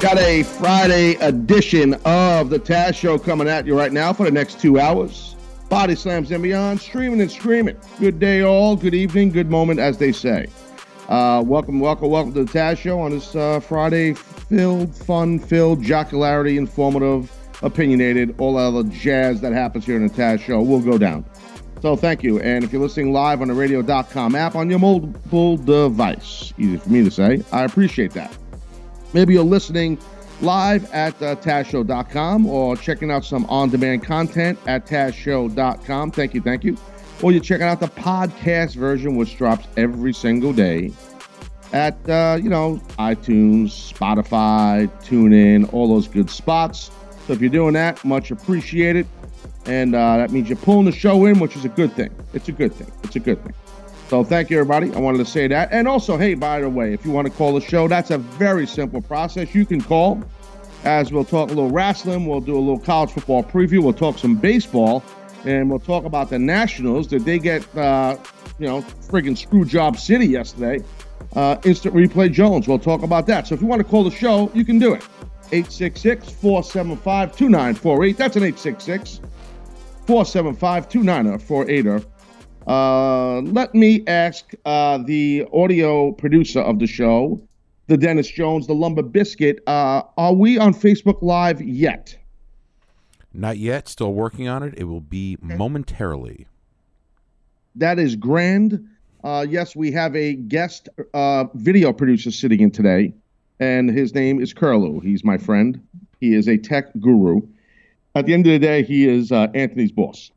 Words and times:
Got 0.00 0.18
a 0.18 0.42
Friday 0.42 1.14
edition 1.14 1.94
of 2.04 2.50
the 2.50 2.58
Taz 2.58 2.94
Show 2.94 3.18
coming 3.18 3.48
at 3.48 3.66
you 3.66 3.76
right 3.76 3.90
now 3.90 4.12
for 4.12 4.24
the 4.24 4.30
next 4.30 4.60
two 4.60 4.78
hours. 4.78 5.34
Body 5.70 5.94
slams 5.94 6.30
and 6.30 6.42
beyond, 6.42 6.82
streaming 6.82 7.22
and 7.22 7.32
screaming. 7.32 7.78
Good 7.98 8.20
day, 8.20 8.42
all. 8.42 8.76
Good 8.76 8.92
evening. 8.92 9.30
Good 9.30 9.50
moment, 9.50 9.80
as 9.80 9.96
they 9.96 10.12
say. 10.12 10.48
Uh, 11.08 11.42
welcome, 11.46 11.80
welcome, 11.80 12.10
welcome 12.10 12.34
to 12.34 12.44
the 12.44 12.52
Taz 12.52 12.76
Show 12.76 13.00
on 13.00 13.12
this 13.12 13.34
uh, 13.34 13.58
Friday. 13.58 14.12
Filled, 14.12 14.94
fun-filled, 14.94 15.82
jocularity, 15.82 16.58
informative, 16.58 17.32
opinionated, 17.62 18.34
all 18.38 18.58
other 18.58 18.82
jazz 18.90 19.40
that 19.40 19.54
happens 19.54 19.86
here 19.86 19.96
in 19.96 20.06
the 20.06 20.12
Taz 20.12 20.40
Show 20.40 20.60
will 20.60 20.82
go 20.82 20.98
down. 20.98 21.24
So 21.80 21.96
thank 21.96 22.22
you. 22.22 22.38
And 22.40 22.64
if 22.64 22.70
you're 22.70 22.82
listening 22.82 23.14
live 23.14 23.40
on 23.40 23.48
the 23.48 23.54
radio.com 23.54 24.34
app 24.34 24.56
on 24.56 24.68
your 24.68 24.78
mobile 24.78 25.56
device, 25.56 26.52
easy 26.58 26.76
for 26.76 26.90
me 26.90 27.02
to 27.02 27.10
say, 27.10 27.42
I 27.50 27.64
appreciate 27.64 28.12
that. 28.12 28.36
Maybe 29.16 29.32
you're 29.32 29.44
listening 29.44 29.98
live 30.42 30.92
at 30.92 31.14
uh, 31.22 31.36
TazShow.com 31.36 32.44
or 32.44 32.76
checking 32.76 33.10
out 33.10 33.24
some 33.24 33.46
on 33.46 33.70
demand 33.70 34.04
content 34.04 34.58
at 34.66 34.84
TazShow.com. 34.84 36.10
Thank 36.10 36.34
you, 36.34 36.42
thank 36.42 36.64
you. 36.64 36.76
Or 37.22 37.32
you're 37.32 37.40
checking 37.40 37.66
out 37.66 37.80
the 37.80 37.88
podcast 37.88 38.74
version, 38.74 39.16
which 39.16 39.38
drops 39.38 39.68
every 39.78 40.12
single 40.12 40.52
day 40.52 40.92
at, 41.72 41.96
uh, 42.10 42.36
you 42.42 42.50
know, 42.50 42.78
iTunes, 42.98 43.90
Spotify, 43.90 44.86
TuneIn, 45.02 45.72
all 45.72 45.88
those 45.88 46.08
good 46.08 46.28
spots. 46.28 46.90
So 47.26 47.32
if 47.32 47.40
you're 47.40 47.48
doing 47.48 47.72
that, 47.72 48.04
much 48.04 48.30
appreciated. 48.30 49.06
And 49.64 49.94
uh, 49.94 50.18
that 50.18 50.30
means 50.30 50.50
you're 50.50 50.58
pulling 50.58 50.84
the 50.84 50.92
show 50.92 51.24
in, 51.24 51.38
which 51.38 51.56
is 51.56 51.64
a 51.64 51.70
good 51.70 51.94
thing. 51.94 52.14
It's 52.34 52.50
a 52.50 52.52
good 52.52 52.74
thing. 52.74 52.92
It's 53.02 53.16
a 53.16 53.20
good 53.20 53.42
thing. 53.42 53.54
So 54.08 54.22
thank 54.22 54.50
you, 54.50 54.60
everybody. 54.60 54.94
I 54.94 55.00
wanted 55.00 55.18
to 55.18 55.24
say 55.24 55.48
that. 55.48 55.72
And 55.72 55.88
also, 55.88 56.16
hey, 56.16 56.34
by 56.34 56.60
the 56.60 56.70
way, 56.70 56.92
if 56.92 57.04
you 57.04 57.10
want 57.10 57.26
to 57.26 57.32
call 57.32 57.52
the 57.52 57.60
show, 57.60 57.88
that's 57.88 58.12
a 58.12 58.18
very 58.18 58.64
simple 58.66 59.02
process. 59.02 59.52
You 59.52 59.66
can 59.66 59.80
call 59.80 60.22
as 60.84 61.10
we'll 61.10 61.24
talk 61.24 61.50
a 61.50 61.54
little 61.54 61.70
wrestling. 61.70 62.26
We'll 62.26 62.40
do 62.40 62.56
a 62.56 62.60
little 62.60 62.78
college 62.78 63.10
football 63.10 63.42
preview. 63.42 63.82
We'll 63.82 63.92
talk 63.92 64.18
some 64.18 64.36
baseball. 64.36 65.02
And 65.44 65.68
we'll 65.68 65.80
talk 65.80 66.04
about 66.04 66.30
the 66.30 66.38
Nationals. 66.38 67.08
Did 67.08 67.24
they 67.24 67.40
get, 67.40 67.62
uh, 67.76 68.16
you 68.60 68.66
know, 68.68 68.82
friggin' 68.82 69.36
screw 69.36 69.64
job 69.64 69.98
city 69.98 70.26
yesterday? 70.26 70.84
Uh, 71.34 71.56
instant 71.64 71.94
replay 71.94 72.32
Jones. 72.32 72.68
We'll 72.68 72.78
talk 72.78 73.02
about 73.02 73.26
that. 73.26 73.48
So 73.48 73.56
if 73.56 73.60
you 73.60 73.66
want 73.66 73.80
to 73.80 73.88
call 73.88 74.04
the 74.04 74.10
show, 74.10 74.52
you 74.54 74.64
can 74.64 74.78
do 74.78 74.94
it. 74.94 75.02
866 75.52 76.30
475 76.30 77.36
2948. 77.36 78.16
That's 78.16 78.36
an 78.36 78.44
866 78.44 79.20
475 80.06 80.88
2948. 80.88 82.15
Uh, 82.66 83.42
let 83.42 83.74
me 83.74 84.02
ask 84.06 84.52
uh, 84.64 84.98
the 84.98 85.46
audio 85.52 86.10
producer 86.12 86.60
of 86.60 86.78
the 86.78 86.86
show, 86.86 87.40
the 87.86 87.96
Dennis 87.96 88.28
Jones, 88.28 88.66
the 88.66 88.74
Lumber 88.74 89.02
Biscuit. 89.02 89.60
Uh, 89.66 90.02
are 90.16 90.32
we 90.32 90.58
on 90.58 90.74
Facebook 90.74 91.22
Live 91.22 91.62
yet? 91.62 92.16
Not 93.32 93.58
yet. 93.58 93.88
Still 93.88 94.14
working 94.14 94.48
on 94.48 94.62
it. 94.62 94.74
It 94.76 94.84
will 94.84 95.00
be 95.00 95.36
momentarily. 95.40 96.46
That 97.76 97.98
is 97.98 98.16
grand. 98.16 98.88
Uh, 99.22 99.46
yes, 99.48 99.76
we 99.76 99.92
have 99.92 100.16
a 100.16 100.34
guest 100.34 100.88
uh, 101.14 101.44
video 101.54 101.92
producer 101.92 102.30
sitting 102.30 102.60
in 102.60 102.70
today, 102.70 103.12
and 103.60 103.90
his 103.90 104.14
name 104.14 104.40
is 104.40 104.54
Curlew. 104.54 105.00
He's 105.00 105.22
my 105.22 105.36
friend. 105.36 105.86
He 106.20 106.34
is 106.34 106.48
a 106.48 106.56
tech 106.56 106.86
guru. 107.00 107.42
At 108.14 108.26
the 108.26 108.34
end 108.34 108.46
of 108.46 108.52
the 108.52 108.58
day, 108.58 108.82
he 108.82 109.06
is 109.06 109.30
uh, 109.30 109.48
Anthony's 109.54 109.92
boss. 109.92 110.30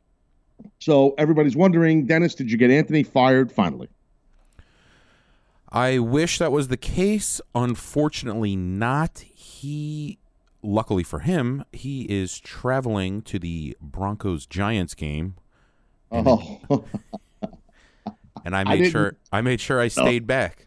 So 0.80 1.14
everybody's 1.18 1.54
wondering, 1.56 2.06
Dennis, 2.06 2.34
did 2.34 2.50
you 2.50 2.56
get 2.56 2.70
Anthony 2.70 3.02
fired 3.02 3.52
finally? 3.52 3.88
I 5.72 5.98
wish 5.98 6.38
that 6.38 6.50
was 6.50 6.68
the 6.68 6.76
case. 6.76 7.40
Unfortunately, 7.54 8.56
not. 8.56 9.18
He, 9.34 10.18
luckily 10.62 11.02
for 11.04 11.20
him, 11.20 11.64
he 11.72 12.02
is 12.10 12.40
traveling 12.40 13.22
to 13.22 13.38
the 13.38 13.76
Broncos 13.80 14.46
Giants 14.46 14.94
game. 14.94 15.36
And, 16.10 16.26
Oh, 16.26 16.60
and 18.44 18.56
I 18.56 18.60
I 18.62 18.64
made 18.64 18.76
didn't- 18.78 18.90
sure 18.92 19.16
I 19.30 19.42
made 19.42 19.60
sure 19.60 19.80
I 19.80 19.88
stayed 19.88 20.26
back. 20.26 20.66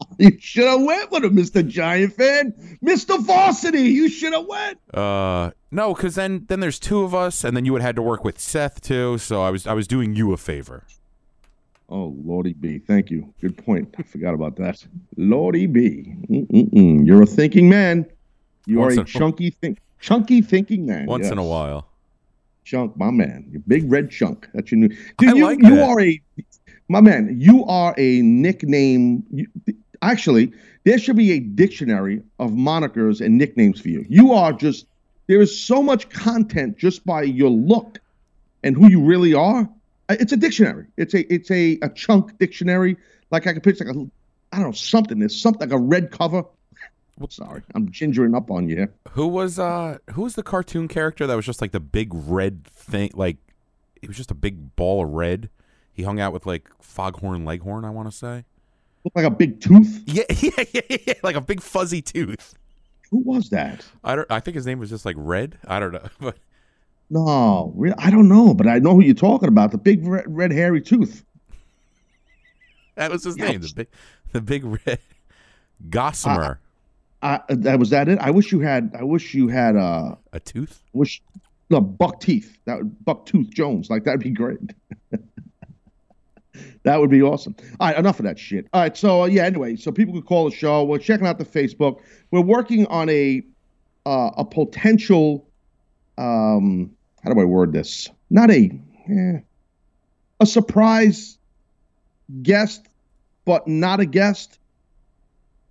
you 0.18 0.36
should 0.38 0.66
have 0.66 0.80
went 0.82 1.10
with 1.10 1.24
him, 1.24 1.36
Mr. 1.36 1.66
Giant 1.66 2.14
fan, 2.14 2.52
Mr. 2.84 3.20
Varsity. 3.24 3.82
You 3.82 4.08
should 4.08 4.32
have 4.32 4.46
went. 4.46 4.78
Uh, 4.94 5.50
no, 5.70 5.94
because 5.94 6.14
then 6.14 6.44
then 6.48 6.60
there's 6.60 6.78
two 6.78 7.02
of 7.02 7.14
us, 7.14 7.44
and 7.44 7.56
then 7.56 7.64
you 7.64 7.72
would 7.72 7.82
have 7.82 7.88
had 7.88 7.96
to 7.96 8.02
work 8.02 8.24
with 8.24 8.38
Seth 8.38 8.80
too. 8.80 9.18
So 9.18 9.42
I 9.42 9.50
was 9.50 9.66
I 9.66 9.72
was 9.74 9.86
doing 9.86 10.14
you 10.14 10.32
a 10.32 10.36
favor. 10.36 10.84
Oh, 11.90 12.14
Lordy 12.22 12.52
B. 12.52 12.78
Thank 12.78 13.10
you. 13.10 13.32
Good 13.40 13.56
point. 13.56 13.94
I 13.98 14.02
forgot 14.02 14.34
about 14.34 14.56
that. 14.56 14.84
Lordy 15.16 15.66
B. 15.66 16.14
Mm-mm-mm. 16.28 17.06
You're 17.06 17.22
a 17.22 17.26
thinking 17.26 17.68
man. 17.68 18.04
You 18.66 18.78
Once 18.80 18.98
are 18.98 19.02
a 19.02 19.04
chunky 19.04 19.50
think, 19.50 19.78
chunky 19.98 20.42
thinking 20.42 20.84
man. 20.84 21.06
Once 21.06 21.30
in 21.30 21.38
a 21.38 21.44
while. 21.44 21.88
chunk, 22.64 22.94
my 22.98 23.10
man. 23.10 23.46
Your 23.50 23.62
big 23.66 23.90
red 23.90 24.10
chunk. 24.10 24.48
That's 24.52 24.70
your 24.70 24.80
new. 24.80 24.88
Dude, 25.16 25.30
I 25.30 25.32
you, 25.34 25.44
like 25.44 25.62
you 25.62 25.76
that. 25.76 25.88
are 25.88 26.00
a, 26.00 26.20
my 26.88 27.00
man. 27.00 27.34
You 27.40 27.64
are 27.64 27.94
a 27.96 28.20
nickname. 28.20 29.24
You, 29.32 29.46
actually, 30.02 30.52
there 30.84 30.98
should 30.98 31.16
be 31.16 31.32
a 31.32 31.40
dictionary 31.40 32.22
of 32.38 32.50
monikers 32.52 33.24
and 33.24 33.38
nicknames 33.38 33.80
for 33.80 33.88
you. 33.88 34.04
You 34.08 34.32
are 34.32 34.52
just. 34.52 34.86
There 35.26 35.40
is 35.42 35.58
so 35.60 35.82
much 35.82 36.08
content 36.08 36.78
just 36.78 37.04
by 37.04 37.22
your 37.22 37.50
look, 37.50 37.98
and 38.64 38.74
who 38.76 38.88
you 38.88 39.02
really 39.02 39.34
are. 39.34 39.68
Uh, 40.08 40.16
It's 40.18 40.32
a 40.32 40.36
dictionary. 40.36 40.86
It's 40.96 41.12
a 41.14 41.32
it's 41.32 41.50
a, 41.50 41.78
a 41.82 41.88
chunk 41.90 42.38
dictionary. 42.38 42.96
Like 43.30 43.46
I 43.46 43.52
could 43.52 43.62
picture 43.62 43.84
like 43.84 43.94
a 43.94 44.10
I 44.52 44.56
don't 44.56 44.66
know 44.66 44.72
something. 44.72 45.18
There's 45.18 45.38
something 45.38 45.68
like 45.68 45.78
a 45.78 45.82
red 45.82 46.10
cover. 46.10 46.44
Sorry, 47.30 47.62
I'm 47.74 47.88
gingering 47.90 48.36
up 48.36 48.48
on 48.50 48.68
you. 48.68 48.88
Who 49.10 49.26
was 49.26 49.58
uh 49.58 49.98
who 50.12 50.22
was 50.22 50.34
the 50.36 50.42
cartoon 50.42 50.86
character 50.88 51.26
that 51.26 51.34
was 51.34 51.44
just 51.44 51.60
like 51.60 51.72
the 51.72 51.80
big 51.80 52.10
red 52.12 52.64
thing 52.68 53.10
like 53.12 53.36
it 54.00 54.06
was 54.08 54.16
just 54.16 54.30
a 54.30 54.34
big 54.34 54.76
ball 54.76 55.04
of 55.04 55.10
red. 55.10 55.50
He 55.92 56.04
hung 56.04 56.20
out 56.20 56.32
with 56.32 56.46
like 56.46 56.68
Foghorn 56.80 57.44
Leghorn, 57.44 57.84
I 57.84 57.90
want 57.90 58.08
to 58.08 58.16
say. 58.16 58.44
Look 59.04 59.14
like 59.14 59.24
a 59.24 59.30
big 59.30 59.60
tooth. 59.60 60.02
Yeah, 60.06 60.24
yeah, 60.28 60.64
yeah, 60.72 60.96
yeah, 61.06 61.14
like 61.22 61.36
a 61.36 61.40
big 61.40 61.60
fuzzy 61.60 62.02
tooth. 62.02 62.54
Who 63.10 63.18
was 63.18 63.50
that? 63.50 63.84
I 64.04 64.16
don't 64.16 64.30
I 64.30 64.40
think 64.40 64.54
his 64.54 64.66
name 64.66 64.78
was 64.78 64.90
just 64.90 65.04
like 65.04 65.16
Red. 65.18 65.58
I 65.66 65.80
don't 65.80 65.92
know. 65.92 66.08
But 66.20 66.36
No, 67.10 67.74
I 67.98 68.10
don't 68.10 68.28
know, 68.28 68.52
but 68.54 68.66
I 68.66 68.78
know 68.80 68.94
who 68.94 69.02
you're 69.02 69.14
talking 69.14 69.48
about. 69.48 69.70
The 69.70 69.78
big 69.78 70.06
red, 70.06 70.24
red 70.26 70.52
hairy 70.52 70.82
tooth. 70.82 71.24
that 72.96 73.10
was 73.10 73.24
his 73.24 73.36
name, 73.36 73.62
the 73.62 73.72
big 73.74 73.88
the 74.32 74.40
big 74.42 74.64
red 74.86 74.98
Gossamer. 75.88 76.60
Uh, 77.22 77.38
that 77.48 77.78
was 77.78 77.90
that 77.90 78.08
it. 78.08 78.18
I 78.18 78.30
wish 78.30 78.52
you 78.52 78.60
had. 78.60 78.94
I 78.98 79.02
wish 79.04 79.34
you 79.34 79.48
had. 79.48 79.76
Uh, 79.76 80.16
a 80.32 80.40
tooth? 80.40 80.82
wish 80.92 81.22
no 81.70 81.80
buck 81.80 82.20
teeth. 82.20 82.58
That 82.66 83.04
buck 83.04 83.26
tooth 83.26 83.50
Jones. 83.50 83.90
Like 83.90 84.04
that'd 84.04 84.20
be 84.20 84.30
great. 84.30 84.58
that 86.84 87.00
would 87.00 87.10
be 87.10 87.22
awesome. 87.22 87.54
All 87.80 87.88
right, 87.88 87.98
enough 87.98 88.18
of 88.18 88.24
that 88.24 88.38
shit. 88.38 88.66
All 88.72 88.80
right, 88.80 88.96
so 88.96 89.22
uh, 89.22 89.26
yeah. 89.26 89.44
Anyway, 89.44 89.76
so 89.76 89.90
people 89.92 90.14
could 90.14 90.26
call 90.26 90.48
the 90.48 90.54
show. 90.56 90.84
We're 90.84 90.98
checking 90.98 91.26
out 91.26 91.38
the 91.38 91.44
Facebook. 91.44 92.00
We're 92.30 92.40
working 92.40 92.86
on 92.86 93.08
a 93.08 93.42
uh, 94.06 94.30
a 94.36 94.44
potential. 94.44 95.46
Um, 96.16 96.90
how 97.22 97.32
do 97.32 97.40
I 97.40 97.44
word 97.44 97.72
this? 97.72 98.08
Not 98.30 98.50
a 98.50 98.70
eh, 99.10 99.38
a 100.40 100.46
surprise 100.46 101.38
guest, 102.42 102.86
but 103.44 103.66
not 103.68 104.00
a 104.00 104.06
guest. 104.06 104.58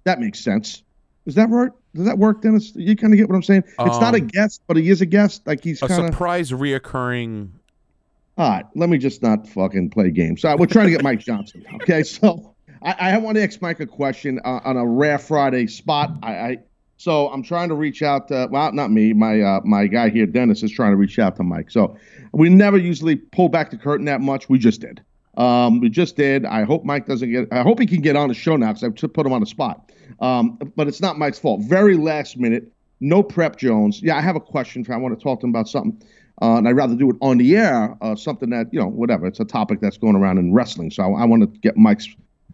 That 0.04 0.20
makes 0.20 0.40
sense. 0.40 0.84
Is 1.26 1.36
that 1.36 1.50
right? 1.50 1.72
Does 1.94 2.06
that 2.06 2.18
work, 2.18 2.42
Dennis? 2.42 2.74
You 2.76 2.96
kind 2.96 3.12
of 3.14 3.18
get 3.18 3.28
what 3.28 3.36
I'm 3.36 3.44
saying. 3.44 3.64
It's 3.68 4.00
not 4.00 4.14
a 4.16 4.20
Um, 4.22 4.28
guest, 4.28 4.62
but 4.68 4.78
he 4.78 4.90
is 4.90 5.02
a 5.02 5.06
guest. 5.06 5.46
Like 5.46 5.64
he's 5.64 5.82
A 5.82 5.88
kind 5.88 6.04
of. 6.04 6.08
surprise 6.14 6.52
reoccurring 6.52 7.50
All 8.38 8.50
right, 8.50 8.66
let 8.76 8.90
me 8.90 8.98
just 8.98 9.24
not 9.24 9.48
fucking 9.48 9.90
play 9.90 10.12
games. 10.12 10.46
All 10.46 10.52
right, 10.52 10.60
we're 10.60 10.68
trying 10.68 10.86
to 10.86 10.92
get 10.92 11.04
Mike 11.04 11.20
Johnson. 11.20 11.66
Okay, 11.82 12.04
so 12.04 12.56
I, 12.84 13.14
I 13.14 13.18
want 13.18 13.36
to 13.38 13.44
ask 13.44 13.62
Mike 13.62 13.80
a 13.80 13.88
question 13.88 14.40
uh, 14.46 14.60
on 14.64 14.78
a 14.78 14.86
rare 14.86 15.18
Friday 15.18 15.68
spot. 15.68 16.12
I, 16.22 16.32
I 16.32 16.58
so 16.98 17.30
I'm 17.30 17.44
trying 17.44 17.70
to 17.70 17.76
reach 17.76 18.02
out 18.02 18.28
to 18.28 18.48
well, 18.52 18.72
not 18.74 18.92
me, 18.92 19.14
my 19.14 19.42
uh, 19.42 19.62
my 19.64 19.88
guy 19.88 20.10
here, 20.10 20.26
Dennis, 20.26 20.62
is 20.62 20.72
trying 20.72 20.92
to 20.92 20.98
reach 20.98 21.18
out 21.18 21.36
to 21.38 21.44
Mike. 21.44 21.72
So 21.72 21.98
we 22.32 22.50
never 22.50 22.78
usually 22.78 23.16
pull 23.16 23.50
back 23.50 23.72
the 23.72 23.78
curtain 23.78 24.06
that 24.06 24.22
much. 24.22 24.50
We 24.50 24.60
just 24.60 24.82
did. 24.82 25.02
Um, 25.38 25.80
we 25.80 25.90
just 25.90 26.16
did. 26.16 26.46
I 26.46 26.64
hope 26.64 26.84
Mike 26.84 27.06
doesn't 27.06 27.32
get. 27.32 27.48
I 27.52 27.62
hope 27.62 27.80
he 27.80 27.86
can 27.86 28.02
get 28.02 28.16
on 28.16 28.30
the 28.30 28.36
show 28.36 28.56
now 28.56 28.74
because 28.74 28.84
I 28.84 29.08
put 29.08 29.26
him 29.26 29.34
on 29.34 29.40
the 29.40 29.48
spot. 29.48 29.92
Um, 30.20 30.58
but 30.76 30.88
it's 30.88 31.02
not 31.02 31.18
Mike's 31.18 31.40
fault. 31.40 31.62
Very 31.62 31.96
last 31.96 32.38
minute, 32.38 32.72
no 33.00 33.22
prep, 33.22 33.58
Jones. 33.58 34.02
Yeah, 34.02 34.18
I 34.18 34.22
have 34.22 34.36
a 34.36 34.40
question. 34.40 34.84
For, 34.84 34.94
I 34.94 34.98
want 34.98 35.18
to 35.18 35.24
talk 35.24 35.40
to 35.42 35.46
him 35.46 35.52
about 35.52 35.70
something, 35.70 36.02
uh, 36.42 36.58
and 36.58 36.68
I'd 36.68 36.76
rather 36.76 36.96
do 36.96 37.10
it 37.10 37.16
on 37.22 37.38
the 37.38 37.56
air. 37.56 37.98
Uh, 38.02 38.16
something 38.16 38.50
that 38.52 38.68
you 38.72 38.80
know, 38.80 38.88
whatever. 38.88 39.26
It's 39.28 39.40
a 39.40 39.46
topic 39.46 39.80
that's 39.82 39.98
going 39.98 40.16
around 40.16 40.38
in 40.38 40.54
wrestling. 40.54 40.92
So 40.92 41.04
I, 41.04 41.22
I 41.22 41.26
want 41.26 41.42
to 41.42 41.60
get 41.60 41.78
Mike's 41.78 42.08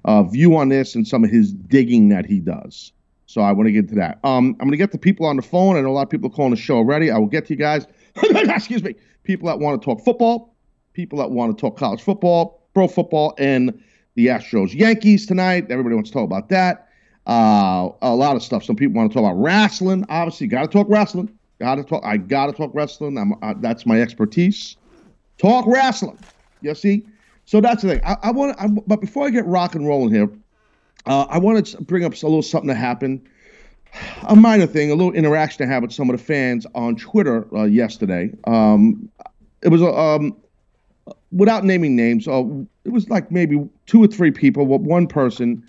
uh, 0.06 0.24
view 0.24 0.56
on 0.56 0.70
this 0.70 0.96
and 0.96 1.08
some 1.08 1.24
of 1.24 1.30
his 1.30 1.54
digging 1.54 2.10
that 2.10 2.26
he 2.26 2.40
does. 2.40 2.92
So 3.26 3.42
I 3.42 3.52
want 3.52 3.68
to 3.68 3.72
get 3.72 3.90
to 3.90 3.96
that. 3.96 4.20
Um, 4.24 4.50
I'm 4.60 4.68
going 4.68 4.72
to 4.72 4.78
get 4.78 4.92
the 4.92 4.98
people 4.98 5.26
on 5.26 5.38
the 5.38 5.42
phone. 5.42 5.76
I 5.76 5.82
know 5.82 5.90
a 5.90 5.92
lot 5.92 6.04
of 6.04 6.10
people 6.10 6.30
calling 6.30 6.52
the 6.52 6.58
show 6.58 6.78
already. 6.78 7.10
I 7.10 7.18
will 7.18 7.28
get 7.28 7.48
to 7.48 7.54
you 7.54 7.58
guys. 7.58 7.88
Excuse 8.24 8.84
me. 8.84 8.96
People 9.24 9.48
that 9.48 9.60
want 9.60 9.82
to 9.82 9.86
talk 9.86 10.04
football, 10.04 10.56
people 10.94 11.18
that 11.20 11.32
want 11.32 11.58
to 11.58 11.60
talk 11.60 11.78
college 11.78 12.02
football, 12.02 12.62
pro 12.74 12.88
football, 12.88 13.34
and 13.38 13.82
the 14.16 14.28
Astros 14.28 14.74
Yankees 14.74 15.26
tonight. 15.26 15.66
Everybody 15.70 15.96
wants 15.96 16.10
to 16.10 16.14
talk 16.14 16.26
about 16.26 16.50
that. 16.50 16.90
Uh, 17.26 17.90
a 18.02 18.14
lot 18.14 18.36
of 18.36 18.44
stuff. 18.44 18.64
Some 18.64 18.76
people 18.76 18.98
want 18.98 19.12
to 19.12 19.14
talk 19.14 19.24
about 19.24 19.42
wrestling. 19.42 20.06
Obviously, 20.10 20.48
got 20.48 20.62
to 20.64 20.68
talk 20.68 20.88
wrestling. 20.90 21.32
Got 21.64 21.76
to 21.76 21.84
talk. 21.86 22.04
I 22.04 22.18
got 22.18 22.48
to 22.48 22.52
talk 22.52 22.72
wrestling. 22.74 23.18
I'm, 23.18 23.36
uh, 23.42 23.54
that's 23.62 23.86
my 23.86 24.02
expertise. 24.02 24.76
Talk 25.38 25.66
wrestling. 25.66 26.20
You 26.60 26.76
see. 26.76 27.06
So 27.46 27.62
that's 27.62 27.84
the 27.84 27.88
thing. 27.88 28.02
I, 28.04 28.18
I 28.22 28.32
want. 28.32 28.58
But 28.86 29.00
before 29.00 29.28
I 29.28 29.30
get 29.30 29.46
rock 29.46 29.74
and 29.74 29.88
rolling 29.88 30.14
here, 30.14 30.30
uh, 31.06 31.26
I 31.30 31.38
want 31.38 31.66
to 31.68 31.82
bring 31.82 32.04
up 32.04 32.12
a 32.12 32.26
little 32.26 32.42
something 32.42 32.68
that 32.68 32.76
happened. 32.76 33.26
A 34.24 34.36
minor 34.36 34.66
thing, 34.66 34.92
a 34.92 34.96
little 34.96 35.14
interaction 35.14 35.66
I 35.66 35.74
had 35.74 35.84
with 35.84 35.94
some 35.94 36.10
of 36.10 36.18
the 36.18 36.22
fans 36.22 36.68
on 36.76 36.98
Twitter 36.98 37.48
uh, 37.56 37.64
yesterday. 37.64 38.34
Um, 38.44 39.10
it 39.62 39.70
was 39.70 39.82
a 39.82 39.88
um, 39.88 40.36
without 41.32 41.64
naming 41.64 41.96
names. 41.96 42.28
Uh, 42.28 42.44
it 42.84 42.92
was 42.92 43.10
like 43.10 43.32
maybe 43.32 43.70
two 43.86 44.04
or 44.04 44.08
three 44.08 44.32
people. 44.32 44.66
But 44.66 44.82
one 44.82 45.08
person 45.08 45.66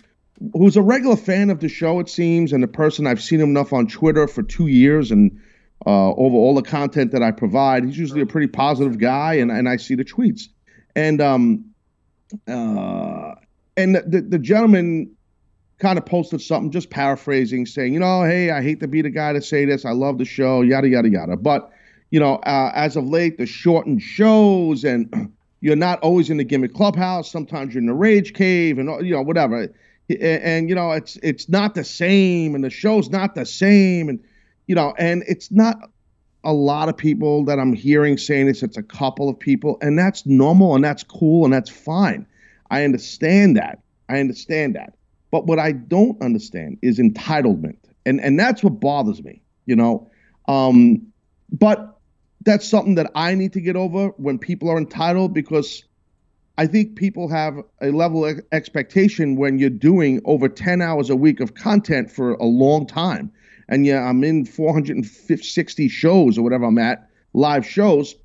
who's 0.51 0.75
a 0.75 0.81
regular 0.81 1.15
fan 1.15 1.49
of 1.49 1.61
the 1.61 1.69
show, 1.69 2.01
it 2.01 2.09
seems, 2.09 2.51
and 2.51 2.65
a 2.65 2.67
person 2.67 3.07
I've 3.07 3.23
seen 3.23 3.39
him 3.39 3.51
enough 3.51 3.71
on 3.71 3.87
Twitter 3.87 4.27
for 4.27 4.43
two 4.43 4.67
years 4.67 5.09
and 5.09 5.39
uh, 5.85 6.11
over 6.13 6.35
all 6.35 6.55
the 6.55 6.61
content 6.61 7.11
that 7.11 7.23
I 7.23 7.31
provide. 7.31 7.85
He's 7.85 7.97
usually 7.97 8.21
a 8.21 8.25
pretty 8.25 8.47
positive 8.47 8.97
guy, 8.97 9.35
and, 9.35 9.51
and 9.51 9.67
I 9.69 9.77
see 9.77 9.95
the 9.95 10.05
tweets. 10.05 10.43
And 10.95 11.21
um, 11.21 11.65
uh, 12.47 13.35
and 13.77 13.95
the, 13.95 14.25
the 14.27 14.39
gentleman 14.39 15.15
kind 15.79 15.97
of 15.97 16.05
posted 16.05 16.41
something, 16.41 16.71
just 16.71 16.89
paraphrasing, 16.89 17.65
saying, 17.65 17.93
you 17.93 17.99
know, 17.99 18.23
hey, 18.23 18.51
I 18.51 18.61
hate 18.61 18.79
to 18.79 18.87
be 18.87 19.01
the 19.01 19.09
guy 19.09 19.33
to 19.33 19.41
say 19.41 19.65
this. 19.65 19.85
I 19.85 19.91
love 19.91 20.17
the 20.17 20.25
show, 20.25 20.61
yada 20.61 20.87
yada 20.87 21.09
yada. 21.09 21.37
But 21.37 21.71
you 22.11 22.19
know, 22.19 22.35
uh, 22.35 22.71
as 22.73 22.95
of 22.95 23.05
late, 23.05 23.37
the 23.37 23.45
shortened 23.45 24.01
shows 24.01 24.83
and 24.83 25.31
you're 25.61 25.75
not 25.75 25.99
always 25.99 26.29
in 26.29 26.37
the 26.37 26.43
gimmick 26.43 26.73
clubhouse. 26.73 27.31
Sometimes 27.31 27.73
you're 27.73 27.81
in 27.81 27.87
the 27.87 27.93
rage 27.93 28.33
cave 28.33 28.77
and 28.77 29.05
you 29.05 29.13
know 29.13 29.21
whatever 29.21 29.63
and, 29.63 29.73
and, 30.09 30.69
you 30.69 30.75
know 30.75 30.91
it's 30.91 31.17
it's 31.23 31.49
not 31.49 31.73
the 31.73 31.83
same 31.83 32.55
and 32.55 32.63
the 32.63 32.69
show's 32.69 33.09
not 33.09 33.35
the 33.35 33.45
same 33.45 34.09
and 34.09 34.19
you 34.67 34.75
know 34.75 34.93
and 34.97 35.23
it's 35.27 35.51
not 35.51 35.77
a 36.43 36.53
lot 36.53 36.89
of 36.89 36.97
people 36.97 37.45
that 37.45 37.59
i'm 37.59 37.73
hearing 37.73 38.17
saying 38.17 38.45
this 38.45 38.63
it's 38.63 38.77
a 38.77 38.83
couple 38.83 39.29
of 39.29 39.39
people 39.39 39.77
and 39.81 39.97
that's 39.97 40.25
normal 40.25 40.75
and 40.75 40.83
that's 40.83 41.03
cool 41.03 41.43
and 41.45 41.53
that's 41.53 41.69
fine. 41.69 42.25
I 42.71 42.83
understand 42.83 43.57
that. 43.57 43.83
I 44.09 44.19
understand 44.19 44.75
that. 44.75 44.95
But 45.31 45.45
what 45.45 45.59
i 45.59 45.71
don't 45.71 46.21
understand 46.21 46.77
is 46.81 46.99
entitlement 46.99 47.77
and 48.05 48.21
and 48.21 48.39
that's 48.39 48.63
what 48.63 48.79
bothers 48.79 49.23
me 49.23 49.41
you 49.65 49.75
know? 49.75 50.09
Um 50.47 51.07
but 51.51 51.99
that's 52.41 52.67
something 52.67 52.95
that 52.95 53.11
i 53.15 53.33
need 53.33 53.53
to 53.53 53.61
get 53.61 53.75
over 53.75 54.09
when 54.17 54.37
people 54.37 54.69
are 54.69 54.77
entitled 54.77 55.33
because 55.33 55.83
I 56.57 56.67
think 56.67 56.95
people 56.95 57.27
have 57.27 57.57
a 57.81 57.91
level 57.91 58.25
of 58.25 58.39
expectation 58.51 59.35
when 59.35 59.59
you're 59.59 59.69
doing 59.69 60.21
over 60.23 60.47
10 60.47 60.81
hours 60.81 61.09
a 61.09 61.15
week 61.15 61.39
of 61.41 61.53
content 61.55 62.09
for 62.09 62.33
a 62.35 62.45
long 62.45 62.87
time. 62.87 63.31
And 63.67 63.85
yeah, 63.85 64.07
I'm 64.07 64.23
in 64.23 64.45
460 64.45 65.87
shows 65.87 66.37
or 66.37 66.43
whatever 66.43 66.65
I'm 66.65 66.77
at, 66.77 67.09
live 67.33 67.65
shows. 67.65 68.15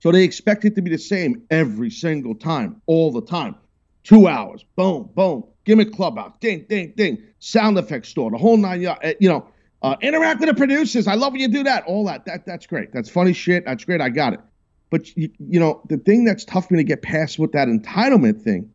So 0.00 0.12
they 0.12 0.22
expect 0.22 0.64
it 0.64 0.74
to 0.74 0.82
be 0.82 0.90
the 0.90 0.98
same 0.98 1.42
every 1.50 1.90
single 1.90 2.34
time, 2.34 2.82
all 2.86 3.10
the 3.10 3.22
time. 3.22 3.56
Two 4.02 4.28
hours, 4.28 4.64
boom, 4.76 5.08
boom, 5.14 5.44
gimmick 5.64 5.94
club 5.94 6.18
out, 6.18 6.40
ding, 6.40 6.66
ding, 6.68 6.92
ding, 6.94 7.22
sound 7.38 7.78
effects 7.78 8.10
store, 8.10 8.30
the 8.30 8.36
whole 8.36 8.58
nine 8.58 8.82
yards. 8.82 9.00
Eh, 9.02 9.14
you 9.18 9.30
know, 9.30 9.46
uh, 9.82 9.96
interact 10.02 10.40
with 10.40 10.50
the 10.50 10.54
producers. 10.54 11.06
I 11.06 11.14
love 11.14 11.32
when 11.32 11.40
you 11.40 11.48
do 11.48 11.62
that. 11.62 11.84
All 11.84 12.04
that, 12.04 12.26
that, 12.26 12.44
that's 12.44 12.66
great. 12.66 12.92
That's 12.92 13.08
funny 13.08 13.32
shit. 13.32 13.64
That's 13.64 13.84
great. 13.84 14.02
I 14.02 14.10
got 14.10 14.34
it. 14.34 14.40
But 14.90 15.16
you, 15.16 15.30
you 15.38 15.58
know, 15.58 15.80
the 15.88 15.96
thing 15.96 16.24
that's 16.24 16.44
tough 16.44 16.68
for 16.68 16.74
me 16.74 16.80
to 16.80 16.84
get 16.84 17.02
past 17.02 17.38
with 17.38 17.52
that 17.52 17.68
entitlement 17.68 18.42
thing 18.42 18.70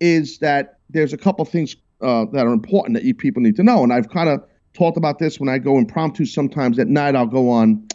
is 0.00 0.38
that 0.38 0.78
there's 0.90 1.12
a 1.12 1.18
couple 1.18 1.44
things 1.44 1.76
uh, 2.00 2.24
that 2.32 2.46
are 2.46 2.52
important 2.52 2.94
that 2.94 3.04
you 3.04 3.14
people 3.14 3.42
need 3.42 3.56
to 3.56 3.62
know. 3.62 3.82
And 3.82 3.92
I've 3.92 4.08
kind 4.08 4.28
of 4.28 4.42
talked 4.74 4.96
about 4.96 5.18
this 5.18 5.38
when 5.38 5.48
I 5.48 5.58
go 5.58 5.78
impromptu. 5.78 6.24
Sometimes 6.24 6.78
at 6.78 6.88
night 6.88 7.16
I'll 7.16 7.26
go 7.26 7.50
on 7.50 7.86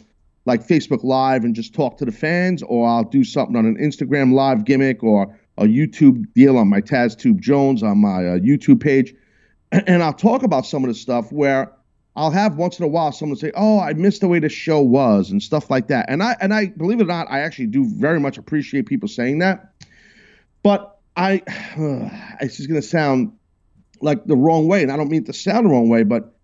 like 0.46 0.66
Facebook 0.66 1.04
Live 1.04 1.44
and 1.44 1.54
just 1.54 1.74
talk 1.74 1.98
to 1.98 2.06
the 2.06 2.12
fans, 2.12 2.64
or 2.64 2.88
I'll 2.88 3.04
do 3.04 3.24
something 3.24 3.56
on 3.56 3.66
an 3.66 3.78
Instagram 3.78 4.34
Live 4.34 4.64
gimmick 4.64 5.04
or 5.04 5.38
a 5.58 5.66
YouTube 5.66 6.32
deal 6.34 6.58
on 6.58 6.70
my 6.70 6.82
TazTube 6.82 7.40
Jones 7.40 7.84
on 7.84 7.98
my 7.98 8.26
uh, 8.26 8.38
YouTube 8.40 8.82
page, 8.82 9.14
and 9.72 10.04
I'll 10.04 10.14
talk 10.14 10.44
about 10.44 10.66
some 10.66 10.84
of 10.84 10.88
the 10.88 10.94
stuff 10.94 11.32
where 11.32 11.72
I'll 12.16 12.32
have 12.32 12.56
once 12.56 12.80
in 12.80 12.86
a 12.86 12.88
while 12.88 13.12
someone 13.12 13.38
say, 13.38 13.52
"Oh, 13.56 13.80
I 13.80 13.94
missed 13.94 14.22
the 14.22 14.28
way 14.28 14.40
the 14.40 14.50
show 14.50 14.82
was" 14.82 15.30
and 15.30 15.42
stuff 15.42 15.70
like 15.70 15.88
that. 15.88 16.10
And 16.10 16.24
I 16.24 16.36
and 16.42 16.54
I 16.54 16.68
believe 16.68 17.00
it 17.00 17.04
or 17.04 17.08
not, 17.08 17.28
I 17.30 17.42
actually 17.42 17.68
do 17.68 17.86
very 17.86 18.20
much 18.20 18.38
appreciate 18.38 18.86
people 18.86 19.10
saying 19.10 19.40
that. 19.40 19.74
But 20.64 20.98
I, 21.16 21.42
uh, 21.78 22.38
it's 22.42 22.58
just 22.58 22.70
gonna 22.70 22.82
sound 22.82 23.34
like 24.02 24.26
the 24.26 24.38
wrong 24.38 24.68
way, 24.68 24.82
and 24.84 24.92
I 24.92 24.98
don't 24.98 25.10
mean 25.10 25.26
to 25.26 25.34
sound 25.34 25.66
the 25.66 25.70
wrong 25.70 25.90
way, 25.90 26.04
but 26.04 26.37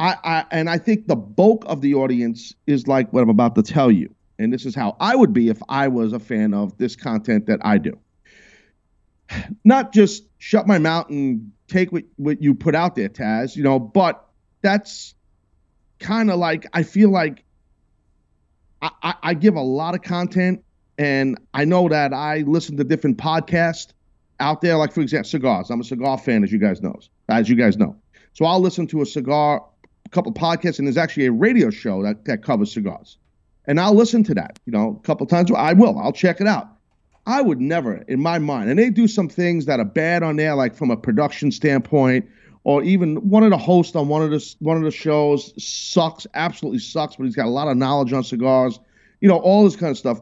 I, 0.00 0.16
I 0.24 0.44
and 0.50 0.70
I 0.70 0.78
think 0.78 1.08
the 1.08 1.16
bulk 1.16 1.64
of 1.66 1.82
the 1.82 1.94
audience 1.94 2.54
is 2.66 2.86
like 2.86 3.12
what 3.12 3.22
I'm 3.22 3.28
about 3.28 3.54
to 3.56 3.62
tell 3.62 3.90
you, 3.90 4.14
and 4.38 4.50
this 4.50 4.64
is 4.64 4.74
how 4.74 4.96
I 4.98 5.14
would 5.14 5.34
be 5.34 5.50
if 5.50 5.60
I 5.68 5.88
was 5.88 6.14
a 6.14 6.18
fan 6.18 6.54
of 6.54 6.76
this 6.78 6.96
content 6.96 7.46
that 7.46 7.60
I 7.62 7.76
do. 7.76 7.98
Not 9.62 9.92
just 9.92 10.24
shut 10.38 10.66
my 10.66 10.78
mouth 10.78 11.10
and 11.10 11.52
take 11.68 11.92
what, 11.92 12.04
what 12.16 12.42
you 12.42 12.54
put 12.54 12.74
out 12.74 12.96
there, 12.96 13.10
Taz, 13.10 13.54
you 13.54 13.62
know, 13.62 13.78
but 13.78 14.26
that's 14.62 15.14
kind 15.98 16.30
of 16.30 16.38
like 16.38 16.66
I 16.72 16.82
feel 16.82 17.10
like 17.10 17.44
I, 18.80 18.90
I, 19.02 19.14
I 19.22 19.34
give 19.34 19.54
a 19.54 19.62
lot 19.62 19.94
of 19.94 20.00
content, 20.00 20.64
and 20.96 21.38
I 21.52 21.66
know 21.66 21.90
that 21.90 22.14
I 22.14 22.38
listen 22.38 22.78
to 22.78 22.84
different 22.84 23.18
podcasts 23.18 23.92
out 24.40 24.62
there. 24.62 24.78
Like 24.78 24.92
for 24.92 25.02
example, 25.02 25.28
cigars. 25.28 25.68
I'm 25.68 25.82
a 25.82 25.84
cigar 25.84 26.16
fan, 26.16 26.42
as 26.42 26.50
you 26.50 26.58
guys 26.58 26.80
know. 26.80 26.98
As 27.28 27.50
you 27.50 27.54
guys 27.54 27.76
know, 27.76 27.96
so 28.32 28.46
I'll 28.46 28.60
listen 28.60 28.86
to 28.88 29.02
a 29.02 29.06
cigar, 29.06 29.62
couple 30.10 30.32
podcasts, 30.32 30.78
and 30.78 30.86
there's 30.86 30.96
actually 30.96 31.26
a 31.26 31.32
radio 31.32 31.70
show 31.70 32.02
that 32.02 32.24
that 32.24 32.42
covers 32.42 32.72
cigars, 32.72 33.18
and 33.66 33.80
I'll 33.80 33.94
listen 33.94 34.24
to 34.24 34.34
that. 34.34 34.58
You 34.66 34.72
know, 34.72 34.98
a 35.02 35.06
couple 35.06 35.26
times. 35.26 35.50
I 35.50 35.72
will. 35.72 35.98
I'll 35.98 36.12
check 36.12 36.40
it 36.40 36.46
out. 36.46 36.68
I 37.26 37.42
would 37.42 37.60
never, 37.60 37.96
in 38.08 38.20
my 38.20 38.38
mind, 38.38 38.70
and 38.70 38.78
they 38.78 38.90
do 38.90 39.06
some 39.06 39.28
things 39.28 39.66
that 39.66 39.78
are 39.78 39.84
bad 39.84 40.22
on 40.22 40.36
there, 40.36 40.54
like 40.54 40.74
from 40.74 40.90
a 40.90 40.96
production 40.96 41.52
standpoint 41.52 42.28
or 42.64 42.82
even 42.82 43.16
one 43.28 43.42
of 43.42 43.50
the 43.50 43.58
hosts 43.58 43.96
on 43.96 44.08
one 44.08 44.22
of 44.22 44.30
the 44.30 44.54
one 44.58 44.76
of 44.76 44.82
the 44.82 44.90
shows 44.90 45.52
sucks, 45.62 46.26
absolutely 46.34 46.78
sucks, 46.78 47.16
but 47.16 47.24
he's 47.24 47.36
got 47.36 47.46
a 47.46 47.50
lot 47.50 47.68
of 47.68 47.76
knowledge 47.76 48.12
on 48.12 48.22
cigars, 48.22 48.78
you 49.20 49.28
know, 49.28 49.38
all 49.38 49.64
this 49.64 49.76
kind 49.76 49.90
of 49.90 49.98
stuff. 49.98 50.20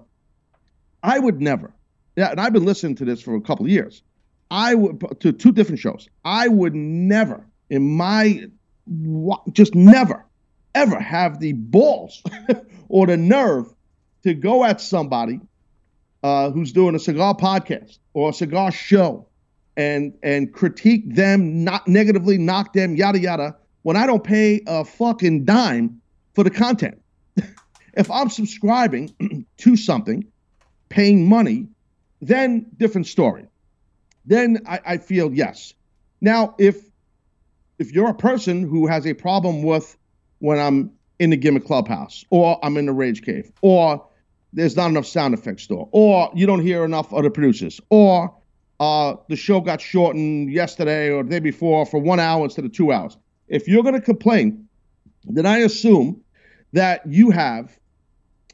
I 1.02 1.18
would 1.18 1.40
never, 1.40 1.73
yeah, 2.16 2.30
and 2.30 2.40
I've 2.40 2.52
been 2.52 2.64
listening 2.64 2.97
to 2.97 3.04
this 3.04 3.21
for 3.21 3.35
a 3.35 3.40
couple 3.40 3.68
years. 3.68 4.02
I 4.50 4.75
would 4.75 5.21
to 5.21 5.33
two 5.33 5.52
different 5.52 5.80
shows. 5.80 6.09
I 6.25 6.49
would 6.49 6.75
never, 6.75 7.45
in 7.71 7.83
my, 7.97 8.47
just 9.52 9.75
never, 9.75 10.25
ever 10.75 10.99
have 10.99 11.40
the 11.40 11.52
balls 11.52 12.23
or 12.88 13.07
the 13.07 13.16
nerve 13.16 13.73
to 14.23 14.35
go 14.35 14.64
at 14.64 14.80
somebody 14.80 15.40
uh, 16.23 16.50
who's 16.50 16.73
doing 16.73 16.95
a 16.95 16.99
cigar 16.99 17.35
podcast 17.35 17.99
or 18.14 18.30
a 18.30 18.33
cigar 18.33 18.73
show 18.73 19.26
and 19.76 20.12
and 20.23 20.52
critique 20.52 21.14
them, 21.14 21.62
not 21.62 21.87
negatively 21.87 22.37
knock 22.37 22.73
them, 22.73 22.97
yada 22.97 23.18
yada, 23.18 23.57
when 23.83 23.97
I 23.97 24.07
don't 24.07 24.25
pay 24.25 24.61
a 24.66 24.85
fucking 24.85 25.45
dime 25.45 26.00
for 26.35 26.42
the 26.42 26.50
content. 26.50 27.00
if 27.95 28.11
I'm 28.11 28.28
subscribing 28.28 29.14
to 29.59 29.76
something, 29.76 30.26
paying 30.88 31.28
money, 31.28 31.68
then 32.21 32.66
different 32.76 33.07
story. 33.07 33.47
Then 34.25 34.59
I, 34.66 34.80
I 34.85 34.97
feel 34.99 35.33
yes. 35.33 35.75
Now, 36.21 36.57
if 36.59 36.88
if 37.78 37.92
you're 37.92 38.11
a 38.11 38.14
person 38.14 38.62
who 38.62 38.87
has 38.87 39.06
a 39.06 39.14
problem 39.14 39.62
with 39.62 39.97
when 40.40 40.58
I'm 40.58 40.92
in 41.18 41.30
the 41.30 41.37
gimmick 41.37 41.64
clubhouse, 41.64 42.25
or 42.30 42.64
I'm 42.64 42.76
in 42.76 42.87
the 42.87 42.92
rage 42.92 43.23
cave, 43.23 43.50
or 43.61 44.06
there's 44.52 44.76
not 44.76 44.88
enough 44.90 45.06
sound 45.06 45.35
effects 45.35 45.64
store, 45.64 45.88
or 45.92 46.30
you 46.35 46.47
don't 46.47 46.61
hear 46.61 46.85
enough 46.85 47.12
other 47.12 47.30
producers, 47.30 47.80
or 47.90 48.35
uh, 48.80 49.14
the 49.28 49.37
show 49.37 49.61
got 49.61 49.80
shortened 49.80 50.52
yesterday 50.52 51.11
or 51.11 51.25
the 51.25 51.30
day 51.30 51.40
before 51.40 51.85
for 51.87 52.00
one 52.00 52.20
hour 52.20 52.44
instead 52.44 52.64
of 52.64 52.73
two 52.73 52.92
hours. 52.92 53.16
If 53.49 53.66
you're 53.66 53.82
going 53.82 53.94
to 53.94 54.00
complain, 54.00 54.68
then 55.25 55.47
I 55.47 55.58
assume 55.58 56.23
that 56.73 57.02
you 57.06 57.30
have, 57.30 57.76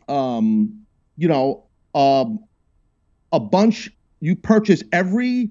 um, 0.08 0.86
you 1.16 1.28
know, 1.28 1.64
um, 1.94 2.40
a 3.32 3.40
bunch. 3.40 3.90
You 4.20 4.36
purchase 4.36 4.82
every 4.92 5.50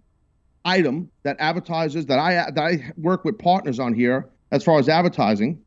item 0.66 1.10
that 1.24 1.38
advertisers 1.40 2.06
that 2.08 2.20
I 2.20 2.34
that 2.52 2.60
I 2.60 2.92
work 2.98 3.26
with 3.26 3.38
partners 3.38 3.80
on 3.80 3.94
here 3.94 4.30
as 4.52 4.64
far 4.64 4.80
as 4.80 4.90
advertising. 4.90 5.62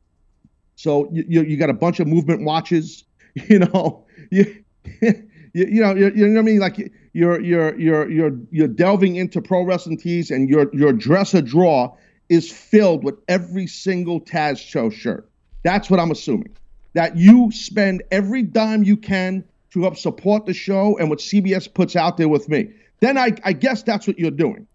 So 0.77 1.09
you 1.13 1.43
you 1.43 1.57
got 1.57 1.71
a 1.71 1.75
bunch 1.75 2.01
of 2.01 2.07
MVMT 2.07 2.45
watches, 2.45 3.05
you 3.35 3.61
know, 3.61 4.07
you 4.31 4.65
you, 5.01 5.15
you 5.53 5.81
know 5.81 5.95
you, 5.95 6.11
you 6.15 6.27
know 6.29 6.35
what 6.35 6.39
I 6.39 6.43
mean 6.43 6.59
like 6.59 6.93
you're 7.13 7.41
you're 7.41 7.79
you're 7.79 8.11
you're 8.11 8.39
you're 8.51 8.69
delving 8.69 9.17
into 9.17 9.41
pro 9.41 9.63
wrestling 9.63 9.99
tees 9.99 10.31
and 10.31 10.49
your 10.49 10.69
your 10.75 10.93
dresser 10.93 11.43
drawer 11.43 11.97
is 12.29 12.51
filled 12.51 13.05
with 13.05 13.17
every 13.29 13.67
single 13.67 14.21
Taz 14.21 14.59
show 14.59 14.91
shirt. 14.91 15.29
That's 15.63 15.89
what 15.89 16.01
I'm 16.01 16.11
assuming. 16.11 16.57
That 16.95 17.17
you 17.17 17.51
spend 17.53 18.03
every 18.11 18.43
dime 18.43 18.83
you 18.83 18.97
can 18.97 19.45
to 19.73 19.83
help 19.83 19.97
support 19.97 20.47
the 20.47 20.55
show 20.55 20.97
and 20.99 21.11
what 21.11 21.19
CBS 21.19 21.73
puts 21.73 21.97
out 21.97 22.17
there 22.17 22.29
with 22.29 22.49
me. 22.49 22.71
Then 23.01 23.19
I, 23.19 23.33
I 23.45 23.53
guess 23.53 23.83
that's 23.83 24.07
what 24.07 24.19
you're 24.19 24.31
doing. 24.31 24.67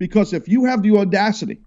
Because 0.00 0.32
if 0.32 0.48
you 0.48 0.64
have 0.64 0.82
the 0.82 0.96
audacity 0.96 1.60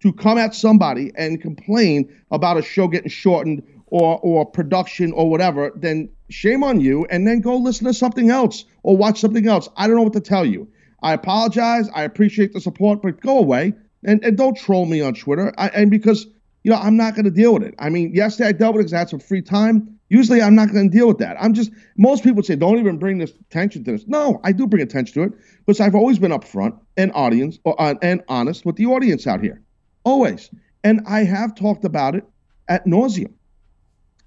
to 0.00 0.12
come 0.12 0.38
at 0.38 0.54
somebody 0.54 1.12
and 1.16 1.40
complain 1.40 2.12
about 2.30 2.56
a 2.56 2.62
show 2.62 2.88
getting 2.88 3.10
shortened 3.10 3.62
or 3.86 4.18
or 4.22 4.46
production 4.46 5.12
or 5.12 5.30
whatever, 5.30 5.70
then 5.76 6.08
shame 6.30 6.64
on 6.64 6.80
you 6.80 7.06
and 7.10 7.28
then 7.28 7.40
go 7.40 7.56
listen 7.56 7.86
to 7.86 7.92
something 7.94 8.30
else 8.30 8.64
or 8.82 8.96
watch 8.96 9.20
something 9.20 9.46
else. 9.46 9.68
I 9.76 9.86
don't 9.86 9.96
know 9.96 10.02
what 10.02 10.14
to 10.14 10.20
tell 10.20 10.46
you. 10.46 10.66
I 11.02 11.12
apologize. 11.12 11.90
I 11.94 12.04
appreciate 12.04 12.54
the 12.54 12.60
support, 12.60 13.02
but 13.02 13.20
go 13.20 13.38
away 13.38 13.74
and, 14.02 14.24
and 14.24 14.36
don't 14.36 14.56
troll 14.56 14.86
me 14.86 15.02
on 15.02 15.12
Twitter. 15.12 15.52
I, 15.58 15.68
and 15.68 15.90
because 15.90 16.26
you 16.62 16.70
know 16.70 16.78
I'm 16.78 16.96
not 16.96 17.14
going 17.14 17.26
to 17.26 17.30
deal 17.30 17.52
with 17.52 17.64
it. 17.64 17.74
I 17.78 17.90
mean, 17.90 18.14
yesterday 18.14 18.48
I 18.48 18.52
dealt 18.52 18.74
with 18.74 18.80
it 18.80 18.84
because 18.84 18.94
I 18.94 18.98
had 19.00 19.10
some 19.10 19.20
free 19.20 19.42
time. 19.42 19.93
Usually 20.10 20.42
I'm 20.42 20.54
not 20.54 20.70
going 20.70 20.90
to 20.90 20.96
deal 20.96 21.08
with 21.08 21.18
that. 21.18 21.36
I'm 21.40 21.54
just 21.54 21.70
most 21.96 22.22
people 22.22 22.42
say 22.42 22.56
don't 22.56 22.78
even 22.78 22.98
bring 22.98 23.18
this 23.18 23.32
attention 23.48 23.84
to 23.84 23.92
this. 23.92 24.06
No, 24.06 24.40
I 24.44 24.52
do 24.52 24.66
bring 24.66 24.82
attention 24.82 25.14
to 25.14 25.22
it 25.28 25.38
because 25.66 25.80
I've 25.80 25.94
always 25.94 26.18
been 26.18 26.30
upfront 26.30 26.78
and 26.96 27.10
audience 27.14 27.58
or, 27.64 27.80
uh, 27.80 27.94
and 28.02 28.22
honest 28.28 28.66
with 28.66 28.76
the 28.76 28.86
audience 28.86 29.26
out 29.26 29.40
here, 29.40 29.62
always. 30.04 30.50
And 30.82 31.00
I 31.06 31.24
have 31.24 31.54
talked 31.54 31.84
about 31.84 32.14
it 32.14 32.24
at 32.68 32.84
nauseum 32.86 33.32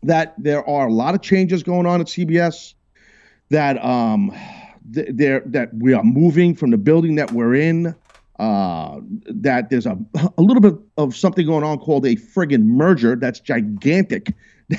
that 0.03 0.33
there 0.37 0.67
are 0.67 0.87
a 0.87 0.93
lot 0.93 1.15
of 1.15 1.21
changes 1.21 1.63
going 1.63 1.85
on 1.85 2.01
at 2.01 2.07
CBS. 2.07 2.73
That 3.49 3.83
um, 3.83 4.35
th- 4.93 5.07
there 5.11 5.41
that 5.45 5.73
we 5.73 5.93
are 5.93 6.03
moving 6.03 6.55
from 6.55 6.71
the 6.71 6.77
building 6.77 7.15
that 7.15 7.31
we're 7.31 7.55
in. 7.55 7.95
Uh, 8.39 8.99
that 9.25 9.69
there's 9.69 9.85
a 9.85 9.97
a 10.37 10.41
little 10.41 10.61
bit 10.61 10.75
of 10.97 11.15
something 11.15 11.45
going 11.45 11.63
on 11.63 11.79
called 11.79 12.05
a 12.05 12.15
friggin' 12.15 12.63
merger 12.63 13.15
that's 13.15 13.39
gigantic. 13.39 14.33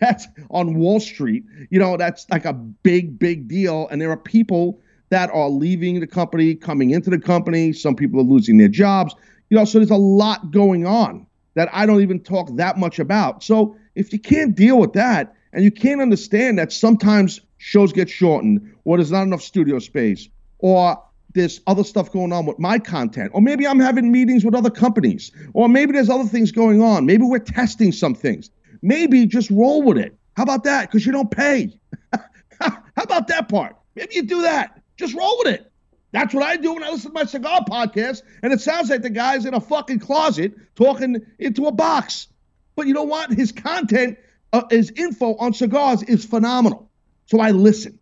that's 0.00 0.26
on 0.50 0.74
Wall 0.74 1.00
Street. 1.00 1.44
You 1.70 1.78
know, 1.78 1.96
that's 1.96 2.28
like 2.30 2.44
a 2.44 2.52
big, 2.52 3.18
big 3.18 3.48
deal. 3.48 3.88
And 3.88 4.00
there 4.00 4.10
are 4.10 4.16
people 4.16 4.80
that 5.08 5.30
are 5.30 5.48
leaving 5.48 6.00
the 6.00 6.06
company, 6.06 6.54
coming 6.54 6.90
into 6.90 7.10
the 7.10 7.18
company. 7.18 7.72
Some 7.72 7.94
people 7.94 8.20
are 8.20 8.24
losing 8.24 8.58
their 8.58 8.68
jobs. 8.68 9.14
You 9.50 9.56
know, 9.56 9.64
so 9.64 9.78
there's 9.78 9.90
a 9.90 9.96
lot 9.96 10.50
going 10.50 10.86
on 10.86 11.26
that 11.54 11.68
I 11.72 11.86
don't 11.86 12.02
even 12.02 12.20
talk 12.20 12.54
that 12.56 12.78
much 12.78 12.98
about. 12.98 13.42
So 13.42 13.76
if 13.94 14.12
you 14.12 14.18
can't 14.18 14.54
deal 14.54 14.78
with 14.78 14.92
that 14.94 15.34
and 15.52 15.64
you 15.64 15.70
can't 15.70 16.00
understand 16.00 16.58
that 16.58 16.72
sometimes 16.72 17.40
shows 17.58 17.92
get 17.92 18.10
shortened 18.10 18.74
or 18.84 18.96
there's 18.96 19.12
not 19.12 19.22
enough 19.22 19.42
studio 19.42 19.78
space 19.78 20.28
or 20.58 21.00
there's 21.36 21.60
other 21.66 21.84
stuff 21.84 22.10
going 22.10 22.32
on 22.32 22.46
with 22.46 22.58
my 22.58 22.78
content, 22.78 23.30
or 23.34 23.42
maybe 23.42 23.66
I'm 23.66 23.78
having 23.78 24.10
meetings 24.10 24.42
with 24.42 24.54
other 24.54 24.70
companies, 24.70 25.30
or 25.52 25.68
maybe 25.68 25.92
there's 25.92 26.08
other 26.08 26.24
things 26.24 26.50
going 26.50 26.80
on. 26.80 27.04
Maybe 27.04 27.24
we're 27.24 27.38
testing 27.38 27.92
some 27.92 28.14
things. 28.14 28.50
Maybe 28.82 29.26
just 29.26 29.50
roll 29.50 29.82
with 29.82 29.98
it. 29.98 30.16
How 30.36 30.42
about 30.42 30.64
that? 30.64 30.90
Because 30.90 31.06
you 31.06 31.12
don't 31.12 31.30
pay. 31.30 31.78
How 32.60 32.82
about 32.96 33.28
that 33.28 33.48
part? 33.48 33.76
Maybe 33.94 34.14
you 34.16 34.22
do 34.22 34.42
that. 34.42 34.82
Just 34.96 35.14
roll 35.14 35.38
with 35.38 35.54
it. 35.54 35.72
That's 36.12 36.32
what 36.32 36.44
I 36.44 36.56
do 36.56 36.74
when 36.74 36.82
I 36.82 36.90
listen 36.90 37.10
to 37.10 37.14
my 37.14 37.24
cigar 37.24 37.62
podcast, 37.68 38.22
and 38.42 38.52
it 38.52 38.60
sounds 38.60 38.88
like 38.88 39.02
the 39.02 39.10
guy's 39.10 39.44
in 39.44 39.54
a 39.54 39.60
fucking 39.60 39.98
closet 39.98 40.54
talking 40.74 41.20
into 41.38 41.66
a 41.66 41.72
box. 41.72 42.28
But 42.74 42.86
you 42.86 42.94
know 42.94 43.02
what? 43.02 43.32
His 43.32 43.52
content, 43.52 44.18
uh, 44.52 44.62
his 44.70 44.90
info 44.92 45.34
on 45.36 45.52
cigars 45.52 46.02
is 46.02 46.24
phenomenal. 46.24 46.90
So 47.26 47.40
I 47.40 47.50
listen. 47.50 47.98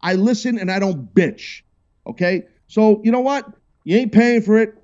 I 0.00 0.14
listen 0.14 0.58
and 0.58 0.70
I 0.70 0.78
don't 0.78 1.12
bitch. 1.14 1.62
Okay? 2.06 2.44
So 2.68 3.00
you 3.02 3.10
know 3.10 3.20
what? 3.20 3.46
You 3.84 3.98
ain't 3.98 4.12
paying 4.12 4.42
for 4.42 4.58
it. 4.58 4.74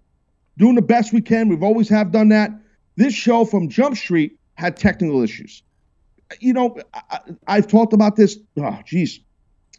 Doing 0.58 0.74
the 0.74 0.82
best 0.82 1.12
we 1.12 1.20
can. 1.20 1.48
We've 1.48 1.62
always 1.62 1.88
have 1.88 2.10
done 2.10 2.28
that. 2.30 2.50
This 2.96 3.14
show 3.14 3.44
from 3.44 3.68
Jump 3.68 3.96
Street 3.96 4.38
had 4.61 4.76
technical 4.76 5.23
issues. 5.23 5.62
You 6.38 6.52
know, 6.52 6.76
I, 7.49 7.57
have 7.57 7.67
talked 7.67 7.93
about 7.93 8.14
this. 8.14 8.38
Oh, 8.59 8.79
geez. 8.85 9.21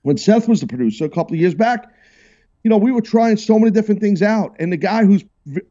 When 0.02 0.18
Seth 0.18 0.48
was 0.50 0.60
the 0.60 0.68
producer 0.68 1.06
a 1.06 1.10
couple 1.10 1.36
of 1.36 1.40
years 1.40 1.54
back, 1.54 1.94
you 2.64 2.70
know, 2.70 2.78
we 2.78 2.92
were 2.92 3.02
trying 3.02 3.38
so 3.38 3.58
many 3.60 3.72
different 3.72 4.02
things 4.02 4.22
out. 4.22 4.56
And 4.60 4.74
the 4.74 4.78
guy 4.78 5.06
who's 5.06 5.24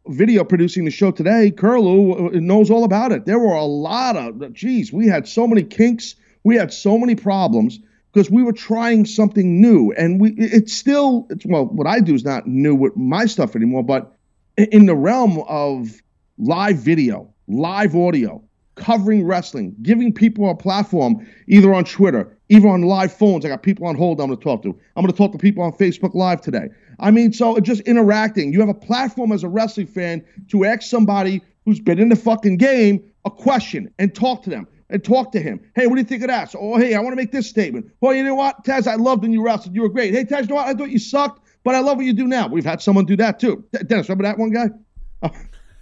video 0.06 0.44
producing 0.44 0.84
the 0.84 0.90
show 0.90 1.10
today, 1.10 1.50
Curlew, 1.50 2.28
uh, 2.28 2.30
knows 2.34 2.70
all 2.70 2.84
about 2.84 3.12
it. 3.12 3.26
There 3.26 3.38
were 3.38 3.54
a 3.54 3.64
lot 3.64 4.16
of, 4.16 4.52
geez, 4.54 4.92
we 4.92 5.06
had 5.06 5.28
so 5.28 5.46
many 5.46 5.64
kinks. 5.64 6.14
We 6.44 6.54
had 6.56 6.72
so 6.72 6.96
many 6.96 7.16
problems 7.16 7.80
because 8.12 8.30
we 8.30 8.42
were 8.42 8.52
trying 8.52 9.04
something 9.06 9.60
new. 9.60 9.92
And 9.92 10.20
we, 10.20 10.34
it's 10.36 10.72
still, 10.72 11.26
it's, 11.30 11.44
well, 11.44 11.66
what 11.66 11.86
I 11.86 12.00
do 12.00 12.14
is 12.14 12.24
not 12.24 12.46
new 12.46 12.74
with 12.74 12.96
my 12.96 13.26
stuff 13.26 13.54
anymore, 13.56 13.82
but 13.82 14.16
in 14.56 14.86
the 14.86 14.94
realm 14.94 15.42
of 15.48 16.00
live 16.38 16.76
video, 16.76 17.32
live 17.48 17.94
audio, 17.94 18.42
covering 18.80 19.24
wrestling, 19.24 19.76
giving 19.82 20.12
people 20.12 20.50
a 20.50 20.54
platform 20.56 21.24
either 21.46 21.72
on 21.72 21.84
Twitter, 21.84 22.36
either 22.48 22.66
on 22.66 22.82
live 22.82 23.12
phones. 23.12 23.44
I 23.44 23.48
got 23.48 23.62
people 23.62 23.86
on 23.86 23.94
hold 23.94 24.20
I'm 24.20 24.28
going 24.28 24.38
to 24.38 24.42
talk 24.42 24.62
to. 24.62 24.70
I'm 24.96 25.04
going 25.04 25.12
to 25.12 25.16
talk 25.16 25.32
to 25.32 25.38
people 25.38 25.62
on 25.62 25.72
Facebook 25.72 26.14
Live 26.14 26.40
today. 26.40 26.68
I 26.98 27.10
mean, 27.10 27.32
so 27.32 27.60
just 27.60 27.82
interacting. 27.82 28.52
You 28.52 28.60
have 28.60 28.68
a 28.70 28.74
platform 28.74 29.30
as 29.32 29.44
a 29.44 29.48
wrestling 29.48 29.86
fan 29.86 30.24
to 30.48 30.64
ask 30.64 30.82
somebody 30.82 31.42
who's 31.64 31.78
been 31.78 31.98
in 31.98 32.08
the 32.08 32.16
fucking 32.16 32.56
game 32.56 33.04
a 33.24 33.30
question 33.30 33.92
and 33.98 34.14
talk 34.14 34.42
to 34.44 34.50
them 34.50 34.66
and 34.88 35.04
talk 35.04 35.30
to 35.32 35.40
him. 35.40 35.60
Hey, 35.74 35.86
what 35.86 35.96
do 35.96 36.00
you 36.00 36.06
think 36.06 36.22
of 36.22 36.28
that? 36.28 36.50
So, 36.50 36.58
oh, 36.58 36.78
hey, 36.78 36.94
I 36.94 37.00
want 37.00 37.12
to 37.12 37.16
make 37.16 37.32
this 37.32 37.48
statement. 37.48 37.90
Well, 38.00 38.14
you 38.14 38.24
know 38.24 38.34
what, 38.34 38.64
Taz, 38.64 38.86
I 38.86 38.94
loved 38.94 39.22
when 39.22 39.32
you 39.32 39.44
wrestled. 39.44 39.74
You 39.74 39.82
were 39.82 39.88
great. 39.88 40.14
Hey, 40.14 40.24
Taz, 40.24 40.42
you 40.42 40.48
know 40.48 40.54
what? 40.56 40.66
I 40.66 40.74
thought 40.74 40.90
you 40.90 40.98
sucked, 40.98 41.46
but 41.64 41.74
I 41.74 41.80
love 41.80 41.98
what 41.98 42.06
you 42.06 42.14
do 42.14 42.26
now. 42.26 42.48
We've 42.48 42.64
had 42.64 42.80
someone 42.80 43.04
do 43.04 43.16
that 43.16 43.38
too. 43.38 43.62
Dennis, 43.86 44.08
remember 44.08 44.24
that 44.24 44.38
one 44.38 44.50
guy? 44.50 44.70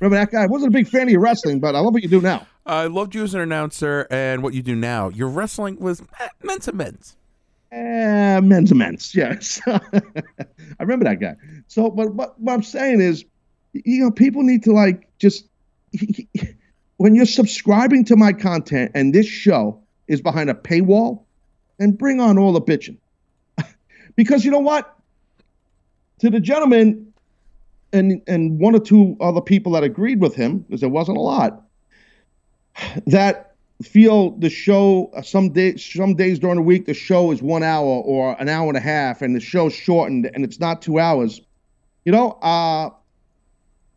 Remember 0.00 0.16
that 0.16 0.30
guy? 0.30 0.44
I 0.44 0.46
wasn't 0.46 0.72
a 0.72 0.78
big 0.78 0.88
fan 0.88 1.02
of 1.02 1.08
your 1.10 1.20
wrestling, 1.20 1.58
but 1.58 1.74
I 1.74 1.80
love 1.80 1.92
what 1.92 2.02
you 2.02 2.08
do 2.08 2.20
now. 2.20 2.46
I 2.68 2.86
loved 2.86 3.14
you 3.14 3.24
as 3.24 3.34
an 3.34 3.40
announcer 3.40 4.06
and 4.10 4.42
what 4.42 4.52
you 4.52 4.62
do 4.62 4.76
now. 4.76 5.08
Your 5.08 5.28
wrestling 5.28 5.80
was 5.80 6.02
eh, 6.20 6.28
men's 6.42 6.66
to 6.66 6.72
men's. 6.72 7.16
Uh, 7.72 8.40
men's 8.42 8.72
men's, 8.72 9.14
yes. 9.14 9.60
I 9.66 9.80
remember 10.78 11.04
that 11.06 11.18
guy. 11.20 11.34
So, 11.66 11.90
but, 11.90 12.16
but 12.16 12.38
what 12.40 12.52
I'm 12.52 12.62
saying 12.62 13.00
is, 13.00 13.24
you 13.72 14.04
know, 14.04 14.10
people 14.10 14.42
need 14.42 14.62
to 14.64 14.72
like 14.72 15.08
just 15.18 15.48
when 16.98 17.14
you're 17.14 17.26
subscribing 17.26 18.04
to 18.06 18.16
my 18.16 18.32
content 18.32 18.92
and 18.94 19.14
this 19.14 19.26
show 19.26 19.82
is 20.06 20.20
behind 20.20 20.50
a 20.50 20.54
paywall, 20.54 21.24
and 21.78 21.96
bring 21.96 22.20
on 22.20 22.38
all 22.38 22.52
the 22.52 22.60
bitching. 22.60 22.96
because 24.16 24.44
you 24.44 24.50
know 24.50 24.58
what? 24.58 24.96
To 26.20 26.30
the 26.30 26.40
gentleman 26.40 27.12
and 27.92 28.20
and 28.26 28.58
one 28.58 28.74
or 28.74 28.80
two 28.80 29.16
other 29.20 29.40
people 29.40 29.72
that 29.72 29.84
agreed 29.84 30.20
with 30.20 30.34
him, 30.34 30.58
because 30.60 30.80
there 30.80 30.90
wasn't 30.90 31.18
a 31.18 31.20
lot, 31.20 31.67
that 33.06 33.48
feel 33.82 34.30
the 34.38 34.50
show 34.50 35.10
uh, 35.14 35.22
some 35.22 35.50
days 35.50 35.84
some 35.84 36.14
days 36.14 36.38
during 36.38 36.56
the 36.56 36.62
week 36.62 36.86
the 36.86 36.94
show 36.94 37.30
is 37.30 37.40
one 37.40 37.62
hour 37.62 37.86
or 37.86 38.40
an 38.40 38.48
hour 38.48 38.68
and 38.68 38.76
a 38.76 38.80
half 38.80 39.22
and 39.22 39.36
the 39.36 39.40
show's 39.40 39.72
shortened 39.72 40.28
and 40.34 40.44
it's 40.44 40.58
not 40.58 40.82
two 40.82 40.98
hours. 40.98 41.40
You 42.04 42.12
know 42.12 42.30
uh 42.42 42.90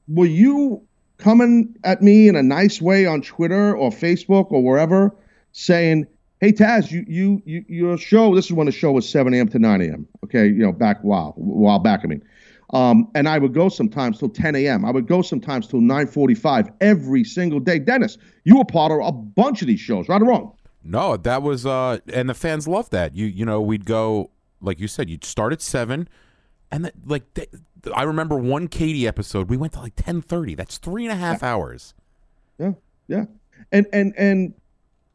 were 0.07 0.25
you 0.25 0.85
coming 1.17 1.75
at 1.83 2.01
me 2.01 2.27
in 2.27 2.35
a 2.35 2.43
nice 2.43 2.81
way 2.81 3.05
on 3.05 3.21
twitter 3.21 3.75
or 3.75 3.91
facebook 3.91 4.51
or 4.51 4.63
wherever 4.63 5.15
saying 5.51 6.05
hey 6.41 6.51
taz 6.51 6.91
you 6.91 7.05
you, 7.07 7.41
you 7.45 7.63
your 7.67 7.97
show 7.97 8.35
this 8.35 8.45
is 8.45 8.53
when 8.53 8.65
the 8.65 8.71
show 8.71 8.91
was 8.91 9.07
7 9.07 9.33
a.m 9.33 9.47
to 9.47 9.59
9 9.59 9.81
a.m 9.81 10.07
okay 10.23 10.47
you 10.47 10.63
know 10.63 10.71
back 10.71 10.99
while 11.01 11.33
while 11.37 11.79
back 11.79 12.01
i 12.03 12.07
mean 12.07 12.23
um, 12.71 13.09
and 13.15 13.27
I 13.27 13.37
would 13.37 13.53
go 13.53 13.69
sometimes 13.69 14.19
till 14.19 14.29
10 14.29 14.55
a.m. 14.55 14.85
I 14.85 14.91
would 14.91 15.07
go 15.07 15.21
sometimes 15.21 15.67
till 15.67 15.81
9:45 15.81 16.73
every 16.81 17.23
single 17.23 17.59
day. 17.59 17.79
Dennis, 17.79 18.17
you 18.43 18.57
were 18.57 18.65
part 18.65 18.91
of 18.91 18.99
a 19.05 19.11
bunch 19.11 19.61
of 19.61 19.67
these 19.67 19.79
shows, 19.79 20.07
right 20.07 20.21
or 20.21 20.25
wrong? 20.25 20.53
No, 20.83 21.17
that 21.17 21.41
was 21.41 21.65
uh, 21.65 21.99
and 22.13 22.29
the 22.29 22.33
fans 22.33 22.67
loved 22.67 22.91
that. 22.91 23.15
You 23.15 23.25
you 23.25 23.45
know 23.45 23.61
we'd 23.61 23.85
go 23.85 24.31
like 24.61 24.79
you 24.79 24.87
said, 24.87 25.09
you'd 25.09 25.23
start 25.25 25.53
at 25.53 25.61
seven, 25.61 26.07
and 26.71 26.85
the, 26.85 26.93
like 27.05 27.33
they, 27.33 27.47
I 27.93 28.03
remember 28.03 28.37
one 28.37 28.67
Katie 28.67 29.07
episode, 29.07 29.49
we 29.49 29.57
went 29.57 29.73
to 29.73 29.81
like 29.81 29.95
10:30. 29.95 30.55
That's 30.55 30.77
three 30.77 31.05
and 31.05 31.11
a 31.11 31.15
half 31.15 31.41
yeah. 31.41 31.53
hours. 31.53 31.93
Yeah, 32.59 32.71
yeah, 33.07 33.25
and 33.71 33.87
and 33.91 34.13
and 34.17 34.53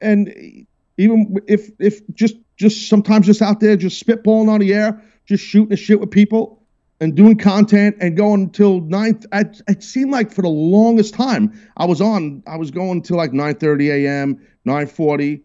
and 0.00 0.66
even 0.98 1.36
if 1.46 1.70
if 1.78 2.06
just 2.14 2.36
just 2.56 2.88
sometimes 2.88 3.26
just 3.26 3.42
out 3.42 3.60
there 3.60 3.76
just 3.76 4.04
spitballing 4.04 4.48
on 4.48 4.60
the 4.60 4.74
air, 4.74 5.02
just 5.26 5.44
shooting 5.44 5.70
the 5.70 5.76
shit 5.76 6.00
with 6.00 6.10
people 6.10 6.62
and 7.00 7.14
doing 7.14 7.36
content 7.36 7.96
and 8.00 8.16
going 8.16 8.44
until 8.44 8.80
nine. 8.80 9.20
It, 9.32 9.82
seemed 9.82 10.10
like 10.10 10.32
for 10.32 10.42
the 10.42 10.48
longest 10.48 11.14
time 11.14 11.52
I 11.76 11.84
was 11.84 12.00
on. 12.00 12.42
I 12.46 12.56
was 12.56 12.70
going 12.70 13.02
till 13.02 13.16
like 13.16 13.32
nine 13.32 13.56
thirty 13.56 13.90
a.m., 13.90 14.40
nine 14.64 14.86
forty, 14.86 15.42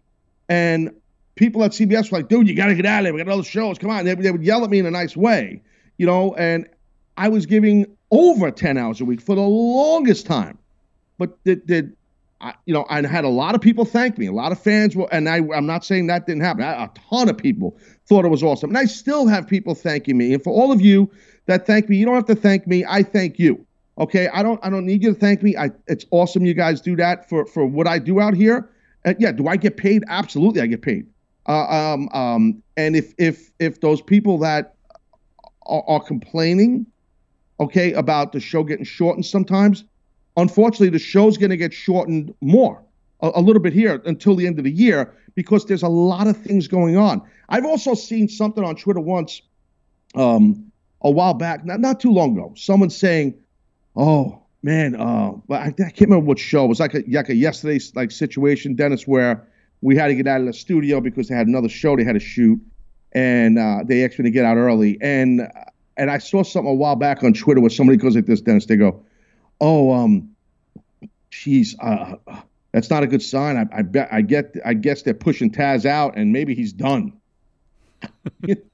and 0.48 0.90
people 1.34 1.62
at 1.64 1.72
CBS 1.72 2.10
were 2.10 2.18
like, 2.18 2.28
"Dude, 2.28 2.48
you 2.48 2.54
got 2.54 2.66
to 2.66 2.74
get 2.74 2.86
out 2.86 3.00
of 3.00 3.04
there. 3.04 3.14
We 3.14 3.22
got 3.22 3.32
other 3.32 3.42
shows. 3.42 3.78
Come 3.78 3.90
on." 3.90 4.04
They, 4.04 4.14
they 4.14 4.30
would 4.30 4.44
yell 4.44 4.64
at 4.64 4.70
me 4.70 4.78
in 4.78 4.86
a 4.86 4.90
nice 4.90 5.16
way, 5.16 5.62
you 5.98 6.06
know. 6.06 6.34
And 6.34 6.68
I 7.16 7.28
was 7.28 7.46
giving 7.46 7.86
over 8.10 8.50
ten 8.50 8.78
hours 8.78 9.00
a 9.00 9.04
week 9.04 9.20
for 9.20 9.34
the 9.34 9.42
longest 9.42 10.26
time, 10.26 10.58
but 11.18 11.42
did 11.44 11.66
did. 11.66 11.96
I, 12.40 12.54
you 12.66 12.74
know, 12.74 12.84
I 12.90 13.06
had 13.06 13.22
a 13.22 13.28
lot 13.28 13.54
of 13.54 13.60
people 13.60 13.84
thank 13.84 14.18
me. 14.18 14.26
A 14.26 14.32
lot 14.32 14.50
of 14.50 14.60
fans 14.60 14.96
were, 14.96 15.06
and 15.12 15.28
I, 15.28 15.36
I'm 15.54 15.64
not 15.64 15.84
saying 15.84 16.08
that 16.08 16.26
didn't 16.26 16.42
happen. 16.42 16.64
I, 16.64 16.86
a 16.86 16.90
ton 17.08 17.28
of 17.28 17.38
people 17.38 17.78
thought 18.08 18.24
it 18.24 18.30
was 18.30 18.42
awesome, 18.42 18.70
and 18.70 18.78
I 18.78 18.86
still 18.86 19.28
have 19.28 19.46
people 19.46 19.76
thanking 19.76 20.18
me. 20.18 20.34
And 20.34 20.42
for 20.42 20.52
all 20.52 20.72
of 20.72 20.80
you 20.80 21.08
that 21.46 21.66
thank 21.66 21.88
me. 21.88 21.96
You 21.96 22.06
don't 22.06 22.14
have 22.14 22.26
to 22.26 22.34
thank 22.34 22.66
me. 22.66 22.84
I 22.88 23.02
thank 23.02 23.38
you. 23.38 23.66
Okay, 23.98 24.28
I 24.28 24.42
don't 24.42 24.58
I 24.62 24.70
don't 24.70 24.86
need 24.86 25.02
you 25.02 25.12
to 25.12 25.18
thank 25.18 25.42
me. 25.42 25.56
I 25.56 25.70
it's 25.86 26.06
awesome 26.10 26.44
you 26.44 26.54
guys 26.54 26.80
do 26.80 26.96
that 26.96 27.28
for 27.28 27.46
for 27.46 27.66
what 27.66 27.86
I 27.86 27.98
do 27.98 28.20
out 28.20 28.34
here. 28.34 28.70
And 29.04 29.16
yeah, 29.18 29.32
do 29.32 29.48
I 29.48 29.56
get 29.56 29.76
paid? 29.76 30.04
Absolutely, 30.08 30.60
I 30.60 30.66
get 30.66 30.82
paid. 30.82 31.06
Uh, 31.48 31.66
um, 31.66 32.08
um, 32.12 32.62
and 32.76 32.96
if 32.96 33.12
if 33.18 33.50
if 33.58 33.80
those 33.80 34.00
people 34.00 34.38
that 34.38 34.76
are, 35.66 35.84
are 35.86 36.00
complaining, 36.00 36.86
okay, 37.60 37.92
about 37.92 38.32
the 38.32 38.40
show 38.40 38.62
getting 38.62 38.84
shortened 38.84 39.26
sometimes, 39.26 39.84
unfortunately, 40.36 40.88
the 40.88 40.98
show's 40.98 41.36
going 41.36 41.50
to 41.50 41.56
get 41.56 41.72
shortened 41.72 42.34
more 42.40 42.82
a, 43.22 43.40
little 43.40 43.62
bit 43.62 43.72
here 43.72 44.02
until 44.04 44.34
the 44.34 44.46
end 44.46 44.58
of 44.58 44.64
the 44.64 44.70
year 44.70 45.14
because 45.34 45.64
there's 45.66 45.82
a 45.82 45.88
lot 45.88 46.26
of 46.26 46.36
things 46.36 46.68
going 46.68 46.96
on. 46.96 47.22
I've 47.48 47.64
also 47.64 47.94
seen 47.94 48.28
something 48.28 48.64
on 48.64 48.76
Twitter 48.76 49.00
once. 49.00 49.42
Um, 50.14 50.71
a 51.02 51.10
while 51.10 51.34
back, 51.34 51.64
not 51.64 51.80
not 51.80 52.00
too 52.00 52.12
long 52.12 52.32
ago, 52.36 52.52
someone 52.56 52.90
saying, 52.90 53.34
"Oh 53.96 54.42
man, 54.62 54.94
uh, 54.94 55.32
I, 55.50 55.66
I 55.66 55.70
can't 55.72 56.00
remember 56.02 56.26
what 56.26 56.38
show. 56.38 56.64
It 56.64 56.68
was 56.68 56.80
like 56.80 56.94
a 56.94 57.02
like 57.08 57.28
a 57.28 57.34
yesterday's 57.34 57.94
like 57.94 58.10
situation, 58.10 58.74
Dennis, 58.74 59.06
where 59.06 59.46
we 59.80 59.96
had 59.96 60.08
to 60.08 60.14
get 60.14 60.26
out 60.26 60.40
of 60.40 60.46
the 60.46 60.52
studio 60.52 61.00
because 61.00 61.28
they 61.28 61.34
had 61.34 61.46
another 61.46 61.68
show 61.68 61.96
they 61.96 62.04
had 62.04 62.14
to 62.14 62.20
shoot, 62.20 62.60
and 63.12 63.58
uh, 63.58 63.80
they 63.84 64.04
asked 64.04 64.18
me 64.18 64.24
to 64.24 64.30
get 64.30 64.44
out 64.44 64.56
early. 64.56 64.98
And 65.00 65.48
and 65.96 66.10
I 66.10 66.18
saw 66.18 66.42
something 66.42 66.70
a 66.70 66.74
while 66.74 66.96
back 66.96 67.22
on 67.22 67.32
Twitter 67.34 67.60
where 67.60 67.70
somebody 67.70 67.96
goes 67.98 68.14
like 68.14 68.26
this, 68.26 68.40
Dennis. 68.40 68.66
They 68.66 68.76
go, 68.76 69.04
"Oh, 69.60 69.92
um, 69.92 70.30
geez, 71.30 71.76
uh, 71.80 72.16
that's 72.72 72.90
not 72.90 73.02
a 73.02 73.06
good 73.06 73.22
sign. 73.22 73.56
I, 73.56 73.66
I 73.78 73.82
bet 73.82 74.08
I 74.12 74.22
get 74.22 74.56
I 74.64 74.74
guess 74.74 75.02
they're 75.02 75.14
pushing 75.14 75.50
Taz 75.50 75.84
out, 75.84 76.16
and 76.16 76.32
maybe 76.32 76.54
he's 76.54 76.72
done." 76.72 77.12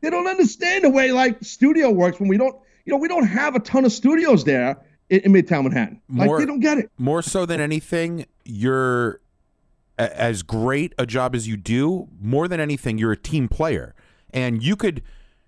they 0.00 0.10
don't 0.10 0.26
understand 0.26 0.84
the 0.84 0.90
way 0.90 1.12
like 1.12 1.42
studio 1.42 1.90
works 1.90 2.18
when 2.20 2.28
we 2.28 2.36
don't 2.38 2.56
you 2.84 2.90
know 2.92 2.96
we 2.98 3.08
don't 3.08 3.26
have 3.26 3.54
a 3.54 3.60
ton 3.60 3.84
of 3.84 3.92
studios 3.92 4.44
there 4.44 4.76
in, 5.08 5.20
in 5.20 5.32
midtown 5.32 5.64
manhattan 5.64 6.00
like 6.10 6.30
they 6.38 6.46
don't 6.46 6.60
get 6.60 6.78
it 6.78 6.90
More 6.98 7.22
so 7.22 7.44
than 7.46 7.60
anything, 7.60 8.26
you're 8.44 9.20
a- 9.98 10.20
as 10.20 10.42
great 10.42 10.94
a 10.98 11.04
job 11.06 11.34
as 11.34 11.46
you 11.46 11.56
do. 11.56 12.08
More 12.20 12.48
than 12.48 12.60
anything, 12.60 12.96
you're 12.98 13.12
a 13.12 13.16
team 13.16 13.48
player, 13.48 13.94
and 14.32 14.62
you 14.62 14.76
could 14.76 15.02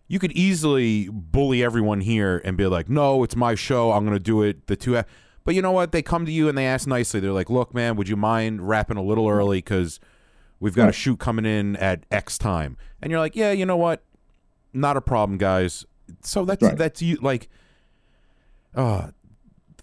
you 0.09 0.19
could 0.19 0.33
easily 0.33 1.09
bully 1.11 1.63
everyone 1.65 2.03
here 2.03 2.43
and 2.45 2.57
be 2.57 2.67
like, 2.67 2.91
"No, 2.91 3.23
it's 3.25 3.35
my 3.37 3.55
show. 3.55 3.93
I'm 3.93 4.05
going 4.05 4.17
to 4.17 4.23
do 4.23 4.43
it." 4.43 4.67
The 4.67 4.77
two, 4.77 5.01
but 5.45 5.55
you 5.55 5.63
know 5.63 5.73
what? 5.73 5.93
They 5.93 6.03
come 6.03 6.27
to 6.27 6.33
you 6.33 6.49
and 6.51 6.59
they 6.59 6.67
ask 6.67 6.87
nicely. 6.87 7.19
They're 7.21 7.33
like, 7.33 7.49
"Look, 7.49 7.73
man, 7.73 7.97
would 7.97 8.09
you 8.11 8.17
mind 8.17 8.69
wrapping 8.69 8.99
a 8.99 9.03
little 9.03 9.27
early 9.29 9.59
because 9.59 10.01
we've 10.61 10.75
got 10.75 10.91
a 10.91 10.93
shoot 10.93 11.19
coming 11.19 11.47
in 11.47 11.77
at 11.77 12.05
X 12.11 12.37
time?" 12.37 12.77
And 13.01 13.11
you're 13.11 13.21
like, 13.21 13.35
"Yeah, 13.37 13.53
you 13.53 13.65
know 13.65 13.79
what? 13.79 14.03
Not 14.73 14.97
a 14.97 15.01
problem, 15.01 15.39
guys." 15.39 15.85
So 16.23 16.45
that's 16.45 16.63
Right. 16.63 16.77
that's 16.77 17.01
you 17.03 17.17
like. 17.23 17.49
Uh, 18.75 19.09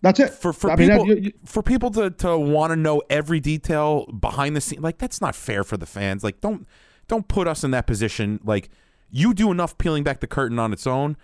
that's 0.02 0.20
it. 0.20 0.30
for 0.34 0.54
for 0.54 0.72
I 0.72 0.76
people 0.76 1.06
that- 1.06 1.18
you- 1.18 1.24
you- 1.24 1.34
for 1.46 1.62
people 1.62 1.92
to 1.92 2.10
to 2.10 2.38
want 2.38 2.72
to 2.72 2.76
know 2.76 3.02
every 3.10 3.40
detail 3.40 4.06
behind 4.08 4.56
the 4.56 4.62
scene 4.62 4.82
like 4.82 4.98
that's 4.98 5.22
not 5.22 5.36
fair 5.36 5.64
for 5.64 5.78
the 5.78 5.86
fans. 5.86 6.24
Like 6.24 6.42
don't 6.42 6.66
don't 7.08 7.28
put 7.28 7.48
us 7.48 7.64
in 7.64 7.72
that 7.72 7.86
position. 7.88 8.40
Like 8.44 8.70
you 9.12 9.34
do 9.34 9.52
enough 9.52 9.78
peeling 9.78 10.04
back 10.04 10.20
the 10.22 10.28
curtain 10.28 10.58
on 10.60 10.72
its 10.74 10.88
own 10.88 11.18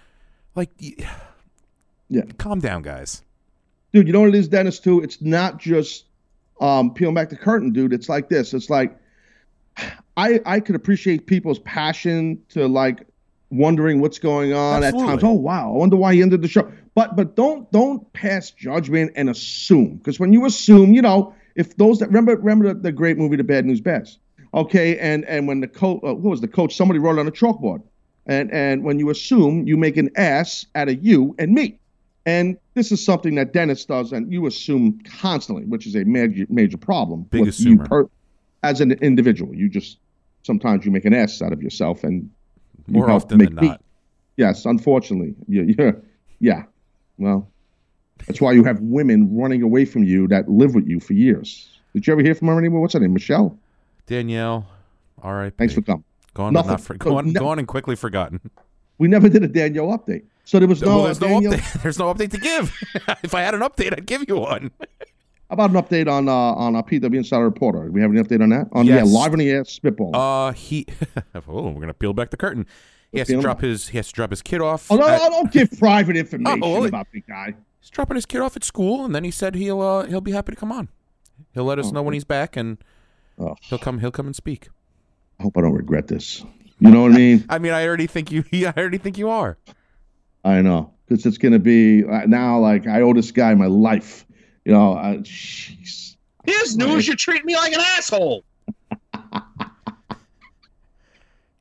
like 0.56 0.70
yeah. 2.10 2.24
calm 2.38 2.60
down 2.60 2.82
guys. 2.82 3.24
Dude 3.94 4.08
you 4.08 4.14
know 4.14 4.22
what 4.22 4.30
it 4.30 4.36
is 4.36 4.48
dennis 4.50 4.80
too? 4.80 5.02
It's 5.02 5.22
not 5.22 5.58
just 5.58 6.06
um 6.62 6.94
peeling 6.94 7.16
back 7.16 7.30
the 7.30 7.38
curtain 7.38 7.72
dude. 7.72 7.94
It's 7.94 8.10
like 8.10 8.30
this. 8.30 8.54
It's 8.54 8.70
like 8.70 8.96
i 10.18 10.40
i 10.46 10.60
could 10.60 10.76
appreciate 10.76 11.28
people's 11.28 11.60
passion 11.60 12.42
to 12.50 12.68
like 12.68 13.08
wondering 13.50 14.02
what's 14.02 14.20
going 14.20 14.54
on 14.54 14.84
at 14.84 14.94
times. 14.94 15.24
Oh 15.24 15.34
wow. 15.34 15.74
I 15.74 15.78
wonder 15.78 15.96
why 15.96 16.14
he 16.14 16.22
ended 16.22 16.42
the 16.42 16.48
show. 16.48 16.72
But 16.94 17.16
but 17.16 17.36
don't 17.36 17.72
don't 17.72 18.12
pass 18.14 18.52
judgment 18.52 19.12
and 19.16 19.30
assume. 19.30 19.98
Because 19.98 20.20
when 20.20 20.34
you 20.34 20.46
assume 20.46 20.94
you 20.94 21.02
know 21.02 21.34
if 21.56 21.78
those 21.78 22.00
that 22.00 22.08
remember 22.08 22.36
remember 22.36 22.74
the, 22.74 22.80
the 22.80 22.92
great 22.92 23.18
movie 23.18 23.36
the 23.36 23.44
bad 23.44 23.66
news 23.66 23.82
bears 23.82 24.20
okay 24.54 24.98
and 24.98 25.26
and 25.26 25.48
when 25.48 25.62
the 25.62 25.68
coach 25.68 26.02
uh, 26.04 26.16
who 26.16 26.30
was 26.30 26.42
the 26.42 26.48
coach? 26.48 26.76
Somebody 26.76 27.00
wrote 27.00 27.18
it 27.18 27.20
on 27.20 27.28
a 27.28 27.32
chalkboard. 27.32 27.82
And 28.26 28.52
and 28.52 28.84
when 28.84 29.00
you 29.00 29.10
assume 29.10 29.68
you 29.68 29.78
make 29.78 29.98
an 29.98 30.10
ass 30.16 30.66
out 30.76 30.90
of 30.90 31.04
you 31.04 31.36
and 31.38 31.54
me. 31.54 31.78
And 32.28 32.58
this 32.74 32.92
is 32.92 33.06
something 33.06 33.36
that 33.36 33.54
Dennis 33.54 33.86
does, 33.86 34.12
and 34.12 34.32
you 34.34 34.48
assume 34.48 35.00
constantly, 35.20 35.64
which 35.66 35.86
is 35.86 35.96
a 35.96 36.04
major 36.06 36.46
major 36.50 36.78
problem. 36.78 37.22
Big 37.24 37.46
assumer. 37.46 38.10
as 38.64 38.82
an 38.82 38.94
individual, 38.94 39.54
you 39.54 39.70
just 39.70 40.00
sometimes 40.42 40.86
you 40.86 40.92
make 40.92 41.06
an 41.06 41.14
ass 41.14 41.40
out 41.42 41.54
of 41.54 41.62
yourself, 41.62 42.04
and 42.04 42.32
more 42.88 43.10
often 43.10 43.38
than 43.40 43.56
not 43.56 43.82
Yes, 44.38 44.66
unfortunately, 44.66 45.34
yeah, 45.48 45.64
yeah, 45.80 45.92
yeah. 46.40 46.64
Well, 47.18 47.50
that's 48.28 48.42
why 48.42 48.52
you 48.52 48.64
have 48.66 48.80
women 48.82 49.34
running 49.36 49.62
away 49.62 49.86
from 49.86 50.04
you 50.04 50.28
that 50.28 50.50
live 50.50 50.76
with 50.76 50.88
you 50.88 51.00
for 51.00 51.14
years. 51.14 51.80
Did 51.94 52.06
you 52.06 52.12
ever 52.14 52.22
hear 52.22 52.36
from 52.36 52.50
her 52.50 52.58
anymore? 52.60 52.82
What's 52.82 52.94
her 52.94 53.00
name? 53.00 53.14
Michelle. 53.14 53.58
danielle 54.08 54.68
all 55.24 55.34
right 55.34 55.54
Thanks 55.58 55.74
for 55.74 55.82
coming. 55.82 56.04
gone 56.34 56.52
Nothing. 56.54 56.72
not 56.72 56.82
for, 56.82 56.94
gone, 56.96 57.32
no- 57.32 57.40
gone 57.40 57.60
and 57.60 57.68
quickly 57.68 57.96
forgotten 57.96 58.42
We 58.98 59.08
never 59.08 59.30
did 59.30 59.44
a 59.44 59.48
Danielle 59.48 59.88
update, 59.98 60.24
so 60.44 60.60
there 60.60 60.68
was 60.68 60.82
no. 60.82 60.88
well 60.98 61.04
there's 61.06 61.22
no 61.22 61.40
update 61.40 61.82
there's 61.82 61.98
no 62.00 62.14
update 62.14 62.32
to 62.32 62.38
give 62.38 62.74
if 63.24 63.34
i 63.34 63.42
had 63.42 63.54
an 63.56 63.62
update 63.62 63.94
i'd 63.94 64.06
give 64.06 64.26
you 64.28 64.38
one 64.38 64.72
about 65.50 65.70
an 65.72 65.76
update 65.78 66.12
on 66.12 66.28
uh, 66.28 66.32
on 66.34 66.76
our 66.76 66.84
PW 66.84 67.16
Insider 67.16 67.44
Reporter? 67.44 67.86
Do 67.86 67.92
we 67.92 68.02
have 68.02 68.12
any 68.12 68.22
update 68.22 68.42
on 68.42 68.50
that? 68.50 68.68
On 68.74 68.86
Yes. 68.86 69.08
yeah, 69.08 69.20
live 69.20 69.34
on 69.34 69.40
the 69.40 69.50
air, 69.50 69.64
spitball. 69.66 70.16
uh 70.16 70.52
he 70.54 70.86
oh 71.48 71.70
we're 71.70 71.80
gonna 71.82 71.94
peel 71.94 72.14
back 72.14 72.30
the 72.32 72.38
curtain 72.38 72.66
he 73.12 73.20
has 73.20 73.28
to 73.28 73.40
drop 73.40 73.62
his 73.62 73.90
he 73.90 73.98
has 73.98 74.08
to 74.08 74.14
drop 74.14 74.30
his 74.32 74.42
kid 74.42 74.60
off 74.62 74.92
oh 74.92 74.96
no, 74.98 75.08
at- 75.08 75.18
no, 75.20 75.30
don't 75.30 75.52
give 75.52 75.72
private 75.80 76.18
information 76.18 76.60
Oh, 76.64 76.72
well, 76.74 76.86
about 76.86 77.08
big 77.12 77.26
guy. 77.28 77.54
he's 77.80 77.90
dropping 77.90 78.16
his 78.16 78.26
kid 78.26 78.42
off 78.42 78.56
at 78.56 78.64
school, 78.64 79.06
and 79.06 79.14
then 79.16 79.24
he 79.24 79.32
said 79.32 79.56
he'll 79.56 79.82
uh, 79.82 80.06
he'll 80.06 80.22
be 80.22 80.32
happy 80.32 80.52
to 80.52 80.56
come 80.58 80.72
on. 80.72 80.90
He'll 81.54 81.66
let 81.66 81.80
us 81.80 81.92
know 81.92 82.02
when 82.02 82.14
he's 82.14 82.24
back, 82.26 82.56
and 82.58 82.78
Oh. 83.38 83.56
he'll 83.62 83.78
come 83.80 84.00
he'll 84.00 84.12
come 84.12 84.26
and 84.28 84.36
speak. 84.36 84.70
I 85.40 85.44
hope 85.44 85.58
I 85.58 85.62
don't 85.62 85.74
regret 85.74 86.08
this. 86.08 86.44
You 86.80 86.92
know 86.92 87.02
what 87.04 87.12
I 87.12 87.16
mean? 87.26 87.46
I 87.50 87.60
mean, 87.60 87.72
I 87.74 87.86
already 87.86 88.08
think 88.08 88.32
you 88.32 88.44
I 88.54 88.74
already 88.78 88.98
think 88.98 89.18
you 89.18 89.30
are. 89.30 89.58
I 90.44 90.62
know 90.62 90.94
because 91.08 91.26
it's 91.26 91.38
gonna 91.38 91.60
be 91.60 92.04
uh, 92.06 92.26
now. 92.26 92.60
Like 92.60 92.88
I 92.88 93.02
owe 93.02 93.14
this 93.14 93.32
guy 93.32 93.54
my 93.56 93.66
life. 93.68 94.25
You 94.66 94.74
know, 94.74 94.94
uh, 94.94 95.14
jeez. 95.18 96.16
His 96.44 96.76
news, 96.78 97.08
you 97.08 97.16
treat 97.16 97.46
me 97.46 97.56
like 97.56 97.74
an 97.74 97.82
asshole. 97.98 98.44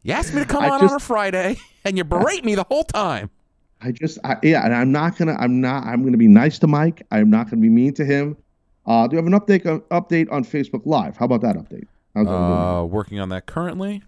You 0.02 0.12
asked 0.12 0.34
me 0.34 0.40
to 0.40 0.46
come 0.46 0.64
I 0.64 0.70
on 0.70 0.80
just- 0.80 0.92
on 0.92 0.96
a 0.96 1.00
Friday, 1.00 1.56
and 1.84 1.96
you 1.96 2.04
berate 2.04 2.44
me 2.44 2.54
the 2.54 2.64
whole 2.64 2.84
time. 2.84 3.30
I 3.80 3.92
just, 3.92 4.18
I, 4.24 4.36
yeah, 4.42 4.64
and 4.64 4.74
I'm 4.74 4.90
not 4.92 5.16
gonna, 5.18 5.36
I'm 5.38 5.60
not, 5.60 5.84
I'm 5.84 6.02
gonna 6.04 6.16
be 6.16 6.28
nice 6.28 6.58
to 6.60 6.66
Mike. 6.66 7.06
I'm 7.10 7.28
not 7.30 7.50
gonna 7.50 7.60
be 7.62 7.68
mean 7.68 7.92
to 7.94 8.04
him. 8.04 8.36
Uh, 8.86 9.06
do 9.06 9.16
you 9.16 9.22
have 9.22 9.26
an 9.26 9.38
update 9.38 9.66
on, 9.66 9.80
update 10.02 10.30
on 10.32 10.44
Facebook 10.44 10.82
Live? 10.86 11.16
How 11.16 11.24
about 11.26 11.40
that 11.42 11.56
update? 11.56 11.86
How's 12.14 12.26
that? 12.26 12.32
Uh, 12.32 12.84
working 12.84 13.18
on 13.20 13.28
that 13.30 13.46
currently. 13.46 14.02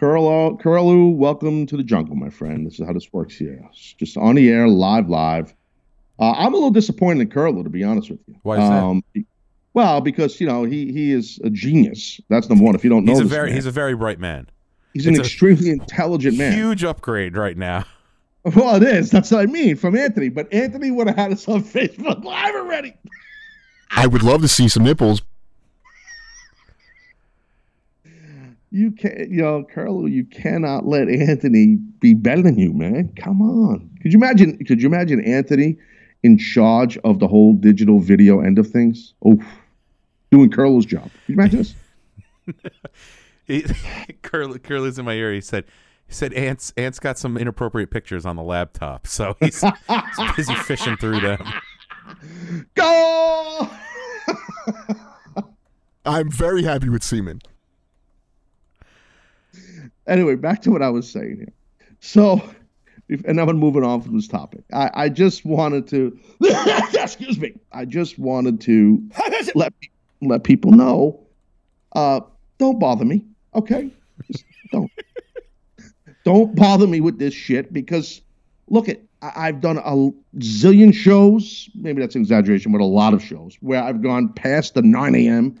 Curlo, 0.00 0.60
Curlu, 0.60 1.14
welcome 1.14 1.66
to 1.66 1.76
the 1.76 1.84
jungle, 1.84 2.16
my 2.16 2.30
friend. 2.30 2.66
This 2.66 2.80
is 2.80 2.86
how 2.86 2.92
this 2.92 3.12
works 3.12 3.36
here. 3.36 3.64
It's 3.70 3.92
just 3.94 4.16
on 4.16 4.34
the 4.34 4.50
air, 4.50 4.66
live, 4.66 5.08
live. 5.08 5.54
Uh, 6.22 6.34
I'm 6.38 6.52
a 6.52 6.56
little 6.56 6.70
disappointed 6.70 7.20
in 7.20 7.30
Curlu, 7.30 7.64
to 7.64 7.68
be 7.68 7.82
honest 7.82 8.08
with 8.08 8.20
you. 8.28 8.36
Why 8.42 8.54
is 8.54 8.60
that? 8.60 8.80
um, 8.80 9.02
that? 9.12 9.24
Well, 9.74 10.00
because 10.00 10.40
you 10.40 10.46
know 10.46 10.62
he 10.62 10.92
he 10.92 11.10
is 11.10 11.40
a 11.42 11.50
genius. 11.50 12.20
That's 12.28 12.48
number 12.48 12.62
one. 12.62 12.76
If 12.76 12.84
you 12.84 12.90
don't 12.90 13.04
know 13.04 13.10
He's 13.10 13.18
a 13.18 13.24
this 13.24 13.32
very 13.32 13.48
man. 13.48 13.54
he's 13.56 13.66
a 13.66 13.72
very 13.72 13.96
bright 13.96 14.20
man. 14.20 14.46
he's 14.94 15.06
an 15.06 15.14
it's 15.14 15.18
a 15.18 15.22
extremely 15.22 15.70
intelligent 15.70 16.38
man. 16.38 16.52
Huge 16.52 16.84
upgrade 16.84 17.36
right 17.36 17.56
now. 17.56 17.84
Well, 18.56 18.74
it 18.74 18.82
is. 18.82 19.08
That's 19.12 19.30
what 19.30 19.40
I 19.40 19.46
mean 19.46 19.76
from 19.76 19.96
Anthony. 19.96 20.28
But 20.28 20.52
Anthony 20.52 20.90
would 20.90 21.06
have 21.06 21.14
had 21.14 21.30
us 21.30 21.48
on 21.48 21.62
Facebook 21.62 22.24
Live 22.24 22.56
already. 22.56 22.92
I 23.92 24.08
would 24.08 24.24
love 24.24 24.42
to 24.42 24.48
see 24.48 24.66
some 24.66 24.82
nipples. 24.82 25.22
You 28.72 28.90
can't, 28.90 29.30
you 29.30 29.42
know, 29.42 29.64
Carlo. 29.72 30.06
You 30.06 30.24
cannot 30.24 30.86
let 30.86 31.08
Anthony 31.08 31.76
be 32.00 32.14
better 32.14 32.42
than 32.42 32.58
you, 32.58 32.72
man. 32.72 33.12
Come 33.14 33.42
on. 33.42 33.88
Could 34.02 34.12
you 34.12 34.18
imagine? 34.18 34.58
Could 34.64 34.82
you 34.82 34.88
imagine 34.88 35.20
Anthony 35.24 35.76
in 36.22 36.38
charge 36.38 36.96
of 36.98 37.18
the 37.18 37.28
whole 37.28 37.52
digital 37.54 38.00
video 38.00 38.40
end 38.40 38.58
of 38.58 38.68
things? 38.68 39.14
Oh, 39.24 39.38
doing 40.30 40.50
Carlo's 40.50 40.86
job. 40.86 41.04
Could 41.04 41.12
you 41.28 41.34
imagine 41.34 41.58
this? 41.58 41.74
He, 43.44 43.64
Curly, 44.22 44.58
Curly's 44.60 44.98
in 44.98 45.04
my 45.04 45.14
ear. 45.14 45.32
He 45.32 45.40
said, 45.40 45.64
He 46.06 46.14
said 46.14 46.32
Ant's 46.32 46.72
Ant's 46.76 47.00
got 47.00 47.18
some 47.18 47.36
inappropriate 47.36 47.90
pictures 47.90 48.24
on 48.24 48.36
the 48.36 48.42
laptop, 48.42 49.06
so 49.06 49.36
he's, 49.40 49.60
he's 49.60 50.36
busy 50.36 50.54
fishing 50.54 50.96
through 50.96 51.20
them. 51.20 51.44
Go! 52.74 53.68
I'm 56.04 56.30
very 56.30 56.62
happy 56.62 56.88
with 56.88 57.02
Seaman. 57.02 57.40
anyway, 60.06 60.34
back 60.36 60.62
to 60.62 60.70
what 60.70 60.82
I 60.82 60.88
was 60.88 61.10
saying 61.10 61.36
here. 61.36 61.52
So, 62.00 62.34
if- 62.34 62.54
and 63.24 63.40
I'm 63.40 63.56
moving 63.56 63.84
on 63.84 64.00
from 64.02 64.16
this 64.16 64.28
topic. 64.28 64.64
I, 64.72 64.90
I 64.94 65.08
just 65.08 65.44
wanted 65.44 65.86
to, 65.88 66.18
excuse 66.94 67.38
me. 67.38 67.54
I 67.72 67.84
just 67.84 68.18
wanted 68.18 68.60
to 68.62 69.02
let 69.54 69.72
let 70.20 70.44
people 70.44 70.70
know. 70.72 71.20
Uh, 71.94 72.20
don't 72.58 72.78
bother 72.78 73.04
me, 73.04 73.24
okay? 73.54 73.90
Just 74.30 74.44
don't 74.70 74.90
don't 76.24 76.54
bother 76.54 76.86
me 76.86 77.00
with 77.00 77.18
this 77.18 77.34
shit 77.34 77.72
because 77.72 78.22
look 78.68 78.88
at 78.88 79.00
I- 79.20 79.48
I've 79.48 79.60
done 79.60 79.78
a 79.78 80.10
zillion 80.38 80.94
shows. 80.94 81.68
Maybe 81.74 82.00
that's 82.00 82.14
an 82.14 82.22
exaggeration, 82.22 82.72
but 82.72 82.80
a 82.80 82.84
lot 82.84 83.14
of 83.14 83.22
shows 83.22 83.56
where 83.60 83.82
I've 83.82 84.02
gone 84.02 84.32
past 84.32 84.74
the 84.74 84.82
9 84.82 85.14
a.m. 85.14 85.60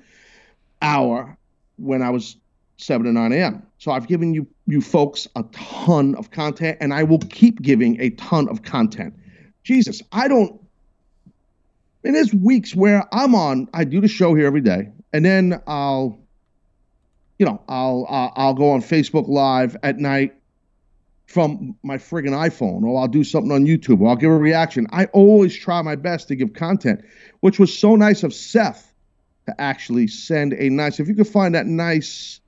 hour 0.80 1.36
when 1.76 2.02
I 2.02 2.10
was 2.10 2.36
7 2.82 3.06
to 3.06 3.12
9 3.12 3.32
a.m. 3.32 3.62
So 3.78 3.92
I've 3.92 4.06
given 4.06 4.34
you 4.34 4.46
you 4.66 4.80
folks 4.80 5.26
a 5.36 5.44
ton 5.52 6.14
of 6.16 6.30
content, 6.30 6.78
and 6.80 6.92
I 6.92 7.02
will 7.02 7.18
keep 7.18 7.62
giving 7.62 8.00
a 8.00 8.10
ton 8.10 8.48
of 8.48 8.62
content. 8.62 9.14
Jesus, 9.64 10.02
I 10.12 10.28
don't. 10.28 10.60
And 12.04 12.14
there's 12.14 12.34
weeks 12.34 12.74
where 12.74 13.06
I'm 13.12 13.34
on. 13.34 13.68
I 13.72 13.84
do 13.84 14.00
the 14.00 14.08
show 14.08 14.34
here 14.34 14.46
every 14.46 14.60
day, 14.60 14.90
and 15.12 15.24
then 15.24 15.60
I'll, 15.66 16.18
you 17.38 17.46
know, 17.46 17.60
I'll 17.68 18.06
uh, 18.08 18.30
I'll 18.34 18.54
go 18.54 18.70
on 18.70 18.82
Facebook 18.82 19.28
Live 19.28 19.76
at 19.82 19.98
night 19.98 20.34
from 21.26 21.74
my 21.82 21.96
friggin' 21.96 22.30
iPhone, 22.30 22.82
or 22.84 23.00
I'll 23.00 23.08
do 23.08 23.24
something 23.24 23.52
on 23.52 23.64
YouTube, 23.64 24.00
or 24.00 24.08
I'll 24.08 24.16
give 24.16 24.30
a 24.30 24.36
reaction. 24.36 24.86
I 24.90 25.06
always 25.06 25.56
try 25.56 25.80
my 25.80 25.96
best 25.96 26.28
to 26.28 26.36
give 26.36 26.52
content, 26.52 27.00
which 27.40 27.58
was 27.58 27.76
so 27.76 27.96
nice 27.96 28.22
of 28.22 28.34
Seth 28.34 28.92
to 29.46 29.60
actually 29.60 30.08
send 30.08 30.52
a 30.52 30.68
nice. 30.68 31.00
If 31.00 31.08
you 31.08 31.14
could 31.14 31.26
find 31.26 31.54
that 31.54 31.66
nice 31.66 32.41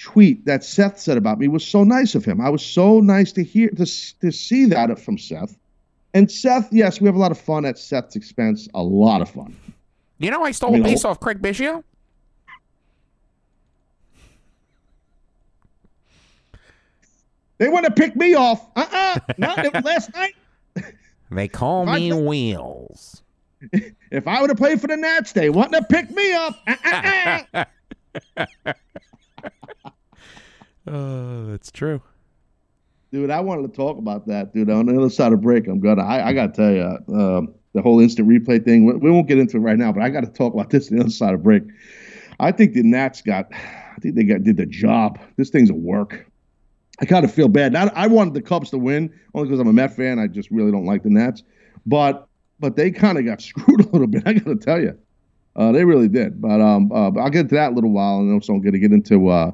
tweet 0.00 0.44
that 0.46 0.64
Seth 0.64 0.98
said 0.98 1.16
about 1.18 1.38
me 1.38 1.48
was 1.48 1.64
so 1.64 1.84
nice 1.84 2.14
of 2.14 2.24
him. 2.24 2.40
I 2.40 2.48
was 2.48 2.64
so 2.64 3.00
nice 3.00 3.32
to 3.32 3.44
hear 3.44 3.68
to 3.70 3.86
to 4.20 4.30
see 4.32 4.64
that 4.66 4.98
from 4.98 5.18
Seth. 5.18 5.56
And 6.14 6.30
Seth, 6.30 6.68
yes, 6.72 7.00
we 7.00 7.06
have 7.06 7.14
a 7.14 7.18
lot 7.18 7.30
of 7.30 7.38
fun 7.38 7.64
at 7.64 7.78
Seth's 7.78 8.16
expense. 8.16 8.68
A 8.74 8.82
lot 8.82 9.20
of 9.20 9.30
fun. 9.30 9.54
You 10.18 10.30
know, 10.30 10.42
I 10.42 10.50
stole 10.50 10.70
I 10.70 10.72
mean, 10.74 10.82
a 10.82 10.84
base 10.88 11.04
oh- 11.04 11.10
off 11.10 11.20
Craig 11.20 11.40
Biggio. 11.40 11.84
They 17.58 17.68
want 17.68 17.84
to 17.84 17.92
pick 17.92 18.16
me 18.16 18.34
off. 18.34 18.66
Uh-uh. 18.74 19.18
Not 19.36 19.84
last 19.84 20.14
night. 20.14 20.34
They 21.30 21.46
call 21.46 21.88
I 21.88 21.98
me 21.98 22.10
think- 22.10 22.26
Wheels. 22.28 23.22
If 24.10 24.26
I 24.26 24.40
would 24.40 24.48
have 24.48 24.56
played 24.56 24.80
for 24.80 24.86
the 24.86 24.96
Nats, 24.96 25.32
they 25.32 25.50
want 25.50 25.72
to 25.72 25.82
pick 25.82 26.10
me 26.10 26.32
up. 26.32 26.54
Uh-uh-uh. 26.66 27.64
Uh, 30.86 31.44
that's 31.50 31.70
true. 31.70 32.02
dude, 33.12 33.30
I 33.30 33.40
wanted 33.40 33.70
to 33.70 33.76
talk 33.76 33.98
about 33.98 34.26
that, 34.26 34.54
dude. 34.54 34.70
On 34.70 34.86
the 34.86 34.96
other 34.96 35.10
side 35.10 35.32
of 35.32 35.40
break, 35.40 35.66
I'm 35.66 35.80
gonna. 35.80 36.02
I, 36.02 36.28
I 36.28 36.32
gotta 36.32 36.52
tell 36.52 36.72
you, 36.72 37.16
um, 37.16 37.54
the 37.74 37.82
whole 37.82 38.00
instant 38.00 38.28
replay 38.28 38.64
thing. 38.64 38.86
We, 38.86 38.94
we 38.94 39.10
won't 39.10 39.28
get 39.28 39.38
into 39.38 39.56
it 39.56 39.60
right 39.60 39.78
now, 39.78 39.92
but 39.92 40.02
I 40.02 40.08
got 40.08 40.22
to 40.22 40.30
talk 40.30 40.54
about 40.54 40.70
this 40.70 40.90
on 40.90 40.96
the 40.96 41.04
other 41.04 41.10
side 41.10 41.34
of 41.34 41.42
break. 41.42 41.62
I 42.38 42.52
think 42.52 42.74
the 42.74 42.82
Nats 42.82 43.22
got. 43.22 43.46
I 43.52 44.00
think 44.00 44.14
they 44.14 44.24
got 44.24 44.42
did 44.42 44.56
the 44.56 44.66
job. 44.66 45.18
This 45.36 45.50
thing's 45.50 45.70
a 45.70 45.74
work. 45.74 46.26
I 47.00 47.06
kind 47.06 47.24
of 47.24 47.32
feel 47.32 47.48
bad. 47.48 47.74
I, 47.74 47.90
I 47.94 48.06
wanted 48.06 48.34
the 48.34 48.42
Cubs 48.42 48.70
to 48.70 48.78
win 48.78 49.12
only 49.34 49.48
because 49.48 49.60
I'm 49.60 49.68
a 49.68 49.72
Met 49.72 49.94
fan. 49.96 50.18
I 50.18 50.26
just 50.26 50.50
really 50.50 50.70
don't 50.70 50.84
like 50.84 51.02
the 51.02 51.10
Nats, 51.10 51.42
but 51.86 52.26
but 52.58 52.76
they 52.76 52.90
kind 52.90 53.18
of 53.18 53.24
got 53.24 53.40
screwed 53.42 53.80
a 53.80 53.88
little 53.88 54.06
bit. 54.06 54.22
I 54.26 54.34
got 54.34 54.44
to 54.44 54.56
tell 54.56 54.80
you, 54.80 54.98
uh, 55.60 55.72
they 55.72 55.84
really 55.84 56.08
did. 56.08 56.40
But 56.40 56.60
um, 56.60 56.90
uh, 56.90 57.10
but 57.10 57.20
I'll 57.20 57.30
get 57.30 57.50
to 57.50 57.54
that 57.56 57.66
in 57.66 57.72
a 57.72 57.74
little 57.74 57.92
while, 57.92 58.20
and 58.20 58.32
also 58.32 58.54
I'm 58.54 58.62
going 58.62 58.72
to 58.72 58.78
get 58.78 58.92
into. 58.92 59.28
Uh, 59.28 59.52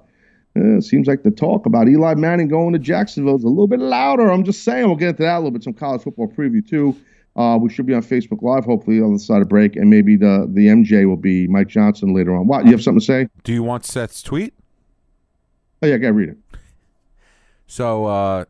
uh, 0.57 0.79
it 0.79 0.85
seems 0.85 1.09
like 1.09 1.25
the 1.25 1.33
talk 1.33 1.67
about 1.67 1.89
Eli 1.89 2.15
Manning 2.15 2.47
going 2.49 2.73
to 2.73 2.79
Jacksonville 2.79 3.37
is 3.37 3.45
a 3.45 3.49
little 3.49 3.67
bit 3.67 3.81
louder. 3.81 4.31
I'm 4.31 4.45
just 4.45 4.63
saying. 4.63 4.87
We'll 4.87 4.97
get 4.97 5.11
into 5.11 5.25
that 5.25 5.35
a 5.35 5.39
little 5.39 5.51
bit. 5.51 5.65
Some 5.65 5.75
college 5.75 6.03
football 6.03 6.29
preview 6.29 6.67
too. 6.67 6.97
Uh, 7.35 7.59
we 7.61 7.69
should 7.69 7.87
be 7.87 7.93
on 7.93 8.03
Facebook 8.03 8.41
Live, 8.41 8.65
hopefully 8.65 9.01
on 9.01 9.13
the 9.13 9.19
side 9.19 9.43
of 9.43 9.49
break, 9.49 9.75
and 9.75 9.91
maybe 9.91 10.17
the 10.17 10.49
the 10.49 10.69
MJ 10.69 11.09
will 11.09 11.17
be 11.17 11.49
Mike 11.49 11.69
Johnson 11.69 12.15
later 12.15 12.37
on. 12.37 12.47
What 12.47 12.65
you 12.67 12.71
have 12.71 12.83
something 12.83 13.01
to 13.01 13.05
say? 13.05 13.29
Do 13.43 13.53
you 13.53 13.65
want 13.65 13.85
Seth's 13.85 14.23
tweet? 14.23 14.55
Oh 15.83 15.89
yeah, 15.89 15.97
I 15.97 15.99
gotta 15.99 16.13
read 16.13 16.29
it. 16.29 16.39
So 17.67 18.07
uh, 18.07 18.45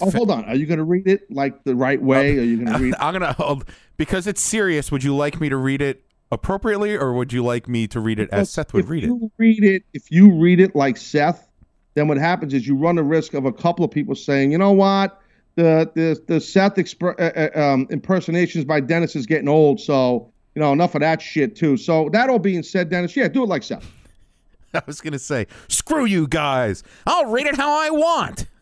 Oh, 0.00 0.10
hold 0.10 0.30
on. 0.30 0.44
Are 0.44 0.54
you 0.54 0.66
gonna 0.66 0.84
read 0.84 1.06
it 1.06 1.30
like 1.30 1.64
the 1.64 1.74
right 1.74 2.00
way? 2.00 2.38
Are 2.38 2.42
you 2.42 2.64
gonna 2.64 2.78
read? 2.80 2.94
I'm 2.98 3.12
gonna 3.12 3.36
oh, 3.38 3.62
because 3.96 4.26
it's 4.26 4.42
serious. 4.42 4.92
Would 4.92 5.04
you 5.04 5.14
like 5.16 5.40
me 5.40 5.48
to 5.48 5.56
read 5.56 5.80
it 5.80 6.04
appropriately, 6.30 6.96
or 6.96 7.12
would 7.14 7.32
you 7.32 7.42
like 7.42 7.68
me 7.68 7.86
to 7.88 8.00
read 8.00 8.18
it 8.18 8.28
as 8.30 8.50
Seth 8.50 8.72
would 8.72 8.88
read 8.88 9.04
it? 9.04 9.12
read 9.38 9.64
it, 9.64 9.82
if 9.94 10.10
you 10.10 10.32
read 10.32 10.60
it 10.60 10.74
like 10.74 10.96
Seth, 10.96 11.48
then 11.94 12.08
what 12.08 12.18
happens 12.18 12.54
is 12.54 12.66
you 12.66 12.76
run 12.76 12.96
the 12.96 13.02
risk 13.02 13.34
of 13.34 13.44
a 13.44 13.52
couple 13.52 13.84
of 13.84 13.90
people 13.90 14.14
saying, 14.14 14.52
you 14.52 14.58
know 14.58 14.72
what, 14.72 15.20
the 15.56 15.90
the 15.94 16.22
the 16.26 16.40
Seth 16.40 16.76
expr- 16.76 17.18
uh, 17.18 17.58
uh, 17.58 17.72
um, 17.72 17.86
impersonations 17.90 18.64
by 18.64 18.80
Dennis 18.80 19.16
is 19.16 19.26
getting 19.26 19.48
old, 19.48 19.80
so 19.80 20.30
you 20.54 20.60
know 20.60 20.72
enough 20.72 20.94
of 20.94 21.00
that 21.00 21.20
shit 21.20 21.56
too. 21.56 21.76
So 21.76 22.08
that 22.12 22.30
all 22.30 22.38
being 22.38 22.62
said, 22.62 22.90
Dennis, 22.90 23.16
yeah, 23.16 23.26
do 23.26 23.42
it 23.42 23.48
like 23.48 23.64
Seth. 23.64 23.84
I 24.74 24.82
was 24.86 25.00
gonna 25.00 25.18
say, 25.18 25.46
screw 25.66 26.04
you 26.04 26.28
guys. 26.28 26.84
I'll 27.06 27.26
read 27.26 27.46
it 27.46 27.56
how 27.56 27.70
I 27.70 27.90
want. 27.90 28.46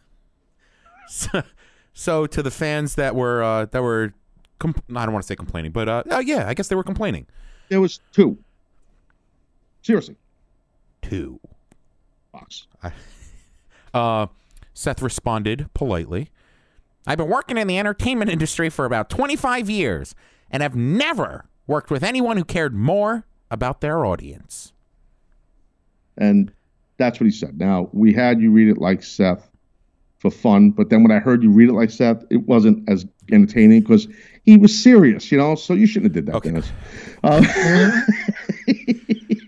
So, 1.09 1.45
so 1.95 2.27
to 2.27 2.43
the 2.43 2.51
fans 2.51 2.97
that 2.97 3.15
were 3.15 3.41
uh, 3.41 3.67
that 3.67 3.81
were, 3.81 4.13
I 4.61 4.73
don't 4.89 5.13
want 5.13 5.23
to 5.23 5.27
say 5.27 5.37
complaining, 5.37 5.71
but 5.71 5.89
uh, 5.89 6.03
oh 6.11 6.19
yeah, 6.19 6.49
I 6.49 6.55
guess 6.55 6.67
they 6.67 6.75
were 6.75 6.83
complaining. 6.83 7.29
There 7.69 7.81
was 7.81 8.01
two. 8.13 8.39
Seriously, 9.83 10.17
Two. 11.03 11.41
Fox. 12.33 12.67
Uh, 13.95 14.27
Seth 14.75 15.01
responded 15.01 15.71
politely. 15.73 16.29
I've 17.07 17.17
been 17.17 17.31
working 17.31 17.57
in 17.57 17.67
the 17.67 17.79
entertainment 17.79 18.31
industry 18.31 18.69
for 18.69 18.85
about 18.85 19.09
25 19.09 19.71
years 19.71 20.15
and 20.51 20.63
have 20.63 20.77
never 20.77 21.47
worked 21.67 21.91
with 21.91 22.03
anyone 22.03 22.37
who 22.37 22.45
cared 22.45 22.75
more 22.75 23.25
about 23.51 23.81
their 23.81 24.05
audience. 24.05 24.75
And 26.19 26.53
that's 26.99 27.19
what 27.19 27.25
he 27.25 27.31
said. 27.31 27.59
Now, 27.59 27.89
we 27.95 28.13
had 28.13 28.39
you 28.39 28.51
read 28.51 28.69
it 28.69 28.77
like 28.77 29.03
Seth 29.03 29.49
for 30.19 30.31
fun, 30.31 30.73
but 30.73 30.91
then 30.91 31.03
when 31.03 31.13
I 31.13 31.21
heard 31.21 31.43
you 31.43 31.51
read 31.51 31.71
it 31.71 31.75
like 31.75 31.91
Seth, 31.91 32.23
it 32.29 32.47
wasn't 32.47 32.87
as 32.87 33.07
entertaining 33.33 33.81
because 33.81 34.09
he 34.45 34.57
was 34.57 34.77
serious, 34.77 35.31
you 35.33 35.39
know? 35.39 35.55
So 35.55 35.75
you 35.75 35.87
shouldn't 35.87 36.15
have 36.15 36.25
did 36.25 36.27
that, 36.27 36.37
Okay. 36.37 36.63
Uh, 37.25 38.01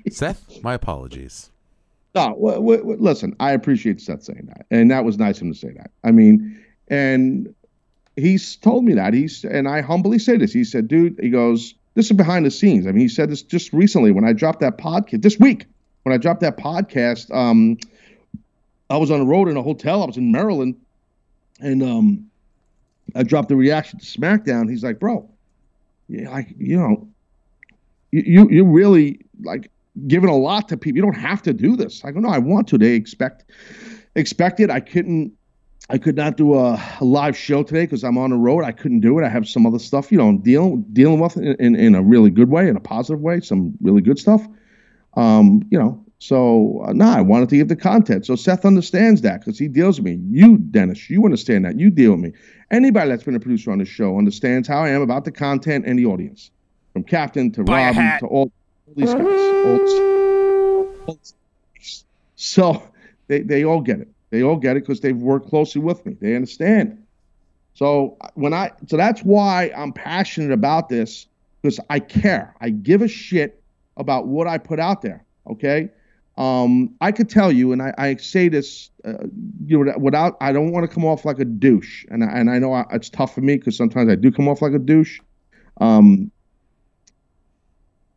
Seth, 0.10 0.62
my 0.62 0.74
apologies. 0.74 1.50
no, 2.14 2.30
w- 2.30 2.56
w- 2.56 2.96
listen, 2.98 3.36
I 3.40 3.52
appreciate 3.52 4.00
Seth 4.00 4.22
saying 4.24 4.46
that. 4.48 4.66
And 4.70 4.90
that 4.90 5.04
was 5.04 5.18
nice 5.18 5.36
of 5.36 5.42
him 5.42 5.52
to 5.52 5.58
say 5.58 5.72
that. 5.76 5.90
I 6.02 6.10
mean, 6.10 6.58
and 6.88 7.54
he's 8.16 8.56
told 8.56 8.84
me 8.84 8.94
that. 8.94 9.14
He's, 9.14 9.44
and 9.44 9.68
I 9.68 9.80
humbly 9.82 10.18
say 10.18 10.36
this. 10.36 10.52
He 10.52 10.64
said, 10.64 10.88
dude, 10.88 11.18
he 11.20 11.30
goes, 11.30 11.74
this 11.94 12.06
is 12.10 12.16
behind 12.16 12.46
the 12.46 12.50
scenes. 12.50 12.86
I 12.86 12.92
mean, 12.92 13.00
he 13.02 13.08
said 13.08 13.30
this 13.30 13.42
just 13.42 13.72
recently 13.72 14.10
when 14.12 14.24
I 14.24 14.32
dropped 14.32 14.60
that 14.60 14.78
podcast, 14.78 15.22
this 15.22 15.38
week, 15.38 15.66
when 16.04 16.14
I 16.14 16.16
dropped 16.16 16.40
that 16.40 16.56
podcast, 16.56 17.32
um, 17.34 17.76
I 18.90 18.96
was 18.96 19.10
on 19.10 19.20
the 19.20 19.26
road 19.26 19.48
in 19.48 19.56
a 19.56 19.62
hotel. 19.62 20.02
I 20.02 20.06
was 20.06 20.16
in 20.16 20.32
Maryland, 20.32 20.76
and 21.60 21.82
um, 21.82 22.30
I 23.14 23.22
dropped 23.22 23.48
the 23.48 23.56
reaction 23.56 23.98
to 23.98 24.04
SmackDown. 24.04 24.70
He's 24.70 24.84
like, 24.84 24.98
"Bro, 24.98 25.28
yeah, 26.08 26.30
like 26.30 26.54
you 26.58 26.78
know, 26.78 27.08
you 28.10 28.48
you 28.50 28.64
really 28.64 29.20
like 29.42 29.70
giving 30.06 30.30
a 30.30 30.36
lot 30.36 30.68
to 30.68 30.76
people. 30.76 30.96
You 30.96 31.02
don't 31.02 31.20
have 31.20 31.42
to 31.42 31.52
do 31.52 31.76
this." 31.76 32.04
I 32.04 32.12
go, 32.12 32.20
"No, 32.20 32.28
I 32.28 32.38
want 32.38 32.68
to." 32.68 32.78
They 32.78 32.94
expect 32.94 33.44
expect 34.14 34.60
it. 34.60 34.70
I 34.70 34.80
couldn't. 34.80 35.32
I 35.90 35.96
could 35.96 36.16
not 36.16 36.36
do 36.36 36.54
a, 36.54 36.78
a 37.00 37.04
live 37.04 37.36
show 37.36 37.62
today 37.62 37.84
because 37.84 38.04
I'm 38.04 38.18
on 38.18 38.30
the 38.30 38.36
road. 38.36 38.62
I 38.62 38.72
couldn't 38.72 39.00
do 39.00 39.18
it. 39.18 39.24
I 39.24 39.30
have 39.30 39.48
some 39.48 39.64
other 39.64 39.78
stuff, 39.78 40.12
you 40.12 40.18
know, 40.18 40.28
I'm 40.28 40.38
dealing 40.38 40.84
dealing 40.92 41.18
with 41.18 41.36
in, 41.38 41.54
in, 41.58 41.76
in 41.76 41.94
a 41.94 42.02
really 42.02 42.30
good 42.30 42.50
way, 42.50 42.68
in 42.68 42.76
a 42.76 42.80
positive 42.80 43.20
way, 43.20 43.40
some 43.40 43.72
really 43.80 44.02
good 44.02 44.18
stuff. 44.18 44.46
Um, 45.14 45.66
you 45.70 45.78
know, 45.78 46.04
so 46.18 46.82
uh, 46.86 46.92
nah, 46.92 47.16
I 47.16 47.20
wanted 47.20 47.48
to 47.50 47.56
give 47.56 47.68
the 47.68 47.76
content. 47.76 48.26
So 48.26 48.34
Seth 48.34 48.64
understands 48.64 49.20
that 49.22 49.40
because 49.40 49.58
he 49.58 49.68
deals 49.68 50.00
with 50.00 50.06
me. 50.18 50.20
You, 50.28 50.58
Dennis, 50.58 51.08
you 51.08 51.24
understand 51.24 51.64
that. 51.64 51.78
You 51.78 51.90
deal 51.90 52.12
with 52.12 52.20
me. 52.20 52.32
Anybody 52.70 53.10
that's 53.10 53.22
been 53.22 53.36
a 53.36 53.40
producer 53.40 53.70
on 53.70 53.78
the 53.78 53.84
show 53.84 54.18
understands 54.18 54.66
how 54.66 54.82
I 54.82 54.88
am 54.90 55.00
about 55.02 55.24
the 55.24 55.30
content 55.30 55.86
and 55.86 55.98
the 55.98 56.06
audience, 56.06 56.50
from 56.92 57.04
Captain 57.04 57.52
to 57.52 57.62
Buy 57.64 57.90
Robbie 57.90 58.18
to 58.20 58.26
all, 58.26 58.50
all 58.86 58.94
these 58.96 59.14
guys. 59.14 59.24
All- 59.24 60.88
all- 61.06 61.18
so 62.36 62.82
they 63.28 63.40
they 63.40 63.64
all 63.64 63.80
get 63.80 64.00
it. 64.00 64.08
They 64.30 64.42
all 64.42 64.56
get 64.56 64.76
it 64.76 64.80
because 64.80 65.00
they've 65.00 65.16
worked 65.16 65.48
closely 65.48 65.80
with 65.80 66.04
me. 66.04 66.16
They 66.20 66.34
understand. 66.34 67.02
So 67.74 68.16
when 68.34 68.52
I 68.52 68.72
so 68.88 68.96
that's 68.96 69.20
why 69.22 69.72
I'm 69.76 69.92
passionate 69.92 70.50
about 70.52 70.88
this 70.88 71.26
because 71.62 71.78
I 71.88 72.00
care. 72.00 72.54
I 72.60 72.70
give 72.70 73.02
a 73.02 73.08
shit 73.08 73.62
about 73.96 74.26
what 74.26 74.48
I 74.48 74.58
put 74.58 74.80
out 74.80 75.00
there. 75.00 75.24
Okay. 75.48 75.90
Um, 76.38 76.94
I 77.00 77.10
could 77.10 77.28
tell 77.28 77.50
you, 77.50 77.72
and 77.72 77.82
I, 77.82 77.92
I 77.98 78.16
say 78.16 78.48
this, 78.48 78.90
uh, 79.04 79.26
you 79.66 79.84
know, 79.84 79.92
without 79.98 80.36
I 80.40 80.52
don't 80.52 80.70
want 80.70 80.88
to 80.88 80.94
come 80.94 81.04
off 81.04 81.24
like 81.24 81.40
a 81.40 81.44
douche, 81.44 82.04
and 82.10 82.22
I, 82.22 82.28
and 82.28 82.48
I 82.48 82.60
know 82.60 82.72
I, 82.72 82.86
it's 82.92 83.10
tough 83.10 83.34
for 83.34 83.40
me 83.40 83.56
because 83.56 83.76
sometimes 83.76 84.08
I 84.08 84.14
do 84.14 84.30
come 84.30 84.48
off 84.48 84.62
like 84.62 84.72
a 84.72 84.78
douche. 84.78 85.18
Um, 85.80 86.30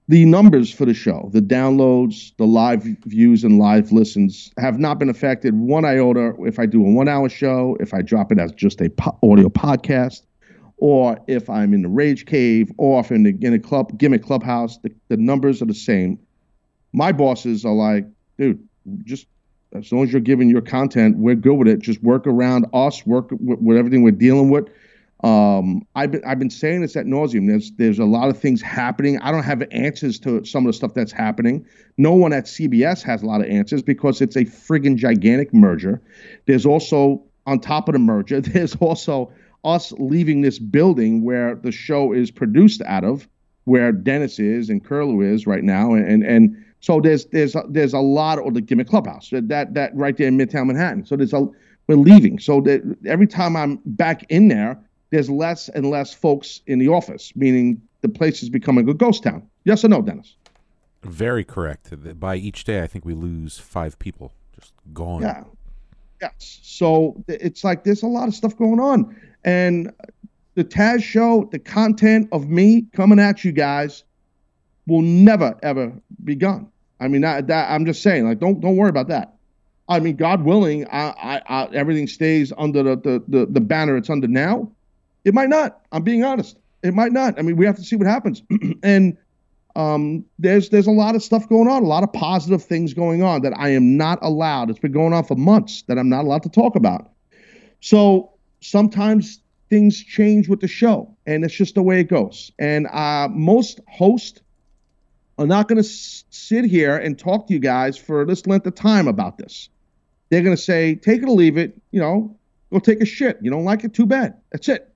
the 0.07 0.25
numbers 0.25 0.71
for 0.71 0.86
the 0.86 0.93
show, 0.93 1.31
the 1.34 1.41
downloads, 1.41 2.36
the 2.38 2.45
live 2.45 2.84
views, 3.05 3.43
and 3.43 3.57
live 3.57 3.91
listens 3.91 4.51
have 4.60 4.77
not 4.77 4.99
been 4.99 5.10
affected 5.10 5.55
one 5.55 5.84
iota 5.84 6.34
if 6.41 6.60
I 6.60 6.67
do 6.67 6.86
a 6.86 6.91
one-hour 6.91 7.27
show, 7.29 7.75
if 7.79 7.91
I 7.91 8.03
drop 8.03 8.31
it 8.31 8.38
as 8.38 8.51
just 8.51 8.81
a 8.81 8.89
po- 8.89 9.17
audio 9.23 9.49
podcast, 9.49 10.27
or 10.77 11.19
if 11.27 11.49
I'm 11.49 11.73
in 11.73 11.81
the 11.81 11.89
Rage 11.89 12.27
Cave, 12.27 12.71
or 12.77 12.99
if 12.99 13.12
in 13.12 13.23
the 13.23 13.36
in 13.41 13.55
a 13.55 13.60
club 13.60 13.97
gimmick 13.97 14.23
clubhouse. 14.23 14.77
The, 14.77 14.91
the 15.07 15.17
numbers 15.17 15.60
are 15.63 15.65
the 15.65 15.73
same 15.73 16.19
my 16.93 17.12
bosses 17.12 17.65
are 17.65 17.73
like, 17.73 18.06
dude, 18.38 18.67
just 19.04 19.27
as 19.73 19.91
long 19.91 20.04
as 20.04 20.12
you're 20.12 20.21
giving 20.21 20.49
your 20.49 20.62
content, 20.62 21.17
we're 21.17 21.36
good 21.36 21.56
with 21.56 21.67
it. 21.67 21.80
Just 21.80 22.04
work 22.04 22.27
around 22.27 22.65
us, 22.73 23.06
work 23.06 23.32
with, 23.32 23.60
with 23.60 23.77
everything 23.77 24.04
we're 24.04 24.12
dealing 24.12 24.49
with. 24.49 24.67
Um, 25.23 25.86
I've 25.95 26.12
been 26.12 26.23
I've 26.25 26.39
been 26.39 26.49
saying 26.49 26.82
this 26.82 26.95
at 26.95 27.06
nauseum. 27.06 27.47
There's 27.47 27.71
there's 27.73 27.99
a 27.99 28.06
lot 28.06 28.30
of 28.30 28.39
things 28.39 28.60
happening. 28.62 29.19
I 29.19 29.32
don't 29.32 29.43
have 29.43 29.63
answers 29.71 30.17
to 30.19 30.43
some 30.43 30.65
of 30.65 30.69
the 30.69 30.73
stuff 30.73 30.95
that's 30.95 31.12
happening. 31.12 31.65
No 31.97 32.13
one 32.13 32.34
at 32.34 32.45
CBS 32.45 33.04
has 33.04 33.21
a 33.21 33.27
lot 33.27 33.41
of 33.41 33.47
answers 33.47 33.84
because 33.84 34.19
it's 34.19 34.36
a 34.36 34.45
friggin' 34.45 34.95
gigantic 34.95 35.54
merger. 35.54 36.01
There's 36.47 36.65
also 36.65 37.23
on 37.45 37.60
top 37.60 37.88
of 37.88 37.93
the 37.93 37.99
merger, 37.99 38.41
there's 38.41 38.75
also 38.77 39.32
us 39.63 39.91
leaving 39.93 40.41
this 40.41 40.58
building 40.58 41.23
where 41.23 41.56
the 41.56 41.71
show 41.71 42.13
is 42.13 42.32
produced 42.32 42.82
out 42.82 43.04
of, 43.04 43.27
where 43.65 43.91
Dennis 43.91 44.39
is 44.39 44.69
and 44.69 44.84
Curlew 44.84 45.21
is 45.21 45.45
right 45.45 45.63
now, 45.63 45.93
and 45.93 46.23
and 46.23 46.65
so 46.82 47.00
there's 47.00 47.26
there's 47.28 47.56
there's 47.70 47.94
a 47.94 48.00
lot 48.00 48.39
of 48.39 48.54
the 48.54 48.62
gimmick 48.62 48.88
clubhouse 48.88 49.30
that 49.32 49.74
that 49.74 49.91
right 49.96 50.17
there 50.17 50.28
in 50.28 50.38
Midtown 50.38 50.67
Manhattan. 50.67 51.06
So 51.06 51.15
there's 51.15 51.34
a 51.34 51.48
we're 51.88 51.96
leaving. 51.96 52.39
So 52.39 52.62
that 52.62 52.82
every 53.06 53.28
time 53.28 53.56
I'm 53.56 53.80
back 53.86 54.24
in 54.30 54.48
there, 54.48 54.78
there's 55.12 55.30
less 55.30 55.70
and 55.70 55.89
less 55.89 56.13
folks 56.13 56.62
in 56.67 56.80
the 56.80 56.88
office, 56.88 57.34
meaning 57.36 57.82
the 58.02 58.10
place 58.10 58.41
is 58.44 58.50
becoming 58.50 58.89
a 58.89 58.94
ghost 58.94 59.24
town. 59.24 59.48
Yes 59.63 59.86
or 59.86 59.89
no, 59.89 60.02
Dennis? 60.02 60.36
Very 61.04 61.44
correct. 61.44 61.94
By 62.20 62.36
each 62.36 62.63
day, 62.63 62.82
I 62.84 62.88
think 62.88 63.06
we 63.06 63.13
lose 63.13 63.58
five 63.58 63.98
people, 64.00 64.34
just 64.56 64.74
gone. 64.94 65.22
Yeah. 65.22 65.44
Yes. 66.22 66.60
So 66.62 67.24
it's 67.28 67.63
like 67.63 67.84
there's 67.84 68.04
a 68.04 68.08
lot 68.08 68.28
of 68.28 68.36
stuff 68.36 68.56
going 68.56 68.80
on, 68.80 69.15
and 69.44 69.91
the 70.56 70.63
Taz 70.63 71.04
show, 71.04 71.48
the 71.52 71.60
content 71.60 72.30
of 72.32 72.50
me 72.50 72.86
coming 72.94 73.20
at 73.20 73.44
you 73.44 73.52
guys 73.52 74.04
will 74.88 75.02
never 75.02 75.58
ever 75.63 75.91
be 76.24 76.36
gone. 76.36 76.70
I 77.02 77.08
mean, 77.08 77.22
that, 77.22 77.48
that 77.48 77.72
I'm 77.72 77.86
just 77.86 78.04
saying, 78.04 78.26
like, 78.28 78.40
don't 78.40 78.62
don't 78.62 78.78
worry 78.78 78.90
about 78.90 79.08
that. 79.10 79.34
I 79.90 80.00
mean, 80.00 80.16
God 80.16 80.44
willing, 80.44 80.88
I, 80.88 81.10
I, 81.10 81.42
I, 81.50 81.66
everything 81.74 82.08
stays 82.08 82.54
under 82.58 82.84
the, 82.84 82.96
the, 82.96 83.24
the 83.28 83.46
the 83.48 83.60
banner 83.60 83.98
it's 83.98 84.10
under 84.10 84.28
now. 84.28 84.72
It 85.26 85.34
might 85.34 85.50
not. 85.50 85.82
I'm 85.92 86.04
being 86.04 86.24
honest. 86.24 86.58
It 86.84 86.94
might 86.94 87.12
not. 87.12 87.38
I 87.38 87.42
mean, 87.42 87.58
we 87.58 87.66
have 87.66 87.76
to 87.76 87.84
see 87.84 87.96
what 87.96 88.08
happens. 88.08 88.42
and 88.84 89.18
um, 89.76 90.24
there's 90.38 90.70
there's 90.70 90.88
a 90.88 90.92
lot 90.92 91.16
of 91.16 91.24
stuff 91.24 91.50
going 91.50 91.68
on, 91.68 91.84
a 91.84 91.88
lot 91.88 92.04
of 92.04 92.14
positive 92.14 92.64
things 92.64 92.94
going 92.94 93.24
on 93.24 93.42
that 93.42 93.54
I 93.58 93.70
am 93.70 93.98
not 93.98 94.20
allowed. 94.22 94.70
It's 94.70 94.80
been 94.80 94.92
going 94.92 95.14
on 95.14 95.24
for 95.24 95.36
months 95.36 95.84
that 95.88 95.98
I'm 95.98 96.10
not 96.10 96.26
allowed 96.26 96.44
to 96.44 96.50
talk 96.50 96.76
about. 96.76 97.10
So 97.80 98.32
sometimes 98.60 99.42
things 99.70 100.04
change 100.04 100.48
with 100.50 100.62
the 100.62 100.68
show, 100.68 101.18
and 101.26 101.44
it's 101.44 101.56
just 101.56 101.76
the 101.76 101.82
way 101.82 102.00
it 102.00 102.10
goes. 102.10 102.52
And 102.60 102.88
uh, 102.88 103.28
most 103.32 103.80
hosts 103.88 104.42
are 105.41 105.47
not 105.47 105.67
going 105.67 105.82
to 105.82 105.88
sit 105.88 106.65
here 106.65 106.97
and 106.97 107.17
talk 107.17 107.47
to 107.47 107.54
you 107.54 107.60
guys 107.60 107.97
for 107.97 108.25
this 108.25 108.45
length 108.47 108.67
of 108.67 108.75
time 108.75 109.08
about 109.08 109.38
this. 109.38 109.69
They're 110.30 110.41
going 110.41 110.56
to 110.56 110.62
say, 110.62 110.95
take 110.95 111.21
it 111.21 111.27
or 111.27 111.36
leave 111.36 111.58
it, 111.58 111.80
you 111.91 111.99
know, 111.99 112.38
go 112.71 112.80
take 112.80 113.01
a 113.01 113.06
shit. 113.06 113.38
You 113.41 113.51
don't 113.51 113.65
like 113.65 113.84
it, 113.84 113.93
too 113.93 114.06
bad. 114.06 114.36
That's 114.51 114.69
it. 114.69 114.88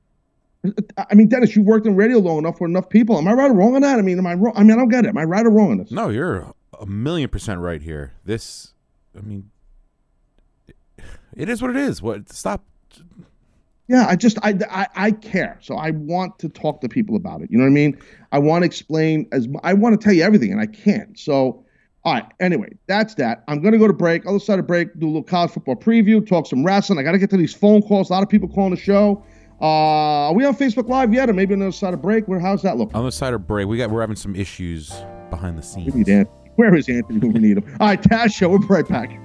I 0.97 1.13
mean, 1.13 1.27
Dennis, 1.27 1.55
you've 1.55 1.65
worked 1.65 1.85
in 1.85 1.95
radio 1.95 2.17
long 2.19 2.39
enough 2.39 2.57
for 2.57 2.65
enough 2.65 2.89
people. 2.89 3.17
Am 3.17 3.27
I 3.27 3.33
right 3.33 3.51
or 3.51 3.53
wrong 3.53 3.75
on 3.75 3.81
that? 3.81 3.99
I 3.99 4.01
mean, 4.01 4.17
am 4.17 4.25
I 4.25 4.33
wrong? 4.33 4.53
I 4.55 4.63
mean, 4.63 4.71
I 4.71 4.75
don't 4.75 4.89
get 4.89 5.05
it. 5.05 5.09
Am 5.09 5.17
I 5.17 5.23
right 5.23 5.45
or 5.45 5.51
wrong 5.51 5.71
on 5.71 5.77
this? 5.77 5.91
No, 5.91 6.09
you're 6.09 6.53
a 6.79 6.85
million 6.85 7.29
percent 7.29 7.59
right 7.59 7.81
here. 7.81 8.13
This, 8.23 8.73
I 9.15 9.21
mean, 9.21 9.51
it 11.35 11.49
is 11.49 11.61
what 11.61 11.69
it 11.69 11.77
is. 11.77 12.01
What? 12.01 12.31
Stop 12.31 12.63
yeah, 13.87 14.07
I 14.07 14.15
just 14.15 14.37
I, 14.43 14.57
I 14.69 14.87
I 14.95 15.11
care, 15.11 15.59
so 15.61 15.75
I 15.75 15.91
want 15.91 16.39
to 16.39 16.49
talk 16.49 16.81
to 16.81 16.89
people 16.89 17.15
about 17.15 17.41
it. 17.41 17.51
You 17.51 17.57
know 17.57 17.65
what 17.65 17.69
I 17.69 17.73
mean? 17.73 17.97
I 18.31 18.39
want 18.39 18.63
to 18.63 18.65
explain 18.65 19.27
as 19.31 19.47
I 19.63 19.73
want 19.73 19.99
to 19.99 20.03
tell 20.03 20.13
you 20.13 20.23
everything, 20.23 20.51
and 20.51 20.59
I 20.59 20.65
can't. 20.65 21.17
So, 21.19 21.63
all 22.03 22.13
right. 22.13 22.25
Anyway, 22.39 22.69
that's 22.87 23.13
that. 23.15 23.43
I'm 23.47 23.61
gonna 23.61 23.77
go 23.77 23.87
to 23.87 23.93
break. 23.93 24.25
Other 24.25 24.39
side 24.39 24.57
of 24.57 24.65
break, 24.65 24.97
do 24.99 25.05
a 25.05 25.07
little 25.07 25.23
college 25.23 25.51
football 25.51 25.75
preview, 25.75 26.25
talk 26.25 26.47
some 26.47 26.65
wrestling. 26.65 26.97
I 26.97 27.03
got 27.03 27.11
to 27.11 27.19
get 27.19 27.29
to 27.29 27.37
these 27.37 27.53
phone 27.53 27.83
calls. 27.83 28.09
A 28.09 28.13
lot 28.13 28.23
of 28.23 28.29
people 28.29 28.49
calling 28.49 28.71
the 28.73 28.79
show. 28.79 29.23
Uh, 29.61 30.27
are 30.27 30.33
we 30.33 30.43
on 30.45 30.55
Facebook 30.55 30.89
Live 30.89 31.13
yet, 31.13 31.29
or 31.29 31.33
maybe 31.33 31.53
on 31.53 31.59
the 31.59 31.67
other 31.67 31.71
side 31.71 31.93
of 31.93 32.01
break? 32.01 32.27
Where 32.27 32.39
how's 32.39 32.63
that 32.63 32.77
look? 32.77 32.89
On 32.95 33.05
the 33.05 33.11
side 33.11 33.33
of 33.33 33.45
break, 33.47 33.67
we 33.67 33.77
got 33.77 33.91
we're 33.91 34.01
having 34.01 34.15
some 34.15 34.35
issues 34.35 34.91
behind 35.29 35.57
the 35.59 35.63
scenes. 35.63 35.93
We 35.93 35.99
need 35.99 36.09
Anthony. 36.09 36.51
Where 36.55 36.73
is 36.75 36.89
Anthony 36.89 37.19
we 37.29 37.39
need 37.39 37.57
him? 37.57 37.77
All 37.79 37.87
right, 37.87 38.01
Taz 38.01 38.33
show. 38.33 38.49
We'll 38.49 38.59
be 38.59 38.67
right 38.67 38.87
back. 38.87 39.24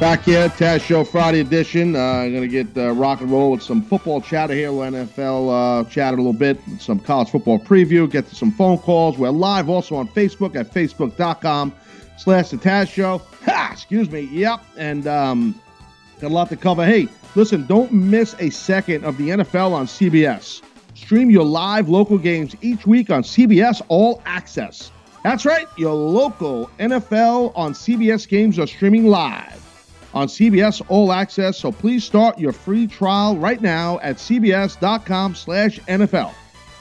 Back 0.00 0.22
here, 0.22 0.48
Taz 0.48 0.80
Show 0.80 1.04
Friday 1.04 1.40
edition. 1.40 1.94
Uh, 1.94 1.98
I'm 1.98 2.32
going 2.32 2.40
to 2.40 2.48
get 2.48 2.74
uh, 2.74 2.92
rock 2.92 3.20
and 3.20 3.30
roll 3.30 3.50
with 3.50 3.62
some 3.62 3.82
football 3.82 4.22
chatter 4.22 4.54
here. 4.54 4.70
NFL 4.70 5.50
uh, 5.50 6.00
a 6.02 6.10
little 6.16 6.32
bit, 6.32 6.58
some 6.78 6.98
college 6.98 7.28
football 7.28 7.58
preview, 7.58 8.10
get 8.10 8.26
to 8.30 8.34
some 8.34 8.50
phone 8.50 8.78
calls. 8.78 9.18
We're 9.18 9.28
live 9.28 9.68
also 9.68 9.96
on 9.96 10.08
Facebook 10.08 10.56
at 10.56 10.72
facebook.com 10.72 11.74
slash 12.16 12.48
the 12.48 12.56
Taz 12.56 12.88
Show. 12.88 13.20
Ha! 13.44 13.68
Excuse 13.72 14.08
me. 14.08 14.20
Yep. 14.20 14.60
And 14.78 15.06
um, 15.06 15.60
got 16.18 16.30
a 16.30 16.34
lot 16.34 16.48
to 16.48 16.56
cover. 16.56 16.82
Hey, 16.82 17.06
listen, 17.34 17.66
don't 17.66 17.92
miss 17.92 18.34
a 18.38 18.48
second 18.48 19.04
of 19.04 19.18
the 19.18 19.28
NFL 19.28 19.72
on 19.72 19.84
CBS. 19.84 20.62
Stream 20.94 21.28
your 21.28 21.44
live 21.44 21.90
local 21.90 22.16
games 22.16 22.56
each 22.62 22.86
week 22.86 23.10
on 23.10 23.22
CBS 23.22 23.82
All 23.88 24.22
Access. 24.24 24.92
That's 25.24 25.44
right, 25.44 25.66
your 25.76 25.92
local 25.92 26.70
NFL 26.78 27.52
on 27.54 27.74
CBS 27.74 28.26
games 28.26 28.58
are 28.58 28.66
streaming 28.66 29.06
live 29.06 29.60
on 30.14 30.28
CBS 30.28 30.82
All 30.88 31.12
Access, 31.12 31.58
so 31.58 31.70
please 31.70 32.04
start 32.04 32.38
your 32.38 32.52
free 32.52 32.86
trial 32.86 33.36
right 33.36 33.60
now 33.60 33.98
at 34.00 34.16
cbs.com 34.16 35.34
slash 35.34 35.78
NFL. 35.80 36.32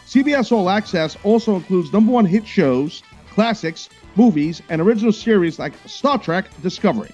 CBS 0.05 0.51
All 0.51 0.69
Access 0.69 1.17
also 1.23 1.55
includes 1.55 1.93
number 1.93 2.11
one 2.11 2.25
hit 2.25 2.47
shows, 2.47 3.03
classics, 3.29 3.89
movies, 4.15 4.61
and 4.69 4.81
original 4.81 5.11
series 5.11 5.59
like 5.59 5.73
Star 5.85 6.17
Trek 6.17 6.45
Discovery. 6.61 7.11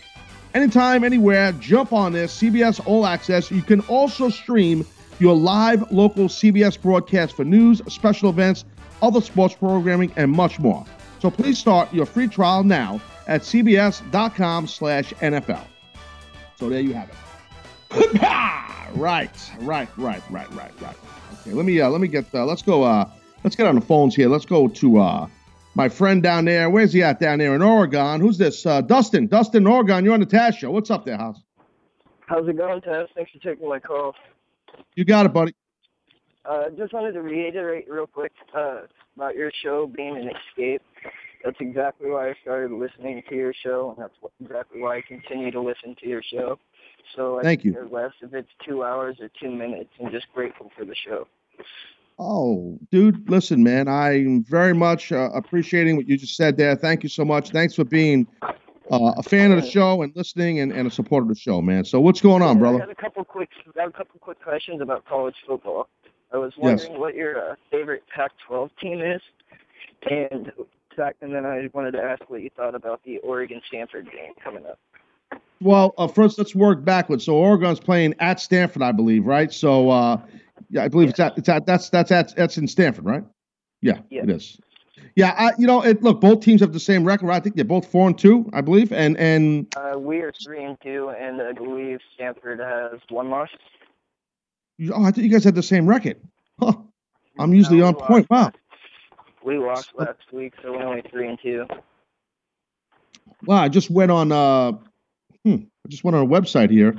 Anytime, 0.54 1.04
anywhere, 1.04 1.52
jump 1.54 1.92
on 1.92 2.14
this 2.14 2.40
CBS 2.40 2.86
All 2.88 3.06
Access. 3.06 3.52
You 3.52 3.62
can 3.62 3.82
also 3.82 4.30
stream 4.30 4.86
your 5.20 5.36
live 5.36 5.92
local 5.92 6.26
CBS 6.26 6.82
broadcast 6.82 7.36
for 7.36 7.44
news, 7.44 7.82
special 7.90 8.30
events, 8.30 8.64
other 9.02 9.20
sports 9.20 9.56
programming, 9.56 10.14
and 10.16 10.32
much 10.32 10.60
more. 10.60 10.86
So 11.20 11.30
please 11.30 11.58
start 11.58 11.94
your 11.94 12.06
free 12.06 12.28
trial 12.28 12.64
now 12.64 13.02
at 13.28 13.42
cbs.com 13.42 14.68
slash 14.68 15.14
NFL. 15.16 15.66
So 16.58 16.70
there 16.70 16.82
you 16.82 16.94
have 16.94 17.10
it. 17.10 18.22
right, 18.96 19.30
right, 19.60 19.90
right, 19.98 20.22
right, 20.30 20.52
right, 20.54 20.82
right. 20.82 20.96
Okay, 21.42 21.52
let 21.52 21.66
me 21.66 21.80
uh, 21.82 21.90
let 21.90 22.02
me 22.02 22.08
get 22.08 22.26
uh, 22.34 22.46
let's 22.46 22.62
go 22.62 22.84
uh, 22.84 23.10
let's 23.44 23.56
get 23.56 23.68
on 23.68 23.76
the 23.76 23.82
phones 23.82 24.16
here. 24.16 24.28
Let's 24.30 24.46
go 24.46 24.68
to 24.68 25.00
uh, 25.00 25.28
my 25.76 25.90
friend 25.90 26.24
down 26.24 26.46
there. 26.46 26.70
Where's 26.70 26.94
he 26.94 27.04
at 27.04 27.20
down 27.20 27.40
there 27.40 27.56
in 27.56 27.62
Oregon? 27.62 28.22
Who's 28.22 28.38
this? 28.38 28.66
Uh, 28.66 28.82
Dustin. 28.82 29.28
Dustin, 29.28 29.68
Oregon. 29.68 30.04
You're 30.04 30.14
on 30.14 30.20
the 30.20 30.26
Taz 30.26 30.58
show. 30.58 30.72
What's 30.72 30.90
up 30.90 31.06
there, 31.06 31.18
House? 31.18 31.40
How's 32.28 32.48
it 32.48 32.58
going, 32.58 32.82
Taz? 32.82 33.08
Thanks 33.16 33.32
for 33.32 33.40
taking 33.40 33.70
my 33.70 33.80
call. 33.80 34.16
You 34.96 35.06
got 35.06 35.26
it, 35.26 35.34
buddy. 35.34 35.54
Uh, 36.46 36.70
just 36.78 36.94
wanted 36.94 37.14
to 37.14 37.22
reiterate 37.22 37.90
real 37.90 38.08
quick 38.08 38.32
uh, 38.56 38.82
about 39.16 39.36
your 39.36 39.52
show 39.64 39.88
being 39.88 40.18
an 40.18 40.30
escape. 40.30 40.82
That's 41.46 41.58
exactly 41.60 42.10
why 42.10 42.30
I 42.30 42.36
started 42.42 42.72
listening 42.72 43.22
to 43.30 43.36
your 43.36 43.54
show, 43.54 43.94
and 43.96 44.04
that's 44.04 44.16
what, 44.20 44.32
exactly 44.42 44.82
why 44.82 44.98
I 44.98 45.02
continue 45.02 45.52
to 45.52 45.62
listen 45.62 45.96
to 46.02 46.08
your 46.10 46.24
show. 46.24 46.58
So 47.16 47.40
I 47.40 47.44
Thank 47.44 47.64
you. 47.64 47.74
care 47.74 47.88
less 47.88 48.14
if 48.22 48.34
it's 48.34 48.50
two 48.68 48.84
hours 48.84 49.18
or 49.22 49.30
two 49.40 49.52
minutes. 49.52 49.92
I'm 50.04 50.12
just 50.12 50.26
grateful 50.34 50.72
for 50.76 50.86
the 50.86 50.96
show. 50.96 51.28
Oh, 52.18 52.80
dude, 52.92 53.30
listen, 53.30 53.62
man. 53.62 53.88
I'm 53.88 54.44
very 54.44 54.74
much 54.74 55.12
uh, 55.12 55.30
appreciating 55.36 55.98
what 55.98 56.08
you 56.08 56.18
just 56.18 56.36
said 56.36 56.58
there. 56.58 56.76
Thank 56.76 57.04
you 57.04 57.10
so 57.10 57.24
much. 57.24 57.52
Thanks 57.52 57.76
for 57.76 57.84
being 57.84 58.26
uh, 58.42 59.14
a 59.18 59.24
fan 59.24 59.52
of 59.52 59.62
the 59.62 59.70
show 59.70 60.02
and 60.02 60.12
listening 60.16 60.62
and, 60.62 60.72
and 60.72 60.88
a 60.88 60.92
supporter 60.92 61.26
of 61.26 61.30
the 61.30 61.40
show, 61.40 61.62
man. 61.62 61.86
So 61.86 62.02
what's 62.02 62.22
going 62.22 62.42
on, 62.42 62.58
brother? 62.58 62.78
I 62.78 62.86
got 62.86 62.90
a 62.90 62.96
couple 62.96 63.24
quick, 63.24 63.50
I 63.68 63.72
got 63.76 63.90
a 63.90 63.92
couple 63.92 64.20
quick 64.20 64.42
questions 64.42 64.82
about 64.82 65.06
college 65.06 65.36
football. 65.46 65.90
I 66.34 66.38
was 66.38 66.54
Yes. 66.58 66.82
wondering 66.82 67.00
what 67.00 67.14
your 67.14 67.52
uh, 67.52 67.56
favorite 67.70 68.04
Pac-12 68.14 68.70
team 68.82 69.02
is, 69.02 69.22
and 70.10 70.52
and 70.98 71.34
then 71.34 71.46
I 71.46 71.70
wanted 71.74 71.92
to 71.92 72.02
ask 72.02 72.30
what 72.30 72.42
you 72.42 72.50
thought 72.56 72.76
about 72.76 73.02
the 73.04 73.18
Oregon 73.20 73.62
Stanford 73.68 74.06
game 74.12 74.34
coming 74.44 74.66
up. 74.66 74.80
Well, 75.62 75.94
uh, 75.98 76.08
first 76.08 76.38
let's 76.38 76.54
work 76.56 76.84
backwards. 76.84 77.24
So 77.26 77.36
Oregon's 77.36 77.80
playing 77.80 78.16
at 78.20 78.40
Stanford, 78.40 78.82
I 78.82 78.92
believe, 78.92 79.26
right? 79.26 79.52
So 79.54 79.90
uh, 79.90 80.22
yeah, 80.70 80.84
I 80.84 80.88
believe 80.90 81.10
it's 81.10 81.20
at 81.20 81.38
it's 81.38 81.50
at 81.50 81.66
that's 81.66 81.90
that's 81.90 82.12
at 82.12 82.36
that's 82.36 82.58
in 82.58 82.68
Stanford, 82.68 83.06
right? 83.06 83.24
Yeah, 83.82 84.00
Yeah. 84.10 84.24
it 84.24 84.30
is. 84.30 84.60
Yeah, 85.16 85.34
I, 85.38 85.52
you 85.58 85.66
know, 85.68 85.82
it, 85.82 86.02
look, 86.04 86.20
both 86.20 86.42
teams 86.42 86.60
have 86.62 86.74
the 86.74 86.80
same 86.80 87.06
record. 87.06 87.28
Right? 87.28 87.38
I 87.38 87.40
think 87.40 87.56
they're 87.56 87.64
both 87.64 87.88
four 87.90 88.08
and 88.08 88.18
two, 88.18 88.50
I 88.54 88.62
believe, 88.62 88.92
and 88.92 89.18
and 89.18 89.68
Uh, 89.76 89.98
we 89.98 90.20
are 90.22 90.32
three 90.44 90.64
and 90.64 90.78
two, 90.82 91.10
and 91.10 91.42
I 91.42 91.54
believe 91.54 92.00
Stanford 92.16 92.60
has 92.60 93.00
one 93.10 93.30
loss. 93.30 93.50
oh, 94.92 95.04
I 95.04 95.12
thought 95.12 95.18
you 95.24 95.30
guys 95.30 95.44
had 95.44 95.56
the 95.56 95.64
same 95.64 95.88
record. 95.88 96.18
Huh. 96.60 96.74
I'm 97.40 97.54
usually 97.54 97.80
No, 97.80 97.88
on 97.88 97.96
we 97.96 98.02
point. 98.02 98.30
Wow. 98.30 98.52
We 99.46 99.60
lost 99.60 99.92
last 99.96 100.34
week, 100.34 100.56
so 100.64 100.72
we're 100.72 100.84
only 100.84 101.04
three 101.04 101.28
and 101.28 101.38
two. 101.40 101.68
Wow, 103.46 103.58
I 103.58 103.70
just 103.70 103.92
went 103.92 104.12
on. 104.12 104.32
Uh, 104.32 104.72
hmm, 105.44 105.56
I 105.86 105.88
just 105.88 106.04
went 106.04 106.16
on 106.16 106.24
a 106.24 106.28
website 106.28 106.72
here. 106.72 106.96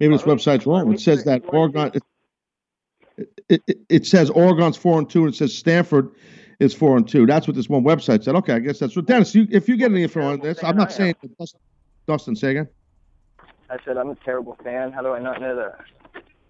Maybe 0.00 0.12
this 0.12 0.24
website's 0.24 0.66
wrong. 0.66 0.92
It 0.92 1.00
says 1.00 1.22
that 1.24 1.42
Oregon. 1.46 1.92
It, 1.94 3.28
it, 3.48 3.62
it, 3.68 3.78
it 3.88 4.06
says 4.06 4.28
Oregon's 4.28 4.76
four 4.76 4.98
and 4.98 5.08
two, 5.08 5.24
and 5.24 5.32
it 5.32 5.36
says 5.36 5.54
Stanford 5.54 6.10
is 6.58 6.74
four 6.74 6.96
and 6.96 7.08
two. 7.08 7.26
That's 7.26 7.46
what 7.46 7.54
this 7.54 7.68
one 7.68 7.84
website 7.84 8.24
said. 8.24 8.34
Okay, 8.34 8.54
I 8.54 8.58
guess 8.58 8.80
that's 8.80 8.96
what 8.96 9.06
Dennis. 9.06 9.32
You, 9.32 9.46
if 9.48 9.68
you 9.68 9.76
get 9.76 9.92
any 9.92 10.02
info 10.02 10.22
on 10.22 10.40
this, 10.40 10.64
I'm 10.64 10.76
not 10.76 10.92
saying. 10.92 11.14
Dustin, 12.08 12.34
say 12.34 12.50
again. 12.50 12.68
I 13.70 13.76
said 13.84 13.96
I'm 13.96 14.10
a 14.10 14.16
terrible 14.16 14.58
fan. 14.64 14.90
How 14.90 15.02
do 15.02 15.12
I 15.12 15.20
not 15.20 15.40
know 15.40 15.54
that? 15.54 15.78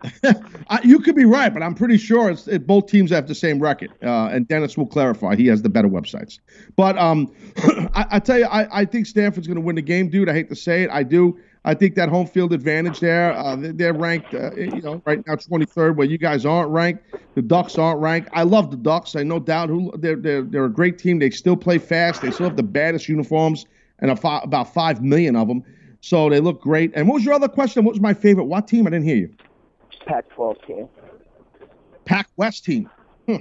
You 0.84 0.98
could 1.00 1.14
be 1.16 1.24
right, 1.24 1.52
but 1.52 1.62
I'm 1.62 1.74
pretty 1.74 1.96
sure 1.96 2.30
it, 2.30 2.66
both 2.66 2.86
teams 2.86 3.10
have 3.10 3.28
the 3.28 3.34
same 3.34 3.58
record. 3.60 3.90
Uh, 4.02 4.26
and 4.26 4.46
Dennis 4.46 4.76
will 4.76 4.86
clarify; 4.86 5.36
he 5.36 5.46
has 5.46 5.62
the 5.62 5.68
better 5.68 5.88
websites. 5.88 6.38
But 6.76 6.98
um, 6.98 7.32
I, 7.94 8.06
I 8.12 8.18
tell 8.18 8.38
you, 8.38 8.46
I, 8.46 8.80
I 8.80 8.84
think 8.84 9.06
Stanford's 9.06 9.46
going 9.46 9.56
to 9.56 9.60
win 9.60 9.76
the 9.76 9.82
game, 9.82 10.08
dude. 10.08 10.28
I 10.28 10.32
hate 10.32 10.48
to 10.50 10.56
say 10.56 10.82
it, 10.82 10.90
I 10.90 11.02
do. 11.02 11.38
I 11.64 11.74
think 11.74 11.96
that 11.96 12.08
home 12.08 12.26
field 12.26 12.52
advantage 12.52 13.00
there. 13.00 13.32
Uh, 13.32 13.56
they- 13.56 13.72
they're 13.72 13.92
ranked, 13.92 14.32
uh, 14.34 14.54
you 14.54 14.80
know, 14.82 15.02
right 15.04 15.24
now 15.26 15.34
23rd, 15.34 15.96
where 15.96 16.06
you 16.06 16.18
guys 16.18 16.46
aren't 16.46 16.70
ranked. 16.70 17.04
The 17.34 17.42
Ducks 17.42 17.76
aren't 17.76 18.00
ranked. 18.00 18.28
I 18.32 18.44
love 18.44 18.70
the 18.70 18.76
Ducks. 18.76 19.16
I 19.16 19.22
no 19.24 19.40
doubt 19.40 19.68
who 19.68 19.92
they're 19.98 20.16
they're 20.16 20.42
they're 20.42 20.64
a 20.66 20.70
great 20.72 20.98
team. 20.98 21.18
They 21.18 21.30
still 21.30 21.56
play 21.56 21.78
fast. 21.78 22.22
They 22.22 22.30
still 22.30 22.46
have 22.48 22.56
the 22.56 22.62
baddest 22.62 23.08
uniforms, 23.08 23.64
and 23.98 24.10
about 24.10 24.72
five 24.72 25.02
million 25.02 25.36
of 25.36 25.48
them. 25.48 25.62
So 26.00 26.28
they 26.30 26.38
look 26.40 26.60
great. 26.60 26.92
And 26.94 27.08
what 27.08 27.14
was 27.14 27.24
your 27.24 27.34
other 27.34 27.48
question? 27.48 27.84
What 27.84 27.92
was 27.92 28.00
my 28.00 28.14
favorite? 28.14 28.44
What 28.44 28.68
team? 28.68 28.86
I 28.86 28.90
didn't 28.90 29.06
hear 29.06 29.16
you. 29.16 29.34
Pac-12 30.06 30.66
team. 30.66 30.88
Pac 32.04 32.28
West 32.36 32.64
team. 32.64 32.88
Hmm. 33.26 33.36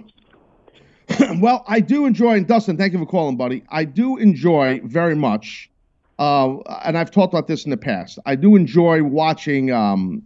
well, 1.40 1.64
I 1.68 1.80
do 1.80 2.06
enjoy, 2.06 2.38
and 2.38 2.48
Dustin, 2.48 2.78
thank 2.78 2.94
you 2.94 3.00
for 3.00 3.06
calling, 3.06 3.38
buddy. 3.38 3.64
I 3.70 3.86
do 3.86 4.18
enjoy 4.18 4.82
very 4.84 5.16
much, 5.16 5.70
uh, 6.18 6.58
and 6.84 6.98
I've 6.98 7.12
talked 7.12 7.34
about 7.34 7.48
this 7.48 7.64
in 7.64 7.72
the 7.72 7.78
past. 7.78 8.20
I 8.26 8.36
do 8.36 8.56
enjoy 8.56 9.04
watching, 9.04 9.72
um, 9.72 10.24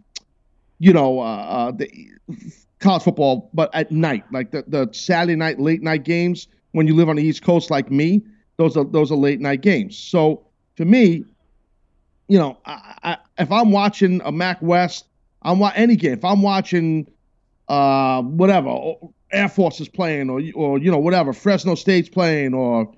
you 0.78 0.92
know, 0.92 1.20
uh, 1.20 1.22
uh, 1.22 1.70
the 1.72 1.90
college 2.78 3.02
football, 3.02 3.50
but 3.52 3.72
at 3.74 3.90
night, 3.92 4.24
like 4.32 4.50
the, 4.50 4.64
the 4.66 4.88
Saturday 4.92 5.36
night, 5.36 5.60
late 5.60 5.82
night 5.82 6.04
games. 6.04 6.48
When 6.72 6.86
you 6.86 6.94
live 6.94 7.08
on 7.08 7.16
the 7.16 7.22
East 7.22 7.42
Coast, 7.42 7.68
like 7.70 7.90
me, 7.90 8.22
those 8.56 8.76
are 8.76 8.84
those 8.84 9.10
are 9.10 9.16
late 9.16 9.40
night 9.40 9.60
games. 9.60 9.98
So 9.98 10.46
to 10.76 10.84
me, 10.84 11.24
you 12.28 12.38
know, 12.38 12.58
I, 12.64 12.94
I, 13.02 13.16
if 13.38 13.50
I'm 13.50 13.72
watching 13.72 14.20
a 14.24 14.30
Mac 14.30 14.62
West, 14.62 15.06
I'm 15.42 15.62
any 15.74 15.96
game. 15.96 16.12
If 16.12 16.24
I'm 16.24 16.42
watching 16.42 17.10
uh, 17.68 18.22
whatever 18.22 18.94
Air 19.32 19.48
Force 19.48 19.80
is 19.80 19.88
playing, 19.88 20.30
or 20.30 20.40
or 20.54 20.78
you 20.78 20.90
know 20.90 20.98
whatever 20.98 21.32
Fresno 21.32 21.74
State's 21.74 22.08
playing, 22.08 22.54
or 22.54 22.92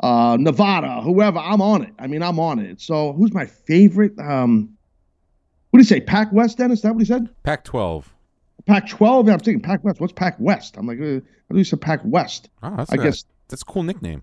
uh, 0.00 0.36
Nevada, 0.38 1.00
whoever, 1.02 1.38
I'm 1.38 1.60
on 1.60 1.82
it. 1.82 1.92
I 1.98 2.06
mean, 2.06 2.22
I'm 2.22 2.38
on 2.38 2.58
it. 2.58 2.80
So 2.80 3.12
who's 3.12 3.32
my 3.32 3.46
favorite? 3.46 4.18
Um, 4.18 4.76
what 5.70 5.78
do 5.78 5.82
you 5.82 5.88
say? 5.88 6.00
Pac 6.00 6.32
West, 6.32 6.58
Dennis? 6.58 6.80
Is 6.80 6.82
that 6.82 6.92
what 6.92 7.00
he 7.00 7.06
said? 7.06 7.28
Pac-12. 7.44 8.04
Pac 8.66 8.88
12? 8.88 9.26
Yeah, 9.26 9.34
I'm 9.34 9.38
thinking 9.38 9.62
Pac 9.62 9.84
West. 9.84 10.00
What's 10.00 10.12
Pac 10.12 10.36
West? 10.38 10.76
I'm 10.76 10.86
like, 10.86 11.00
uh, 11.00 11.20
I 11.56 11.62
said 11.62 11.80
Pac 11.80 12.00
West. 12.04 12.48
Oh, 12.62 12.74
that's 12.76 12.90
I 12.90 12.96
a- 12.96 12.98
guess 12.98 13.24
that's 13.48 13.62
a 13.62 13.64
cool 13.64 13.82
nickname. 13.82 14.22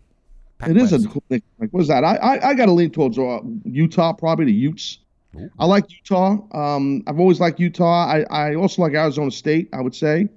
Pac 0.58 0.70
it 0.70 0.78
is 0.78 0.92
a 0.92 1.08
cool 1.08 1.24
nickname. 1.30 1.52
like 1.60 1.70
what 1.72 1.82
is 1.82 1.88
that? 1.88 2.04
I 2.04 2.16
I, 2.16 2.50
I 2.50 2.54
got 2.54 2.66
to 2.66 2.72
lean 2.72 2.90
towards 2.92 3.18
uh, 3.18 3.40
Utah, 3.64 4.14
probably 4.14 4.46
the 4.46 4.54
Utes. 4.54 5.00
Ooh. 5.40 5.50
I 5.60 5.66
like 5.66 5.86
Utah. 5.92 6.38
Um, 6.52 7.04
I've 7.08 7.20
always 7.20 7.40
liked 7.40 7.60
Utah. 7.60 8.06
I, 8.06 8.26
I 8.30 8.56
also 8.56 8.82
like 8.82 8.94
Arizona 8.94 9.32
State. 9.32 9.70
I 9.74 9.82
would 9.82 9.96
say. 9.96 10.30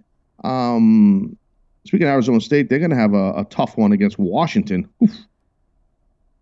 Um, 0.45 1.37
speaking 1.85 2.07
of 2.07 2.13
Arizona 2.13 2.41
State, 2.41 2.69
they're 2.69 2.79
going 2.79 2.91
to 2.91 2.97
have 2.97 3.15
a, 3.15 3.33
a 3.33 3.47
tough 3.51 3.77
one 3.77 3.93
against 3.93 4.19
Washington. 4.19 4.89
Oof. 5.03 5.11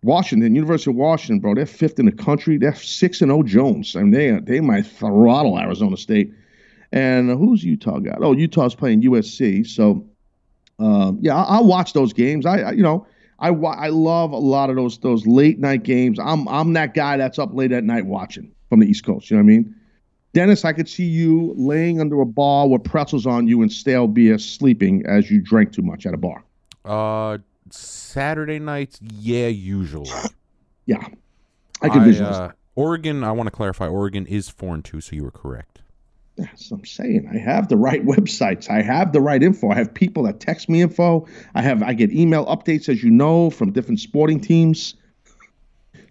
Washington, 0.01 0.55
University 0.55 0.91
of 0.91 0.95
Washington, 0.95 1.39
bro. 1.39 1.55
They're 1.55 1.65
fifth 1.65 1.99
in 1.99 2.05
the 2.05 2.11
country. 2.11 2.57
They're 2.57 2.75
six 2.75 3.21
and 3.21 3.29
zero 3.29 3.43
Jones, 3.43 3.95
and 3.95 4.13
they 4.13 4.31
they 4.39 4.61
might 4.61 4.85
throttle 4.85 5.59
Arizona 5.59 5.97
State. 5.97 6.33
And 6.91 7.29
who's 7.29 7.63
Utah 7.63 7.99
got? 7.99 8.23
Oh, 8.23 8.31
Utah's 8.31 8.73
playing 8.73 9.01
USC. 9.03 9.67
So, 9.67 10.07
um, 10.79 11.19
yeah, 11.21 11.35
I, 11.35 11.55
I'll 11.55 11.67
watch 11.67 11.93
those 11.93 12.13
games. 12.13 12.45
I, 12.45 12.59
I 12.59 12.71
you 12.71 12.83
know. 12.83 13.05
I, 13.39 13.49
I 13.49 13.87
love 13.89 14.31
a 14.31 14.37
lot 14.37 14.69
of 14.69 14.75
those 14.75 14.97
those 14.99 15.25
late 15.25 15.59
night 15.59 15.83
games. 15.83 16.19
I'm 16.19 16.47
I'm 16.47 16.73
that 16.73 16.93
guy 16.93 17.17
that's 17.17 17.39
up 17.39 17.49
late 17.53 17.71
at 17.71 17.83
night 17.83 18.05
watching 18.05 18.51
from 18.69 18.79
the 18.79 18.87
East 18.87 19.05
Coast. 19.05 19.29
You 19.29 19.37
know 19.37 19.43
what 19.43 19.51
I 19.51 19.55
mean? 19.57 19.75
Dennis, 20.33 20.63
I 20.63 20.73
could 20.73 20.87
see 20.87 21.05
you 21.05 21.53
laying 21.57 21.99
under 21.99 22.21
a 22.21 22.25
bar 22.25 22.67
with 22.67 22.83
pretzels 22.83 23.25
on 23.25 23.47
you 23.47 23.61
and 23.61 23.71
stale 23.71 24.07
beer, 24.07 24.37
sleeping 24.37 25.03
as 25.07 25.31
you 25.31 25.41
drank 25.41 25.73
too 25.73 25.81
much 25.81 26.05
at 26.05 26.13
a 26.13 26.17
bar. 26.17 26.43
Uh, 26.85 27.39
Saturday 27.71 28.59
nights, 28.59 28.99
yeah, 29.01 29.47
usually. 29.47 30.09
Yeah, 30.85 31.07
I 31.81 31.89
can 31.89 32.03
visualize. 32.03 32.35
uh, 32.35 32.51
Oregon, 32.75 33.23
I 33.23 33.31
want 33.31 33.47
to 33.47 33.51
clarify. 33.51 33.87
Oregon 33.87 34.25
is 34.27 34.49
four 34.49 34.75
and 34.75 34.85
two, 34.85 35.01
so 35.01 35.15
you 35.15 35.23
were 35.23 35.31
correct. 35.31 35.81
That's 36.39 36.71
what 36.71 36.79
I'm 36.79 36.85
saying. 36.85 37.29
I 37.33 37.37
have 37.37 37.67
the 37.67 37.77
right 37.77 38.05
websites. 38.05 38.69
I 38.69 38.81
have 38.81 39.11
the 39.11 39.21
right 39.21 39.41
info. 39.43 39.69
I 39.71 39.75
have 39.75 39.93
people 39.93 40.23
that 40.23 40.39
text 40.39 40.69
me 40.69 40.81
info. 40.81 41.27
I 41.55 41.61
have 41.61 41.83
I 41.83 41.93
get 41.93 42.11
email 42.11 42.45
updates, 42.45 42.87
as 42.89 43.03
you 43.03 43.09
know, 43.11 43.49
from 43.49 43.71
different 43.71 43.99
sporting 43.99 44.39
teams. 44.39 44.95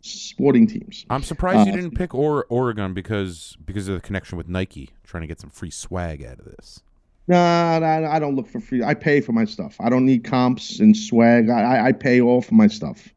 Sporting 0.02 0.66
teams. 0.66 1.04
I'm 1.10 1.22
surprised 1.22 1.66
you 1.66 1.72
Uh, 1.72 1.76
didn't 1.76 1.96
pick 1.96 2.14
or- 2.14 2.46
Oregon 2.48 2.94
because 2.94 3.56
because 3.64 3.88
of 3.88 3.94
the 3.94 4.00
connection 4.00 4.38
with 4.38 4.48
Nike, 4.48 4.90
trying 5.04 5.22
to 5.22 5.26
get 5.26 5.40
some 5.40 5.50
free 5.50 5.70
swag 5.70 6.22
out 6.24 6.38
of 6.38 6.44
this. 6.44 6.80
No, 7.26 7.34
Nah, 7.36 7.78
nah, 7.80 8.10
I 8.10 8.18
don't 8.18 8.36
look 8.36 8.46
for 8.48 8.60
free. 8.60 8.82
I 8.82 8.94
pay 8.94 9.20
for 9.20 9.32
my 9.32 9.44
stuff. 9.44 9.76
I 9.80 9.90
don't 9.90 10.06
need 10.06 10.24
comps 10.24 10.78
and 10.80 10.96
swag. 10.96 11.50
I, 11.50 11.60
I, 11.60 11.86
I 11.88 11.92
pay 11.92 12.20
all 12.20 12.40
for 12.40 12.54
my 12.54 12.68
stuff. 12.68 13.08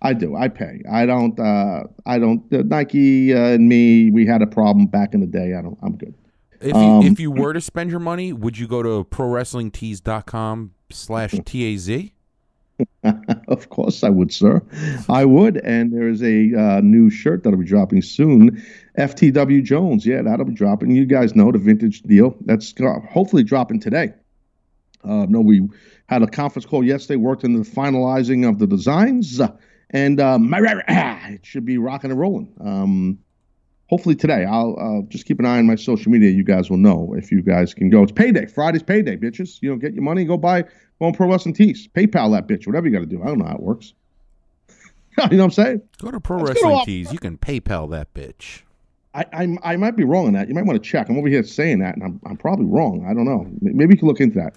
I 0.00 0.14
do. 0.14 0.34
I 0.34 0.48
pay. 0.48 0.82
I 0.90 1.04
don't. 1.06 1.38
Uh, 1.38 1.84
I 2.06 2.18
don't. 2.18 2.42
Uh, 2.52 2.62
Nike 2.64 3.34
uh, 3.34 3.38
and 3.54 3.68
me, 3.68 4.10
we 4.10 4.24
had 4.26 4.42
a 4.42 4.46
problem 4.46 4.86
back 4.86 5.12
in 5.14 5.20
the 5.20 5.26
day. 5.26 5.54
I 5.54 5.60
don't. 5.62 5.78
I'm 5.82 5.96
good. 5.96 6.14
If 6.62 6.74
Um, 6.74 7.02
you, 7.02 7.12
if 7.12 7.20
you 7.20 7.30
were 7.30 7.52
to 7.52 7.60
spend 7.60 7.90
your 7.90 8.00
money, 8.00 8.32
would 8.32 8.58
you 8.58 8.66
go 8.66 8.82
to 8.82 9.04
prowrestlingtees.com 9.10 10.72
slash 10.90 11.32
TAZ? 11.44 12.10
of 13.48 13.68
course, 13.68 14.02
I 14.02 14.08
would, 14.08 14.32
sir. 14.32 14.62
I 15.08 15.24
would. 15.24 15.58
And 15.58 15.92
there 15.92 16.08
is 16.08 16.22
a 16.22 16.54
uh, 16.58 16.80
new 16.80 17.10
shirt 17.10 17.42
that'll 17.42 17.58
be 17.58 17.64
dropping 17.64 18.02
soon. 18.02 18.62
FTW 18.98 19.62
Jones. 19.62 20.06
Yeah, 20.06 20.22
that'll 20.22 20.46
be 20.46 20.54
dropping. 20.54 20.90
You 20.92 21.04
guys 21.04 21.34
know 21.34 21.52
the 21.52 21.58
vintage 21.58 22.02
deal. 22.02 22.36
That's 22.42 22.74
hopefully 23.10 23.44
dropping 23.44 23.80
today. 23.80 24.12
Uh, 25.04 25.26
no, 25.28 25.40
we 25.40 25.68
had 26.08 26.22
a 26.22 26.26
conference 26.26 26.66
call 26.66 26.84
yesterday, 26.84 27.16
worked 27.16 27.44
in 27.44 27.54
the 27.54 27.68
finalizing 27.68 28.48
of 28.48 28.58
the 28.58 28.66
designs, 28.66 29.40
uh, 29.40 29.48
and 29.90 30.20
um, 30.20 30.52
it 30.54 31.44
should 31.44 31.64
be 31.64 31.78
rocking 31.78 32.10
and 32.10 32.20
rolling. 32.20 32.52
Um, 32.60 33.18
hopefully 33.92 34.14
today. 34.14 34.46
I'll 34.46 34.74
uh, 34.80 35.06
just 35.08 35.26
keep 35.26 35.38
an 35.38 35.44
eye 35.44 35.58
on 35.58 35.66
my 35.66 35.74
social 35.74 36.10
media. 36.10 36.30
You 36.30 36.44
guys 36.44 36.70
will 36.70 36.78
know 36.78 37.14
if 37.14 37.30
you 37.30 37.42
guys 37.42 37.74
can 37.74 37.90
go. 37.90 38.02
It's 38.02 38.10
payday. 38.10 38.46
Friday's 38.46 38.82
payday, 38.82 39.18
bitches. 39.18 39.58
You 39.60 39.68
know, 39.68 39.76
get 39.76 39.92
your 39.92 40.02
money, 40.02 40.24
go 40.24 40.38
buy 40.38 40.62
go 40.62 40.68
on 41.02 41.12
Pro 41.12 41.28
Wrestling 41.28 41.54
Tees. 41.54 41.88
PayPal 41.88 42.32
that 42.32 42.48
bitch, 42.48 42.66
whatever 42.66 42.86
you 42.86 42.92
got 42.94 43.00
to 43.00 43.06
do. 43.06 43.22
I 43.22 43.26
don't 43.26 43.36
know 43.36 43.44
how 43.44 43.56
it 43.56 43.60
works. 43.60 43.92
you 44.70 45.36
know 45.36 45.36
what 45.36 45.44
I'm 45.44 45.50
saying? 45.50 45.82
Go 46.00 46.10
to 46.10 46.20
Pro 46.20 46.38
Let's 46.38 46.62
Wrestling 46.62 46.86
Tees. 46.86 47.12
You 47.12 47.18
can 47.18 47.36
PayPal 47.36 47.90
that 47.90 48.14
bitch. 48.14 48.62
I, 49.12 49.26
I 49.30 49.58
I 49.62 49.76
might 49.76 49.94
be 49.94 50.04
wrong 50.04 50.26
on 50.26 50.32
that. 50.32 50.48
You 50.48 50.54
might 50.54 50.64
want 50.64 50.82
to 50.82 50.90
check. 50.90 51.10
I'm 51.10 51.18
over 51.18 51.28
here 51.28 51.42
saying 51.42 51.80
that, 51.80 51.94
and 51.94 52.02
I'm, 52.02 52.20
I'm 52.24 52.38
probably 52.38 52.64
wrong. 52.64 53.04
I 53.06 53.12
don't 53.12 53.26
know. 53.26 53.46
Maybe 53.60 53.92
you 53.92 53.98
can 53.98 54.08
look 54.08 54.20
into 54.20 54.38
that. 54.38 54.54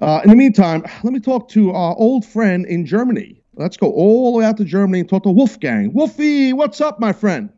Uh, 0.00 0.20
in 0.22 0.30
the 0.30 0.36
meantime, 0.36 0.84
let 1.02 1.12
me 1.12 1.18
talk 1.18 1.48
to 1.48 1.72
our 1.72 1.96
old 1.96 2.24
friend 2.24 2.64
in 2.66 2.86
Germany. 2.86 3.42
Let's 3.54 3.76
go 3.76 3.90
all 3.90 4.30
the 4.30 4.38
way 4.38 4.44
out 4.44 4.56
to 4.58 4.64
Germany 4.64 5.00
and 5.00 5.08
talk 5.08 5.24
to 5.24 5.30
Wolfgang. 5.30 5.92
Wolfie, 5.92 6.52
what's 6.52 6.80
up, 6.80 7.00
my 7.00 7.12
friend? 7.12 7.50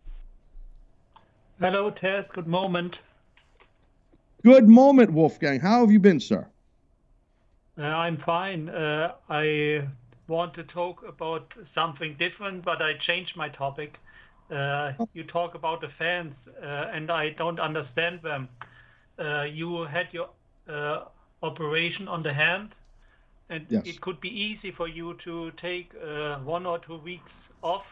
Hello, 1.58 1.90
Tess. 1.90 2.26
Good 2.32 2.46
moment. 2.46 2.96
Good 4.44 4.68
moment, 4.68 5.12
Wolfgang. 5.12 5.58
How 5.60 5.80
have 5.80 5.90
you 5.90 5.98
been, 5.98 6.20
sir? 6.20 6.48
Uh, 7.78 7.82
I'm 7.82 8.18
fine. 8.18 8.68
Uh, 8.68 9.12
I 9.28 9.88
want 10.28 10.54
to 10.54 10.64
talk 10.64 11.02
about 11.06 11.52
something 11.74 12.16
different, 12.18 12.64
but 12.64 12.80
I 12.80 12.92
changed 13.06 13.36
my 13.36 13.48
topic. 13.48 13.94
Uh, 14.50 14.92
you 15.14 15.24
talk 15.24 15.54
about 15.54 15.80
the 15.80 15.88
fans, 15.98 16.34
uh, 16.62 16.66
and 16.92 17.10
I 17.10 17.30
don't 17.30 17.58
understand 17.58 18.20
them. 18.22 18.48
Uh, 19.18 19.42
you 19.42 19.82
had 19.84 20.06
your 20.12 20.28
uh, 20.68 21.04
operation 21.42 22.08
on 22.08 22.22
the 22.22 22.32
hand, 22.32 22.74
and 23.50 23.66
Yes. 23.68 23.86
it 23.86 24.00
could 24.00 24.20
be 24.20 24.28
easy 24.28 24.70
for 24.70 24.88
you 24.88 25.14
to 25.24 25.50
take 25.60 25.90
uh, 25.96 26.38
one 26.40 26.66
or 26.66 26.78
two 26.78 26.98
weeks 26.98 27.30
off, 27.62 27.84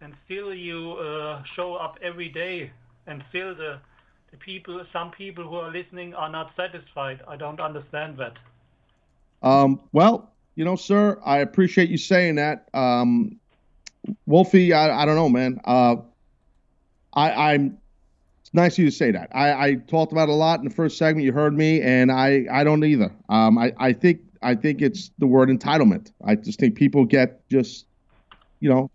and 0.00 0.14
still 0.24 0.54
you 0.54 0.92
uh, 0.92 1.42
show 1.54 1.74
up 1.74 1.98
every 2.02 2.28
day, 2.28 2.70
and 3.06 3.24
still 3.30 3.54
the 3.54 3.78
the 4.32 4.38
people, 4.38 4.82
some 4.92 5.10
people 5.10 5.44
who 5.44 5.56
are 5.56 5.70
listening 5.70 6.14
are 6.14 6.30
not 6.30 6.52
satisfied. 6.56 7.20
I 7.28 7.36
don't 7.36 7.60
understand 7.60 8.16
that. 8.16 8.38
Um, 9.42 9.80
well, 9.92 10.32
you 10.54 10.64
know, 10.64 10.74
sir, 10.74 11.20
I 11.24 11.38
appreciate 11.38 11.90
you 11.90 11.98
saying 11.98 12.36
that. 12.36 12.68
Um, 12.72 13.38
Wolfie, 14.26 14.72
I, 14.72 15.02
I 15.02 15.04
don't 15.04 15.16
know, 15.16 15.28
man. 15.28 15.60
Uh, 15.64 15.96
I, 17.12 17.52
I'm. 17.52 17.78
It's 18.40 18.54
nice 18.54 18.74
of 18.74 18.78
you 18.80 18.90
to 18.90 18.96
say 18.96 19.10
that. 19.10 19.28
I, 19.34 19.66
I 19.68 19.74
talked 19.74 20.12
about 20.12 20.28
a 20.28 20.34
lot 20.34 20.60
in 20.60 20.64
the 20.64 20.74
first 20.74 20.96
segment. 20.96 21.24
You 21.24 21.32
heard 21.32 21.56
me, 21.56 21.82
and 21.82 22.10
I, 22.10 22.46
I 22.50 22.64
don't 22.64 22.82
either. 22.84 23.12
Um, 23.28 23.58
I, 23.58 23.72
I 23.78 23.92
think, 23.92 24.20
I 24.42 24.54
think 24.54 24.80
it's 24.82 25.10
the 25.18 25.26
word 25.26 25.48
entitlement. 25.50 26.10
I 26.24 26.34
just 26.36 26.58
think 26.58 26.74
people 26.74 27.04
get 27.04 27.46
just, 27.50 27.86
you 28.60 28.70
know, 28.70 28.90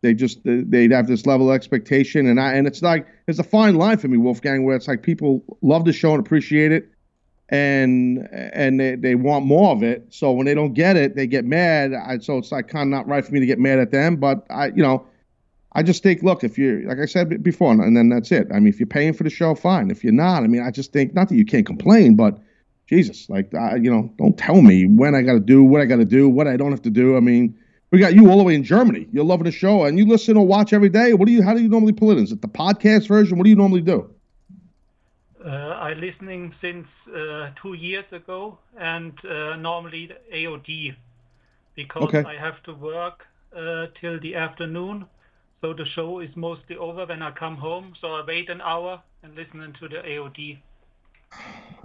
they 0.00 0.14
just 0.14 0.38
they'd 0.44 0.92
have 0.92 1.08
this 1.08 1.26
level 1.26 1.50
of 1.50 1.54
expectation, 1.56 2.26
and 2.26 2.40
I, 2.40 2.54
and 2.54 2.66
it's 2.66 2.82
like 2.82 3.06
it's 3.26 3.38
a 3.38 3.44
fine 3.44 3.74
line 3.74 3.98
for 3.98 4.08
me, 4.08 4.16
Wolfgang, 4.16 4.64
where 4.64 4.76
it's 4.76 4.86
like 4.86 5.02
people 5.02 5.42
love 5.60 5.84
the 5.84 5.92
show 5.92 6.12
and 6.14 6.20
appreciate 6.24 6.70
it, 6.70 6.88
and 7.48 8.28
and 8.30 8.78
they, 8.78 8.94
they 8.94 9.14
want 9.16 9.44
more 9.44 9.72
of 9.72 9.82
it. 9.82 10.06
So 10.10 10.30
when 10.30 10.46
they 10.46 10.54
don't 10.54 10.72
get 10.72 10.96
it, 10.96 11.16
they 11.16 11.26
get 11.26 11.44
mad. 11.44 11.94
I, 11.94 12.18
so 12.18 12.38
it's 12.38 12.52
like 12.52 12.68
kind 12.68 12.82
of 12.82 12.96
not 12.96 13.08
right 13.08 13.24
for 13.24 13.32
me 13.32 13.40
to 13.40 13.46
get 13.46 13.58
mad 13.58 13.80
at 13.80 13.90
them. 13.90 14.16
But 14.16 14.46
I, 14.50 14.68
you 14.68 14.82
know, 14.84 15.04
I 15.72 15.82
just 15.82 16.04
think, 16.04 16.22
look, 16.22 16.44
if 16.44 16.56
you're 16.58 16.86
like 16.86 16.98
I 17.00 17.06
said 17.06 17.42
before, 17.42 17.72
and 17.72 17.96
then 17.96 18.08
that's 18.08 18.30
it. 18.30 18.46
I 18.52 18.60
mean, 18.60 18.68
if 18.68 18.78
you're 18.78 18.86
paying 18.86 19.14
for 19.14 19.24
the 19.24 19.30
show, 19.30 19.56
fine. 19.56 19.90
If 19.90 20.04
you're 20.04 20.12
not, 20.12 20.44
I 20.44 20.46
mean, 20.46 20.62
I 20.62 20.70
just 20.70 20.92
think 20.92 21.12
not 21.12 21.28
that 21.28 21.34
you 21.34 21.44
can't 21.44 21.66
complain, 21.66 22.14
but 22.14 22.38
Jesus, 22.86 23.28
like 23.28 23.52
I, 23.52 23.76
you 23.76 23.90
know, 23.90 24.12
don't 24.16 24.38
tell 24.38 24.62
me 24.62 24.86
when 24.86 25.16
I 25.16 25.22
got 25.22 25.32
to 25.32 25.40
do 25.40 25.64
what 25.64 25.80
I 25.80 25.86
got 25.86 25.96
to 25.96 26.04
do, 26.04 26.28
what 26.28 26.46
I 26.46 26.56
don't 26.56 26.70
have 26.70 26.82
to 26.82 26.90
do. 26.90 27.16
I 27.16 27.20
mean. 27.20 27.58
We 27.90 27.98
got 27.98 28.14
you 28.14 28.30
all 28.30 28.38
the 28.38 28.44
way 28.44 28.54
in 28.54 28.64
Germany. 28.64 29.08
You're 29.12 29.24
loving 29.24 29.44
the 29.44 29.50
show, 29.52 29.84
and 29.84 29.98
you 29.98 30.06
listen 30.06 30.36
or 30.36 30.46
watch 30.46 30.72
every 30.72 30.90
day. 30.90 31.14
What 31.14 31.26
do 31.26 31.32
you? 31.32 31.42
How 31.42 31.54
do 31.54 31.62
you 31.62 31.68
normally 31.68 31.92
pull 31.92 32.10
it 32.10 32.18
in? 32.18 32.24
Is 32.24 32.32
it 32.32 32.42
the 32.42 32.48
podcast 32.48 33.08
version? 33.08 33.38
What 33.38 33.44
do 33.44 33.50
you 33.50 33.56
normally 33.56 33.80
do? 33.82 34.10
Uh, 35.44 35.48
I 35.50 35.94
listening 35.94 36.54
since 36.60 36.86
uh, 37.14 37.50
two 37.62 37.74
years 37.74 38.04
ago, 38.12 38.58
and 38.76 39.12
uh, 39.24 39.56
normally 39.56 40.06
the 40.06 40.18
AOD 40.34 40.96
because 41.76 42.12
Okay. 42.14 42.24
I 42.24 42.34
have 42.34 42.62
to 42.64 42.74
work 42.74 43.26
uh, 43.56 43.86
till 44.00 44.18
the 44.20 44.34
afternoon. 44.34 45.06
So 45.60 45.72
the 45.74 45.84
show 45.86 46.20
is 46.20 46.30
mostly 46.36 46.76
over 46.76 47.06
when 47.06 47.22
I 47.22 47.30
come 47.32 47.56
home. 47.56 47.94
So 48.00 48.14
I 48.14 48.24
wait 48.26 48.48
an 48.50 48.60
hour 48.60 49.02
and 49.22 49.34
listening 49.34 49.74
to 49.80 49.88
the 49.88 50.02
AOD. 50.02 50.58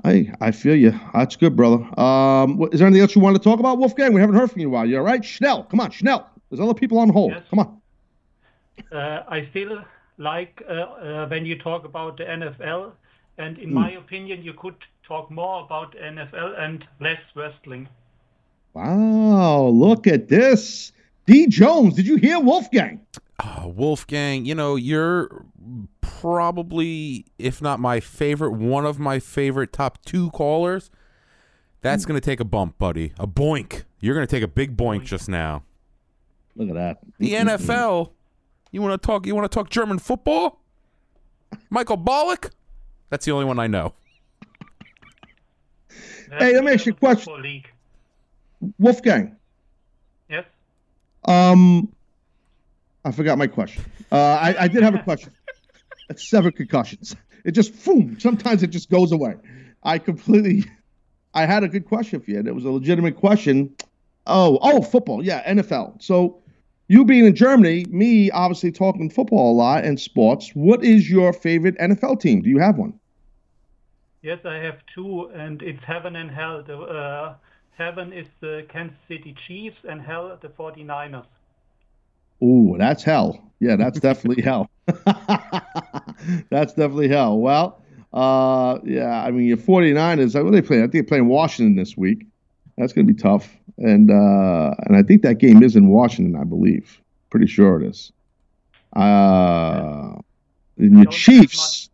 Hey, 0.04 0.32
I 0.41 0.52
feel 0.52 0.76
you. 0.76 1.00
That's 1.14 1.36
good, 1.38 1.56
brother. 1.56 1.78
Um, 2.00 2.58
what- 2.58 2.74
is 2.74 2.80
there 2.80 2.88
anything 2.88 3.02
else 3.02 3.16
you 3.16 3.22
want 3.22 3.38
to 3.38 3.41
talk 3.41 3.60
about, 3.60 3.78
Wolfgang? 3.78 4.14
We 4.14 4.20
haven't 4.20 4.36
heard 4.36 4.52
from 4.52 4.60
you 4.60 4.68
in 4.68 4.74
a 4.74 4.76
while. 4.76 4.86
You 4.86 4.98
all 4.98 5.04
right? 5.04 5.24
Schnell, 5.24 5.64
come 5.64 5.80
on, 5.80 5.91
Schnell. 5.91 6.30
There's 6.50 6.60
other 6.60 6.74
people 6.74 7.00
on 7.00 7.10
hold. 7.10 7.32
Yes. 7.32 7.44
Come 7.50 7.60
on. 7.60 7.82
Uh, 8.91 9.24
I 9.28 9.48
still 9.52 9.84
like 10.18 10.62
uh, 10.70 10.74
uh, 10.74 11.28
when 11.28 11.46
you 11.46 11.58
talk 11.58 11.86
about 11.86 12.18
the 12.18 12.26
NFL, 12.26 12.91
and 13.38 13.58
in 13.58 13.74
my 13.74 13.91
opinion, 13.91 14.44
you 14.44 14.54
could 14.54 14.76
talk 15.08 15.32
more 15.32 15.64
about 15.64 15.96
NFL 15.96 16.60
and 16.60 16.86
less 17.00 17.22
wrestling. 17.36 17.88
Wow, 18.74 19.68
look 19.68 20.06
at 20.08 20.28
this. 20.28 20.91
D. 21.26 21.48
Jones, 21.48 21.96
did 21.96 22.06
you 22.06 22.18
hear 22.18 22.39
Wolfgang? 22.39 23.00
Uh, 23.39 23.67
Wolfgang, 23.67 24.45
you 24.45 24.53
know, 24.55 24.75
you're 24.75 25.45
probably, 26.01 27.25
if 27.38 27.61
not 27.61 27.79
my 27.79 27.99
favorite, 27.99 28.51
one 28.51 28.86
of 28.86 28.99
my 28.99 29.19
favorite 29.19 29.73
top 29.73 30.03
two 30.05 30.29
callers. 30.31 30.89
That's 31.81 32.05
going 32.05 32.19
to 32.19 32.23
take 32.23 32.39
a 32.39 32.45
bump, 32.45 32.77
buddy. 32.77 33.13
A 33.19 33.27
boink. 33.27 33.84
You're 33.99 34.15
going 34.15 34.25
to 34.25 34.31
take 34.34 34.43
a 34.43 34.47
big 34.47 34.77
boink 34.77 35.03
just 35.03 35.27
now. 35.27 35.63
Look 36.55 36.69
at 36.69 36.75
that. 36.75 36.99
The 37.19 37.34
NFL. 37.34 38.11
You 38.71 38.81
want 38.81 39.01
to 39.01 39.05
talk? 39.05 39.25
You 39.25 39.36
want 39.36 39.51
to 39.51 39.53
talk 39.53 39.69
German 39.69 39.99
football? 39.99 40.61
Michael 41.69 41.97
Ballack. 41.97 42.51
That's 43.09 43.25
the 43.25 43.31
only 43.31 43.45
one 43.45 43.59
I 43.59 43.67
know. 43.67 43.93
Hey, 46.39 46.53
let 46.53 46.63
me 46.63 46.71
ask 46.71 46.86
you 46.86 46.93
a 46.93 46.95
question. 46.95 47.25
Football 47.34 47.41
League. 47.41 47.69
Wolfgang, 48.79 49.36
Yes. 50.29 50.45
um, 51.25 51.93
I 53.06 53.12
forgot 53.12 53.38
my 53.38 53.47
question. 53.47 53.84
Uh, 54.12 54.16
I, 54.16 54.56
I 54.60 54.68
did 54.68 54.84
have 54.84 54.95
a 54.95 54.99
question. 55.04 55.32
It's 56.10 56.28
seven 56.28 56.51
concussions. 56.51 57.16
It 57.45 57.51
just, 57.51 57.84
boom, 57.84 58.20
sometimes 58.20 58.64
it 58.64 58.68
just 58.68 58.89
goes 58.89 59.12
away. 59.12 59.36
I 59.84 59.97
completely, 59.97 60.66
I 61.34 61.45
had 61.45 61.64
a 61.64 61.68
good 61.68 61.86
question 61.86 62.22
for 62.22 62.32
you. 62.32 62.39
and 62.39 62.47
It 62.47 62.56
was 62.56 62.66
a 62.66 62.72
legitimate 62.72 63.18
question. 63.18 63.76
Oh, 64.26 64.58
oh, 64.62 64.82
football. 64.82 65.24
Yeah, 65.24 65.43
NFL. 65.51 66.01
So 66.01 66.41
you 66.88 67.04
being 67.06 67.26
in 67.26 67.36
Germany, 67.36 67.86
me 67.89 68.32
obviously 68.32 68.72
talking 68.72 69.10
football 69.10 69.51
a 69.51 69.56
lot 69.56 69.84
and 69.84 69.99
sports. 69.99 70.51
What 70.54 70.84
is 70.84 71.10
your 71.10 71.34
favorite 71.34 71.78
NFL 71.78 72.22
team? 72.22 72.41
Do 72.41 72.49
you 72.49 72.60
have 72.60 72.78
one? 72.78 72.99
Yes, 74.22 74.39
I 74.45 74.56
have 74.56 74.76
two, 74.95 75.30
and 75.36 75.62
it's 75.62 75.84
heaven 75.84 76.16
and 76.16 76.32
hell. 76.32 76.64
The 76.66 76.78
uh, 76.78 77.36
heaven 77.78 78.14
is 78.14 78.28
the 78.39 78.66
Kansas 78.72 78.97
City 79.10 79.36
Chiefs, 79.47 79.78
and 79.84 80.01
hell 80.01 80.38
the 80.41 80.47
49ers. 80.47 81.26
Ooh, 82.41 82.75
that's 82.77 83.03
hell. 83.03 83.51
Yeah, 83.59 83.75
that's 83.75 83.99
definitely 83.99 84.43
hell. 84.49 84.69
that's 86.49 86.73
definitely 86.73 87.07
hell. 87.07 87.38
Well, 87.38 87.81
uh, 88.13 88.79
yeah, 88.84 89.23
I 89.23 89.31
mean, 89.31 89.47
your 89.47 89.57
49ers, 89.57 90.36
what 90.36 90.49
are 90.49 90.51
they 90.51 90.61
playing? 90.61 90.84
I 90.84 90.86
think 90.86 90.93
they're 90.93 91.03
playing 91.03 91.27
Washington 91.27 91.75
this 91.75 91.97
week. 91.97 92.25
That's 92.77 92.93
going 92.93 93.07
to 93.07 93.13
be 93.13 93.19
tough. 93.19 93.49
And 93.77 94.11
uh, 94.11 94.75
and 94.86 94.95
I 94.95 95.03
think 95.03 95.23
that 95.23 95.36
game 95.36 95.63
is 95.63 95.75
in 95.75 95.88
Washington, 95.88 96.39
I 96.39 96.43
believe. 96.43 96.99
Pretty 97.29 97.47
sure 97.47 97.81
it 97.81 97.88
is. 97.88 98.11
Uh, 98.95 100.15
and 100.77 100.93
your 100.93 101.03
Don't 101.05 101.11
Chiefs. 101.11 101.89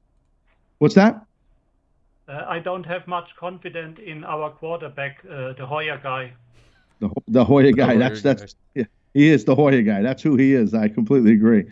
What's 0.80 0.96
that? 0.96 1.26
Uh, 2.28 2.46
I 2.48 2.60
don't 2.60 2.86
have 2.86 3.08
much 3.08 3.30
confidence 3.38 4.00
in 4.06 4.24
our 4.24 4.52
quarterback, 4.52 5.20
uh, 5.26 5.54
the 5.54 5.66
Hoyer 5.66 6.00
guy. 6.02 6.34
The, 7.00 7.10
the 7.28 7.46
Hoya 7.46 7.72
guy. 7.72 7.88
Hoyer 7.88 8.00
that's 8.00 8.22
that's 8.22 8.56
yeah, 8.76 8.84
he 9.14 9.30
is 9.30 9.46
the 9.46 9.56
Hoya 9.56 9.82
guy. 9.82 10.02
That's 10.02 10.22
who 10.22 10.36
he 10.36 10.54
is. 10.54 10.74
I 10.74 10.88
completely 10.88 11.34
agree. 11.34 11.66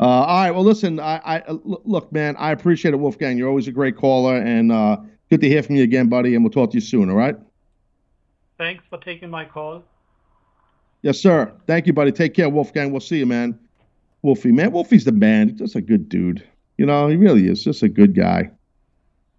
Uh, 0.00 0.04
all 0.04 0.42
right. 0.42 0.50
Well, 0.50 0.64
listen. 0.64 0.98
I, 1.00 1.16
I 1.18 1.40
uh, 1.40 1.58
look, 1.64 2.12
man. 2.12 2.36
I 2.36 2.50
appreciate 2.50 2.94
it, 2.94 2.98
Wolfgang. 2.98 3.38
You're 3.38 3.48
always 3.48 3.68
a 3.68 3.72
great 3.72 3.96
caller, 3.96 4.36
and 4.36 4.72
uh, 4.72 4.98
good 5.30 5.40
to 5.40 5.48
hear 5.48 5.62
from 5.62 5.76
you 5.76 5.84
again, 5.84 6.08
buddy. 6.08 6.34
And 6.34 6.44
we'll 6.44 6.50
talk 6.50 6.70
to 6.70 6.74
you 6.74 6.80
soon. 6.80 7.08
All 7.08 7.16
right. 7.16 7.36
Thanks 8.58 8.84
for 8.90 8.98
taking 8.98 9.30
my 9.30 9.44
call. 9.44 9.84
Yes, 11.02 11.18
sir. 11.18 11.52
Thank 11.66 11.86
you, 11.86 11.92
buddy. 11.92 12.12
Take 12.12 12.34
care, 12.34 12.48
Wolfgang. 12.48 12.92
We'll 12.92 13.00
see 13.00 13.18
you, 13.18 13.26
man. 13.26 13.58
Wolfie, 14.22 14.52
man. 14.52 14.70
Wolfie's 14.70 15.04
the 15.04 15.12
man. 15.12 15.48
He's 15.48 15.58
just 15.58 15.74
a 15.74 15.80
good 15.80 16.08
dude. 16.08 16.44
You 16.78 16.86
know, 16.86 17.08
he 17.08 17.16
really 17.16 17.48
is. 17.48 17.62
Just 17.64 17.82
a 17.82 17.88
good 17.88 18.14
guy. 18.14 18.50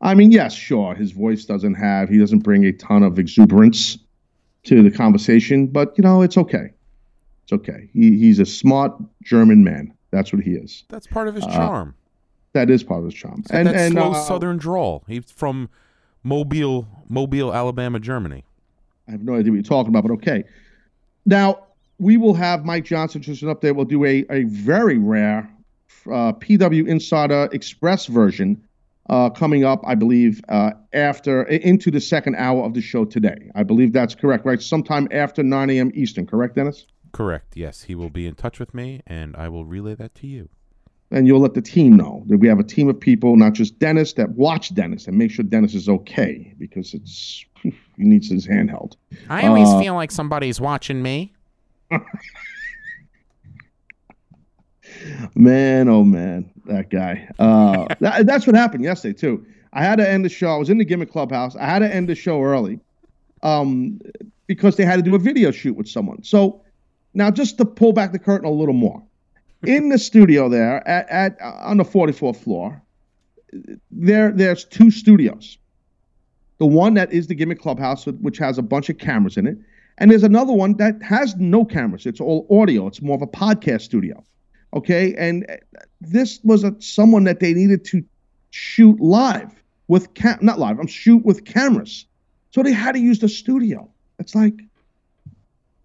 I 0.02 0.14
mean, 0.14 0.32
yes, 0.32 0.54
sure. 0.54 0.94
His 0.94 1.12
voice 1.12 1.46
doesn't 1.46 1.76
have. 1.76 2.10
He 2.10 2.18
doesn't 2.18 2.40
bring 2.40 2.66
a 2.66 2.74
ton 2.74 3.04
of 3.04 3.18
exuberance 3.18 3.98
to 4.64 4.84
the 4.84 4.92
conversation, 4.92 5.68
but 5.68 5.94
you 5.98 6.04
know, 6.04 6.22
it's 6.22 6.38
okay. 6.38 6.72
It's 7.44 7.54
okay. 7.54 7.90
He, 7.94 8.18
he's 8.18 8.40
a 8.40 8.46
smart 8.46 8.94
German 9.24 9.64
man. 9.64 9.94
That's 10.12 10.32
what 10.32 10.44
he 10.44 10.52
is. 10.52 10.84
That's 10.90 11.08
part 11.08 11.28
of 11.28 11.36
his 11.36 11.44
Uh, 11.44 11.52
charm. 11.54 11.96
That 12.54 12.70
is 12.70 12.84
part 12.84 13.00
of 13.00 13.06
his 13.06 13.16
charm. 13.16 13.40
It's 13.40 13.52
and 13.52 13.68
that 13.68 13.76
and 13.76 13.94
slow 13.94 14.12
uh, 14.12 14.24
Southern 14.24 14.58
drawl. 14.58 15.04
He's 15.08 15.32
from 15.32 15.70
Mobile, 16.24 16.88
Mobile, 17.10 17.54
Alabama, 17.54 18.00
Germany. 18.00 18.44
I 19.08 19.12
have 19.12 19.22
no 19.24 19.34
idea 19.36 19.52
what 19.52 19.56
you're 19.56 19.64
talking 19.64 19.90
about, 19.90 20.04
but 20.08 20.14
okay. 20.14 20.44
Now 21.26 21.64
we 22.00 22.16
will 22.18 22.34
have 22.36 22.64
Mike 22.64 22.86
Johnson 22.86 23.22
just 23.22 23.42
an 23.42 23.50
update. 23.54 23.76
We'll 23.76 23.86
do 23.86 24.06
a, 24.06 24.26
a 24.30 24.44
very 24.44 24.98
rare 24.98 25.50
uh, 26.06 26.34
PW 26.34 26.88
Insider 26.88 27.50
Express 27.52 28.06
version 28.06 28.62
uh, 29.10 29.30
coming 29.32 29.66
up, 29.66 29.82
I 29.86 29.96
believe, 29.96 30.42
uh, 30.48 30.72
after 30.94 31.44
into 31.44 31.92
the 31.92 32.00
second 32.00 32.36
hour 32.36 32.64
of 32.64 32.74
the 32.74 32.82
show 32.82 33.04
today. 33.04 33.52
I 33.56 33.64
believe 33.64 33.92
that's 33.94 34.16
correct, 34.16 34.46
right? 34.46 34.62
Sometime 34.62 35.08
after 35.12 35.44
9 35.44 35.70
a.m. 35.72 35.92
Eastern, 35.94 36.26
correct, 36.26 36.56
Dennis? 36.56 36.86
Correct. 37.14 37.56
Yes, 37.56 37.84
he 37.84 37.96
will 37.96 38.10
be 38.10 38.28
in 38.28 38.36
touch 38.36 38.60
with 38.60 38.74
me, 38.74 39.02
and 39.08 39.36
I 39.38 39.48
will 39.48 39.64
relay 39.66 39.96
that 39.96 40.14
to 40.16 40.28
you. 40.28 40.50
And 41.12 41.28
you'll 41.28 41.40
let 41.42 41.54
the 41.54 41.62
team 41.62 41.96
know 41.96 42.24
that 42.28 42.38
we 42.38 42.48
have 42.48 42.60
a 42.60 42.64
team 42.64 42.90
of 42.90 43.00
people, 43.00 43.36
not 43.38 43.54
just 43.54 43.78
Dennis, 43.78 44.14
that 44.14 44.32
watch 44.32 44.74
Dennis 44.74 45.06
and 45.08 45.16
make 45.16 45.30
sure 45.30 45.46
Dennis 45.46 45.76
is 45.76 45.88
okay 45.88 46.56
because 46.58 46.94
it's 46.96 47.46
he 47.62 47.72
needs 47.98 48.30
his 48.30 48.48
handheld. 48.48 48.96
I 49.30 49.46
always 49.48 49.70
Uh, 49.70 49.80
feel 49.80 49.94
like 49.94 50.10
somebody's 50.12 50.60
watching 50.60 51.02
me. 51.04 51.34
Man, 55.36 55.88
oh 55.90 56.04
man, 56.04 56.50
that 56.66 56.90
guy. 56.90 57.28
Uh, 57.40 57.88
that, 58.00 58.26
that's 58.26 58.46
what 58.48 58.56
happened 58.56 58.84
yesterday 58.84 59.14
too. 59.18 59.46
I 59.74 59.84
had 59.84 59.98
to 59.98 60.10
end 60.10 60.24
the 60.26 60.30
show. 60.30 60.50
I 60.50 60.58
was 60.58 60.70
in 60.70 60.78
the 60.78 60.86
gimmick 60.86 61.12
clubhouse. 61.12 61.56
I 61.56 61.66
had 61.66 61.80
to 61.80 61.94
end 61.94 62.10
the 62.10 62.16
show 62.16 62.42
early, 62.42 62.80
um, 63.42 64.00
because 64.48 64.76
they 64.78 64.86
had 64.86 64.98
to 64.98 65.02
do 65.02 65.16
a 65.16 65.20
video 65.20 65.52
shoot 65.52 65.74
with 65.76 65.88
someone. 65.88 66.24
So 66.24 66.62
now, 67.14 67.30
just 67.30 67.58
to 67.58 67.66
pull 67.66 67.94
back 67.94 68.12
the 68.12 68.20
curtain 68.20 68.48
a 68.48 68.52
little 68.52 68.74
more, 68.74 69.04
in 69.66 69.90
the 69.90 69.98
studio 69.98 70.50
there 70.50 70.86
at, 70.88 71.10
at 71.10 71.42
uh, 71.42 71.58
on 71.64 71.78
the 71.78 71.84
44th 71.84 72.38
floor, 72.38 72.82
there 73.92 74.32
there's 74.32 74.66
two 74.66 74.92
studios. 74.92 75.58
The 76.58 76.66
one 76.66 76.94
that 76.96 77.12
is 77.12 77.28
the 77.28 77.36
gimmick 77.36 77.62
clubhouse, 77.62 78.06
which 78.06 78.38
has 78.38 78.58
a 78.58 78.62
bunch 78.62 78.90
of 78.90 78.98
cameras 78.98 79.38
in 79.38 79.48
it, 79.48 79.58
and 79.98 80.10
there's 80.10 80.24
another 80.24 80.54
one 80.54 80.78
that 80.78 81.02
has 81.02 81.36
no 81.36 81.66
cameras. 81.66 82.06
It's 82.06 82.22
all 82.22 82.48
audio. 82.50 82.88
It's 82.88 83.02
more 83.02 83.16
of 83.16 83.22
a 83.22 83.28
podcast 83.28 83.82
studio. 83.82 84.24
Okay, 84.74 85.14
and 85.18 85.46
uh, 85.50 85.56
this 86.02 86.40
was 86.44 86.64
a 86.64 86.76
someone 86.80 87.26
that 87.26 87.40
they 87.40 87.54
needed 87.54 87.86
to 87.86 88.04
shoot 88.50 89.00
live 89.00 89.52
with 89.88 90.14
cam 90.16 90.40
not 90.42 90.60
live. 90.60 90.80
I'm 90.80 90.88
shoot 90.88 91.24
with 91.24 91.46
cameras, 91.46 92.06
so 92.52 92.64
they 92.64 92.72
had 92.72 92.94
to 92.94 93.00
use 93.00 93.20
the 93.20 93.30
studio. 93.30 93.90
It's 94.20 94.36
like, 94.36 94.62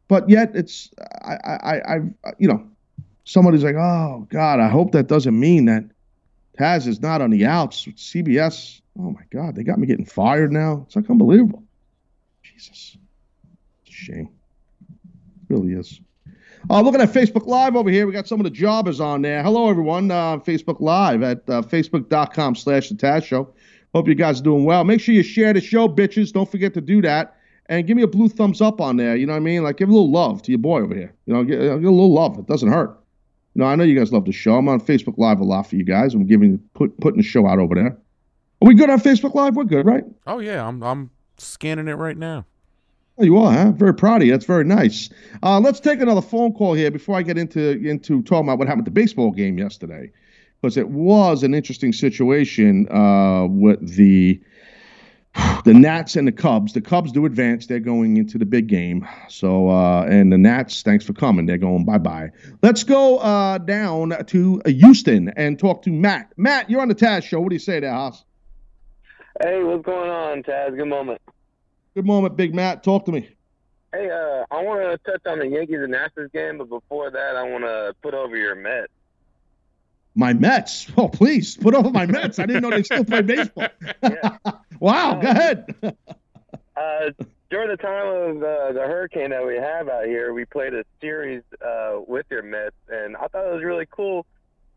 but 0.09 0.29
yet 0.29 0.51
it's 0.55 0.91
I 1.23 1.35
I 1.45 1.55
I 1.55 1.95
I've, 1.95 2.15
you 2.39 2.49
know, 2.49 2.67
somebody's 3.25 3.63
like, 3.63 3.77
oh 3.77 4.27
God, 4.31 4.61
I 4.61 4.69
hope 4.69 4.93
that 4.93 5.07
doesn't 5.07 5.39
mean 5.39 5.67
that 5.67 5.85
Taz 6.59 6.87
is 6.87 7.01
not 7.01 7.21
on 7.21 7.31
the 7.31 7.47
outs 7.47 7.87
with 7.87 7.97
CBS. 7.97 8.81
Oh 8.99 9.13
my 9.13 9.23
God, 9.31 9.55
they 9.55 9.63
got 9.63 9.79
me 9.79 9.87
getting 9.87 10.07
fired 10.07 10.51
now. 10.51 10.85
It's 10.87 10.97
like 10.97 11.09
unbelievable. 11.09 11.63
Jesus, 12.43 12.97
it's 13.87 13.91
a 13.91 13.93
shame. 13.93 14.31
It 14.89 15.55
really 15.55 15.73
is. 15.75 16.01
Uh, 16.69 16.81
looking 16.81 17.01
at 17.01 17.11
Facebook 17.11 17.47
Live 17.47 17.77
over 17.77 17.89
here, 17.89 18.07
we 18.07 18.13
got 18.13 18.27
some 18.27 18.41
of 18.41 18.45
the 18.45 18.51
jobbers 18.51 19.01
on 19.01 19.23
there. 19.23 19.43
Hello, 19.43 19.71
everyone. 19.71 20.11
Uh, 20.11 20.39
Facebook 20.39 20.81
Live 20.81 21.23
at 21.23 21.39
uh, 21.49 21.63
facebook.com 21.63 22.57
slash 22.57 22.89
the 22.89 22.97
Taz 22.97 23.25
Show. 23.25 23.55
Hope 23.95 24.09
you 24.09 24.15
guys 24.15 24.41
are 24.41 24.45
doing 24.45 24.65
well. 24.65 24.85
Make 24.85 25.01
sure 25.01 25.15
you 25.15 25.23
share 25.23 25.53
the 25.53 25.61
show, 25.61 25.89
bitches. 25.89 26.33
Don't 26.33 26.51
forget 26.51 26.75
to 26.75 26.81
do 26.81 27.01
that. 27.03 27.38
And 27.71 27.87
give 27.87 27.97
me 27.97 28.03
a 28.03 28.09
blue 28.09 28.29
thumbs 28.29 28.61
up 28.63 28.81
on 28.81 28.97
there. 28.97 29.15
You 29.15 29.27
know 29.27 29.35
what 29.35 29.39
I 29.39 29.41
mean? 29.41 29.63
Like, 29.63 29.77
give 29.77 29.91
a 29.91 29.93
little 29.93 30.11
love 30.11 30.41
to 30.43 30.51
your 30.51 30.59
boy 30.59 30.81
over 30.81 30.95
here. 30.95 31.15
You 31.27 31.35
know, 31.35 31.45
get, 31.45 31.59
get 31.59 31.69
a 31.69 31.77
little 31.77 32.15
love. 32.15 32.39
It 32.39 32.47
doesn't 32.47 32.71
hurt. 32.71 32.99
You 33.55 33.61
know, 33.61 33.67
I 33.67 33.75
know 33.75 33.85
you 33.85 33.99
guys 33.99 34.13
love 34.13 34.25
the 34.25 34.33
show. 34.33 34.57
I'm 34.57 34.69
on 34.69 34.81
Facebook 34.81 35.19
Live 35.19 35.41
a 35.41 35.45
lot 35.45 35.67
for 35.69 35.77
you 35.77 35.85
guys. 35.85 36.15
I'm 36.15 36.27
giving 36.27 36.59
put 36.75 36.99
putting 37.01 37.19
the 37.19 37.27
show 37.27 37.47
out 37.47 37.59
over 37.59 37.75
there. 37.75 37.99
Are 38.61 38.67
we 38.67 38.75
good 38.75 38.89
on 38.89 39.01
Facebook 39.01 39.35
Live? 39.35 39.57
We're 39.57 39.65
good, 39.65 39.85
right? 39.85 40.05
Oh 40.27 40.39
yeah, 40.39 40.67
I'm 40.67 40.83
I'm 40.83 41.11
scanning 41.37 41.89
it 41.89 41.95
right 41.95 42.17
now. 42.17 42.47
Oh, 43.19 43.25
you 43.25 43.37
are, 43.39 43.53
huh? 43.53 43.73
Very 43.73 43.95
proud 43.95 44.23
of 44.23 44.27
you. 44.27 44.33
That's 44.33 44.45
very 44.45 44.65
nice. 44.65 45.11
Uh, 45.43 45.59
let's 45.59 45.81
take 45.81 46.01
another 46.01 46.23
phone 46.23 46.53
call 46.53 46.75
here 46.75 46.91
before 46.91 47.17
I 47.17 47.23
get 47.23 47.37
into 47.37 47.85
into 47.85 48.23
talking 48.23 48.47
about 48.47 48.59
what 48.59 48.69
happened 48.69 48.87
at 48.87 48.95
the 48.95 49.01
baseball 49.01 49.33
game 49.33 49.59
yesterday, 49.59 50.11
because 50.63 50.77
it 50.77 50.91
was 50.91 51.43
an 51.43 51.53
interesting 51.53 51.93
situation 51.93 52.87
uh, 52.93 53.47
with 53.49 53.97
the 53.97 54.41
the 55.65 55.75
Nats 55.75 56.17
and 56.17 56.27
the 56.27 56.33
Cubs. 56.33 56.73
The 56.73 56.81
Cubs 56.81 57.13
do 57.13 57.27
advance; 57.27 57.67
they're 57.67 57.81
going 57.81 58.17
into 58.17 58.39
the 58.39 58.47
big 58.47 58.67
game. 58.67 59.07
So, 59.29 59.69
uh, 59.69 60.05
and 60.05 60.33
the 60.33 60.39
Nats, 60.39 60.83
thanks 60.83 61.05
for 61.05 61.13
coming. 61.13 61.47
They're 61.47 61.59
going 61.59 61.85
bye 61.85 61.99
bye. 61.99 62.31
Let's 62.63 62.85
go 62.85 63.19
uh, 63.19 63.59
down 63.59 64.15
to 64.27 64.63
Houston 64.67 65.31
and 65.37 65.59
talk 65.59 65.83
to 65.83 65.91
Matt. 65.91 66.33
Matt, 66.37 66.71
you're 66.71 66.81
on 66.81 66.89
the 66.89 66.95
Taz 66.95 67.25
show. 67.25 67.41
What 67.41 67.51
do 67.51 67.55
you 67.55 67.61
say 67.61 67.81
there, 67.81 67.93
Haas? 67.93 68.25
Hey, 69.43 69.63
what's 69.63 69.85
going 69.85 70.11
on, 70.11 70.43
Taz? 70.43 70.77
Good 70.77 70.89
moment. 70.89 71.21
Good 71.95 72.07
moment, 72.07 72.37
Big 72.37 72.55
Matt. 72.55 72.83
Talk 72.83 73.05
to 73.07 73.13
me. 73.13 73.29
Hey, 73.93 74.11
uh, 74.11 74.45
I 74.51 74.63
want 74.63 74.81
to 74.83 75.11
touch 75.11 75.23
on 75.27 75.39
the 75.39 75.47
Yankees 75.49 75.79
and 75.81 75.95
Astros 75.95 76.31
game, 76.33 76.59
but 76.59 76.69
before 76.69 77.11
that, 77.11 77.37
I 77.37 77.43
want 77.43 77.65
to 77.65 77.95
put 78.03 78.15
over 78.15 78.37
your 78.37 78.55
Mets. 78.55 78.93
My 80.19 80.33
Mets. 80.33 80.91
Oh, 80.97 81.07
please 81.09 81.57
put 81.57 81.75
over 81.75 81.91
my 81.91 82.05
Mets. 82.05 82.41
I 82.41 82.47
didn't 82.47 82.63
know 82.63 82.71
they 82.71 82.83
still 82.83 83.05
play 83.05 83.23
baseball. 83.23 83.69
wow, 84.81 85.15
go 85.15 85.29
ahead. 85.29 85.73
Uh, 86.77 87.11
during 87.51 87.69
the 87.69 87.77
time 87.77 88.09
of 88.09 88.43
uh, 88.43 88.73
the 88.73 88.81
hurricane 88.81 89.31
that 89.31 89.47
we 89.47 89.55
have 89.55 89.89
out 89.89 90.07
here, 90.07 90.35
we 90.35 90.45
played 90.45 90.75
a 90.75 90.83
series 91.01 91.45
uh, 91.65 92.01
with 92.05 92.27
your 92.31 92.43
Mets, 92.43 92.75
and 92.89 93.17
I 93.17 93.29
thought 93.29 93.47
it 93.47 93.55
was 93.55 93.63
really 93.63 93.87
cool. 93.89 94.27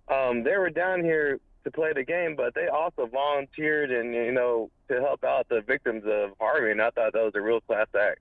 Um, 0.09 0.43
they 0.43 0.55
were 0.57 0.69
down 0.69 1.03
here 1.03 1.39
to 1.63 1.71
play 1.71 1.91
the 1.93 2.03
game, 2.03 2.35
but 2.35 2.53
they 2.53 2.67
also 2.67 3.07
volunteered 3.07 3.91
and 3.91 4.13
you 4.13 4.31
know 4.31 4.69
to 4.89 5.01
help 5.01 5.23
out 5.23 5.49
the 5.49 5.61
victims 5.61 6.03
of 6.05 6.31
Harvey, 6.39 6.69
and 6.69 6.81
I 6.81 6.91
thought 6.91 7.13
that 7.13 7.23
was 7.23 7.33
a 7.33 7.41
real 7.41 7.61
class 7.61 7.87
act. 7.99 8.19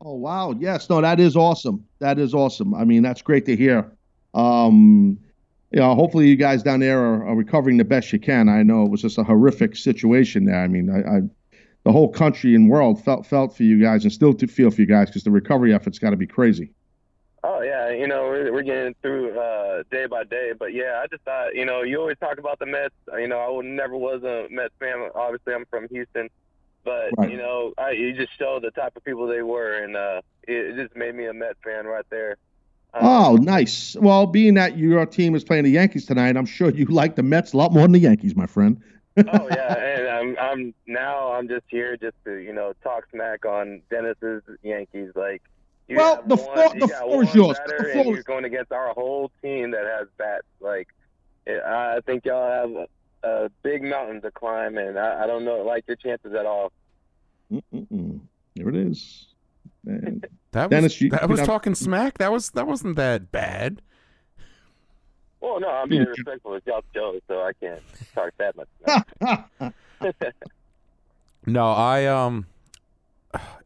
Oh 0.00 0.14
wow, 0.14 0.52
yes, 0.52 0.88
no, 0.88 1.02
that 1.02 1.20
is 1.20 1.36
awesome. 1.36 1.86
That 1.98 2.18
is 2.18 2.32
awesome. 2.32 2.74
I 2.74 2.84
mean, 2.84 3.02
that's 3.02 3.20
great 3.20 3.44
to 3.44 3.56
hear. 3.56 3.92
Um, 4.32 5.18
you 5.72 5.80
know, 5.80 5.94
hopefully 5.94 6.28
you 6.28 6.36
guys 6.36 6.62
down 6.62 6.80
there 6.80 7.00
are, 7.00 7.26
are 7.26 7.34
recovering 7.34 7.76
the 7.76 7.84
best 7.84 8.12
you 8.12 8.20
can. 8.20 8.48
I 8.48 8.62
know 8.62 8.84
it 8.84 8.90
was 8.90 9.02
just 9.02 9.18
a 9.18 9.24
horrific 9.24 9.76
situation 9.76 10.44
there. 10.44 10.60
I 10.60 10.68
mean, 10.68 10.90
I, 10.90 11.18
I 11.18 11.20
the 11.84 11.92
whole 11.92 12.08
country 12.12 12.54
and 12.54 12.68
world 12.68 13.02
felt 13.04 13.26
felt 13.26 13.56
for 13.56 13.62
you 13.62 13.80
guys 13.80 14.04
and 14.04 14.12
still 14.12 14.34
to 14.34 14.46
feel 14.46 14.70
for 14.70 14.80
you 14.80 14.86
guys 14.86 15.08
because 15.08 15.22
the 15.24 15.30
recovery 15.30 15.72
effort's 15.74 15.98
got 15.98 16.10
to 16.10 16.16
be 16.16 16.26
crazy. 16.26 16.72
Oh 17.44 17.60
yeah, 17.62 17.90
you 17.90 18.08
know 18.08 18.22
we're, 18.24 18.52
we're 18.52 18.62
getting 18.62 18.94
through 19.02 19.38
uh, 19.38 19.84
day 19.90 20.06
by 20.06 20.24
day, 20.24 20.52
but 20.58 20.72
yeah, 20.74 21.00
I 21.02 21.06
just 21.06 21.22
thought 21.22 21.54
you 21.54 21.64
know 21.64 21.82
you 21.82 22.00
always 22.00 22.18
talk 22.18 22.38
about 22.38 22.58
the 22.58 22.66
Mets. 22.66 22.94
You 23.12 23.28
know 23.28 23.38
I 23.38 23.48
would, 23.48 23.66
never 23.66 23.96
was 23.96 24.22
a 24.24 24.48
Mets 24.50 24.74
fan. 24.80 25.08
Obviously 25.14 25.54
I'm 25.54 25.64
from 25.66 25.86
Houston, 25.90 26.28
but 26.84 27.14
Right. 27.16 27.30
you 27.30 27.36
know 27.36 27.72
I, 27.78 27.90
you 27.92 28.14
just 28.14 28.36
showed 28.36 28.62
the 28.62 28.72
type 28.72 28.96
of 28.96 29.04
people 29.04 29.28
they 29.28 29.42
were, 29.42 29.84
and 29.84 29.96
uh, 29.96 30.22
it, 30.48 30.76
it 30.78 30.82
just 30.84 30.96
made 30.96 31.14
me 31.14 31.26
a 31.26 31.32
Mets 31.32 31.58
fan 31.62 31.86
right 31.86 32.06
there. 32.10 32.36
Uh, 32.96 33.28
oh, 33.32 33.36
nice. 33.36 33.94
Well, 34.00 34.26
being 34.26 34.54
that 34.54 34.78
your 34.78 35.04
team 35.06 35.34
is 35.34 35.44
playing 35.44 35.64
the 35.64 35.70
Yankees 35.70 36.06
tonight, 36.06 36.36
I'm 36.36 36.46
sure 36.46 36.70
you 36.70 36.86
like 36.86 37.16
the 37.16 37.22
Mets 37.22 37.52
a 37.52 37.56
lot 37.56 37.72
more 37.72 37.82
than 37.82 37.92
the 37.92 37.98
Yankees, 37.98 38.34
my 38.34 38.46
friend. 38.46 38.80
oh 39.18 39.48
yeah, 39.50 39.74
and 39.98 40.08
I'm 40.08 40.36
I'm 40.38 40.74
now 40.86 41.32
I'm 41.32 41.48
just 41.48 41.64
here 41.68 41.96
just 41.96 42.16
to 42.24 42.36
you 42.36 42.52
know 42.52 42.72
talk 42.82 43.04
smack 43.12 43.44
on 43.46 43.82
Dennis's 43.90 44.42
Yankees. 44.62 45.12
Like, 45.14 45.42
Well, 45.88 46.22
the 46.26 46.36
one, 46.36 46.44
floor- 46.54 46.70
you 46.74 46.80
the 46.80 46.88
floor 46.88 47.22
is 47.22 47.34
yours. 47.34 47.58
The 47.66 47.90
floor 47.92 48.04
you're 48.14 48.22
going 48.22 48.44
against 48.44 48.72
our 48.72 48.92
whole 48.94 49.30
team 49.42 49.70
that 49.72 49.84
has 49.98 50.08
bats. 50.18 50.46
Like, 50.60 50.88
it, 51.46 51.62
I 51.62 52.00
think 52.06 52.24
y'all 52.24 52.50
have 52.50 52.88
a, 53.22 53.44
a 53.46 53.48
big 53.62 53.82
mountain 53.82 54.20
to 54.22 54.30
climb, 54.30 54.76
and 54.78 54.98
I, 54.98 55.24
I 55.24 55.26
don't 55.26 55.44
know 55.44 55.58
like 55.58 55.84
your 55.86 55.96
chances 55.96 56.32
at 56.34 56.46
all. 56.46 56.72
Mm-mm. 57.52 58.20
There 58.54 58.68
it 58.68 58.76
is. 58.76 59.28
And 59.86 60.26
That 60.52 60.70
Dennis, 60.70 60.94
was 60.94 61.00
you- 61.00 61.10
that 61.10 61.22
you 61.22 61.28
was 61.28 61.40
know- 61.40 61.46
talking 61.46 61.74
smack. 61.74 62.18
That 62.18 62.30
was 62.32 62.50
that 62.50 62.66
wasn't 62.66 62.96
that 62.96 63.30
bad. 63.32 63.80
Well, 65.40 65.60
no, 65.60 65.68
I'm 65.70 65.88
being 65.88 66.04
respectful. 66.04 66.54
It's 66.54 66.66
y'all's 66.66 66.84
show, 66.94 67.18
so 67.28 67.40
I 67.42 67.52
can't 67.60 67.80
talk 68.14 68.32
that 68.38 68.56
much. 68.56 69.72
No, 71.48 71.70
I 71.70 72.06
um, 72.06 72.46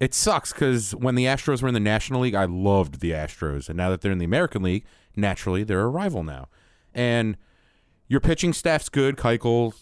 it 0.00 0.12
sucks 0.12 0.52
because 0.52 0.94
when 0.94 1.14
the 1.14 1.24
Astros 1.24 1.62
were 1.62 1.68
in 1.68 1.74
the 1.74 1.80
National 1.80 2.20
League, 2.20 2.34
I 2.34 2.44
loved 2.44 3.00
the 3.00 3.12
Astros, 3.12 3.68
and 3.68 3.76
now 3.78 3.88
that 3.88 4.02
they're 4.02 4.12
in 4.12 4.18
the 4.18 4.24
American 4.26 4.62
League, 4.62 4.84
naturally 5.16 5.64
they're 5.64 5.80
a 5.80 5.88
rival 5.88 6.22
now. 6.22 6.48
And 6.94 7.38
your 8.06 8.20
pitching 8.20 8.52
staff's 8.52 8.90
good. 8.90 9.16
Keuchel, 9.16 9.72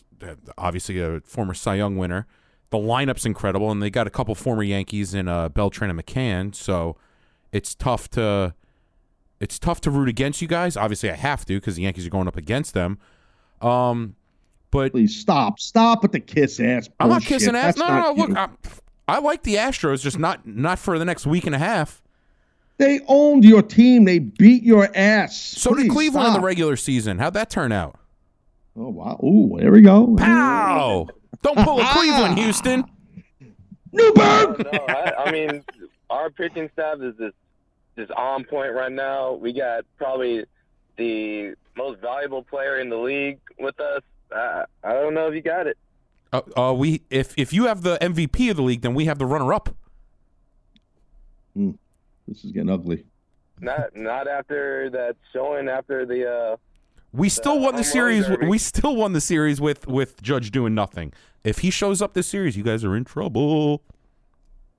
obviously 0.56 1.00
a 1.00 1.20
former 1.22 1.54
Cy 1.54 1.74
Young 1.74 1.96
winner. 1.96 2.26
The 2.70 2.78
lineup's 2.78 3.24
incredible, 3.24 3.70
and 3.70 3.82
they 3.82 3.90
got 3.90 4.06
a 4.06 4.10
couple 4.10 4.34
former 4.34 4.62
Yankees 4.62 5.14
in 5.14 5.26
uh, 5.26 5.48
Beltran 5.48 5.90
and 5.90 5.98
McCann, 5.98 6.54
so 6.54 6.96
it's 7.50 7.74
tough 7.74 8.10
to 8.10 8.54
it's 9.40 9.58
tough 9.58 9.80
to 9.82 9.90
root 9.90 10.08
against 10.08 10.42
you 10.42 10.48
guys. 10.48 10.76
Obviously, 10.76 11.10
I 11.10 11.14
have 11.14 11.44
to 11.46 11.54
because 11.54 11.76
the 11.76 11.82
Yankees 11.82 12.06
are 12.06 12.10
going 12.10 12.28
up 12.28 12.36
against 12.36 12.74
them. 12.74 12.98
Um, 13.62 14.16
but 14.70 14.92
please 14.92 15.16
stop, 15.16 15.58
stop 15.60 16.02
with 16.02 16.12
the 16.12 16.20
kiss 16.20 16.60
ass. 16.60 16.88
I'm 17.00 17.08
not 17.08 17.22
kissing 17.22 17.56
ass. 17.56 17.76
That's 17.76 17.78
No, 17.78 17.86
no, 17.88 18.12
no. 18.12 18.12
Look. 18.12 18.36
I, 18.36 18.48
I 19.08 19.18
like 19.20 19.42
the 19.42 19.54
Astros, 19.54 20.02
just 20.02 20.18
not 20.18 20.46
not 20.46 20.78
for 20.78 20.98
the 20.98 21.04
next 21.04 21.26
week 21.26 21.46
and 21.46 21.54
a 21.54 21.58
half. 21.58 22.02
They 22.76 23.00
owned 23.08 23.44
your 23.44 23.62
team. 23.62 24.04
They 24.04 24.18
beat 24.18 24.62
your 24.62 24.88
ass. 24.94 25.36
So 25.40 25.74
did 25.74 25.86
Please 25.86 25.92
Cleveland 25.92 26.28
in 26.28 26.32
the 26.34 26.40
regular 26.40 26.76
season. 26.76 27.18
How'd 27.18 27.34
that 27.34 27.50
turn 27.50 27.72
out? 27.72 27.98
Oh 28.76 28.90
wow! 28.90 29.18
Ooh, 29.24 29.56
there 29.58 29.72
we 29.72 29.80
go. 29.80 30.14
Pow! 30.16 31.08
Don't 31.42 31.58
pull 31.58 31.80
a 31.80 31.84
Cleveland, 31.92 32.38
Houston. 32.38 32.84
Newberg. 33.92 34.58
no, 34.70 34.70
I, 34.88 35.12
I 35.26 35.30
mean, 35.32 35.64
our 36.10 36.30
pitching 36.30 36.68
staff 36.72 36.98
is 37.00 37.14
just 37.18 37.34
just 37.96 38.10
on 38.12 38.44
point 38.44 38.74
right 38.74 38.92
now. 38.92 39.32
We 39.34 39.52
got 39.52 39.84
probably 39.96 40.44
the 40.96 41.54
most 41.76 42.00
valuable 42.00 42.42
player 42.42 42.78
in 42.80 42.88
the 42.90 42.96
league 42.96 43.38
with 43.58 43.78
us. 43.80 44.02
Uh, 44.34 44.64
I 44.84 44.92
don't 44.92 45.14
know 45.14 45.28
if 45.28 45.34
you 45.34 45.40
got 45.42 45.66
it. 45.66 45.78
Uh, 46.32 46.42
uh, 46.56 46.74
we 46.74 47.02
if 47.08 47.34
if 47.38 47.52
you 47.52 47.64
have 47.66 47.82
the 47.82 47.96
MVP 47.98 48.50
of 48.50 48.56
the 48.56 48.62
league, 48.62 48.82
then 48.82 48.94
we 48.94 49.06
have 49.06 49.18
the 49.18 49.26
runner 49.26 49.52
up. 49.54 49.70
Hmm. 51.54 51.70
This 52.26 52.44
is 52.44 52.52
getting 52.52 52.68
ugly. 52.70 53.04
Not 53.60 53.96
not 53.96 54.28
after 54.28 54.90
that 54.90 55.16
showing 55.32 55.68
after 55.68 56.04
the. 56.04 56.30
Uh, 56.30 56.56
We 57.12 57.30
still 57.30 57.54
The 57.56 57.62
won 57.62 57.76
the 57.76 57.84
series. 57.84 58.26
derby. 58.26 58.46
We 58.48 58.58
still 58.58 58.94
won 58.96 59.14
the 59.14 59.20
series 59.20 59.60
with 59.60 59.86
with 59.88 60.20
Judge 60.22 60.50
doing 60.50 60.74
nothing. 60.74 61.12
If 61.44 61.58
he 61.58 61.70
shows 61.70 62.02
up 62.02 62.14
this 62.14 62.26
series, 62.26 62.56
you 62.56 62.62
guys 62.64 62.84
are 62.84 62.96
in 62.96 63.04
trouble. 63.04 63.82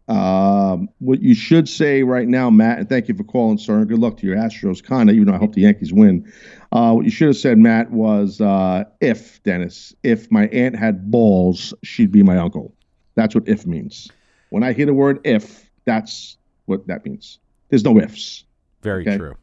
Um, 0.07 0.89
what 0.99 1.21
you 1.21 1.35
should 1.35 1.69
say 1.69 2.01
right 2.01 2.27
now, 2.27 2.49
Matt, 2.49 2.79
and 2.79 2.89
thank 2.89 3.07
you 3.07 3.13
for 3.13 3.23
calling, 3.23 3.59
sir. 3.59 3.77
and 3.79 3.87
Good 3.87 3.99
luck 3.99 4.17
to 4.17 4.27
your 4.27 4.35
Astros, 4.35 4.83
kind 4.83 5.07
of, 5.09 5.15
even 5.15 5.27
though 5.27 5.35
I 5.35 5.37
hope 5.37 5.53
the 5.53 5.61
Yankees 5.61 5.93
win. 5.93 6.31
Uh, 6.71 6.93
what 6.93 7.05
you 7.05 7.11
should 7.11 7.27
have 7.27 7.37
said, 7.37 7.59
Matt, 7.59 7.91
was 7.91 8.41
uh, 8.41 8.85
if, 9.01 9.41
Dennis, 9.43 9.93
if 10.03 10.31
my 10.31 10.47
aunt 10.47 10.75
had 10.75 11.11
balls, 11.11 11.73
she'd 11.83 12.11
be 12.11 12.23
my 12.23 12.37
uncle. 12.37 12.73
That's 13.15 13.35
what 13.35 13.47
if 13.47 13.67
means. 13.67 14.09
When 14.49 14.63
I 14.63 14.73
hear 14.73 14.87
the 14.87 14.93
word 14.95 15.19
if, 15.23 15.69
that's 15.85 16.37
what 16.65 16.87
that 16.87 17.05
means. 17.05 17.37
There's 17.69 17.83
no 17.83 17.99
ifs. 17.99 18.45
Very 18.81 19.07
Okay. 19.07 19.17
true. 19.17 19.35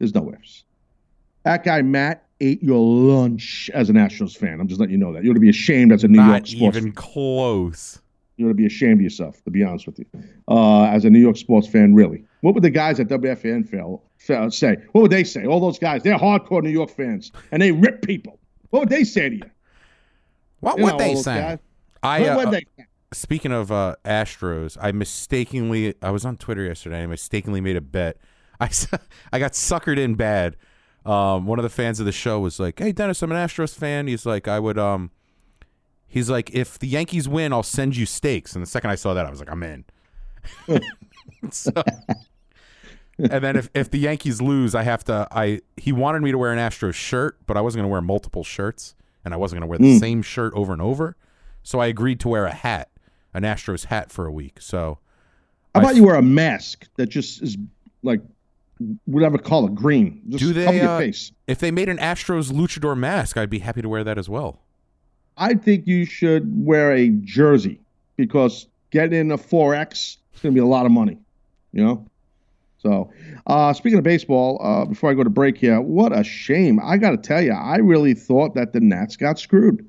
There's 0.00 0.14
no 0.14 0.32
ifs. 0.32 0.64
That 1.44 1.62
guy, 1.62 1.82
Matt, 1.82 2.24
ate 2.44 2.62
your 2.62 2.78
lunch 2.80 3.70
as 3.74 3.88
an 3.90 3.96
Astros 3.96 4.36
fan. 4.36 4.60
I'm 4.60 4.68
just 4.68 4.80
letting 4.80 4.92
you 4.92 4.98
know 4.98 5.12
that. 5.12 5.24
You 5.24 5.30
ought 5.30 5.34
to 5.34 5.40
be 5.40 5.48
ashamed 5.48 5.92
as 5.92 6.04
a 6.04 6.08
New 6.08 6.18
York 6.18 6.28
Not 6.28 6.48
sports 6.48 6.76
even 6.76 6.92
close. 6.92 8.00
you 8.36 8.46
ought 8.46 8.50
to 8.50 8.54
be 8.54 8.66
ashamed 8.66 8.94
of 8.94 9.02
yourself, 9.02 9.42
to 9.44 9.50
be 9.50 9.62
honest 9.62 9.86
with 9.86 9.98
you. 9.98 10.06
Uh, 10.48 10.84
as 10.84 11.04
a 11.04 11.10
New 11.10 11.18
York 11.20 11.36
sports 11.36 11.66
fan, 11.68 11.94
really. 11.94 12.24
What 12.42 12.54
would 12.54 12.62
the 12.62 12.70
guys 12.70 13.00
at 13.00 13.08
WFAN 13.08 13.68
fail, 13.68 14.02
fail, 14.18 14.50
say? 14.50 14.76
What 14.92 15.02
would 15.02 15.10
they 15.10 15.24
say? 15.24 15.46
All 15.46 15.60
those 15.60 15.78
guys, 15.78 16.02
they're 16.02 16.18
hardcore 16.18 16.62
New 16.62 16.70
York 16.70 16.90
fans, 16.90 17.32
and 17.52 17.62
they 17.62 17.72
rip 17.72 18.02
people. 18.02 18.38
What 18.70 18.80
would 18.80 18.88
they 18.90 19.04
say 19.04 19.28
to 19.30 19.36
you? 19.36 19.50
What 20.60 20.78
You 20.78 20.84
would 20.84 20.92
know, 20.92 20.98
they 20.98 21.14
say? 21.14 21.40
guys. 21.40 21.58
I 22.02 22.26
uh, 22.26 22.36
would 22.36 22.48
uh, 22.48 22.50
they 22.50 22.64
say? 22.76 22.86
speaking 23.12 23.52
of 23.52 23.70
uh, 23.72 23.96
Astros, 24.04 24.76
I 24.80 24.92
mistakenly 24.92 25.94
I 26.02 26.10
was 26.10 26.24
on 26.24 26.36
Twitter 26.36 26.64
yesterday. 26.64 27.02
I 27.02 27.06
mistakenly 27.06 27.60
made 27.60 27.76
a 27.76 27.80
bet. 27.80 28.16
I, 28.60 28.70
I 29.32 29.38
got 29.38 29.52
suckered 29.52 29.98
in 29.98 30.14
bad. 30.16 30.56
Um, 31.04 31.46
one 31.46 31.58
of 31.58 31.62
the 31.62 31.68
fans 31.70 32.00
of 32.00 32.06
the 32.06 32.12
show 32.12 32.40
was 32.40 32.58
like, 32.58 32.78
"Hey 32.78 32.92
Dennis, 32.92 33.22
I'm 33.22 33.30
an 33.32 33.36
Astros 33.38 33.74
fan." 33.74 34.06
He's 34.06 34.24
like, 34.24 34.48
"I 34.48 34.58
would 34.58 34.78
um." 34.78 35.10
He's 36.06 36.30
like, 36.30 36.54
"If 36.54 36.78
the 36.78 36.86
Yankees 36.86 37.28
win, 37.28 37.52
I'll 37.52 37.62
send 37.62 37.96
you 37.96 38.06
steaks." 38.06 38.54
And 38.54 38.62
the 38.62 38.66
second 38.70 38.90
I 38.90 38.94
saw 38.94 39.14
that, 39.14 39.26
I 39.26 39.30
was 39.30 39.40
like, 39.40 39.50
"I'm 39.50 39.62
in." 39.62 39.84
so, 41.50 41.70
and 43.18 43.44
then 43.44 43.56
if, 43.56 43.70
if 43.74 43.90
the 43.90 43.98
Yankees 43.98 44.40
lose, 44.40 44.74
I 44.74 44.82
have 44.82 45.04
to. 45.04 45.28
I 45.30 45.60
he 45.76 45.92
wanted 45.92 46.22
me 46.22 46.32
to 46.32 46.38
wear 46.38 46.52
an 46.52 46.58
Astros 46.58 46.94
shirt, 46.94 47.38
but 47.46 47.56
I 47.56 47.60
wasn't 47.60 47.80
going 47.80 47.88
to 47.88 47.92
wear 47.92 48.00
multiple 48.00 48.44
shirts, 48.44 48.94
and 49.24 49.34
I 49.34 49.36
wasn't 49.36 49.60
going 49.60 49.66
to 49.68 49.70
wear 49.70 49.78
the 49.78 49.96
Mm. 49.96 50.00
same 50.00 50.22
shirt 50.22 50.52
over 50.54 50.72
and 50.72 50.82
over. 50.82 51.16
So 51.62 51.80
I 51.80 51.86
agreed 51.86 52.20
to 52.20 52.28
wear 52.28 52.44
a 52.46 52.52
hat, 52.54 52.90
an 53.32 53.42
Astros 53.42 53.86
hat 53.86 54.10
for 54.10 54.26
a 54.26 54.32
week. 54.32 54.60
So 54.60 54.98
How 55.74 55.80
I 55.80 55.84
about 55.84 55.96
you 55.96 56.04
wear 56.04 56.16
a 56.16 56.22
mask 56.22 56.86
that 56.96 57.06
just 57.06 57.42
is 57.42 57.56
like 58.02 58.20
whatever 59.04 59.38
color, 59.38 59.68
green? 59.68 60.22
Just 60.28 60.44
do 60.44 60.52
they? 60.52 60.64
cover 60.64 60.76
your 60.76 60.88
uh, 60.88 60.98
face. 60.98 61.32
If 61.46 61.58
they 61.58 61.70
made 61.70 61.88
an 61.88 61.98
Astros 61.98 62.50
luchador 62.50 62.96
mask, 62.96 63.36
I'd 63.36 63.50
be 63.50 63.60
happy 63.60 63.82
to 63.82 63.88
wear 63.88 64.04
that 64.04 64.18
as 64.18 64.28
well. 64.28 64.60
I 65.36 65.54
think 65.54 65.86
you 65.86 66.04
should 66.04 66.64
wear 66.64 66.92
a 66.92 67.08
jersey 67.08 67.80
because 68.16 68.66
getting 68.90 69.18
in 69.18 69.30
a 69.30 69.38
4X 69.38 69.92
is 69.92 70.18
going 70.40 70.54
to 70.54 70.60
be 70.60 70.64
a 70.64 70.66
lot 70.66 70.86
of 70.86 70.92
money, 70.92 71.18
you 71.72 71.84
know? 71.84 72.06
So, 72.78 73.10
uh, 73.46 73.72
speaking 73.72 73.98
of 73.98 74.04
baseball, 74.04 74.60
uh, 74.62 74.84
before 74.84 75.10
I 75.10 75.14
go 75.14 75.24
to 75.24 75.30
break 75.30 75.56
here, 75.56 75.80
what 75.80 76.16
a 76.16 76.22
shame. 76.22 76.78
I 76.84 76.98
got 76.98 77.10
to 77.12 77.16
tell 77.16 77.42
you, 77.42 77.52
I 77.52 77.76
really 77.76 78.12
thought 78.12 78.54
that 78.54 78.74
the 78.74 78.80
Nats 78.80 79.16
got 79.16 79.38
screwed. 79.38 79.88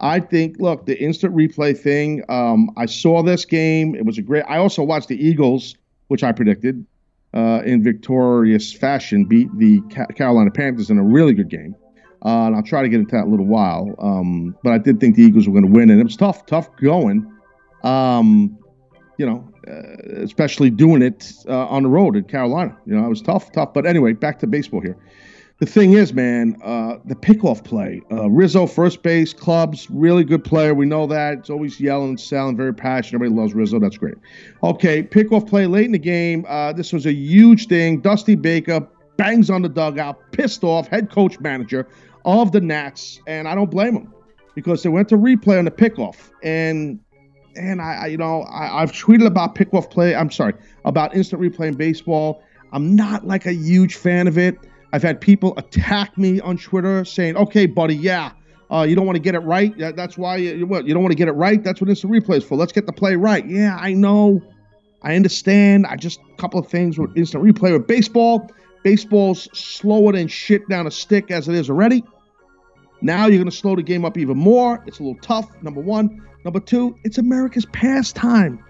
I 0.00 0.20
think, 0.20 0.56
look, 0.58 0.84
the 0.84 1.00
instant 1.02 1.34
replay 1.34 1.76
thing, 1.76 2.22
um, 2.28 2.70
I 2.76 2.84
saw 2.84 3.22
this 3.22 3.46
game. 3.46 3.94
It 3.94 4.04
was 4.04 4.18
a 4.18 4.22
great. 4.22 4.44
I 4.46 4.58
also 4.58 4.82
watched 4.82 5.08
the 5.08 5.16
Eagles, 5.16 5.74
which 6.08 6.22
I 6.22 6.32
predicted 6.32 6.84
uh, 7.34 7.62
in 7.64 7.82
victorious 7.82 8.72
fashion, 8.72 9.24
beat 9.24 9.48
the 9.58 9.80
Carolina 10.14 10.50
Panthers 10.50 10.88
in 10.88 10.98
a 10.98 11.02
really 11.02 11.34
good 11.34 11.50
game. 11.50 11.74
Uh, 12.24 12.46
and 12.46 12.56
I'll 12.56 12.62
try 12.62 12.80
to 12.80 12.88
get 12.88 13.00
into 13.00 13.10
that 13.12 13.22
in 13.22 13.28
a 13.28 13.30
little 13.30 13.46
while. 13.46 13.94
Um, 13.98 14.56
but 14.62 14.72
I 14.72 14.78
did 14.78 14.98
think 14.98 15.16
the 15.16 15.22
Eagles 15.22 15.46
were 15.46 15.52
going 15.52 15.66
to 15.66 15.78
win, 15.78 15.90
and 15.90 16.00
it 16.00 16.04
was 16.04 16.16
tough, 16.16 16.46
tough 16.46 16.74
going. 16.76 17.30
Um, 17.82 18.56
you 19.18 19.26
know, 19.26 19.46
uh, 19.68 20.22
especially 20.22 20.70
doing 20.70 21.02
it 21.02 21.32
uh, 21.48 21.66
on 21.66 21.82
the 21.82 21.88
road 21.88 22.16
in 22.16 22.24
Carolina. 22.24 22.76
You 22.86 22.96
know, 22.96 23.04
it 23.04 23.08
was 23.08 23.20
tough, 23.20 23.52
tough. 23.52 23.74
But 23.74 23.84
anyway, 23.84 24.12
back 24.12 24.38
to 24.40 24.46
baseball 24.46 24.80
here. 24.80 24.96
The 25.58 25.66
thing 25.66 25.92
is, 25.92 26.12
man, 26.12 26.56
uh, 26.64 26.98
the 27.04 27.14
pickoff 27.14 27.62
play. 27.62 28.02
Uh, 28.10 28.28
Rizzo, 28.28 28.66
first 28.66 29.02
base, 29.02 29.32
Cubs, 29.32 29.88
really 29.88 30.24
good 30.24 30.42
player. 30.42 30.74
We 30.74 30.84
know 30.84 31.06
that. 31.06 31.38
It's 31.38 31.50
always 31.50 31.80
yelling 31.80 32.16
selling, 32.16 32.56
very 32.56 32.74
passionate. 32.74 33.18
Everybody 33.18 33.40
loves 33.40 33.54
Rizzo. 33.54 33.78
That's 33.78 33.96
great. 33.96 34.16
Okay, 34.64 35.04
pickoff 35.04 35.48
play 35.48 35.66
late 35.66 35.86
in 35.86 35.92
the 35.92 35.98
game. 35.98 36.44
Uh, 36.48 36.72
this 36.72 36.92
was 36.92 37.06
a 37.06 37.12
huge 37.12 37.68
thing. 37.68 38.00
Dusty 38.00 38.34
Baker 38.34 38.86
bangs 39.16 39.48
on 39.48 39.62
the 39.62 39.68
dugout, 39.68 40.18
pissed 40.32 40.64
off, 40.64 40.88
head 40.88 41.10
coach 41.10 41.38
manager 41.38 41.86
of 42.24 42.50
the 42.50 42.60
Nats, 42.60 43.20
and 43.28 43.46
I 43.46 43.54
don't 43.54 43.70
blame 43.70 43.94
him 43.94 44.14
because 44.56 44.82
they 44.82 44.88
went 44.88 45.08
to 45.10 45.16
replay 45.16 45.58
on 45.58 45.66
the 45.66 45.70
pickoff, 45.70 46.30
and 46.42 46.98
and 47.56 47.80
I, 47.80 47.94
I 47.94 48.06
you 48.06 48.16
know 48.16 48.42
I, 48.42 48.82
I've 48.82 48.90
tweeted 48.90 49.26
about 49.26 49.54
pickoff 49.54 49.88
play. 49.88 50.16
I'm 50.16 50.32
sorry 50.32 50.54
about 50.84 51.14
instant 51.14 51.40
replay 51.40 51.68
in 51.68 51.74
baseball. 51.74 52.42
I'm 52.72 52.96
not 52.96 53.24
like 53.24 53.46
a 53.46 53.54
huge 53.54 53.94
fan 53.94 54.26
of 54.26 54.36
it. 54.36 54.58
I've 54.94 55.02
had 55.02 55.20
people 55.20 55.54
attack 55.56 56.16
me 56.16 56.38
on 56.38 56.56
Twitter 56.56 57.04
saying, 57.04 57.36
"Okay, 57.36 57.66
buddy, 57.66 57.96
yeah, 57.96 58.30
uh, 58.70 58.86
you 58.88 58.94
don't 58.94 59.06
want 59.06 59.16
to 59.16 59.20
get 59.20 59.34
it 59.34 59.40
right. 59.40 59.76
That's 59.76 60.16
why 60.16 60.36
you 60.36 60.66
what 60.66 60.86
you 60.86 60.94
don't 60.94 61.02
want 61.02 61.10
to 61.10 61.16
get 61.16 61.26
it 61.26 61.32
right. 61.32 61.60
That's 61.64 61.80
what 61.80 61.90
instant 61.90 62.12
replay 62.12 62.36
is 62.36 62.44
for. 62.44 62.56
Let's 62.56 62.70
get 62.70 62.86
the 62.86 62.92
play 62.92 63.16
right. 63.16 63.44
Yeah, 63.44 63.76
I 63.76 63.92
know, 63.92 64.40
I 65.02 65.16
understand. 65.16 65.84
I 65.88 65.96
just 65.96 66.20
a 66.20 66.36
couple 66.36 66.60
of 66.60 66.68
things 66.68 66.96
with 66.96 67.10
instant 67.16 67.42
replay 67.42 67.72
with 67.72 67.88
baseball. 67.88 68.48
Baseball's 68.84 69.48
slower 69.52 70.12
than 70.12 70.28
shit 70.28 70.68
down 70.68 70.86
a 70.86 70.92
stick 70.92 71.32
as 71.32 71.48
it 71.48 71.56
is 71.56 71.68
already. 71.68 72.04
Now 73.02 73.26
you're 73.26 73.38
going 73.38 73.50
to 73.50 73.56
slow 73.56 73.74
the 73.74 73.82
game 73.82 74.04
up 74.04 74.16
even 74.16 74.36
more. 74.36 74.80
It's 74.86 75.00
a 75.00 75.02
little 75.02 75.20
tough. 75.22 75.50
Number 75.60 75.80
one. 75.80 76.24
Number 76.44 76.60
two, 76.60 76.96
it's 77.02 77.18
America's 77.18 77.66
pastime. 77.66 78.64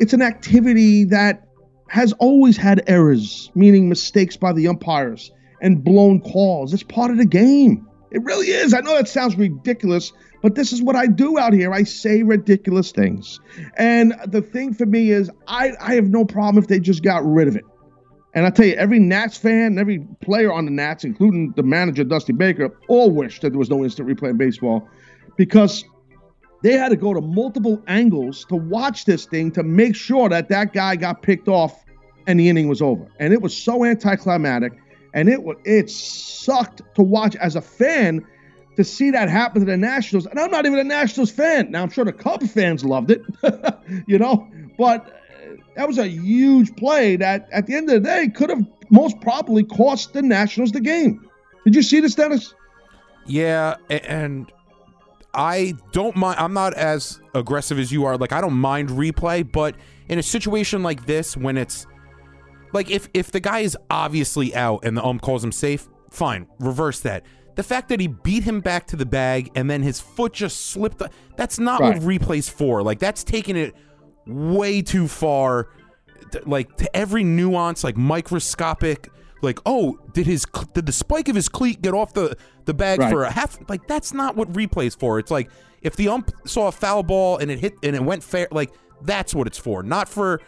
It's 0.00 0.14
an 0.14 0.22
activity 0.22 1.04
that 1.04 1.46
has 1.88 2.14
always 2.14 2.56
had 2.56 2.82
errors, 2.86 3.50
meaning 3.54 3.90
mistakes 3.90 4.38
by 4.38 4.54
the 4.54 4.68
umpires 4.68 5.32
and 5.60 5.82
blown 5.82 6.20
calls. 6.20 6.72
It's 6.72 6.82
part 6.82 7.10
of 7.10 7.18
the 7.18 7.26
game. 7.26 7.86
It 8.10 8.22
really 8.22 8.48
is. 8.48 8.72
I 8.72 8.80
know 8.80 8.94
that 8.94 9.08
sounds 9.08 9.36
ridiculous, 9.36 10.12
but 10.42 10.54
this 10.54 10.72
is 10.72 10.82
what 10.82 10.96
I 10.96 11.06
do 11.06 11.38
out 11.38 11.52
here. 11.52 11.72
I 11.72 11.82
say 11.82 12.22
ridiculous 12.22 12.92
things. 12.92 13.40
And 13.76 14.14
the 14.26 14.42
thing 14.42 14.74
for 14.74 14.86
me 14.86 15.10
is, 15.10 15.30
I, 15.48 15.72
I 15.80 15.94
have 15.94 16.08
no 16.08 16.24
problem 16.24 16.62
if 16.62 16.68
they 16.68 16.78
just 16.78 17.02
got 17.02 17.24
rid 17.26 17.48
of 17.48 17.56
it. 17.56 17.64
And 18.34 18.46
I 18.46 18.50
tell 18.50 18.66
you, 18.66 18.74
every 18.74 18.98
Nats 18.98 19.38
fan, 19.38 19.78
every 19.78 20.06
player 20.20 20.52
on 20.52 20.66
the 20.66 20.70
Nats, 20.70 21.04
including 21.04 21.52
the 21.56 21.62
manager 21.62 22.04
Dusty 22.04 22.34
Baker, 22.34 22.70
all 22.88 23.10
wish 23.10 23.40
that 23.40 23.50
there 23.50 23.58
was 23.58 23.70
no 23.70 23.82
instant 23.82 24.08
replay 24.08 24.30
in 24.30 24.36
baseball 24.36 24.86
because 25.36 25.84
they 26.62 26.72
had 26.72 26.90
to 26.90 26.96
go 26.96 27.14
to 27.14 27.20
multiple 27.20 27.82
angles 27.86 28.44
to 28.46 28.56
watch 28.56 29.04
this 29.04 29.24
thing 29.24 29.50
to 29.52 29.62
make 29.62 29.96
sure 29.96 30.28
that 30.28 30.48
that 30.50 30.72
guy 30.72 30.96
got 30.96 31.22
picked 31.22 31.48
off 31.48 31.84
and 32.26 32.38
the 32.38 32.48
inning 32.48 32.68
was 32.68 32.82
over. 32.82 33.06
And 33.18 33.32
it 33.32 33.40
was 33.40 33.56
so 33.56 33.84
anticlimactic, 33.84 34.72
and 35.16 35.30
it 35.30 35.40
it 35.64 35.90
sucked 35.90 36.82
to 36.94 37.02
watch 37.02 37.34
as 37.36 37.56
a 37.56 37.60
fan 37.60 38.24
to 38.76 38.84
see 38.84 39.10
that 39.10 39.30
happen 39.30 39.60
to 39.60 39.66
the 39.66 39.76
Nationals. 39.76 40.26
And 40.26 40.38
I'm 40.38 40.50
not 40.50 40.66
even 40.66 40.78
a 40.78 40.84
Nationals 40.84 41.30
fan. 41.30 41.70
Now 41.70 41.82
I'm 41.82 41.88
sure 41.88 42.04
the 42.04 42.12
Cubs 42.12 42.52
fans 42.52 42.84
loved 42.84 43.10
it, 43.10 43.22
you 44.06 44.18
know, 44.18 44.46
but 44.78 45.06
uh, 45.06 45.56
that 45.74 45.88
was 45.88 45.96
a 45.96 46.06
huge 46.06 46.76
play 46.76 47.16
that 47.16 47.48
at 47.50 47.66
the 47.66 47.74
end 47.74 47.88
of 47.90 48.02
the 48.02 48.08
day 48.08 48.28
could 48.28 48.50
have 48.50 48.64
most 48.90 49.18
probably 49.22 49.64
cost 49.64 50.12
the 50.12 50.20
Nationals 50.20 50.70
the 50.70 50.80
game. 50.80 51.26
Did 51.64 51.74
you 51.74 51.82
see 51.82 52.00
this, 52.00 52.14
Dennis? 52.14 52.54
Yeah, 53.24 53.76
and 53.88 54.52
I 55.32 55.74
don't 55.92 56.14
mind. 56.14 56.38
I'm 56.38 56.52
not 56.52 56.74
as 56.74 57.20
aggressive 57.34 57.78
as 57.78 57.90
you 57.90 58.04
are. 58.04 58.18
Like 58.18 58.32
I 58.32 58.42
don't 58.42 58.54
mind 58.54 58.90
replay, 58.90 59.50
but 59.50 59.74
in 60.08 60.18
a 60.18 60.22
situation 60.22 60.82
like 60.82 61.06
this, 61.06 61.36
when 61.38 61.56
it's 61.56 61.86
like 62.76 62.90
if 62.90 63.08
if 63.14 63.32
the 63.32 63.40
guy 63.40 63.60
is 63.60 63.76
obviously 63.90 64.54
out 64.54 64.84
and 64.84 64.96
the 64.96 65.04
ump 65.04 65.22
calls 65.22 65.42
him 65.42 65.50
safe, 65.50 65.88
fine, 66.10 66.46
reverse 66.60 67.00
that. 67.00 67.24
The 67.56 67.62
fact 67.62 67.88
that 67.88 68.00
he 68.00 68.06
beat 68.06 68.44
him 68.44 68.60
back 68.60 68.86
to 68.88 68.96
the 68.96 69.06
bag 69.06 69.50
and 69.54 69.68
then 69.70 69.82
his 69.82 69.98
foot 69.98 70.34
just 70.34 70.66
slipped, 70.66 71.02
that's 71.36 71.58
not 71.58 71.80
what 71.80 71.96
replay's 71.96 72.48
for. 72.50 72.82
Like 72.82 72.98
that's 72.98 73.24
taking 73.24 73.56
it 73.56 73.74
way 74.26 74.82
too 74.82 75.08
far. 75.08 75.68
Like 76.44 76.76
to 76.76 76.96
every 76.96 77.24
nuance, 77.24 77.82
like 77.82 77.96
microscopic. 77.96 79.10
Like, 79.42 79.58
oh, 79.66 79.98
did 80.12 80.26
his 80.26 80.44
did 80.74 80.86
the 80.86 80.92
spike 80.92 81.28
of 81.28 81.36
his 81.36 81.48
cleat 81.48 81.80
get 81.82 81.94
off 81.94 82.12
the 82.14 82.36
the 82.66 82.74
bag 82.74 83.00
Right. 83.00 83.10
for 83.10 83.24
a 83.24 83.30
half? 83.30 83.58
Like 83.68 83.86
that's 83.86 84.12
not 84.12 84.36
what 84.36 84.52
replay's 84.52 84.94
for. 84.94 85.18
It's 85.18 85.30
like 85.30 85.50
if 85.82 85.96
the 85.96 86.08
ump 86.08 86.30
saw 86.46 86.68
a 86.68 86.72
foul 86.72 87.02
ball 87.02 87.38
and 87.38 87.50
it 87.50 87.58
hit 87.58 87.74
and 87.82 87.94
it 87.96 88.02
went 88.02 88.22
fair, 88.22 88.48
like 88.50 88.70
that's 89.02 89.34
what 89.34 89.46
it's 89.46 89.58
for. 89.58 89.82
Not 89.82 90.08
for 90.08 90.40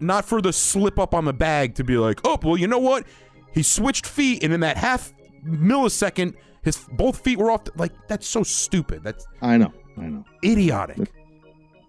not 0.00 0.24
for 0.24 0.40
the 0.40 0.52
slip 0.52 0.98
up 0.98 1.14
on 1.14 1.24
the 1.24 1.32
bag 1.32 1.74
to 1.76 1.84
be 1.84 1.96
like, 1.96 2.20
oh, 2.24 2.38
well, 2.42 2.56
you 2.56 2.66
know 2.66 2.78
what? 2.78 3.04
He 3.52 3.62
switched 3.62 4.06
feet 4.06 4.42
and 4.42 4.52
in 4.52 4.60
that 4.60 4.76
half 4.76 5.12
millisecond, 5.44 6.34
his 6.62 6.76
both 6.92 7.20
feet 7.20 7.38
were 7.38 7.50
off. 7.50 7.64
The, 7.64 7.72
like 7.76 7.92
that's 8.08 8.26
so 8.26 8.42
stupid. 8.42 9.02
That's 9.04 9.26
I 9.40 9.56
know, 9.56 9.72
I 9.96 10.06
know. 10.06 10.24
idiotic. 10.44 11.12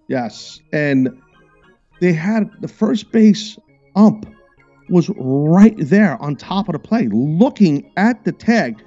Yes, 0.07 0.61
and 0.71 1.09
they 1.99 2.13
had 2.13 2.49
the 2.61 2.67
first 2.67 3.11
base 3.11 3.57
ump 3.95 4.31
was 4.89 5.09
right 5.17 5.75
there 5.77 6.21
on 6.21 6.35
top 6.35 6.69
of 6.69 6.73
the 6.73 6.79
play, 6.79 7.07
looking 7.11 7.91
at 7.97 8.23
the 8.23 8.31
tag. 8.31 8.81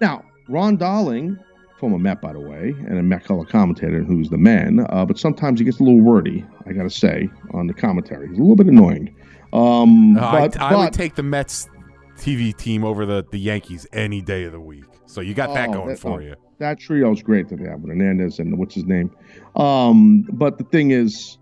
Now, 0.00 0.24
Ron 0.48 0.76
Darling, 0.76 1.38
former 1.78 1.98
Met, 1.98 2.20
by 2.20 2.32
the 2.32 2.40
way, 2.40 2.74
and 2.88 2.98
a 2.98 3.02
Met 3.02 3.24
color 3.24 3.44
commentator 3.44 4.02
who's 4.02 4.30
the 4.30 4.38
man, 4.38 4.86
uh, 4.90 5.04
but 5.04 5.18
sometimes 5.18 5.58
he 5.60 5.64
gets 5.64 5.80
a 5.80 5.82
little 5.82 6.00
wordy, 6.00 6.44
I 6.66 6.72
got 6.72 6.84
to 6.84 6.90
say, 6.90 7.28
on 7.52 7.66
the 7.66 7.74
commentary. 7.74 8.28
He's 8.28 8.38
a 8.38 8.40
little 8.40 8.56
bit 8.56 8.66
annoying. 8.66 9.14
Um, 9.52 10.16
Uh, 10.16 10.20
I, 10.26 10.48
but, 10.48 10.60
I 10.60 10.76
would 10.76 10.84
but- 10.86 10.92
take 10.92 11.14
the 11.14 11.22
Mets 11.22 11.68
TV 12.16 12.56
team 12.56 12.84
over 12.84 13.04
the, 13.06 13.24
the 13.30 13.38
Yankees 13.38 13.86
any 13.92 14.20
day 14.22 14.44
of 14.44 14.52
the 14.52 14.60
week. 14.60 14.84
So 15.06 15.20
you 15.20 15.34
got 15.34 15.52
that 15.54 15.68
Oh, 15.70 15.72
going 15.72 15.88
that- 15.88 15.98
for 15.98 16.20
oh, 16.20 16.24
you. 16.24 16.34
That 16.58 16.78
trio 16.78 17.08
trio's 17.08 17.22
great 17.22 17.48
that 17.48 17.56
they 17.58 17.68
have 17.68 17.80
with 17.80 17.90
Hernandez 17.90 18.38
and 18.38 18.56
what's 18.56 18.76
his 18.76 18.84
name. 18.84 19.10
Um, 19.56 20.22
but 20.32 20.56
the 20.56 20.64
thing 20.64 20.92
is, 20.92 21.36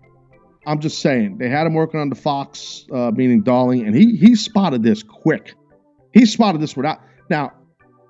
I'm 0.65 0.79
just 0.79 0.99
saying 0.99 1.37
they 1.37 1.49
had 1.49 1.67
him 1.67 1.75
working 1.75 1.99
on 1.99 2.09
the 2.09 2.15
Fox, 2.15 2.85
uh, 2.91 3.11
meaning 3.13 3.41
Darling, 3.43 3.85
and 3.85 3.95
he 3.95 4.15
he 4.15 4.35
spotted 4.35 4.81
this 4.81 5.03
quick. 5.03 5.53
He 6.13 6.25
spotted 6.25 6.61
this 6.61 6.75
without 6.75 6.99
now. 7.29 7.51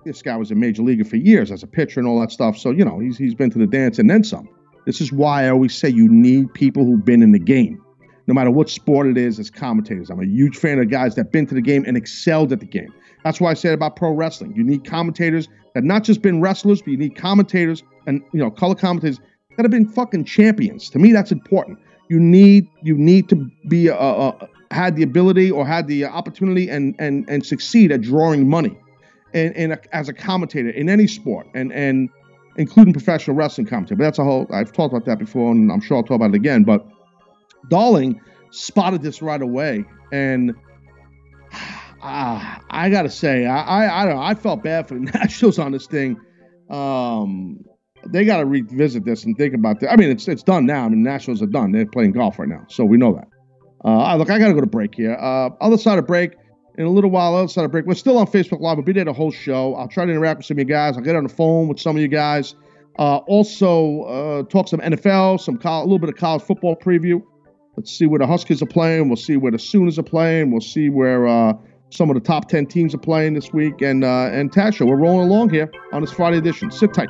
This 0.06 0.22
guy 0.22 0.36
was 0.36 0.52
a 0.52 0.56
major 0.56 0.82
leaguer 0.82 1.06
for 1.06 1.18
years 1.18 1.52
as 1.52 1.64
a 1.64 1.68
pitcher 1.68 2.00
and 2.00 2.08
all 2.08 2.20
that 2.20 2.32
stuff. 2.32 2.58
So 2.58 2.72
you 2.72 2.86
know 2.86 3.00
he's 3.00 3.18
he's 3.18 3.36
been 3.36 3.50
to 3.52 3.60
the 3.60 3.68
dance 3.68 4.00
and 4.00 4.10
then 4.10 4.24
some. 4.24 4.50
This 4.86 5.00
is 5.00 5.12
why 5.12 5.46
I 5.46 5.50
always 5.50 5.76
say 5.76 5.90
you 5.90 6.10
need 6.10 6.54
people 6.54 6.84
who've 6.84 7.04
been 7.04 7.22
in 7.22 7.32
the 7.32 7.40
game, 7.40 7.82
no 8.28 8.34
matter 8.34 8.52
what 8.52 8.70
sport 8.70 9.08
it 9.08 9.18
is, 9.18 9.40
as 9.40 9.50
commentators. 9.50 10.10
I'm 10.10 10.20
a 10.20 10.26
huge 10.26 10.58
fan 10.58 10.80
of 10.80 10.90
guys 10.90 11.16
that've 11.16 11.32
been 11.32 11.48
to 11.48 11.56
the 11.56 11.62
game 11.62 11.86
and 11.88 11.96
excelled 11.96 12.52
at 12.52 12.60
the 12.60 12.66
game. 12.66 12.94
That's 13.24 13.40
why 13.40 13.52
I 13.52 13.54
said 13.54 13.74
about 13.74 13.96
pro 13.96 14.12
wrestling. 14.12 14.54
You 14.56 14.64
need 14.64 14.86
commentators 14.86 15.48
that 15.74 15.84
not 15.84 16.04
just 16.04 16.22
been 16.22 16.42
wrestlers, 16.42 16.82
but 16.82 16.92
you 16.92 16.98
need 16.98 17.16
commentators 17.16 17.84
and 18.06 18.22
you 18.34 18.40
know 18.40 18.52
color 18.52 18.76
commentators 18.76 19.20
that 19.56 19.64
have 19.64 19.72
been 19.72 19.88
fucking 19.88 20.26
champions. 20.26 20.90
To 20.90 21.00
me, 21.00 21.12
that's 21.12 21.32
important. 21.32 21.80
You 22.10 22.20
need 22.20 22.68
you 22.82 22.98
need 22.98 23.30
to 23.30 23.50
be 23.68 23.90
uh, 23.90 23.96
uh, 23.96 24.48
had 24.72 24.96
the 24.96 25.04
ability 25.04 25.52
or 25.52 25.66
had 25.66 25.88
the 25.88 26.06
opportunity 26.06 26.70
and 26.70 26.96
and 27.00 27.26
and 27.30 27.46
succeed 27.46 27.92
at 27.92 28.02
drawing 28.02 28.50
money, 28.50 28.78
and 29.34 29.80
as 29.92 30.10
a 30.10 30.14
commentator 30.14 30.70
in 30.70 30.90
any 30.90 31.08
sport 31.08 31.48
and 31.54 31.72
and 31.74 32.10
including 32.56 32.94
professional 32.94 33.36
wrestling 33.36 33.68
commentator. 33.68 33.96
But 33.96 34.04
that's 34.04 34.20
a 34.20 34.24
whole. 34.24 34.48
I've 34.52 34.72
talked 34.72 34.94
about 34.94 35.06
that 35.06 35.20
before, 35.20 35.52
and 35.52 35.72
I'm 35.72 35.82
sure 35.82 35.98
I'll 35.98 36.04
talk 36.04 36.16
about 36.16 36.30
it 36.30 36.36
again. 36.36 36.64
But 36.64 36.86
Darling 37.70 38.22
spotted 38.52 39.02
this 39.02 39.22
right 39.22 39.42
away, 39.42 39.86
and 40.12 40.54
ah, 41.54 42.62
I 42.70 42.90
gotta 42.90 43.10
say, 43.10 43.46
I, 43.46 43.62
I 43.62 44.02
I 44.02 44.06
don't 44.06 44.16
know. 44.16 44.22
I 44.22 44.36
felt 44.36 44.64
bad 44.64 44.88
for 44.88 44.96
the 44.96 45.00
Nationals 45.14 45.60
on 45.60 45.72
this 45.72 45.88
thing. 45.88 46.20
Um, 46.70 47.64
they 48.06 48.26
got 48.26 48.38
to 48.38 48.46
revisit 48.46 49.06
this 49.06 49.24
and 49.24 49.38
think 49.38 49.54
about 49.54 49.80
that. 49.80 49.92
I 49.92 49.96
mean, 49.96 50.10
it's 50.10 50.28
it's 50.28 50.44
done 50.44 50.66
now. 50.66 50.86
I 50.86 50.90
mean, 50.90 51.04
Nationals 51.04 51.42
are 51.42 51.48
done. 51.48 51.72
They're 51.72 51.86
playing 51.86 52.12
golf 52.14 52.40
right 52.40 52.50
now, 52.50 52.66
so 52.70 52.86
we 52.86 52.98
know 52.98 53.14
that. 53.16 53.28
Uh, 53.86 54.16
look, 54.16 54.30
I 54.30 54.40
got 54.40 54.48
to 54.48 54.54
go 54.54 54.62
to 54.62 54.68
break 54.68 54.96
here. 54.96 55.14
Uh, 55.14 55.50
other 55.60 55.78
side 55.78 56.00
of 56.00 56.08
break 56.08 56.36
in 56.78 56.86
a 56.86 56.90
little 56.90 57.10
while. 57.10 57.38
outside 57.38 57.66
of 57.66 57.72
break. 57.72 57.86
We're 57.86 57.94
still 57.94 58.18
on 58.18 58.28
Facebook 58.28 58.60
Live. 58.60 58.78
We'll 58.78 58.86
be 58.86 58.94
there 58.94 59.06
the 59.06 59.14
whole 59.14 59.32
show. 59.32 59.76
I'll 59.76 59.88
try 59.88 60.06
to 60.06 60.12
interact 60.12 60.40
with 60.40 60.46
some 60.46 60.56
of 60.56 60.60
you 60.60 60.66
guys. 60.66 60.98
I'll 60.98 61.04
get 61.04 61.16
on 61.16 61.24
the 61.24 61.30
phone 61.34 61.68
with 61.68 61.80
some 61.80 61.96
of 61.96 62.02
you 62.02 62.08
guys. 62.08 62.56
Uh, 63.00 63.18
also, 63.18 64.02
uh, 64.04 64.44
talk 64.44 64.68
some 64.68 64.80
NFL, 64.80 65.40
some 65.40 65.58
col- 65.58 65.82
a 65.82 65.86
little 65.86 66.00
bit 66.00 66.10
of 66.10 66.16
college 66.16 66.44
football 66.44 66.76
preview. 66.76 67.22
Let's 67.76 67.92
see 67.92 68.06
where 68.06 68.20
the 68.20 68.28
Huskers 68.28 68.62
are 68.62 68.68
playing. 68.68 69.08
We'll 69.10 69.16
see 69.16 69.36
where 69.36 69.52
the 69.52 69.58
Sooners 69.58 69.98
are 69.98 70.04
playing. 70.04 70.52
We'll 70.52 70.62
see 70.62 70.90
where 70.90 71.28
uh, 71.28 71.54
some 71.90 72.10
of 72.12 72.14
the 72.16 72.22
top 72.22 72.48
ten 72.50 72.68
teams 72.68 72.94
are 72.94 73.00
playing 73.00 73.34
this 73.34 73.52
week. 73.52 73.82
And 73.82 74.04
uh, 74.04 74.30
and 74.32 74.52
Tasha, 74.52 74.86
we're 74.86 74.96
rolling 74.96 75.28
along 75.28 75.50
here 75.50 75.72
on 75.92 76.02
this 76.02 76.12
Friday 76.12 76.38
edition. 76.38 76.70
Sit 76.70 76.94
tight. 76.94 77.10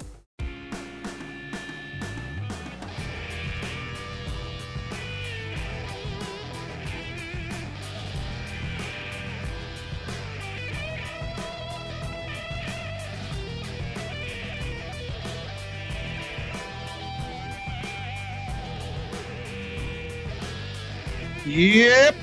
Yep. 21.51 22.15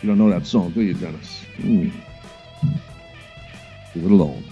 You 0.00 0.08
don't 0.08 0.16
know 0.16 0.30
that 0.30 0.46
song, 0.46 0.70
do 0.70 0.80
you, 0.80 0.94
Dennis? 0.94 1.44
Hmm. 1.56 1.90
Leave 3.94 4.04
it 4.06 4.10
alone. 4.10 4.44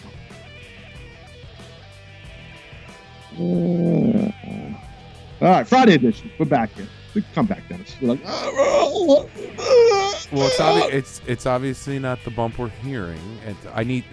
All 5.40 5.48
right, 5.50 5.66
Friday 5.66 5.94
edition. 5.94 6.30
We're 6.38 6.44
back 6.44 6.74
here. 6.74 6.86
We 7.14 7.24
come 7.34 7.46
back, 7.46 7.66
Dennis. 7.68 7.96
You're 8.00 8.16
like, 8.16 8.20
ah, 8.26 8.50
ah, 8.54 9.26
ah, 9.58 10.20
Well, 10.30 10.46
it's 10.46 10.58
obvi- 10.58 10.92
it's 10.92 11.20
it's 11.26 11.46
obviously 11.46 11.98
not 11.98 12.22
the 12.24 12.30
bump 12.30 12.58
we're 12.58 12.68
hearing. 12.68 13.38
And 13.46 13.56
I 13.72 13.82
need. 13.84 14.04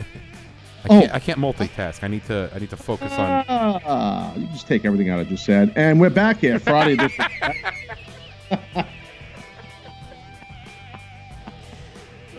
I 0.84 0.88
Oh. 0.90 1.00
can't, 1.02 1.14
I 1.14 1.20
can't 1.20 1.40
multitask. 1.40 2.04
I 2.04 2.08
need 2.08 2.26
to. 2.26 2.50
I 2.56 2.60
need 2.60 2.70
to 2.72 2.78
focus 2.78 3.12
on. 3.14 3.46
Ah, 3.48 4.34
you 4.36 4.48
just 4.48 4.68
take 4.68 4.84
everything 4.86 5.10
out 5.10 5.20
I 5.20 5.24
just 5.26 5.46
said. 5.46 5.72
And 5.76 6.00
we're 6.00 6.10
back 6.10 6.38
here, 6.38 6.58
Friday 6.60 6.94
edition. 6.94 7.26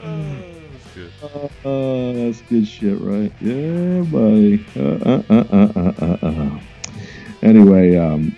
That's 0.03 0.95
good. 0.95 1.13
Uh, 1.65 2.13
that's 2.15 2.41
good 2.43 2.67
shit, 2.67 3.01
right? 3.01 3.33
Yeah, 3.41 4.03
buddy. 4.03 4.65
Uh, 4.77 4.81
uh, 4.81 5.23
uh, 5.31 5.45
uh, 5.53 5.73
uh, 5.77 5.93
uh, 6.01 6.27
uh. 6.27 6.61
Anyway, 7.43 7.97
um, 7.97 8.37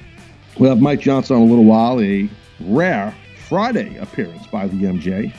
we'll 0.58 0.68
have 0.70 0.80
Mike 0.82 1.00
Johnson 1.00 1.36
in 1.36 1.42
a 1.42 1.46
little 1.46 1.64
while. 1.64 2.00
A 2.02 2.28
rare 2.60 3.14
Friday 3.48 3.96
appearance 3.96 4.46
by 4.48 4.66
the 4.66 4.76
MJ 4.76 5.32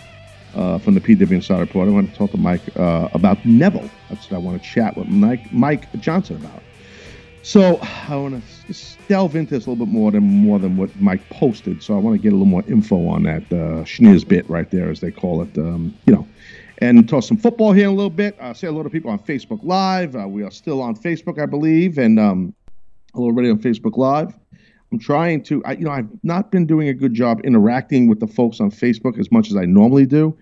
uh, 0.55 0.79
from 0.79 0.93
the 0.93 1.01
PW 1.01 1.31
Insider 1.31 1.61
Report. 1.61 1.87
I 1.87 1.91
want 1.91 2.11
to 2.11 2.17
talk 2.17 2.31
to 2.31 2.37
Mike 2.37 2.61
uh, 2.77 3.09
about 3.13 3.43
Neville. 3.45 3.89
That's 4.09 4.29
what 4.29 4.37
I 4.37 4.39
want 4.39 4.61
to 4.61 4.67
chat 4.67 4.97
with 4.97 5.07
Mike 5.07 5.51
Mike 5.51 5.91
Johnson 6.01 6.37
about. 6.37 6.63
So 7.43 7.77
I 8.09 8.15
want 8.15 8.43
to 8.67 8.75
delve 9.07 9.35
into 9.35 9.53
this 9.53 9.67
a 9.67 9.69
little 9.69 9.85
bit 9.85 9.93
more 9.93 10.11
than 10.11 10.23
more 10.23 10.57
than 10.57 10.77
what 10.77 10.89
Mike 10.99 11.27
posted. 11.29 11.83
So 11.83 11.95
I 11.95 11.99
want 11.99 12.15
to 12.15 12.21
get 12.21 12.29
a 12.29 12.35
little 12.35 12.45
more 12.45 12.63
info 12.67 13.07
on 13.07 13.23
that 13.23 13.43
uh, 13.51 13.83
schniz 13.83 14.27
bit 14.27 14.49
right 14.49 14.69
there, 14.71 14.89
as 14.89 14.99
they 14.99 15.11
call 15.11 15.43
it. 15.43 15.55
Um, 15.57 15.93
you 16.07 16.13
know, 16.13 16.27
and 16.79 17.07
talk 17.07 17.23
some 17.23 17.37
football 17.37 17.71
here 17.71 17.85
in 17.85 17.91
a 17.91 17.95
little 17.95 18.09
bit. 18.09 18.35
Uh, 18.39 18.53
say 18.53 18.67
hello 18.67 18.81
to 18.81 18.89
people 18.89 19.11
on 19.11 19.19
Facebook 19.19 19.59
Live. 19.63 20.15
Uh, 20.15 20.27
we 20.27 20.43
are 20.43 20.51
still 20.51 20.81
on 20.81 20.95
Facebook, 20.95 21.39
I 21.39 21.45
believe, 21.45 21.97
and 21.97 22.19
um, 22.19 22.55
already 23.13 23.49
on 23.49 23.59
Facebook 23.59 23.97
Live. 23.97 24.33
I'm 24.91 24.99
trying 24.99 25.43
to, 25.43 25.63
I, 25.65 25.73
you 25.73 25.85
know, 25.85 25.91
I've 25.91 26.09
not 26.23 26.51
been 26.51 26.65
doing 26.65 26.87
a 26.87 26.93
good 26.93 27.13
job 27.13 27.41
interacting 27.43 28.07
with 28.07 28.19
the 28.19 28.27
folks 28.27 28.59
on 28.59 28.71
Facebook 28.71 29.19
as 29.19 29.31
much 29.31 29.49
as 29.49 29.57
I 29.57 29.65
normally 29.65 30.05
do. 30.05 30.37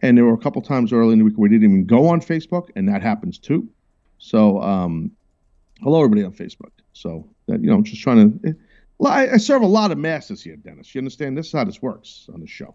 And 0.00 0.18
there 0.18 0.24
were 0.24 0.34
a 0.34 0.38
couple 0.38 0.60
times 0.60 0.92
early 0.92 1.12
in 1.14 1.18
the 1.20 1.24
week 1.24 1.34
where 1.36 1.48
we 1.48 1.56
didn't 1.56 1.70
even 1.70 1.86
go 1.86 2.08
on 2.08 2.20
Facebook, 2.20 2.68
and 2.76 2.88
that 2.88 3.02
happens 3.02 3.38
too. 3.38 3.66
So, 4.18 4.60
um, 4.60 5.10
hello 5.82 6.00
everybody 6.00 6.24
on 6.24 6.32
Facebook. 6.32 6.72
So 6.92 7.28
that 7.46 7.60
you 7.60 7.68
know, 7.68 7.76
I'm 7.76 7.84
just 7.84 8.02
trying 8.02 8.38
to. 8.40 8.54
Well, 8.98 9.12
I, 9.12 9.28
I 9.34 9.36
serve 9.36 9.62
a 9.62 9.66
lot 9.66 9.92
of 9.92 9.98
masses 9.98 10.42
here, 10.42 10.56
Dennis. 10.56 10.94
You 10.94 11.00
understand? 11.00 11.36
This 11.36 11.46
is 11.46 11.52
how 11.52 11.64
this 11.64 11.82
works 11.82 12.28
on 12.32 12.40
the 12.40 12.46
show. 12.46 12.74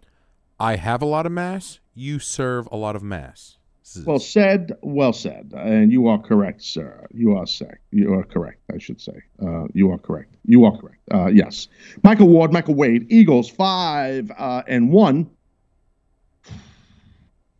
I 0.58 0.76
have 0.76 1.02
a 1.02 1.06
lot 1.06 1.26
of 1.26 1.32
mass. 1.32 1.80
You 1.94 2.18
serve 2.18 2.68
a 2.70 2.76
lot 2.76 2.94
of 2.94 3.02
mass. 3.02 3.58
Well 4.06 4.20
said, 4.20 4.72
well 4.82 5.12
said, 5.12 5.52
and 5.56 5.90
you 5.90 6.06
are 6.06 6.18
correct, 6.18 6.62
sir. 6.62 7.06
You 7.12 7.36
are 7.36 7.46
sick. 7.46 7.80
You 7.90 8.14
are 8.14 8.22
correct. 8.22 8.60
I 8.72 8.78
should 8.78 9.00
say. 9.00 9.20
Uh, 9.44 9.66
you 9.74 9.90
are 9.90 9.98
correct. 9.98 10.36
You 10.44 10.64
are 10.64 10.76
correct. 10.76 11.00
Uh, 11.12 11.26
yes. 11.26 11.68
Michael 12.04 12.28
Ward, 12.28 12.52
Michael 12.52 12.74
Wade, 12.74 13.06
Eagles 13.10 13.50
five 13.50 14.30
uh, 14.38 14.62
and 14.68 14.90
one. 14.90 15.28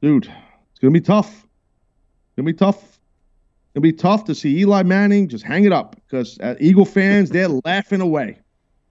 Dude, 0.00 0.26
it's 0.26 0.80
gonna 0.80 0.92
be 0.92 1.00
tough. 1.00 1.28
It's 1.32 2.36
gonna 2.36 2.46
be 2.46 2.52
tough. 2.54 2.82
It's 2.82 3.74
gonna 3.74 3.82
be 3.82 3.92
tough 3.92 4.24
to 4.26 4.34
see 4.34 4.58
Eli 4.58 4.82
Manning 4.84 5.28
just 5.28 5.44
hang 5.44 5.64
it 5.64 5.72
up 5.72 5.96
because 6.06 6.38
uh, 6.40 6.54
Eagle 6.60 6.84
fans 6.84 7.30
they're 7.30 7.48
laughing 7.64 8.00
away. 8.00 8.38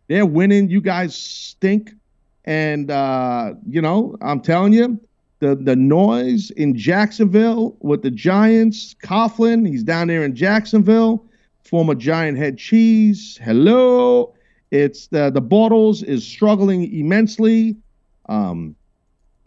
They're 0.08 0.26
winning. 0.26 0.70
You 0.70 0.82
guys 0.82 1.16
stink, 1.16 1.92
and 2.44 2.92
uh, 2.92 3.54
you 3.66 3.82
know 3.82 4.18
I'm 4.22 4.42
telling 4.42 4.74
you, 4.74 5.00
the 5.42 5.56
the 5.56 5.76
noise 5.76 6.52
in 6.52 6.78
Jacksonville 6.78 7.76
with 7.82 8.04
the 8.04 8.12
Giants. 8.12 8.96
Coughlin, 9.04 9.68
he's 9.68 9.84
down 9.84 10.08
there 10.08 10.24
in 10.24 10.36
Jacksonville. 10.36 11.26
Former 11.66 11.96
Giant 11.96 12.38
head 12.38 12.58
cheese. 12.58 13.38
Hello. 13.44 14.34
It's 14.70 15.08
the 15.08 15.30
the 15.30 15.42
Bortles 15.42 16.04
is 16.04 16.26
struggling 16.26 16.92
immensely. 16.94 17.76
Um, 18.30 18.76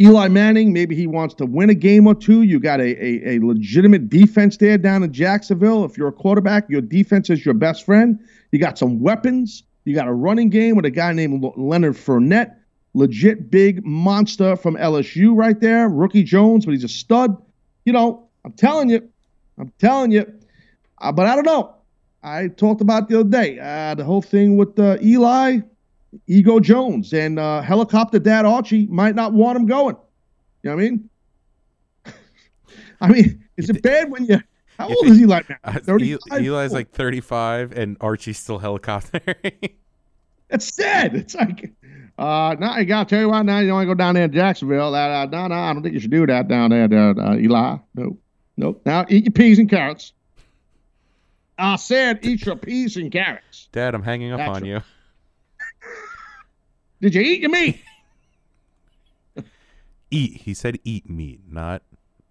Eli 0.00 0.26
Manning, 0.26 0.72
maybe 0.72 0.96
he 0.96 1.06
wants 1.06 1.34
to 1.36 1.46
win 1.46 1.70
a 1.70 1.74
game 1.74 2.08
or 2.08 2.16
two. 2.16 2.42
You 2.42 2.58
got 2.58 2.80
a, 2.80 3.04
a, 3.04 3.36
a 3.36 3.38
legitimate 3.38 4.08
defense 4.08 4.56
there 4.56 4.76
down 4.76 5.04
in 5.04 5.12
Jacksonville. 5.12 5.84
If 5.84 5.96
you're 5.96 6.08
a 6.08 6.12
quarterback, 6.12 6.68
your 6.68 6.80
defense 6.80 7.30
is 7.30 7.44
your 7.44 7.54
best 7.54 7.86
friend. 7.86 8.18
You 8.50 8.58
got 8.58 8.76
some 8.76 8.98
weapons. 9.00 9.62
You 9.84 9.94
got 9.94 10.08
a 10.08 10.12
running 10.12 10.50
game 10.50 10.74
with 10.74 10.84
a 10.84 10.90
guy 10.90 11.12
named 11.12 11.44
Leonard 11.56 11.94
Fournette, 11.94 12.56
legit 12.94 13.50
big 13.50 13.84
monster 13.84 14.56
from 14.56 14.76
LSU 14.76 15.36
right 15.36 15.60
there. 15.60 15.88
Rookie 15.88 16.22
Jones, 16.22 16.64
but 16.64 16.72
he's 16.72 16.84
a 16.84 16.88
stud. 16.88 17.36
You 17.84 17.92
know, 17.92 18.28
I'm 18.44 18.52
telling 18.52 18.88
you, 18.88 19.08
I'm 19.58 19.72
telling 19.78 20.10
you. 20.10 20.32
Uh, 20.98 21.12
but 21.12 21.26
I 21.26 21.34
don't 21.34 21.46
know. 21.46 21.74
I 22.22 22.48
talked 22.48 22.80
about 22.80 23.08
the 23.08 23.20
other 23.20 23.28
day 23.28 23.58
uh, 23.58 23.94
the 23.94 24.04
whole 24.04 24.22
thing 24.22 24.56
with 24.56 24.78
uh, 24.78 24.96
Eli. 25.02 25.60
Ego 26.26 26.60
Jones 26.60 27.12
and 27.12 27.38
uh, 27.38 27.60
helicopter 27.60 28.18
dad 28.18 28.44
Archie 28.44 28.86
might 28.86 29.14
not 29.14 29.32
want 29.32 29.56
him 29.56 29.66
going. 29.66 29.96
You 30.62 30.70
know 30.70 30.76
what 30.76 30.82
I 30.82 30.90
mean? 30.90 31.10
I 33.00 33.08
mean, 33.08 33.44
is 33.56 33.70
it 33.70 33.82
bad 33.82 34.10
when 34.10 34.26
you? 34.26 34.40
How 34.78 34.88
old 34.88 35.06
is 35.06 35.20
Eli 35.20 35.42
now? 35.48 35.56
Uh, 35.62 35.78
Eli's 35.86 36.72
like 36.72 36.90
35, 36.90 37.72
and 37.72 37.96
Archie's 38.00 38.38
still 38.38 38.58
helicoptering. 38.58 39.74
That's 40.48 40.74
sad. 40.74 41.14
It's 41.14 41.34
like, 41.34 41.72
uh, 42.18 42.56
now 42.58 42.72
I 42.72 42.84
gotta 42.84 43.08
tell 43.08 43.20
you 43.20 43.28
what. 43.28 43.42
Now 43.42 43.58
you 43.58 43.66
don't 43.66 43.76
want 43.76 43.88
to 43.88 43.94
go 43.94 43.94
down 43.94 44.14
there 44.14 44.28
to 44.28 44.34
Jacksonville. 44.34 44.94
Uh, 44.94 45.26
no, 45.26 45.48
no, 45.48 45.54
I 45.54 45.72
don't 45.72 45.82
think 45.82 45.94
you 45.94 46.00
should 46.00 46.10
do 46.10 46.26
that 46.26 46.48
down 46.48 46.70
there, 46.70 46.84
uh, 46.84 47.36
Eli. 47.36 47.76
No, 47.94 48.18
no. 48.56 48.80
Now 48.86 49.04
eat 49.08 49.24
your 49.24 49.32
peas 49.32 49.58
and 49.58 49.68
carrots. 49.68 50.12
I 51.58 51.76
said 51.76 52.20
eat 52.22 52.46
your 52.46 52.56
peas 52.56 52.96
and 52.96 53.10
carrots. 53.10 53.68
Dad, 53.72 53.94
I'm 53.94 54.02
hanging 54.02 54.32
up 54.32 54.38
That's 54.38 54.56
on 54.56 54.64
you. 54.64 54.80
Did 57.00 57.14
you 57.14 57.22
eat 57.22 57.40
your 57.40 57.50
meat? 57.50 57.82
Eat. 60.10 60.42
He 60.42 60.54
said 60.54 60.78
eat 60.84 61.10
meat, 61.10 61.40
not 61.48 61.82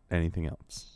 anything 0.10 0.48
else. 0.48 0.94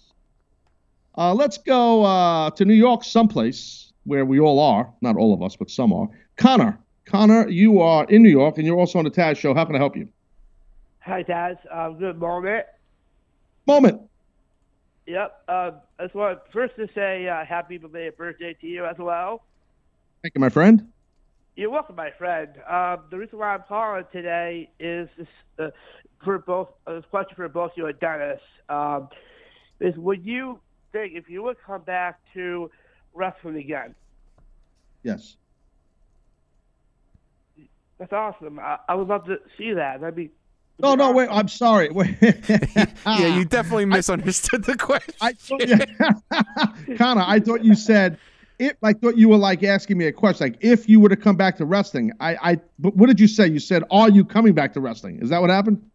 Uh, 1.17 1.33
let's 1.33 1.57
go 1.57 2.03
uh, 2.03 2.51
to 2.51 2.63
New 2.63 2.73
York, 2.73 3.03
someplace 3.03 3.91
where 4.05 4.23
we 4.23 4.39
all 4.39 4.59
are. 4.59 4.93
Not 5.01 5.17
all 5.17 5.33
of 5.33 5.41
us, 5.41 5.55
but 5.55 5.69
some 5.69 5.91
are. 5.91 6.07
Connor, 6.37 6.77
Connor, 7.07 7.47
you 7.47 7.81
are 7.81 8.05
in 8.05 8.21
New 8.21 8.29
York, 8.29 8.57
and 8.57 8.67
you're 8.67 8.77
also 8.77 8.99
on 8.99 9.05
the 9.05 9.11
Taz 9.11 9.37
Show. 9.37 9.53
How 9.53 9.63
can 9.63 9.75
I 9.75 9.79
help 9.79 9.95
you? 9.95 10.09
Hi, 10.99 11.23
Taz. 11.23 11.57
Uh, 11.71 11.89
good 11.89 12.19
moment. 12.19 12.65
Moment. 13.65 14.01
Yep. 15.05 15.43
Uh, 15.47 15.71
I 15.99 16.03
just 16.03 16.15
want 16.15 16.39
first 16.51 16.75
to 16.75 16.87
say 16.93 17.27
uh, 17.29 17.45
happy 17.45 17.77
belated 17.77 18.17
birthday 18.17 18.55
to 18.59 18.67
you 18.67 18.85
as 18.85 18.97
well. 18.97 19.43
Thank 20.21 20.35
you, 20.35 20.41
my 20.41 20.49
friend. 20.49 20.91
You're 21.55 21.69
welcome, 21.69 21.95
my 21.95 22.11
friend. 22.11 22.49
Uh, 22.69 22.97
the 23.09 23.17
reason 23.17 23.39
why 23.39 23.53
I'm 23.53 23.63
calling 23.67 24.03
today 24.11 24.69
is 24.79 25.07
uh, 25.57 25.69
for 26.23 26.39
both 26.39 26.69
a 26.87 27.01
question 27.03 27.35
for 27.37 27.47
both 27.47 27.71
you 27.75 27.87
and 27.87 27.97
Dennis. 27.99 28.41
Um, 28.67 29.07
is 29.79 29.95
would 29.97 30.25
you 30.25 30.59
think 30.91 31.13
if 31.15 31.29
you 31.29 31.41
would 31.43 31.57
come 31.65 31.81
back 31.83 32.19
to 32.33 32.69
wrestling 33.13 33.55
again? 33.55 33.95
Yes. 35.03 35.37
That's 37.97 38.13
awesome. 38.13 38.59
I, 38.59 38.77
I 38.87 38.95
would 38.95 39.07
love 39.07 39.25
to 39.25 39.39
see 39.57 39.73
that. 39.73 40.01
That'd 40.01 40.15
be 40.15 40.29
No, 40.79 40.95
no, 40.95 41.11
wait. 41.11 41.29
I'm 41.31 41.47
sorry. 41.47 41.89
Wait. 41.91 42.15
yeah, 42.21 43.35
you 43.35 43.45
definitely 43.45 43.85
misunderstood 43.85 44.63
the 44.65 44.75
question. 44.77 45.15
I 45.19 45.33
thought, 45.33 45.67
yeah. 45.67 46.95
Connor, 46.97 47.23
I 47.25 47.39
thought 47.39 47.63
you 47.63 47.73
said 47.73 48.19
if 48.59 48.75
I 48.83 48.93
thought 48.93 49.17
you 49.17 49.29
were 49.29 49.37
like 49.37 49.63
asking 49.63 49.97
me 49.97 50.05
a 50.05 50.11
question, 50.11 50.47
like 50.47 50.57
if 50.61 50.89
you 50.89 50.99
were 50.99 51.09
to 51.09 51.15
come 51.15 51.35
back 51.35 51.57
to 51.57 51.65
wrestling. 51.65 52.11
I, 52.19 52.35
I, 52.41 52.59
but 52.79 52.95
what 52.95 53.07
did 53.07 53.19
you 53.19 53.27
say? 53.27 53.47
You 53.47 53.59
said, 53.59 53.83
"Are 53.91 54.09
you 54.09 54.25
coming 54.25 54.53
back 54.53 54.73
to 54.73 54.79
wrestling?" 54.79 55.19
Is 55.21 55.29
that 55.29 55.41
what 55.41 55.49
happened? 55.49 55.89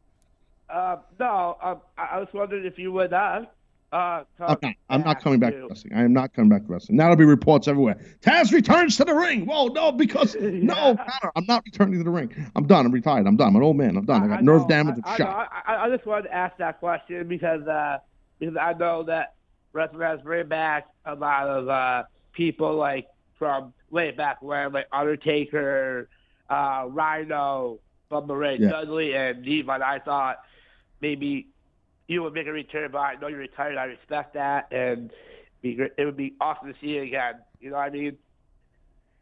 Uh, 0.68 0.96
no, 1.18 1.56
um, 1.62 1.80
I, 1.98 2.16
I 2.16 2.18
was 2.18 2.28
wondering 2.32 2.64
if 2.64 2.78
you 2.78 2.92
would 2.92 3.10
not. 3.10 3.52
Uh, 3.92 4.24
I'm 4.40 4.56
not. 4.62 4.74
I'm 4.88 5.02
not 5.02 5.22
coming 5.22 5.38
back 5.38 5.52
to 5.52 5.66
wrestling. 5.68 5.92
I 5.94 6.02
am 6.02 6.14
not 6.14 6.32
coming 6.32 6.48
back 6.48 6.64
to 6.64 6.72
wrestling. 6.72 6.96
Now 6.96 7.04
there'll 7.04 7.16
be 7.16 7.26
reports 7.26 7.68
everywhere. 7.68 7.96
Taz 8.22 8.50
returns 8.50 8.96
to 8.96 9.04
the 9.04 9.14
ring. 9.14 9.44
Whoa, 9.44 9.66
no, 9.66 9.92
because 9.92 10.34
no, 10.40 10.74
Connor, 10.96 11.32
I'm 11.36 11.44
not 11.46 11.62
returning 11.66 11.98
to 11.98 12.04
the 12.04 12.10
ring. 12.10 12.32
I'm 12.56 12.66
done. 12.66 12.86
I'm 12.86 12.92
retired. 12.92 13.26
I'm 13.26 13.36
done. 13.36 13.48
I'm 13.48 13.56
an 13.56 13.62
old 13.62 13.76
man. 13.76 13.96
I'm 13.98 14.06
done. 14.06 14.22
I 14.22 14.28
got 14.28 14.42
nerve 14.42 14.66
damage 14.66 14.94
and 14.94 15.04
I, 15.04 15.16
shot. 15.18 15.28
know, 15.28 15.72
I, 15.74 15.84
I 15.86 15.90
just 15.94 16.06
wanted 16.06 16.28
to 16.28 16.34
ask 16.34 16.56
that 16.56 16.80
question 16.80 17.28
because 17.28 17.66
uh, 17.68 17.98
because 18.38 18.56
I 18.56 18.72
know 18.72 19.02
that 19.04 19.34
wrestling 19.74 20.00
has 20.00 20.20
bring 20.22 20.48
back 20.48 20.88
a 21.04 21.14
lot 21.14 21.48
of 21.48 21.68
uh, 21.68 22.04
people 22.32 22.74
like 22.74 23.08
from 23.38 23.74
way 23.90 24.10
back 24.10 24.40
when, 24.40 24.72
like 24.72 24.86
Undertaker, 24.90 26.08
uh, 26.48 26.86
Rhino, 26.88 27.78
Bubba 28.10 28.38
Ray 28.38 28.56
Yeah. 28.58 28.70
Dudley, 28.70 29.14
and 29.14 29.44
Devon. 29.44 29.82
I 29.82 29.98
thought 29.98 30.38
maybe 31.02 31.48
you 32.08 32.22
would 32.22 32.34
make 32.34 32.46
a 32.46 32.52
return, 32.52 32.90
but 32.92 32.98
I 32.98 33.14
know 33.16 33.28
you're 33.28 33.38
retired. 33.38 33.76
I 33.76 33.84
respect 33.84 34.34
that, 34.34 34.72
and 34.72 35.10
be 35.60 35.74
great. 35.74 35.92
it 35.96 36.04
would 36.04 36.16
be 36.16 36.34
awesome 36.40 36.72
to 36.72 36.78
see 36.80 36.88
you 36.88 37.02
again. 37.02 37.34
You 37.60 37.70
know 37.70 37.76
what 37.76 37.82
I 37.82 37.90
mean? 37.90 38.16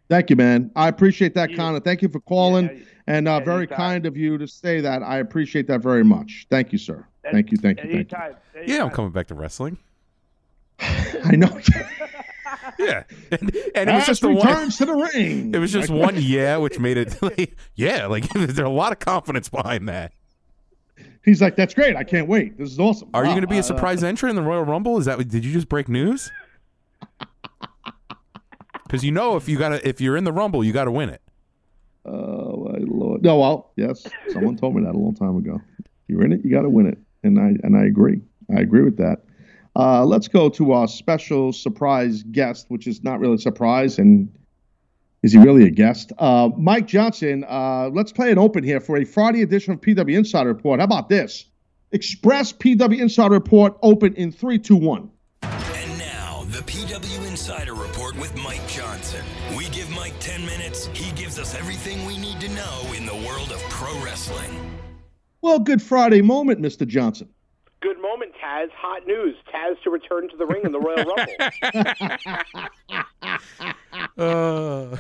Thank 0.08 0.28
you, 0.28 0.36
man. 0.36 0.72
I 0.74 0.88
appreciate 0.88 1.34
that, 1.34 1.54
Connor. 1.54 1.78
Thank 1.78 2.02
you 2.02 2.08
for 2.08 2.20
calling, 2.20 2.84
and 3.06 3.28
uh, 3.28 3.40
very 3.40 3.58
anytime. 3.58 3.76
kind 3.76 4.06
of 4.06 4.16
you 4.16 4.38
to 4.38 4.48
say 4.48 4.80
that. 4.80 5.02
I 5.02 5.18
appreciate 5.18 5.68
that 5.68 5.80
very 5.80 6.02
much. 6.02 6.46
Thank 6.50 6.72
you, 6.72 6.78
sir. 6.78 7.06
Thank 7.30 7.52
you. 7.52 7.58
Thank 7.58 7.78
you. 7.78 7.82
Thank 7.82 7.92
you. 7.92 8.00
Anytime. 8.00 8.36
Yeah, 8.66 8.82
I'm 8.82 8.90
coming 8.90 9.12
back 9.12 9.28
to 9.28 9.34
wrestling. 9.34 9.78
I 10.80 11.36
know. 11.36 11.60
Yeah, 12.78 13.04
and, 13.30 13.54
and 13.74 13.90
it 13.90 13.92
was 13.92 14.06
just 14.06 14.22
the 14.22 14.30
one. 14.30 14.70
to 14.70 14.84
the 14.86 14.94
ring. 14.94 15.54
It 15.54 15.58
was 15.58 15.72
just 15.72 15.90
one 15.90 16.14
yeah, 16.18 16.56
which 16.56 16.78
made 16.78 16.96
it 16.96 17.20
like, 17.22 17.56
yeah, 17.74 18.06
like 18.06 18.28
there's 18.30 18.58
a 18.58 18.68
lot 18.68 18.92
of 18.92 18.98
confidence 18.98 19.48
behind 19.48 19.88
that. 19.88 20.12
He's 21.24 21.42
like, 21.42 21.56
"That's 21.56 21.74
great. 21.74 21.96
I 21.96 22.04
can't 22.04 22.28
wait. 22.28 22.58
This 22.58 22.70
is 22.70 22.78
awesome." 22.78 23.10
Are 23.12 23.24
you 23.24 23.30
going 23.30 23.42
to 23.42 23.46
be 23.46 23.56
a 23.56 23.60
uh, 23.60 23.62
surprise 23.62 24.02
entrant 24.02 24.30
in 24.30 24.42
the 24.42 24.48
Royal 24.48 24.64
Rumble? 24.64 24.98
Is 24.98 25.04
that 25.04 25.18
did 25.28 25.44
you 25.44 25.52
just 25.52 25.68
break 25.68 25.88
news? 25.88 26.30
Because 28.90 29.04
you 29.04 29.12
know 29.12 29.36
if 29.36 29.48
you 29.48 29.56
got 29.56 29.68
to 29.68 29.88
if 29.88 30.00
you're 30.00 30.16
in 30.16 30.24
the 30.24 30.32
Rumble, 30.32 30.64
you 30.64 30.72
got 30.72 30.86
to 30.86 30.90
win 30.90 31.10
it. 31.10 31.22
Oh 32.04 32.68
my 32.72 32.78
lord! 32.80 33.22
No, 33.22 33.38
well, 33.38 33.72
yes, 33.76 34.04
someone 34.30 34.56
told 34.56 34.74
me 34.74 34.82
that 34.82 34.96
a 34.96 34.98
long 34.98 35.14
time 35.14 35.36
ago. 35.36 35.60
You're 36.08 36.24
in 36.24 36.32
it, 36.32 36.40
you 36.42 36.50
got 36.50 36.62
to 36.62 36.68
win 36.68 36.86
it, 36.86 36.98
and 37.22 37.38
I 37.38 37.54
and 37.62 37.76
I 37.76 37.84
agree. 37.84 38.20
I 38.52 38.60
agree 38.60 38.82
with 38.82 38.96
that. 38.96 39.22
Uh, 39.76 40.04
let's 40.04 40.26
go 40.26 40.48
to 40.48 40.72
our 40.72 40.88
special 40.88 41.52
surprise 41.52 42.24
guest, 42.24 42.66
which 42.68 42.88
is 42.88 43.04
not 43.04 43.20
really 43.20 43.36
a 43.36 43.38
surprise, 43.38 44.00
and 44.00 44.28
is 45.22 45.32
he 45.32 45.38
really 45.38 45.64
a 45.64 45.70
guest? 45.70 46.12
Uh, 46.18 46.50
Mike 46.56 46.86
Johnson. 46.86 47.44
Uh, 47.48 47.90
let's 47.92 48.12
play 48.12 48.30
an 48.30 48.38
open 48.38 48.64
here 48.64 48.80
for 48.80 48.96
a 48.96 49.04
Friday 49.04 49.42
edition 49.42 49.74
of 49.74 49.80
PW 49.80 50.16
Insider 50.16 50.48
Report. 50.48 50.80
How 50.80 50.84
about 50.84 51.08
this? 51.08 51.46
Express 51.92 52.52
PW 52.52 53.00
Insider 53.00 53.34
Report 53.34 53.76
open 53.82 54.14
in 54.14 54.32
three, 54.32 54.58
two, 54.58 54.76
one. 54.76 55.10
Now, 55.42 56.44
the 56.48 56.62
PW 56.62 57.28
Insider 57.28 57.74
Report 57.74 58.16
with 58.16 58.34
Mike 58.42 58.66
Johnson. 58.68 59.24
We 59.56 59.68
give 59.68 59.90
Mike 59.90 60.14
10 60.20 60.46
minutes, 60.46 60.86
he 60.94 61.10
gives 61.12 61.38
us 61.38 61.54
everything 61.54 62.06
we 62.06 62.16
need 62.16 62.40
to 62.40 62.48
know 62.50 62.92
in 62.96 63.04
the 63.04 63.14
world 63.26 63.50
of 63.50 63.60
pro 63.68 63.92
wrestling. 64.02 64.50
Well, 65.42 65.58
good 65.58 65.82
Friday 65.82 66.22
moment, 66.22 66.60
Mr. 66.60 66.86
Johnson. 66.86 67.28
Good 67.80 68.00
moment, 68.00 68.32
Taz. 68.42 68.68
Hot 68.76 69.06
news. 69.06 69.36
Taz 69.54 69.80
to 69.84 69.90
return 69.90 70.28
to 70.28 70.36
the 70.36 70.44
ring 70.46 70.62
in 70.64 70.72
the 70.72 70.80
Royal 70.80 71.04
Rumble. 71.04 71.34
Uh, 74.18 74.96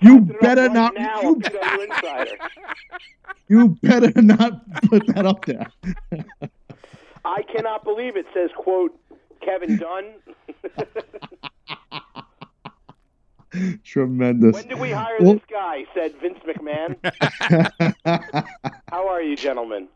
You 0.00 0.20
better 0.40 0.68
not. 0.68 0.94
now, 0.94 1.22
You, 1.22 1.34
Insider. 1.82 2.36
you 3.48 3.68
better 3.82 4.12
not 4.20 4.70
put 4.82 5.06
that 5.08 5.24
up 5.24 5.44
there. 5.46 5.66
I 7.24 7.42
cannot 7.42 7.84
believe 7.84 8.16
it 8.16 8.26
says, 8.34 8.50
quote, 8.56 8.98
Kevin 9.40 9.76
Dunn. 9.78 10.04
Tremendous. 13.84 14.54
when 14.54 14.68
did 14.68 14.78
we 14.78 14.90
hire 14.90 15.16
Well- 15.20 15.34
this 15.34 15.42
guy? 15.50 15.84
Said 15.94 16.14
Vince 16.20 16.38
McMahon. 16.46 16.96
How 18.90 19.08
are 19.08 19.22
you, 19.22 19.36
gentlemen? 19.36 19.88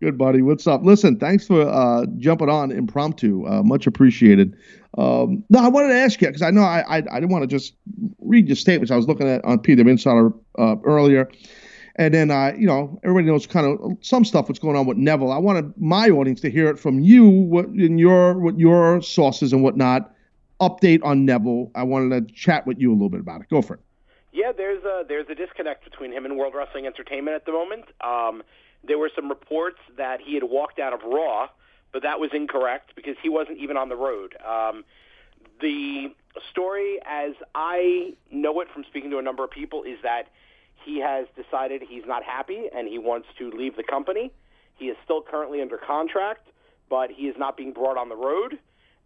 Good, 0.00 0.16
buddy. 0.16 0.42
What's 0.42 0.66
up? 0.68 0.84
Listen, 0.84 1.18
thanks 1.18 1.46
for 1.46 1.62
uh, 1.62 2.06
jumping 2.18 2.48
on 2.48 2.70
impromptu. 2.70 3.44
Uh, 3.46 3.64
much 3.64 3.86
appreciated. 3.86 4.56
Um, 4.96 5.42
no, 5.50 5.58
I 5.58 5.68
wanted 5.68 5.88
to 5.88 5.94
ask 5.94 6.20
you 6.20 6.28
because 6.28 6.42
I 6.42 6.50
know 6.50 6.62
I, 6.62 6.80
I 6.82 6.96
I 6.98 7.20
didn't 7.20 7.30
want 7.30 7.42
to 7.42 7.48
just 7.48 7.74
read 8.20 8.46
your 8.46 8.56
statements. 8.56 8.92
I 8.92 8.96
was 8.96 9.08
looking 9.08 9.28
at 9.28 9.44
on 9.44 9.58
PW 9.58 9.88
Insider 9.88 10.32
uh, 10.56 10.76
earlier, 10.84 11.28
and 11.96 12.14
then 12.14 12.30
uh, 12.30 12.52
you 12.56 12.66
know 12.66 13.00
everybody 13.02 13.26
knows 13.26 13.44
kind 13.46 13.66
of 13.66 13.96
some 14.00 14.24
stuff 14.24 14.48
what's 14.48 14.60
going 14.60 14.76
on 14.76 14.86
with 14.86 14.98
Neville. 14.98 15.32
I 15.32 15.38
wanted 15.38 15.76
my 15.76 16.08
audience 16.10 16.40
to 16.42 16.50
hear 16.50 16.68
it 16.68 16.78
from 16.78 17.00
you, 17.00 17.28
what 17.28 17.66
in 17.66 17.98
your 17.98 18.38
what 18.38 18.56
your 18.58 19.02
sources 19.02 19.52
and 19.52 19.64
whatnot. 19.64 20.14
Update 20.60 21.00
on 21.04 21.24
Neville. 21.24 21.70
I 21.74 21.82
wanted 21.82 22.28
to 22.28 22.34
chat 22.34 22.66
with 22.66 22.78
you 22.78 22.90
a 22.90 22.94
little 22.94 23.10
bit 23.10 23.20
about 23.20 23.40
it. 23.40 23.48
Go 23.48 23.62
for 23.62 23.74
it. 23.74 23.80
Yeah, 24.32 24.52
there's 24.56 24.84
a 24.84 25.02
there's 25.08 25.26
a 25.28 25.34
disconnect 25.34 25.84
between 25.84 26.12
him 26.12 26.24
and 26.24 26.36
World 26.36 26.54
Wrestling 26.56 26.86
Entertainment 26.86 27.34
at 27.34 27.46
the 27.46 27.52
moment. 27.52 27.84
Um, 28.00 28.42
there 28.84 28.98
were 28.98 29.10
some 29.14 29.28
reports 29.28 29.78
that 29.96 30.20
he 30.20 30.34
had 30.34 30.44
walked 30.44 30.78
out 30.78 30.92
of 30.92 31.00
Raw, 31.02 31.48
but 31.92 32.02
that 32.02 32.20
was 32.20 32.30
incorrect 32.32 32.92
because 32.94 33.16
he 33.22 33.28
wasn't 33.28 33.58
even 33.58 33.76
on 33.76 33.88
the 33.88 33.96
road. 33.96 34.36
Um, 34.46 34.84
the 35.60 36.14
story, 36.50 36.98
as 37.06 37.32
I 37.54 38.14
know 38.30 38.60
it 38.60 38.68
from 38.72 38.84
speaking 38.84 39.10
to 39.10 39.18
a 39.18 39.22
number 39.22 39.44
of 39.44 39.50
people, 39.50 39.82
is 39.82 39.98
that 40.02 40.28
he 40.84 41.00
has 41.00 41.26
decided 41.36 41.82
he's 41.88 42.04
not 42.06 42.22
happy 42.22 42.68
and 42.74 42.88
he 42.88 42.98
wants 42.98 43.28
to 43.38 43.50
leave 43.50 43.76
the 43.76 43.82
company. 43.82 44.30
He 44.76 44.86
is 44.86 44.96
still 45.04 45.22
currently 45.22 45.60
under 45.60 45.76
contract, 45.76 46.46
but 46.88 47.10
he 47.10 47.24
is 47.24 47.36
not 47.36 47.56
being 47.56 47.72
brought 47.72 47.96
on 47.96 48.08
the 48.08 48.16
road. 48.16 48.58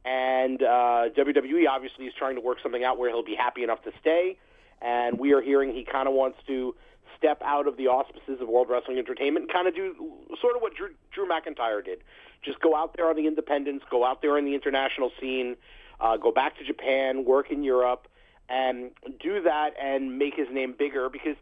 And 0.05 0.63
uh, 0.63 1.09
WWE 1.17 1.69
obviously 1.69 2.07
is 2.07 2.15
trying 2.19 2.35
to 2.35 2.41
work 2.41 2.59
something 2.63 2.85
out 2.85 2.99
where 2.99 3.09
he'll 3.09 3.25
be 3.25 3.37
happy 3.37 3.63
enough 3.63 3.83
to 3.85 3.93
stay. 4.01 4.37
And 4.81 5.19
we 5.19 5.33
are 5.33 5.41
hearing 5.41 5.73
he 5.73 5.85
kind 5.85 6.09
of 6.09 6.15
wants 6.15 6.39
to 6.49 6.75
step 7.17 7.41
out 7.45 7.67
of 7.67 7.77
the 7.77 7.87
auspices 7.87 8.41
of 8.41 8.49
World 8.49 8.69
Wrestling 8.69 8.99
Entertainment 8.99 9.45
and 9.45 9.53
kind 9.53 9.69
of 9.69 9.75
do 9.75 9.95
sort 10.41 10.57
of 10.57 10.63
what 10.63 10.75
Drew, 10.75 10.89
Drew 11.13 11.29
McIntyre 11.29 11.85
did. 11.85 12.03
Just 12.43 12.61
go 12.61 12.75
out 12.75 12.97
there 12.97 13.09
on 13.09 13.17
the 13.17 13.27
independents, 13.27 13.85
go 13.91 14.05
out 14.05 14.23
there 14.23 14.37
on 14.37 14.45
the 14.45 14.55
international 14.55 15.13
scene, 15.21 15.57
uh, 16.01 16.17
go 16.17 16.33
back 16.33 16.59
to 16.59 16.65
Japan, 16.65 17.25
work 17.25 17.51
in 17.51 17.63
Europe, 17.63 18.09
and 18.49 18.91
do 19.21 19.41
that 19.43 19.71
and 19.81 20.19
make 20.19 20.35
his 20.35 20.49
name 20.51 20.75
bigger 20.77 21.09
because 21.09 21.37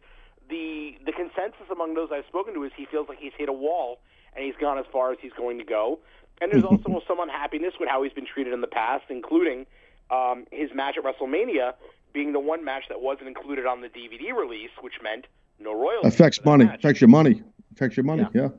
the 0.49 0.97
the 1.05 1.11
consensus 1.11 1.67
among 1.71 1.95
those 1.95 2.09
I've 2.11 2.25
spoken 2.27 2.53
to 2.53 2.63
is 2.63 2.71
he 2.75 2.85
feels 2.85 3.09
like 3.09 3.17
he's 3.19 3.33
hit 3.37 3.49
a 3.49 3.53
wall 3.53 3.99
and 4.35 4.45
he's 4.45 4.55
gone 4.59 4.77
as 4.77 4.85
far 4.91 5.11
as 5.11 5.17
he's 5.21 5.33
going 5.33 5.57
to 5.57 5.63
go. 5.63 5.99
And 6.39 6.51
there's 6.51 6.63
also 6.69 7.01
some 7.07 7.19
unhappiness 7.19 7.73
with 7.79 7.89
how 7.89 8.03
he's 8.03 8.13
been 8.13 8.25
treated 8.25 8.53
in 8.53 8.61
the 8.61 8.67
past, 8.67 9.05
including 9.09 9.65
um, 10.11 10.45
his 10.51 10.69
match 10.73 10.95
at 10.97 11.03
WrestleMania 11.03 11.73
being 12.13 12.33
the 12.33 12.39
one 12.39 12.63
match 12.63 12.83
that 12.89 13.01
wasn't 13.01 13.27
included 13.27 13.65
on 13.65 13.81
the 13.81 13.87
DVD 13.87 14.35
release, 14.37 14.71
which 14.81 14.95
meant 15.01 15.25
no 15.61 15.73
royalties. 15.73 16.13
Affects 16.13 16.43
money. 16.43 16.65
Affects 16.65 17.01
your 17.01 17.07
money. 17.07 17.43
Affects 17.73 17.97
your 17.97 18.03
money. 18.03 18.27
Yeah. 18.33 18.49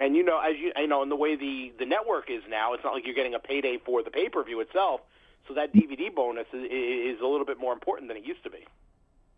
And 0.00 0.16
you 0.16 0.24
know, 0.24 0.40
as 0.40 0.56
you 0.58 0.72
you 0.76 0.86
know, 0.86 1.02
in 1.02 1.08
the 1.08 1.16
way 1.16 1.36
the 1.36 1.72
the 1.78 1.86
network 1.86 2.30
is 2.30 2.42
now, 2.48 2.74
it's 2.74 2.82
not 2.82 2.94
like 2.94 3.04
you're 3.04 3.14
getting 3.14 3.34
a 3.34 3.38
payday 3.38 3.78
for 3.84 4.02
the 4.02 4.10
pay 4.10 4.28
per 4.28 4.42
view 4.42 4.60
itself. 4.60 5.00
So 5.48 5.54
that 5.54 5.72
DVD 5.72 6.14
bonus 6.14 6.46
is, 6.52 6.64
is 6.70 7.20
a 7.20 7.26
little 7.26 7.46
bit 7.46 7.58
more 7.58 7.72
important 7.72 8.08
than 8.08 8.16
it 8.16 8.24
used 8.24 8.44
to 8.44 8.50
be. 8.50 8.64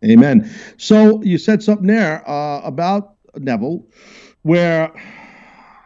Amen. 0.03 0.49
So 0.77 1.21
you 1.23 1.37
said 1.37 1.63
something 1.63 1.87
there 1.87 2.27
uh, 2.29 2.61
about 2.61 3.15
Neville, 3.35 3.85
where 4.43 4.91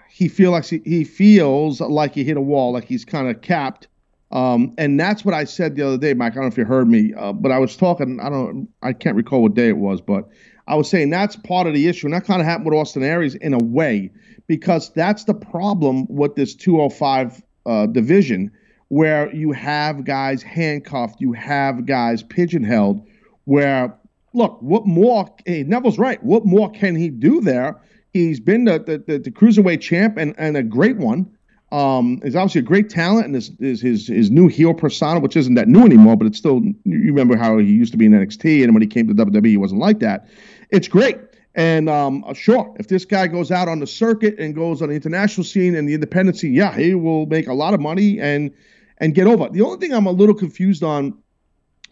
he 0.10 0.28
feel 0.28 0.52
like 0.52 0.66
he 0.66 1.04
feels 1.04 1.80
like 1.80 2.14
he 2.14 2.24
hit 2.24 2.38
a 2.38 2.42
wall, 2.42 2.74
like 2.74 2.86
he's 2.86 3.06
kind 3.06 3.30
of 3.30 3.42
capped. 3.42 3.88
Um, 4.32 4.76
and 4.78 5.00
that's 5.00 5.26
what 5.26 5.34
I 5.34 5.46
said 5.46 5.76
the 5.76 5.88
other 5.88 5.98
day, 5.98 6.14
Mike. 6.14 6.34
I 6.34 6.36
don't 6.36 6.44
know 6.44 6.50
if 6.50 6.58
you 6.58 6.66
heard 6.66 6.88
me, 6.88 7.14
uh, 7.18 7.34
but 7.34 7.52
I 7.52 7.58
was 7.58 7.76
talking. 7.76 8.20
I 8.20 8.30
don't. 8.30 8.70
I 8.84 8.94
can't 8.94 9.16
recall 9.16 9.42
what 9.42 9.54
day 9.54 9.70
it 9.70 9.78
was, 9.78 10.02
but 10.02 10.28
I 10.70 10.76
was 10.76 10.88
saying 10.88 11.10
that's 11.10 11.36
part 11.36 11.66
of 11.66 11.74
the 11.74 11.88
issue, 11.88 12.06
and 12.06 12.14
that 12.14 12.26
kind 12.26 12.40
of 12.40 12.46
happened 12.46 12.68
with 12.68 12.76
Austin 12.76 13.04
Aries 13.04 13.34
in 13.36 13.54
a 13.54 13.58
way, 13.58 14.12
because 14.46 14.94
that's 14.94 15.24
the 15.24 15.34
problem 15.34 16.06
with 16.08 16.36
this 16.36 16.54
205 16.54 17.42
uh, 17.66 17.88
division, 17.88 18.52
where 18.90 19.34
you 19.34 19.52
have 19.52 20.06
guys 20.06 20.44
handcuffed, 20.44 21.20
you 21.20 21.34
have 21.34 21.88
guys 21.88 22.22
pigeonholed. 22.22 23.06
Where 23.46 23.98
look, 24.34 24.62
what 24.62 24.86
more? 24.86 25.28
Hey, 25.48 25.64
Neville's 25.64 25.98
right. 25.98 26.24
What 26.24 26.46
more 26.46 26.70
can 26.70 26.96
he 26.96 27.10
do 27.10 27.42
there? 27.42 27.82
He's 28.14 28.40
been 28.40 28.66
the 28.66 28.78
the, 28.78 28.98
the, 29.00 29.18
the 29.18 29.32
cruiserweight 29.32 29.82
champ 29.82 30.18
and, 30.18 30.36
and 30.38 30.56
a 30.56 30.64
great 30.64 30.98
one. 30.98 31.36
Um, 31.72 32.20
he's 32.24 32.36
obviously 32.36 32.60
a 32.60 32.64
great 32.64 32.90
talent, 32.90 33.26
and 33.26 33.36
his, 33.36 33.52
his 33.60 33.82
his 33.82 34.08
his 34.08 34.32
new 34.32 34.48
heel 34.48 34.74
persona, 34.74 35.20
which 35.20 35.36
isn't 35.36 35.54
that 35.56 35.68
new 35.68 35.84
anymore, 35.84 36.16
but 36.16 36.28
it's 36.28 36.38
still. 36.38 36.62
You 36.62 36.74
remember 36.86 37.38
how 37.38 37.58
he 37.58 37.72
used 37.72 37.92
to 37.92 37.98
be 37.98 38.06
in 38.06 38.12
NXT, 38.12 38.64
and 38.64 38.74
when 38.74 38.82
he 38.82 38.88
came 38.88 39.08
to 39.08 39.14
WWE, 39.14 39.48
he 39.48 39.58
wasn't 39.58 39.82
like 39.82 40.00
that. 40.00 40.28
It's 40.70 40.88
great, 40.88 41.18
and 41.56 41.90
um, 41.90 42.24
sure, 42.34 42.76
if 42.80 42.88
this 42.88 43.06
guy 43.06 43.28
goes 43.28 43.52
out 43.52 43.68
on 43.68 43.80
the 43.80 43.88
circuit 43.88 44.38
and 44.40 44.54
goes 44.54 44.82
on 44.82 44.90
the 44.90 44.96
international 44.96 45.44
scene 45.44 45.76
and 45.76 45.88
the 45.90 45.94
independent 45.96 46.38
scene, 46.38 46.54
yeah, 46.54 46.76
he 46.78 46.94
will 46.94 47.26
make 47.26 47.48
a 47.48 47.54
lot 47.54 47.74
of 47.74 47.80
money 47.80 48.20
and 48.20 48.52
and 49.00 49.16
get 49.16 49.28
over. 49.28 49.50
The 49.50 49.62
only 49.62 49.80
thing 49.80 49.94
I'm 49.94 50.06
a 50.06 50.12
little 50.12 50.36
confused 50.36 50.84
on 50.84 51.18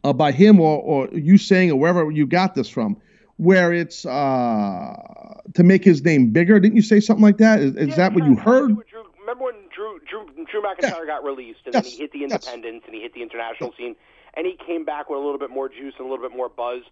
uh, 0.03 0.13
by 0.13 0.31
him 0.31 0.59
or 0.59 0.79
or 0.79 1.09
you 1.11 1.37
saying 1.37 1.71
or 1.71 1.79
wherever 1.79 2.11
you 2.11 2.27
got 2.27 2.53
this 2.53 2.69
from, 2.69 2.97
where 3.37 3.73
it's 3.73 4.05
uh, 4.05 5.41
to 5.55 5.63
make 5.63 5.83
his 5.83 6.03
name 6.03 6.31
bigger. 6.31 6.59
Didn't 6.59 6.75
you 6.75 6.81
say 6.83 6.99
something 6.99 7.23
like 7.23 7.37
that? 7.37 7.59
Is, 7.59 7.75
is 7.75 7.95
that 7.95 8.13
what 8.13 8.25
you 8.25 8.35
heard? 8.35 8.77
Remember 9.19 9.43
when 9.45 9.55
Drew 9.75 9.99
Drew, 10.07 10.45
Drew 10.45 10.61
McIntyre 10.61 11.05
got 11.05 11.23
released 11.23 11.59
and 11.65 11.73
Yes. 11.73 11.83
then 11.83 11.91
he 11.91 11.97
hit 11.97 12.11
the 12.13 12.19
Yes. 12.19 12.47
and 12.47 12.63
he 12.63 13.01
hit 13.01 13.13
the 13.13 13.21
international 13.21 13.73
scene 13.77 13.95
and 14.35 14.45
he 14.45 14.55
came 14.65 14.85
back 14.85 15.09
with 15.09 15.17
a 15.19 15.21
little 15.21 15.39
bit 15.39 15.49
more 15.49 15.67
juice 15.67 15.95
and 15.97 16.07
a 16.07 16.09
little 16.09 16.27
bit 16.27 16.35
more 16.35 16.47
buzz. 16.47 16.83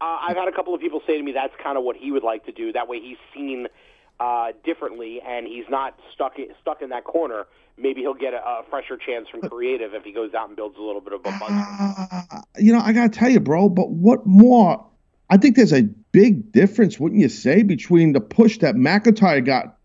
Uh, 0.00 0.18
I've 0.28 0.36
had 0.36 0.48
a 0.48 0.52
couple 0.52 0.74
of 0.74 0.80
people 0.80 1.00
say 1.06 1.16
to 1.16 1.22
me 1.22 1.32
that's 1.32 1.54
kind 1.62 1.78
of 1.78 1.84
what 1.84 1.96
he 1.96 2.10
would 2.10 2.22
like 2.22 2.44
to 2.46 2.52
do. 2.52 2.72
That 2.72 2.88
way 2.88 3.00
he's 3.00 3.16
seen 3.34 3.66
uh, 4.20 4.52
differently 4.64 5.20
and 5.26 5.46
he's 5.46 5.64
not 5.68 5.98
stuck 6.14 6.34
stuck 6.60 6.82
in 6.82 6.90
that 6.90 7.04
corner. 7.04 7.46
Maybe 7.78 8.00
he'll 8.00 8.14
get 8.14 8.34
a, 8.34 8.38
a 8.38 8.62
fresher 8.70 8.96
chance 8.96 9.28
from 9.28 9.42
creative 9.42 9.94
if 9.94 10.02
he 10.04 10.12
goes 10.12 10.34
out 10.34 10.48
and 10.48 10.56
builds 10.56 10.76
a 10.78 10.82
little 10.82 11.00
bit 11.00 11.12
of 11.12 11.20
a 11.20 11.38
buzz. 11.38 11.50
Uh, 11.50 12.40
you 12.58 12.72
know, 12.72 12.80
I 12.80 12.92
gotta 12.92 13.10
tell 13.10 13.30
you, 13.30 13.40
bro. 13.40 13.68
But 13.68 13.90
what 13.90 14.26
more? 14.26 14.86
I 15.28 15.36
think 15.36 15.56
there's 15.56 15.72
a 15.72 15.82
big 15.82 16.52
difference, 16.52 17.00
wouldn't 17.00 17.20
you 17.20 17.28
say, 17.28 17.62
between 17.62 18.12
the 18.12 18.20
push 18.20 18.58
that 18.58 18.76
McIntyre 18.76 19.44
got 19.44 19.76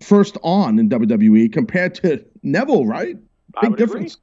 first 0.00 0.36
on 0.42 0.78
in 0.78 0.88
WWE 0.88 1.52
compared 1.52 1.94
to 1.96 2.24
Neville, 2.42 2.86
right? 2.86 3.16
Big 3.60 3.70
would 3.70 3.80
agree. 3.80 3.86
difference. 3.86 4.18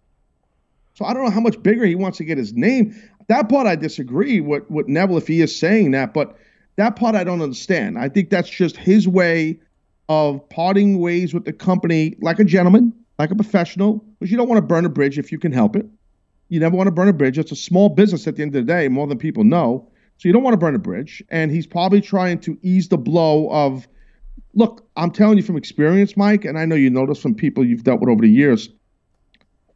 So 0.93 1.05
I 1.05 1.13
don't 1.13 1.23
know 1.23 1.31
how 1.31 1.39
much 1.39 1.61
bigger 1.63 1.85
he 1.85 1.95
wants 1.95 2.17
to 2.19 2.25
get 2.25 2.37
his 2.37 2.53
name. 2.53 2.93
That 3.27 3.49
part 3.49 3.67
I 3.67 3.75
disagree 3.75 4.39
with 4.41 4.69
with 4.69 4.87
Neville 4.87 5.17
if 5.17 5.27
he 5.27 5.41
is 5.41 5.57
saying 5.57 5.91
that, 5.91 6.13
but 6.13 6.35
that 6.75 6.95
part 6.95 7.15
I 7.15 7.23
don't 7.23 7.41
understand. 7.41 7.97
I 7.97 8.09
think 8.09 8.29
that's 8.29 8.49
just 8.49 8.77
his 8.77 9.07
way 9.07 9.59
of 10.09 10.47
parting 10.49 10.99
ways 10.99 11.33
with 11.33 11.45
the 11.45 11.53
company 11.53 12.15
like 12.21 12.39
a 12.39 12.43
gentleman, 12.43 12.93
like 13.17 13.31
a 13.31 13.35
professional, 13.35 14.03
because 14.19 14.31
you 14.31 14.37
don't 14.37 14.49
want 14.49 14.57
to 14.57 14.65
burn 14.65 14.85
a 14.85 14.89
bridge 14.89 15.17
if 15.17 15.31
you 15.31 15.39
can 15.39 15.51
help 15.51 15.75
it. 15.75 15.85
You 16.49 16.59
never 16.59 16.75
want 16.75 16.87
to 16.87 16.91
burn 16.91 17.07
a 17.07 17.13
bridge. 17.13 17.39
It's 17.39 17.53
a 17.53 17.55
small 17.55 17.87
business 17.87 18.27
at 18.27 18.35
the 18.35 18.41
end 18.41 18.53
of 18.55 18.65
the 18.65 18.73
day, 18.73 18.89
more 18.89 19.07
than 19.07 19.17
people 19.17 19.45
know. 19.45 19.89
So 20.17 20.27
you 20.27 20.33
don't 20.33 20.43
want 20.43 20.53
to 20.53 20.57
burn 20.57 20.75
a 20.75 20.79
bridge. 20.79 21.23
And 21.29 21.49
he's 21.49 21.65
probably 21.65 22.01
trying 22.01 22.39
to 22.39 22.57
ease 22.61 22.89
the 22.89 22.97
blow 22.97 23.49
of, 23.49 23.87
look, 24.53 24.85
I'm 24.97 25.11
telling 25.11 25.37
you 25.37 25.43
from 25.43 25.55
experience, 25.55 26.17
Mike, 26.17 26.43
and 26.43 26.59
I 26.59 26.65
know 26.65 26.75
you 26.75 26.89
know 26.89 27.05
this 27.05 27.21
from 27.21 27.35
people 27.35 27.65
you've 27.65 27.83
dealt 27.83 28.01
with 28.01 28.09
over 28.09 28.21
the 28.21 28.29
years. 28.29 28.69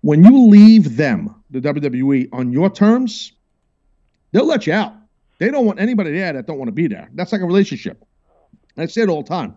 When 0.02 0.24
you 0.24 0.48
leave 0.48 0.98
them, 0.98 1.34
the 1.50 1.62
WWE, 1.62 2.28
on 2.34 2.52
your 2.52 2.70
terms, 2.70 3.32
they'll 4.36 4.46
let 4.46 4.68
you 4.68 4.74
out. 4.74 4.94
They 5.40 5.50
don't 5.50 5.66
want 5.66 5.80
anybody 5.80 6.12
there 6.12 6.34
that 6.34 6.46
don't 6.46 6.58
want 6.58 6.68
to 6.68 6.74
be 6.74 6.88
there. 6.88 7.10
That's 7.14 7.32
like 7.32 7.42
a 7.42 7.46
relationship. 7.46 8.04
I 8.78 8.86
say 8.86 9.04
it 9.04 9.10
all 9.10 9.24
the 9.24 9.30
time. 9.30 9.56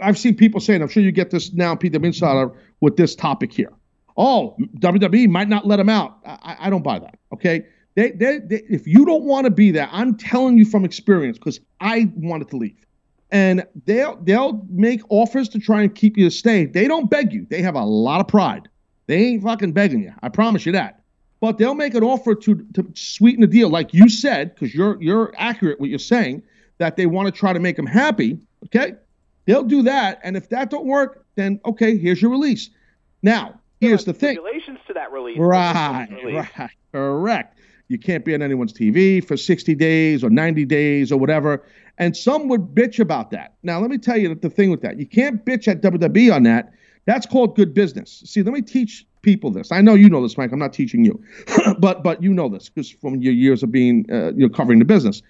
I've 0.00 0.16
seen 0.16 0.36
people 0.36 0.60
saying, 0.60 0.80
I'm 0.80 0.88
sure 0.88 1.02
you 1.02 1.10
get 1.10 1.30
this 1.30 1.52
now, 1.52 1.74
PW 1.74 2.04
Insider, 2.04 2.52
with 2.80 2.96
this 2.96 3.16
topic 3.16 3.52
here. 3.52 3.72
Oh, 4.16 4.56
WWE 4.78 5.28
might 5.28 5.48
not 5.48 5.66
let 5.66 5.76
them 5.76 5.88
out. 5.88 6.18
I, 6.24 6.56
I 6.60 6.70
don't 6.70 6.84
buy 6.84 7.00
that. 7.00 7.18
Okay. 7.34 7.66
They, 7.96 8.12
they, 8.12 8.38
they, 8.38 8.62
if 8.70 8.86
you 8.86 9.04
don't 9.04 9.24
want 9.24 9.44
to 9.46 9.50
be 9.50 9.72
there, 9.72 9.88
I'm 9.90 10.16
telling 10.16 10.56
you 10.56 10.64
from 10.64 10.84
experience 10.84 11.36
because 11.36 11.60
I 11.80 12.10
wanted 12.16 12.48
to 12.50 12.56
leave. 12.56 12.86
And 13.32 13.64
they'll 13.86 14.16
they'll 14.22 14.64
make 14.70 15.00
offers 15.08 15.48
to 15.50 15.58
try 15.58 15.82
and 15.82 15.94
keep 15.94 16.16
you 16.16 16.26
to 16.26 16.30
stay. 16.30 16.66
They 16.66 16.86
don't 16.86 17.10
beg 17.10 17.32
you. 17.32 17.46
They 17.50 17.62
have 17.62 17.74
a 17.74 17.84
lot 17.84 18.20
of 18.20 18.28
pride. 18.28 18.68
They 19.06 19.16
ain't 19.16 19.42
fucking 19.42 19.72
begging 19.72 20.02
you. 20.02 20.12
I 20.22 20.28
promise 20.28 20.64
you 20.64 20.72
that. 20.72 21.01
But 21.42 21.58
they'll 21.58 21.74
make 21.74 21.94
an 21.94 22.04
offer 22.04 22.36
to 22.36 22.54
to 22.74 22.88
sweeten 22.94 23.40
the 23.40 23.48
deal, 23.48 23.68
like 23.68 23.92
you 23.92 24.08
said, 24.08 24.54
because 24.54 24.72
you're 24.72 24.96
you're 25.02 25.34
accurate 25.36 25.80
what 25.80 25.90
you're 25.90 25.98
saying 25.98 26.44
that 26.78 26.96
they 26.96 27.06
want 27.06 27.26
to 27.26 27.32
try 27.32 27.52
to 27.52 27.58
make 27.58 27.74
them 27.74 27.84
happy. 27.84 28.38
Okay, 28.66 28.94
they'll 29.44 29.64
do 29.64 29.82
that, 29.82 30.20
and 30.22 30.36
if 30.36 30.48
that 30.50 30.70
don't 30.70 30.86
work, 30.86 31.26
then 31.34 31.60
okay, 31.64 31.98
here's 31.98 32.22
your 32.22 32.30
release. 32.30 32.70
Now, 33.24 33.58
here's 33.80 34.04
the 34.04 34.12
thing. 34.12 34.36
Stipulations 34.36 34.78
to 34.86 34.94
that 34.94 35.10
release. 35.10 35.36
Right, 35.36 36.06
Release. 36.24 36.46
right, 36.56 36.70
correct. 36.92 37.58
You 37.88 37.98
can't 37.98 38.24
be 38.24 38.34
on 38.34 38.40
anyone's 38.40 38.72
TV 38.72 39.22
for 39.22 39.36
60 39.36 39.74
days 39.74 40.22
or 40.22 40.30
90 40.30 40.64
days 40.64 41.10
or 41.10 41.18
whatever. 41.18 41.64
And 41.98 42.16
some 42.16 42.46
would 42.48 42.68
bitch 42.72 43.00
about 43.00 43.32
that. 43.32 43.54
Now, 43.64 43.80
let 43.80 43.90
me 43.90 43.98
tell 43.98 44.16
you 44.16 44.32
the 44.34 44.48
thing 44.48 44.70
with 44.70 44.80
that. 44.82 44.98
You 44.98 45.06
can't 45.06 45.44
bitch 45.44 45.66
at 45.66 45.82
WWE 45.82 46.34
on 46.34 46.44
that. 46.44 46.72
That's 47.04 47.26
called 47.26 47.56
good 47.56 47.74
business. 47.74 48.22
See, 48.24 48.42
let 48.44 48.54
me 48.54 48.62
teach 48.62 49.06
people 49.22 49.50
this. 49.50 49.72
I 49.72 49.80
know 49.80 49.94
you 49.94 50.08
know 50.08 50.22
this, 50.22 50.36
Mike. 50.36 50.52
I'm 50.52 50.58
not 50.58 50.72
teaching 50.72 51.04
you, 51.04 51.22
but 51.78 52.02
but 52.02 52.22
you 52.22 52.32
know 52.34 52.48
this 52.48 52.68
because 52.68 52.90
from 52.90 53.22
your 53.22 53.32
years 53.32 53.62
of 53.62 53.72
being 53.72 54.06
uh, 54.12 54.32
you're 54.34 54.50
covering 54.50 54.78
the 54.78 54.84
business. 54.84 55.22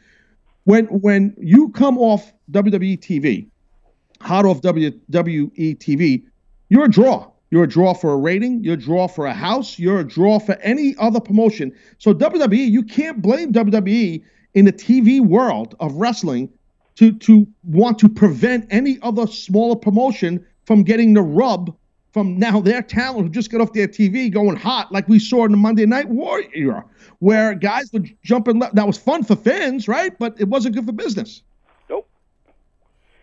When 0.65 0.87
when 0.87 1.35
you 1.39 1.71
come 1.71 1.99
off 1.99 2.33
WWE 2.51 2.99
TV, 2.99 3.49
hot 4.21 4.45
off 4.45 4.61
WWE 4.63 5.79
TV, 5.79 6.23
you're 6.69 6.85
a 6.85 6.91
draw. 6.91 7.31
You're 7.51 7.65
a 7.65 7.69
draw 7.69 7.93
for 7.93 8.15
a 8.15 8.17
rating. 8.17 8.65
You're 8.65 8.75
a 8.75 8.79
draw 8.79 9.07
for 9.07 9.27
a 9.27 9.35
house. 9.35 9.79
You're 9.79 10.01
a 10.01 10.05
draw 10.05 10.39
for 10.39 10.55
any 10.63 10.97
other 10.99 11.21
promotion. 11.21 11.73
So 11.99 12.15
WWE, 12.15 12.71
you 12.71 12.83
can't 12.83 13.21
blame 13.21 13.53
WWE 13.53 14.23
in 14.55 14.65
the 14.65 14.73
TV 14.73 15.21
world 15.21 15.75
of 15.79 15.93
wrestling 15.95 16.49
to 16.97 17.13
to 17.13 17.47
want 17.65 17.99
to 17.99 18.09
prevent 18.09 18.67
any 18.71 18.99
other 19.03 19.27
smaller 19.27 19.77
promotion 19.77 20.47
from 20.65 20.83
getting 20.83 21.15
the 21.15 21.23
rub 21.23 21.77
from 22.13 22.39
now 22.39 22.61
their 22.61 22.83
talent 22.83 23.27
who 23.27 23.29
just 23.31 23.51
got 23.51 23.61
off 23.61 23.73
their 23.73 23.89
TV 23.89 24.31
going 24.31 24.57
hot, 24.57 24.93
like 24.93 25.09
we 25.09 25.19
saw 25.19 25.45
in 25.45 25.51
the 25.51 25.57
Monday 25.57 25.87
Night 25.87 26.09
War 26.09 26.43
era, 26.55 26.85
where 27.21 27.55
guys 27.55 27.91
would 27.93 28.15
jump 28.23 28.49
and 28.49 28.61
le- 28.61 28.71
that 28.75 28.87
was 28.87 28.99
fun 28.99 29.25
for 29.25 29.35
fans, 29.35 29.89
right? 29.89 30.17
But 30.19 30.39
it 30.39 30.49
wasn't 30.49 30.75
good 30.75 30.85
for 30.85 30.93
business. 30.93 31.43
Nope. 31.89 32.09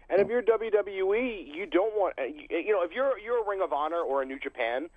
And 0.09 0.19
if 0.19 0.27
you're 0.27 0.41
WWE, 0.41 1.55
you 1.55 1.67
don't 1.67 1.93
want 1.95 2.15
uh, 2.17 2.23
you 2.23 2.71
know 2.71 2.81
if 2.81 2.91
you're 2.91 3.17
you're 3.19 3.43
a 3.43 3.47
Ring 3.47 3.61
of 3.61 3.71
Honor 3.71 4.01
or 4.01 4.23
a 4.23 4.25
New 4.25 4.39
Japan 4.39 4.89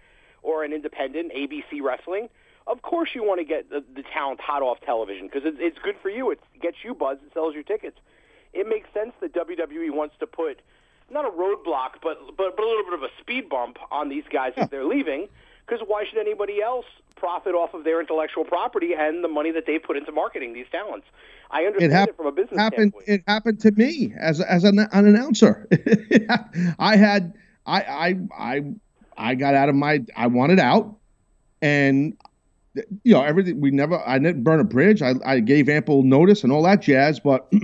or 0.43 0.65
an 0.65 0.73
independent 0.73 1.33
ABC 1.35 1.83
Wrestling, 1.83 2.31
of 2.67 2.81
course 2.81 3.11
you 3.15 3.23
want 3.23 3.41
to 3.41 3.45
get 3.45 3.69
the, 3.69 3.85
the 3.95 4.03
talent 4.03 4.41
hot 4.41 4.63
off 4.63 4.81
television 4.81 5.27
because 5.27 5.43
it's, 5.45 5.59
it's 5.61 5.79
good 5.85 5.97
for 6.01 6.09
you. 6.09 6.31
It 6.31 6.41
gets 6.61 6.79
you 6.83 6.95
buzz. 6.95 7.19
It 7.27 7.33
sells 7.35 7.55
you 7.55 7.63
tickets. 7.63 7.99
It 8.55 8.67
makes 8.67 8.89
sense 8.95 9.13
that 9.21 9.35
WWE 9.35 9.91
wants 9.93 10.15
to 10.21 10.27
put 10.27 10.61
not 11.13 11.25
a 11.25 11.31
roadblock, 11.31 12.01
but 12.03 12.19
but, 12.37 12.57
but 12.57 12.63
a 12.63 12.69
little 12.69 12.85
bit 12.85 12.95
of 12.95 13.03
a 13.03 13.11
speed 13.21 13.49
bump 13.49 13.79
on 13.91 14.09
these 14.09 14.25
guys 14.33 14.53
if 14.57 14.71
they're 14.71 14.85
leaving. 14.85 15.29
Because 15.67 15.87
why 15.87 16.05
should 16.09 16.19
anybody 16.19 16.61
else 16.61 16.87
profit 17.15 17.55
off 17.55 17.73
of 17.73 17.85
their 17.85 18.01
intellectual 18.01 18.45
property 18.45 18.95
and 18.99 19.23
the 19.23 19.29
money 19.29 19.53
that 19.53 19.65
they 19.67 19.79
put 19.79 19.97
into 19.97 20.11
marketing 20.11 20.53
these 20.55 20.67
talents? 20.73 21.07
I 21.51 21.65
understand 21.65 21.93
it, 21.93 21.95
hap- 21.95 22.17
from 22.17 22.27
a 22.27 22.33
business 22.33 22.59
happened. 22.59 22.93
standpoint. 22.93 23.09
It 23.09 23.23
happened 23.29 23.61
to 23.61 23.71
me 23.73 24.15
as 24.19 24.41
as 24.41 24.65
an, 24.65 24.79
an 24.79 25.07
announcer. 25.07 25.69
I 26.79 26.97
had 26.97 27.35
I 27.67 27.83
I 27.83 28.17
I 28.37 28.63
I 29.17 29.35
got 29.35 29.55
out 29.55 29.69
of 29.69 29.75
my 29.75 30.03
I 30.17 30.27
wanted 30.27 30.59
out, 30.59 30.97
and 31.61 32.17
you 33.05 33.13
know 33.13 33.23
everything. 33.23 33.61
We 33.61 33.71
never 33.71 34.03
I 34.07 34.19
didn't 34.19 34.43
burn 34.43 34.61
a 34.61 34.65
bridge. 34.65 35.03
I 35.03 35.15
I 35.25 35.41
gave 35.41 35.69
ample 35.69 36.03
notice 36.03 36.43
and 36.43 36.53
all 36.53 36.63
that 36.65 36.83
jazz, 36.83 37.21
but. 37.21 37.51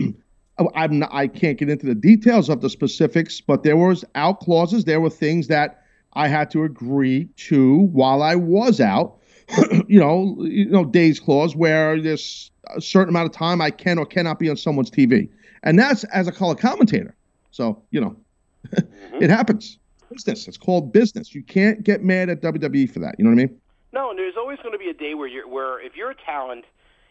Oh, 0.59 0.70
I'm 0.74 0.98
not, 0.98 1.11
I 1.12 1.28
can't 1.28 1.56
get 1.59 1.70
into 1.70 1.86
the 1.86 1.94
details 1.94 2.48
of 2.48 2.61
the 2.61 2.70
specifics, 2.70 3.40
but 3.40 3.62
there 3.62 3.76
was 3.76 4.04
out 4.14 4.40
clauses. 4.40 4.84
There 4.84 5.00
were 5.00 5.11
things 5.11 5.46
that 5.48 5.84
I 6.14 6.28
had 6.28 6.50
to 6.50 6.64
agree 6.64 7.26
to 7.36 7.76
while 7.92 8.22
I 8.22 8.34
was 8.34 8.80
out. 8.80 9.18
you 9.88 9.98
know, 9.98 10.36
you 10.40 10.66
know, 10.66 10.84
days 10.84 11.20
clause 11.20 11.56
where 11.56 12.00
there's 12.00 12.50
a 12.74 12.80
certain 12.80 13.11
amount 13.11 13.26
of 13.26 13.32
time 13.32 13.61
I 13.61 13.70
can 13.70 13.98
or 13.98 14.04
cannot 14.04 14.38
be 14.38 14.50
on 14.50 14.56
someone's 14.56 14.90
TV, 14.90 15.28
and 15.62 15.78
that's 15.78 16.04
as 16.04 16.28
a 16.28 16.32
color 16.32 16.54
commentator. 16.54 17.14
So 17.50 17.82
you 17.90 18.00
know, 18.00 18.16
it 18.72 18.90
mm-hmm. 19.12 19.24
happens. 19.26 19.78
Business. 20.11 20.48
It's 20.48 20.56
called 20.56 20.92
business. 20.92 21.34
You 21.34 21.42
can't 21.42 21.82
get 21.82 22.02
mad 22.02 22.30
at 22.30 22.40
WWE 22.40 22.90
for 22.90 22.98
that. 23.00 23.16
You 23.18 23.24
know 23.24 23.30
what 23.30 23.42
I 23.42 23.46
mean? 23.46 23.61
No, 23.92 24.11
and 24.11 24.18
there's 24.18 24.36
always 24.38 24.59
going 24.59 24.72
to 24.72 24.78
be 24.78 24.88
a 24.88 24.94
day 24.94 25.14
where 25.14 25.28
you're 25.28 25.48
where 25.48 25.80
if 25.80 25.96
you're 25.96 26.11
a 26.11 26.16
talent 26.26 26.64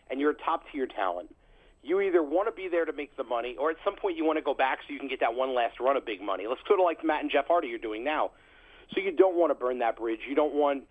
and 0.09 0.19
you're 0.19 0.31
a 0.31 0.35
top 0.35 0.63
tier 0.71 0.87
talent, 0.87 1.33
you 1.87 2.01
either 2.01 2.21
want 2.21 2.47
to 2.47 2.51
be 2.51 2.67
there 2.67 2.85
to 2.85 2.93
make 2.93 3.15
the 3.15 3.23
money, 3.23 3.55
or 3.57 3.69
at 3.71 3.77
some 3.83 3.95
point 3.95 4.17
you 4.17 4.25
want 4.25 4.37
to 4.37 4.43
go 4.43 4.53
back 4.53 4.79
so 4.85 4.93
you 4.93 4.99
can 4.99 5.07
get 5.07 5.19
that 5.21 5.33
one 5.35 5.55
last 5.55 5.79
run 5.79 5.95
of 5.95 6.05
big 6.05 6.21
money. 6.21 6.45
Let's 6.47 6.61
sort 6.67 6.79
of 6.79 6.83
like 6.85 7.03
Matt 7.03 7.21
and 7.21 7.31
Jeff 7.31 7.47
Hardy 7.47 7.73
are 7.73 7.77
doing 7.77 8.03
now. 8.03 8.31
So 8.93 9.01
you 9.01 9.11
don't 9.11 9.35
want 9.35 9.51
to 9.51 9.55
burn 9.55 9.79
that 9.79 9.97
bridge. 9.97 10.19
You 10.27 10.35
don't 10.35 10.53
want 10.53 10.83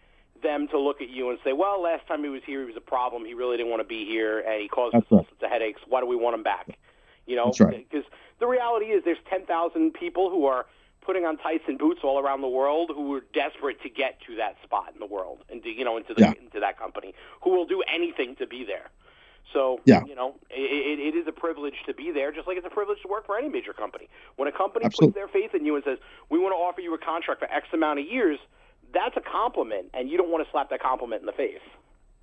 them 0.42 0.68
to 0.68 0.78
look 0.78 1.00
at 1.00 1.08
you 1.08 1.30
and 1.30 1.38
say, 1.44 1.52
"Well, 1.52 1.80
last 1.82 2.06
time 2.06 2.22
he 2.22 2.28
was 2.30 2.42
here, 2.44 2.60
he 2.60 2.66
was 2.66 2.76
a 2.76 2.80
problem. 2.80 3.24
He 3.24 3.34
really 3.34 3.56
didn't 3.56 3.70
want 3.70 3.80
to 3.80 3.88
be 3.88 4.04
here, 4.04 4.40
and 4.40 4.60
he 4.60 4.68
caused 4.68 4.94
us 4.94 5.02
right. 5.10 5.18
all 5.18 5.24
sorts 5.24 5.42
of 5.42 5.50
headaches. 5.50 5.80
Why 5.86 6.00
do 6.00 6.06
we 6.06 6.16
want 6.16 6.34
him 6.34 6.42
back?" 6.42 6.78
You 7.26 7.36
know, 7.36 7.46
That's 7.46 7.60
right. 7.60 7.86
because 7.90 8.06
the 8.38 8.46
reality 8.46 8.86
is 8.86 9.02
there's 9.04 9.18
10,000 9.28 9.92
people 9.94 10.30
who 10.30 10.46
are 10.46 10.66
putting 11.00 11.24
on 11.24 11.36
tights 11.38 11.64
and 11.68 11.78
boots 11.78 12.00
all 12.04 12.18
around 12.18 12.40
the 12.40 12.48
world 12.48 12.90
who 12.94 13.14
are 13.14 13.24
desperate 13.32 13.80
to 13.82 13.88
get 13.88 14.20
to 14.26 14.36
that 14.36 14.56
spot 14.62 14.90
in 14.92 15.00
the 15.00 15.06
world 15.06 15.38
and 15.48 15.62
to, 15.62 15.68
you 15.70 15.84
know 15.84 15.96
into 15.96 16.14
the 16.14 16.20
Yeah. 16.22 16.32
into 16.40 16.60
that 16.60 16.78
company 16.78 17.14
who 17.42 17.50
will 17.50 17.64
do 17.66 17.82
anything 17.82 18.36
to 18.36 18.46
be 18.46 18.64
there. 18.64 18.90
So 19.52 19.80
Yeah. 19.84 20.02
you 20.04 20.14
know, 20.14 20.34
it, 20.50 20.98
it, 20.98 21.14
is 21.16 21.26
a 21.26 21.32
privilege 21.32 21.76
to 21.86 21.94
be 21.94 22.10
there, 22.10 22.32
just 22.32 22.46
like 22.46 22.56
it's 22.56 22.66
a 22.66 22.70
privilege 22.70 23.00
to 23.02 23.08
work 23.08 23.26
for 23.26 23.38
any 23.38 23.48
major 23.48 23.72
company. 23.72 24.08
When 24.36 24.48
a 24.48 24.52
company 24.52 24.84
Absolutely. 24.84 25.12
puts 25.12 25.32
their 25.32 25.42
faith 25.42 25.54
in 25.54 25.64
you 25.64 25.76
and 25.76 25.84
says, 25.84 25.98
"We 26.30 26.38
want 26.38 26.52
to 26.52 26.56
offer 26.56 26.80
you 26.80 26.92
a 26.94 26.98
contract 26.98 27.40
for 27.40 27.50
X 27.50 27.68
amount 27.72 28.00
of 28.00 28.06
years," 28.06 28.38
that's 28.92 29.16
a 29.16 29.20
compliment, 29.20 29.90
and 29.94 30.10
you 30.10 30.16
don't 30.16 30.30
want 30.30 30.44
to 30.44 30.50
slap 30.50 30.70
that 30.70 30.80
compliment 30.82 31.20
in 31.22 31.26
the 31.26 31.32
face. 31.32 31.60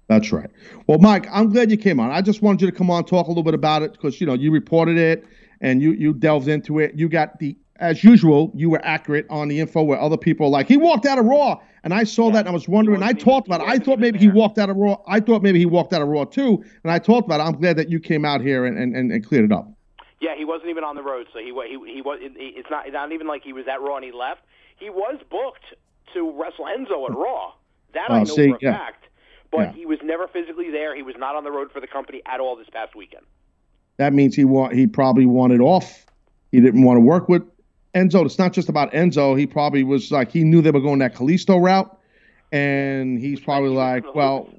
That's 0.07 0.31
right. 0.31 0.49
Well, 0.87 0.99
Mike, 0.99 1.27
I'm 1.31 1.51
glad 1.51 1.71
you 1.71 1.77
came 1.77 1.99
on. 1.99 2.11
I 2.11 2.21
just 2.21 2.41
wanted 2.41 2.61
you 2.61 2.71
to 2.71 2.75
come 2.75 2.91
on, 2.91 3.05
talk 3.05 3.27
a 3.27 3.29
little 3.29 3.43
bit 3.43 3.53
about 3.53 3.83
it 3.83 3.93
because 3.93 4.19
you 4.19 4.27
know 4.27 4.33
you 4.33 4.51
reported 4.51 4.97
it 4.97 5.25
and 5.61 5.81
you 5.81 5.91
you 5.91 6.13
delved 6.13 6.47
into 6.47 6.79
it. 6.79 6.93
You 6.95 7.09
got 7.09 7.39
the 7.39 7.57
as 7.77 8.03
usual, 8.03 8.51
you 8.55 8.69
were 8.69 8.83
accurate 8.85 9.25
on 9.29 9.47
the 9.47 9.59
info 9.59 9.81
where 9.81 9.99
other 9.99 10.17
people 10.17 10.45
are 10.47 10.49
like 10.49 10.67
he 10.67 10.77
walked 10.77 11.05
out 11.05 11.17
of 11.17 11.25
Raw, 11.25 11.59
and 11.83 11.93
I 11.93 12.03
saw 12.03 12.29
that 12.31 12.39
and 12.39 12.49
I 12.49 12.51
was 12.51 12.67
wondering. 12.67 13.01
I 13.01 13.13
talked 13.13 13.47
about 13.47 13.61
it. 13.61 13.67
I 13.67 13.79
thought 13.79 13.99
maybe 13.99 14.19
he 14.19 14.29
walked 14.29 14.57
out 14.57 14.69
of 14.69 14.77
Raw. 14.77 14.97
I 15.07 15.19
thought 15.19 15.41
maybe 15.41 15.59
he 15.59 15.65
walked 15.65 15.91
out 15.93 16.01
of 16.01 16.07
Raw 16.07 16.25
too, 16.25 16.63
and 16.83 16.91
I 16.91 16.99
talked 16.99 17.25
about 17.25 17.39
it. 17.39 17.43
I'm 17.43 17.59
glad 17.59 17.77
that 17.77 17.89
you 17.89 17.99
came 17.99 18.25
out 18.25 18.41
here 18.41 18.65
and, 18.65 18.77
and, 18.77 18.95
and, 19.11 19.25
cleared 19.25 19.45
it 19.45 19.51
up. 19.51 19.71
Yeah, 20.21 20.35
he 20.37 20.45
wasn't 20.45 20.69
even 20.69 20.83
on 20.83 20.95
the 20.95 21.03
road, 21.03 21.27
so 21.33 21.39
he 21.39 21.45
he 21.67 21.93
he 21.95 22.01
was. 22.01 22.19
It's 22.21 22.69
not 22.69 22.91
not 22.91 23.11
even 23.11 23.27
like 23.27 23.43
he 23.43 23.53
was 23.53 23.65
at 23.67 23.81
Raw 23.81 23.95
and 23.95 24.05
he 24.05 24.11
left. 24.11 24.41
He 24.77 24.89
was 24.89 25.19
booked 25.29 25.65
to 26.13 26.31
wrestle 26.39 26.65
Enzo 26.65 27.09
at 27.09 27.15
Raw. 27.15 27.53
That 27.93 28.07
oh, 28.09 28.13
I 28.13 28.17
Oh, 28.17 28.23
know 28.23 28.35
see, 28.35 28.49
for 28.49 28.55
a 28.55 28.59
yeah. 28.61 28.77
fact. 28.77 29.05
But 29.51 29.59
Yeah. 29.59 29.71
he 29.73 29.85
was 29.85 29.99
never 30.03 30.27
physically 30.27 30.71
there. 30.71 30.95
He 30.95 31.03
was 31.03 31.15
not 31.17 31.35
on 31.35 31.43
the 31.43 31.51
road 31.51 31.71
for 31.71 31.79
the 31.79 31.87
company 31.87 32.21
at 32.25 32.39
all 32.39 32.55
this 32.55 32.69
past 32.71 32.95
weekend. 32.95 33.25
That 33.97 34.13
means 34.13 34.35
he 34.35 34.45
want 34.45 34.73
he 34.73 34.87
probably 34.87 35.25
wanted 35.25 35.61
off. 35.61 36.05
He 36.51 36.59
didn't 36.59 36.83
want 36.83 36.97
to 36.97 37.01
work 37.01 37.29
with 37.29 37.43
Enzo. 37.95 38.25
It's 38.25 38.39
not 38.39 38.53
just 38.53 38.69
about 38.69 38.91
Enzo. 38.91 39.37
He 39.37 39.45
probably 39.45 39.83
was 39.83 40.11
like 40.11 40.31
he 40.31 40.43
knew 40.43 40.61
they 40.61 40.71
were 40.71 40.81
going 40.81 40.99
that 40.99 41.15
Kalisto 41.15 41.61
route, 41.61 41.95
and 42.51 43.19
he's 43.19 43.39
probably 43.39 43.69
like, 43.69 44.15
well, 44.15 44.49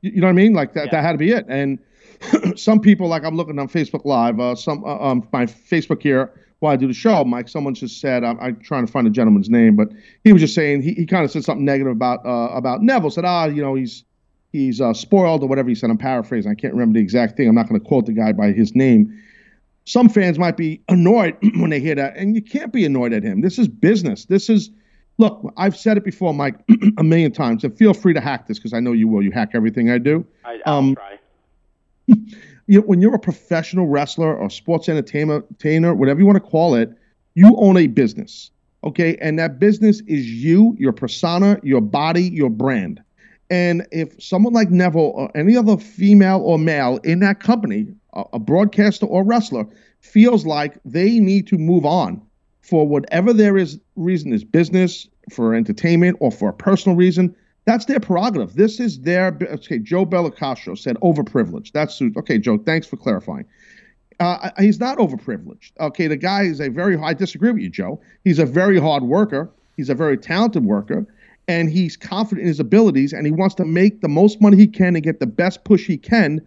you 0.00 0.20
know 0.20 0.26
what 0.26 0.30
I 0.30 0.34
mean? 0.34 0.54
Like 0.54 0.74
that 0.74 0.90
that 0.90 1.02
had 1.02 1.12
to 1.12 1.18
be 1.18 1.30
it. 1.30 1.46
And 1.48 1.78
some 2.56 2.80
people, 2.80 3.08
like 3.08 3.24
I'm 3.24 3.36
looking 3.36 3.58
on 3.58 3.68
Facebook 3.68 4.04
Live, 4.04 4.40
uh, 4.40 4.54
some 4.54 4.84
uh, 4.84 4.98
um 4.98 5.28
my 5.32 5.46
Facebook 5.46 6.02
here 6.02 6.32
while 6.60 6.72
I 6.72 6.76
do 6.76 6.86
the 6.86 6.94
show, 6.94 7.24
Mike. 7.24 7.48
Someone 7.48 7.74
just 7.74 8.00
said 8.00 8.24
I'm, 8.24 8.38
I'm 8.40 8.56
trying 8.60 8.86
to 8.86 8.92
find 8.92 9.06
the 9.06 9.10
gentleman's 9.10 9.50
name, 9.50 9.76
but 9.76 9.88
he 10.24 10.32
was 10.32 10.40
just 10.40 10.54
saying 10.54 10.82
he, 10.82 10.94
he 10.94 11.06
kind 11.06 11.24
of 11.24 11.30
said 11.30 11.44
something 11.44 11.64
negative 11.64 11.92
about 11.92 12.24
uh, 12.24 12.48
about 12.54 12.82
Neville. 12.82 13.10
Said 13.10 13.24
ah, 13.24 13.46
you 13.46 13.62
know 13.62 13.74
he's 13.74 14.04
he's 14.52 14.80
uh, 14.80 14.94
spoiled 14.94 15.42
or 15.42 15.48
whatever 15.48 15.68
he 15.68 15.74
said. 15.74 15.90
I'm 15.90 15.98
paraphrasing. 15.98 16.50
I 16.50 16.54
can't 16.54 16.72
remember 16.72 16.94
the 16.94 17.02
exact 17.02 17.36
thing. 17.36 17.48
I'm 17.48 17.54
not 17.54 17.68
going 17.68 17.80
to 17.80 17.86
quote 17.86 18.06
the 18.06 18.12
guy 18.12 18.32
by 18.32 18.52
his 18.52 18.74
name. 18.74 19.20
Some 19.84 20.08
fans 20.08 20.38
might 20.38 20.56
be 20.56 20.80
annoyed 20.88 21.36
when 21.56 21.70
they 21.70 21.80
hear 21.80 21.94
that, 21.96 22.16
and 22.16 22.34
you 22.34 22.42
can't 22.42 22.72
be 22.72 22.84
annoyed 22.84 23.12
at 23.12 23.22
him. 23.22 23.40
This 23.40 23.58
is 23.58 23.68
business. 23.68 24.26
This 24.26 24.48
is 24.48 24.70
look. 25.18 25.52
I've 25.56 25.76
said 25.76 25.96
it 25.96 26.04
before, 26.04 26.32
Mike, 26.34 26.56
a 26.98 27.02
million 27.02 27.32
times, 27.32 27.64
and 27.64 27.76
feel 27.76 27.94
free 27.94 28.14
to 28.14 28.20
hack 28.20 28.46
this 28.46 28.58
because 28.58 28.72
I 28.72 28.80
know 28.80 28.92
you 28.92 29.08
will. 29.08 29.22
You 29.22 29.32
hack 29.32 29.50
everything 29.54 29.90
I 29.90 29.98
do. 29.98 30.24
I, 30.44 30.60
I'll 30.66 30.78
Um, 30.78 30.94
try. 30.94 31.18
You 32.68 32.80
when 32.82 33.02
you're 33.02 33.14
a 33.14 33.18
professional 33.18 33.88
wrestler 33.88 34.36
or 34.36 34.48
sports 34.48 34.88
entertainer, 34.88 35.42
whatever 35.94 36.20
you 36.20 36.26
want 36.26 36.36
to 36.36 36.48
call 36.48 36.76
it, 36.76 36.90
you 37.34 37.56
own 37.56 37.76
a 37.76 37.88
business. 37.88 38.52
Okay, 38.84 39.16
and 39.20 39.36
that 39.40 39.58
business 39.58 40.00
is 40.06 40.30
you, 40.30 40.76
your 40.78 40.92
persona, 40.92 41.58
your 41.64 41.80
body, 41.80 42.22
your 42.22 42.50
brand. 42.50 43.02
And 43.50 43.84
if 43.90 44.20
someone 44.22 44.52
like 44.52 44.70
Neville 44.70 45.12
or 45.14 45.36
any 45.36 45.56
other 45.56 45.76
female 45.76 46.40
or 46.40 46.56
male 46.58 46.98
in 47.04 47.18
that 47.20 47.40
company, 47.40 47.88
a, 48.12 48.38
broadcaster 48.38 49.06
or 49.06 49.24
wrestler, 49.24 49.66
feels 50.00 50.44
like 50.46 50.78
they 50.84 51.18
need 51.18 51.46
to 51.46 51.58
move 51.58 51.84
on 51.86 52.20
for 52.62 52.86
whatever 52.86 53.32
there 53.32 53.58
is 53.58 53.78
reason 53.96 54.32
is 54.32 54.44
business, 54.44 55.08
for 55.30 55.54
entertainment, 55.54 56.16
or 56.20 56.30
for 56.30 56.48
a 56.48 56.52
personal 56.52 56.96
reason, 56.96 57.34
that's 57.64 57.84
their 57.84 58.00
prerogative. 58.00 58.54
This 58.54 58.80
is 58.80 59.00
their 59.00 59.36
okay. 59.42 59.78
Joe 59.78 60.04
Bellicastro 60.04 60.76
said 60.76 60.96
overprivileged. 60.96 61.72
That's 61.72 62.00
okay, 62.16 62.38
Joe. 62.38 62.58
Thanks 62.58 62.86
for 62.86 62.96
clarifying. 62.96 63.44
Uh, 64.20 64.50
he's 64.58 64.80
not 64.80 64.98
overprivileged. 64.98 65.72
Okay, 65.80 66.06
the 66.06 66.16
guy 66.16 66.42
is 66.42 66.60
a 66.60 66.68
very. 66.68 66.96
I 66.96 67.14
disagree 67.14 67.52
with 67.52 67.62
you, 67.62 67.70
Joe. 67.70 68.00
He's 68.24 68.38
a 68.38 68.46
very 68.46 68.80
hard 68.80 69.04
worker. 69.04 69.50
He's 69.76 69.90
a 69.90 69.94
very 69.94 70.18
talented 70.18 70.64
worker, 70.64 71.06
and 71.48 71.70
he's 71.70 71.96
confident 71.96 72.42
in 72.42 72.48
his 72.48 72.60
abilities, 72.60 73.12
and 73.12 73.26
he 73.26 73.32
wants 73.32 73.54
to 73.56 73.64
make 73.64 74.00
the 74.00 74.08
most 74.08 74.40
money 74.40 74.56
he 74.56 74.66
can 74.66 74.96
and 74.96 75.04
get 75.04 75.20
the 75.20 75.26
best 75.26 75.64
push 75.64 75.86
he 75.86 75.96
can 75.96 76.40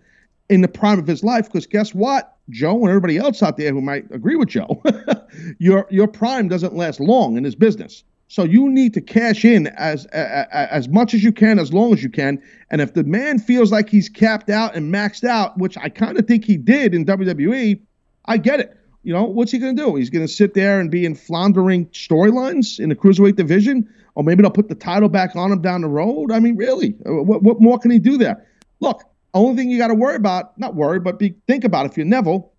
in 0.49 0.61
the 0.61 0.67
prime 0.67 0.99
of 0.99 1.07
his 1.07 1.23
life. 1.23 1.45
Because 1.45 1.65
guess 1.67 1.93
what, 1.93 2.37
Joe, 2.49 2.79
and 2.81 2.89
everybody 2.89 3.17
else 3.17 3.41
out 3.43 3.57
there 3.57 3.71
who 3.71 3.81
might 3.81 4.05
agree 4.11 4.35
with 4.35 4.49
Joe, 4.49 4.81
your 5.59 5.87
your 5.89 6.07
prime 6.07 6.47
doesn't 6.47 6.75
last 6.75 6.99
long 6.99 7.37
in 7.37 7.43
his 7.43 7.55
business. 7.55 8.03
So 8.27 8.43
you 8.43 8.69
need 8.69 8.93
to 8.95 9.01
cash 9.01 9.45
in 9.45 9.67
as 9.67 10.05
a- 10.11 10.47
a- 10.51 10.73
as 10.73 10.89
much 10.89 11.13
as 11.13 11.23
you 11.23 11.31
can, 11.31 11.59
as 11.59 11.71
long 11.71 11.93
as 11.93 12.01
you 12.01 12.09
can. 12.09 12.41
And 12.71 12.81
if 12.81 12.93
the 12.95 13.03
man 13.03 13.37
feels 13.37 13.71
like 13.71 13.87
he's 13.87 14.09
capped 14.09 14.49
out 14.49 14.75
and 14.75 14.91
maxed 14.93 15.23
out, 15.23 15.57
which 15.59 15.77
I 15.77 15.89
kind 15.89 16.17
of 16.17 16.25
think 16.25 16.43
he 16.43 16.57
did 16.57 16.95
in 16.95 17.05
WWE, 17.05 17.79
I 18.25 18.37
get 18.37 18.59
it. 18.59 18.75
You 19.03 19.13
know, 19.13 19.23
what's 19.25 19.51
he 19.51 19.59
going 19.59 19.75
to 19.75 19.81
do? 19.83 19.95
He's 19.95 20.09
going 20.09 20.25
to 20.25 20.33
sit 20.33 20.55
there 20.55 20.79
and 20.79 20.89
be 20.89 21.05
in 21.05 21.13
floundering 21.13 21.85
storylines 21.87 22.79
in 22.79 22.89
the 22.89 22.95
cruiserweight 22.95 23.35
division, 23.35 23.87
or 24.15 24.23
maybe 24.23 24.41
they'll 24.41 24.49
put 24.49 24.69
the 24.69 24.75
title 24.75 25.09
back 25.09 25.35
on 25.35 25.51
him 25.51 25.61
down 25.61 25.81
the 25.81 25.87
road. 25.87 26.31
I 26.31 26.39
mean, 26.39 26.55
really, 26.57 26.95
Uh, 27.07 27.21
what, 27.21 27.43
what 27.43 27.61
more 27.61 27.77
can 27.77 27.91
he 27.91 27.99
do 27.99 28.17
there? 28.17 28.43
Look, 28.79 29.03
only 29.35 29.55
thing 29.55 29.69
you 29.69 29.77
got 29.77 29.89
to 29.89 29.95
worry 29.95 30.15
about, 30.15 30.57
not 30.57 30.75
worry, 30.75 30.99
but 30.99 31.19
be, 31.19 31.35
think 31.45 31.63
about 31.63 31.85
if 31.85 31.97
you're 31.97 32.05
Neville, 32.05 32.51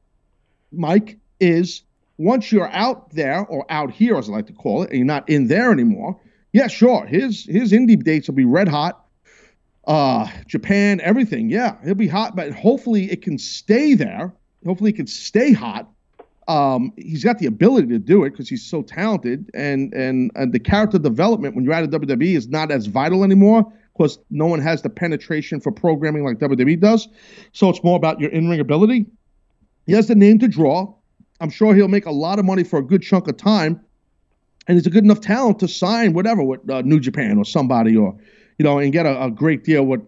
Mike, 0.71 1.19
is 1.41 1.83
once 2.19 2.53
you're 2.53 2.69
out 2.69 3.11
there 3.11 3.45
or 3.47 3.65
out 3.71 3.91
here, 3.91 4.17
as 4.17 4.29
I 4.29 4.33
like 4.33 4.47
to 4.47 4.53
call 4.53 4.83
it, 4.83 4.91
and 4.91 4.99
you're 4.99 5.07
not 5.07 5.29
in 5.29 5.49
there 5.49 5.73
anymore. 5.73 6.21
Yeah, 6.53 6.69
sure. 6.69 7.05
His 7.07 7.45
his 7.45 7.73
indie 7.73 8.03
dates 8.03 8.29
will 8.29 8.35
be 8.35 8.45
red 8.45 8.69
hot. 8.69 9.05
Uh, 9.87 10.29
Japan, 10.47 11.01
everything. 11.03 11.51
Yeah, 11.51 11.77
he'll 11.85 11.95
be 11.95 12.09
hot, 12.09 12.35
but 12.35 12.53
hopefully 12.53 13.11
it 13.11 13.23
can 13.23 13.39
stay 13.39 13.95
there. 13.95 14.33
Hopefully 14.65 14.91
it 14.91 14.97
can 14.97 15.07
stay 15.07 15.53
hot. 15.53 15.89
Um, 16.49 16.93
he's 16.97 17.25
got 17.25 17.39
the 17.39 17.47
ability 17.47 17.89
to 17.89 17.99
do 17.99 18.25
it 18.25 18.31
because 18.31 18.49
he's 18.49 18.65
so 18.65 18.83
talented, 18.83 19.51
and, 19.55 19.93
and 19.95 20.31
and 20.35 20.53
the 20.53 20.59
character 20.59 20.99
development 20.99 21.55
when 21.55 21.65
you're 21.65 21.75
out 21.75 21.85
of 21.85 21.91
WWE 21.91 22.37
is 22.37 22.49
not 22.49 22.71
as 22.71 22.87
vital 22.87 23.25
anymore 23.25 23.71
because 23.97 24.19
no 24.31 24.47
one 24.47 24.61
has 24.61 24.83
the 24.83 24.91
penetration 24.91 25.61
for 25.61 25.73
programming 25.73 26.25
like 26.25 26.39
WWE 26.39 26.81
does. 26.81 27.09
So 27.53 27.69
it's 27.71 27.83
more 27.83 27.97
about 27.97 28.21
your 28.21 28.31
in-ring 28.31 28.61
ability. 28.61 29.07
He 29.87 29.93
has 29.93 30.09
the 30.09 30.15
name 30.15 30.39
to 30.41 30.49
draw. 30.49 30.93
I'm 31.41 31.51
sure 31.51 31.75
he'll 31.75 31.89
make 31.89 32.07
a 32.07 32.11
lot 32.13 32.39
of 32.39 32.45
money 32.45 32.65
for 32.65 32.79
a 32.79 32.83
good 32.83 33.03
chunk 33.03 33.29
of 33.29 33.37
time, 33.37 33.81
and 34.67 34.77
he's 34.77 34.87
a 34.87 34.91
good 34.91 35.05
enough 35.05 35.21
talent 35.21 35.59
to 35.61 35.69
sign 35.69 36.13
whatever 36.13 36.43
with 36.43 36.69
uh, 36.69 36.83
New 36.83 36.99
Japan 36.99 37.39
or 37.39 37.45
somebody, 37.45 37.97
or 37.97 38.17
you 38.59 38.65
know, 38.65 38.79
and 38.79 38.93
get 38.93 39.07
a, 39.07 39.25
a 39.25 39.31
great 39.31 39.65
deal 39.65 39.85
with 39.85 40.01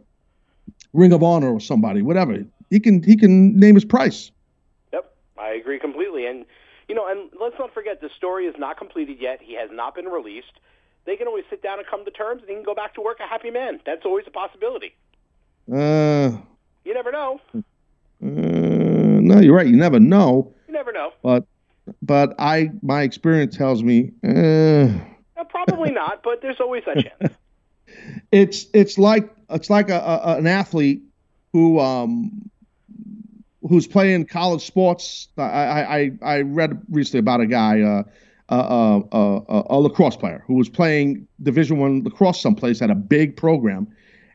Ring 0.93 1.13
of 1.13 1.23
Honor 1.23 1.53
or 1.53 1.61
somebody, 1.61 2.03
whatever. 2.03 2.45
He 2.71 2.81
can 2.81 3.03
he 3.03 3.17
can 3.17 3.59
name 3.59 3.75
his 3.75 3.85
price. 3.85 4.31
Yep, 4.93 5.15
I 5.39 5.51
agree 5.51 5.79
completely. 5.79 6.27
And 6.27 6.45
you 6.89 6.95
know, 6.95 7.07
and 7.07 7.31
let's 7.41 7.57
not 7.59 7.73
forget 7.75 8.01
the 8.01 8.11
story 8.17 8.47
is 8.47 8.55
not 8.59 8.79
completed 8.79 9.19
yet. 9.21 9.41
He 9.43 9.55
has 9.55 9.71
not 9.73 9.95
been 9.95 10.07
released. 10.07 10.61
They 11.09 11.17
can 11.17 11.27
always 11.27 11.45
sit 11.49 11.63
down 11.63 11.79
and 11.79 11.89
come 11.89 12.05
to 12.05 12.11
terms, 12.11 12.43
and 12.43 12.51
he 12.51 12.55
can 12.55 12.65
go 12.65 12.75
back 12.75 12.93
to 12.97 13.01
work 13.01 13.17
a 13.19 13.27
happy 13.27 13.51
man. 13.51 13.81
That's 13.87 14.05
always 14.05 14.27
a 14.27 14.31
possibility. 14.31 14.95
Uh, 15.73 16.37
You 16.85 16.93
never 16.93 17.11
know. 17.11 17.41
uh, 17.55 17.61
no, 18.21 19.41
you're 19.41 19.55
right. 19.57 19.67
You 19.67 19.77
never 19.79 19.99
know, 19.99 20.53
You 20.67 20.75
never 20.75 20.93
know. 20.93 21.15
but 21.23 21.45
but 22.03 22.35
I 22.39 22.73
my 22.83 23.01
experience 23.03 23.57
tells 23.57 23.83
me 23.83 24.13
uh, 24.23 24.29
Uh, 25.39 25.45
probably 25.49 25.93
not, 25.93 26.23
but 26.23 26.43
there's 26.43 26.61
always 26.61 26.83
that 26.85 26.99
chance. 27.07 27.35
it's 28.31 28.67
it's 28.75 28.99
like 28.99 29.31
it's 29.49 29.71
like 29.71 29.89
a, 29.89 29.99
a 29.99 30.37
an 30.37 30.47
athlete 30.47 31.01
who 31.55 31.81
um 31.81 32.51
who's 33.63 33.87
playing 33.87 34.27
college 34.27 34.67
sports. 34.67 35.29
I 35.39 35.43
I 35.43 35.97
I 35.99 36.11
I 36.23 36.41
read 36.43 36.83
recently 36.91 37.21
about 37.21 37.41
a 37.41 37.47
guy 37.47 37.81
uh. 37.81 38.03
Uh, 38.51 39.03
uh, 39.13 39.37
uh, 39.37 39.63
a 39.69 39.79
lacrosse 39.79 40.17
player 40.17 40.43
who 40.47 40.55
was 40.55 40.71
playing 40.71 41.29
Division 41.43 41.77
One 41.77 42.03
lacrosse 42.03 42.41
someplace 42.41 42.81
at 42.81 42.91
a 42.91 42.95
big 42.95 43.37
program, 43.37 43.87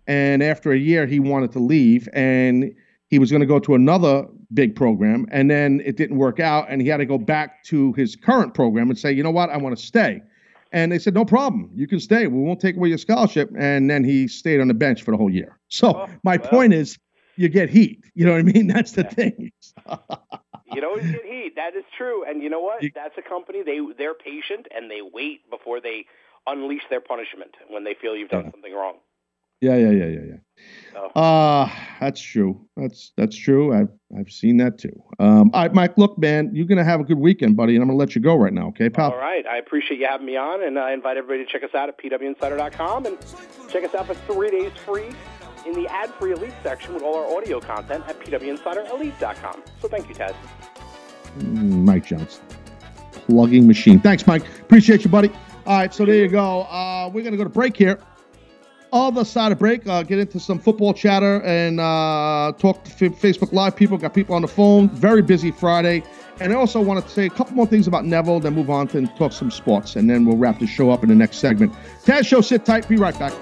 and 0.06 0.44
after 0.44 0.72
a 0.72 0.78
year 0.78 1.08
he 1.08 1.20
wanted 1.20 1.52
to 1.54 1.60
leave, 1.60 2.08
and 2.14 2.72
he 3.08 3.18
was 3.18 3.32
going 3.32 3.42
to 3.42 3.48
go 3.48 3.60
to 3.60 3.74
another 3.74 4.28
big 4.54 4.76
program, 4.76 5.26
and 5.32 5.50
then 5.50 5.82
it 5.84 5.98
didn't 5.98 6.18
work 6.18 6.40
out, 6.40 6.68
and 6.70 6.82
he 6.82 6.88
had 6.88 6.98
to 6.98 7.06
go 7.06 7.18
back 7.18 7.64
to 7.64 7.94
his 7.94 8.16
current 8.16 8.54
program 8.54 8.90
and 8.90 9.00
say, 9.00 9.12
you 9.12 9.24
know 9.24 9.32
what, 9.32 9.50
I 9.50 9.58
want 9.58 9.76
to 9.78 9.84
stay. 9.84 10.22
And 10.72 10.92
they 10.92 11.00
said, 11.00 11.14
no 11.14 11.24
problem, 11.24 11.70
you 11.74 11.88
can 11.88 12.00
stay. 12.00 12.26
We 12.26 12.42
won't 12.42 12.60
take 12.60 12.76
away 12.76 12.90
your 12.90 12.98
scholarship. 12.98 13.52
And 13.58 13.90
then 13.90 14.04
he 14.04 14.28
stayed 14.28 14.60
on 14.60 14.68
the 14.68 14.74
bench 14.74 15.04
for 15.04 15.12
the 15.12 15.18
whole 15.18 15.30
year. 15.30 15.60
So 15.70 16.08
my 16.24 16.38
point 16.38 16.74
is, 16.74 16.98
you 17.36 17.50
get 17.50 17.70
heat. 17.70 18.04
You 18.16 18.26
know 18.26 18.32
what 18.32 18.40
I 18.40 18.44
mean? 18.44 18.68
That's 18.74 18.94
the 18.94 19.04
thing. 19.04 19.52
You'd 20.76 20.84
always 20.84 21.10
get 21.10 21.24
heat. 21.26 21.54
That 21.56 21.76
is 21.76 21.84
true. 21.98 22.24
And 22.28 22.42
you 22.42 22.50
know 22.50 22.62
what? 22.62 22.84
That's 22.94 23.18
a 23.18 23.22
company. 23.22 23.64
They 23.64 23.80
they're 23.98 24.14
patient 24.14 24.68
and 24.76 24.90
they 24.90 25.02
wait 25.02 25.50
before 25.50 25.80
they 25.82 26.06
unleash 26.48 26.84
their 26.90 27.02
punishment 27.02 27.52
when 27.70 27.84
they 27.84 27.96
feel 28.00 28.16
you've 28.16 28.30
done 28.30 28.50
something 28.52 28.74
wrong. 28.74 28.96
Yeah, 29.62 29.78
yeah, 29.78 29.92
yeah, 29.92 30.06
yeah, 30.06 30.20
yeah. 30.28 30.36
So. 30.92 31.06
Uh 31.20 31.70
that's 32.02 32.20
true. 32.20 32.68
That's 32.76 33.14
that's 33.16 33.36
true. 33.36 33.74
I've 33.74 33.88
I've 34.18 34.30
seen 34.30 34.58
that 34.58 34.78
too. 34.78 35.02
Um, 35.20 35.52
all 35.54 35.62
right, 35.62 35.74
Mike. 35.74 35.98
Look, 35.98 36.18
man, 36.18 36.52
you're 36.54 36.66
gonna 36.66 36.84
have 36.84 37.00
a 37.00 37.06
good 37.06 37.18
weekend, 37.18 37.56
buddy, 37.56 37.76
and 37.76 37.82
I'm 37.82 37.88
gonna 37.88 37.98
let 37.98 38.14
you 38.14 38.22
go 38.22 38.36
right 38.36 38.52
now. 38.52 38.68
Okay, 38.70 38.90
pal. 38.90 39.12
All 39.12 39.18
right. 39.18 39.46
I 39.48 39.58
appreciate 39.58 40.00
you 40.00 40.08
having 40.08 40.26
me 40.26 40.36
on, 40.36 40.64
and 40.64 40.78
I 40.78 40.92
invite 40.92 41.16
everybody 41.16 41.46
to 41.46 41.50
check 41.52 41.64
us 41.64 41.74
out 41.74 41.88
at 41.88 41.98
pwinsider.com 41.98 43.06
and 43.06 43.18
check 43.70 43.86
us 43.86 43.96
out 43.96 44.08
for 44.08 44.16
three 44.32 44.52
days 44.52 44.72
free 44.86 45.10
in 45.66 45.74
the 45.74 45.88
ad-free 45.88 46.34
Elite 46.34 46.54
section 46.62 46.94
with 46.94 47.04
all 47.04 47.16
our 47.16 47.38
audio 47.38 47.60
content 47.60 48.04
at 48.08 48.20
pwinsiderelite.com. 48.20 49.64
So 49.82 49.88
thank 49.88 50.10
you, 50.10 50.16
Taz. 50.16 50.36
Mm, 51.40 51.84
Mike 51.86 52.06
Johnson, 52.06 52.44
plugging 53.12 53.68
machine. 53.68 54.00
Thanks, 54.00 54.26
Mike. 54.28 54.44
Appreciate 54.62 55.04
you, 55.04 55.10
buddy. 55.10 55.30
All 55.66 55.78
right, 55.78 55.94
so 55.94 56.06
there 56.06 56.16
you 56.16 56.28
go. 56.28 56.64
Uh, 56.64 57.10
we're 57.14 57.24
gonna 57.24 57.38
go 57.38 57.44
to 57.44 57.50
break 57.50 57.76
here. 57.78 58.00
Other 58.92 59.26
side 59.26 59.52
of 59.52 59.58
break, 59.58 59.88
uh, 59.88 60.04
get 60.04 60.20
into 60.20 60.40
some 60.40 60.60
football 60.60 60.94
chatter 60.94 61.42
and 61.42 61.80
uh, 61.80 62.54
talk 62.60 62.84
to 62.84 62.92
F- 62.92 63.20
Facebook 63.20 63.52
Live 63.52 63.76
people. 63.76 63.98
Got 63.98 64.14
people 64.14 64.36
on 64.36 64.44
the 64.44 64.48
phone. 64.48 64.88
Very 64.90 65.24
busy 65.24 65.50
Friday. 65.50 66.04
And 66.40 66.54
I 66.54 66.56
also 66.56 66.80
want 66.80 67.04
to 67.04 67.10
say 67.12 67.26
a 67.26 67.30
couple 67.30 67.56
more 67.56 67.66
things 67.66 67.88
about 67.88 68.06
Neville, 68.06 68.40
then 68.40 68.54
move 68.54 68.70
on 68.70 68.88
to 68.90 69.00
and 69.00 69.16
talk 69.16 69.32
some 69.32 69.50
sports, 69.50 69.96
and 69.96 70.08
then 70.10 70.26
we'll 70.26 70.38
wrap 70.38 70.60
the 70.60 70.68
show 70.68 70.92
up 70.92 71.02
in 71.02 71.10
the 71.10 71.16
next 71.16 71.38
segment. 71.38 71.74
Taz 72.06 72.28
Show, 72.28 72.42
sit 72.42 72.66
tight. 72.66 72.88
Be 72.88 72.98
right 72.98 73.18
back. 73.18 73.34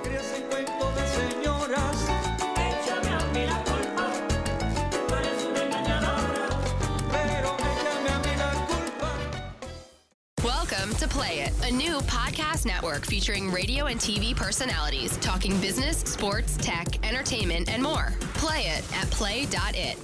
New 11.72 12.00
podcast 12.02 12.66
network 12.66 13.06
featuring 13.06 13.52
radio 13.52 13.86
and 13.86 14.00
TV 14.00 14.36
personalities 14.36 15.18
talking 15.18 15.60
business, 15.62 16.00
sports, 16.00 16.58
tech, 16.58 17.06
entertainment, 17.08 17.70
and 17.72 17.82
more. 17.82 18.14
Play 18.36 18.64
it 18.68 18.84
at 18.96 19.10
play.it. 19.12 19.98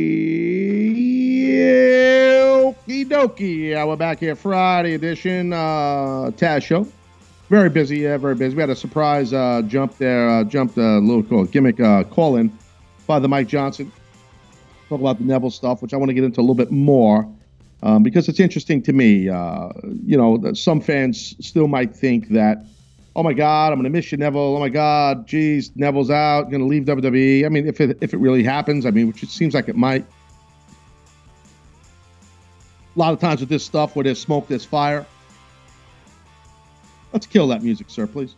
Okie 2.87 3.05
dokie. 3.05 3.69
Yeah, 3.69 3.83
we're 3.85 3.97
back 3.97 4.19
here 4.19 4.35
Friday 4.35 4.93
edition. 4.93 5.51
Uh, 5.51 6.31
Taz 6.35 6.63
Show. 6.63 6.87
Very 7.49 7.69
busy. 7.69 7.99
Yeah, 7.99 8.17
very 8.17 8.35
busy. 8.35 8.55
We 8.55 8.61
had 8.61 8.69
a 8.69 8.75
surprise 8.75 9.31
uh, 9.31 9.61
jump 9.67 9.97
there. 9.97 10.29
Uh, 10.29 10.43
jumped 10.43 10.77
a 10.77 10.99
little 10.99 11.23
call, 11.23 11.45
gimmick 11.45 11.79
uh, 11.79 12.03
call 12.03 12.35
in 12.35 12.51
by 13.05 13.19
the 13.19 13.27
Mike 13.29 13.47
Johnson. 13.47 13.91
Talk 14.89 14.99
about 14.99 15.17
the 15.17 15.23
Neville 15.23 15.51
stuff, 15.51 15.81
which 15.81 15.93
I 15.93 15.97
want 15.97 16.09
to 16.09 16.13
get 16.13 16.23
into 16.23 16.39
a 16.39 16.43
little 16.43 16.55
bit 16.55 16.71
more 16.71 17.29
um, 17.83 18.03
because 18.03 18.27
it's 18.27 18.39
interesting 18.39 18.81
to 18.83 18.93
me. 18.93 19.29
Uh, 19.29 19.69
you 20.05 20.17
know, 20.17 20.53
some 20.53 20.81
fans 20.81 21.35
still 21.45 21.67
might 21.67 21.95
think 21.95 22.29
that, 22.29 22.65
oh 23.15 23.23
my 23.23 23.33
God, 23.33 23.71
I'm 23.71 23.79
going 23.79 23.91
to 23.91 23.97
miss 23.97 24.11
you, 24.11 24.17
Neville. 24.17 24.55
Oh 24.57 24.59
my 24.59 24.69
God, 24.69 25.25
geez, 25.27 25.71
Neville's 25.75 26.09
out, 26.09 26.49
going 26.49 26.61
to 26.61 26.67
leave 26.67 26.83
WWE. 26.83 27.45
I 27.45 27.49
mean, 27.49 27.65
if 27.67 27.79
it 27.79 27.97
if 28.01 28.13
it 28.13 28.17
really 28.17 28.43
happens, 28.43 28.85
I 28.85 28.91
mean, 28.91 29.07
which 29.07 29.23
it 29.23 29.29
seems 29.29 29.53
like 29.53 29.69
it 29.69 29.75
might. 29.75 30.05
A 32.95 32.99
lot 32.99 33.13
of 33.13 33.19
times 33.19 33.39
with 33.39 33.49
this 33.49 33.63
stuff, 33.63 33.95
where 33.95 34.03
there's 34.03 34.19
smoke, 34.19 34.47
there's 34.47 34.65
fire. 34.65 35.05
Let's 37.17 37.25
kill 37.25 37.47
that 37.47 37.63
music, 37.63 37.89
sir, 37.89 38.05
please. 38.05 38.29
It's 38.29 38.37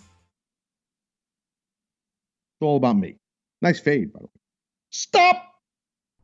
all 2.61 2.77
about 2.77 2.95
me. 2.95 3.17
Nice 3.61 3.77
fade, 3.77 4.13
by 4.13 4.19
the 4.19 4.27
way. 4.27 4.31
Stop. 4.89 5.35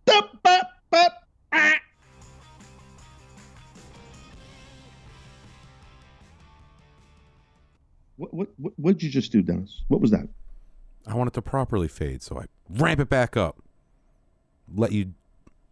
Stop. 0.08 0.42
Bop, 0.42 0.70
bop, 0.90 1.12
ah. 1.52 1.74
What, 8.16 8.34
what, 8.34 8.48
what, 8.56 8.74
what 8.78 8.94
did 8.94 9.04
you 9.04 9.10
just 9.10 9.34
do, 9.34 9.42
Dennis? 9.42 9.84
What 9.90 10.00
was 10.00 10.12
that? 10.12 10.30
I 11.06 11.14
want 11.14 11.28
it 11.28 11.34
to 11.34 11.42
properly 11.42 11.90
fade, 11.90 12.24
so 12.24 12.40
I 12.40 12.46
ramp 12.70 13.02
it 13.02 13.10
back 13.10 13.36
up. 13.36 13.62
Let 14.74 14.94
you 14.94 15.14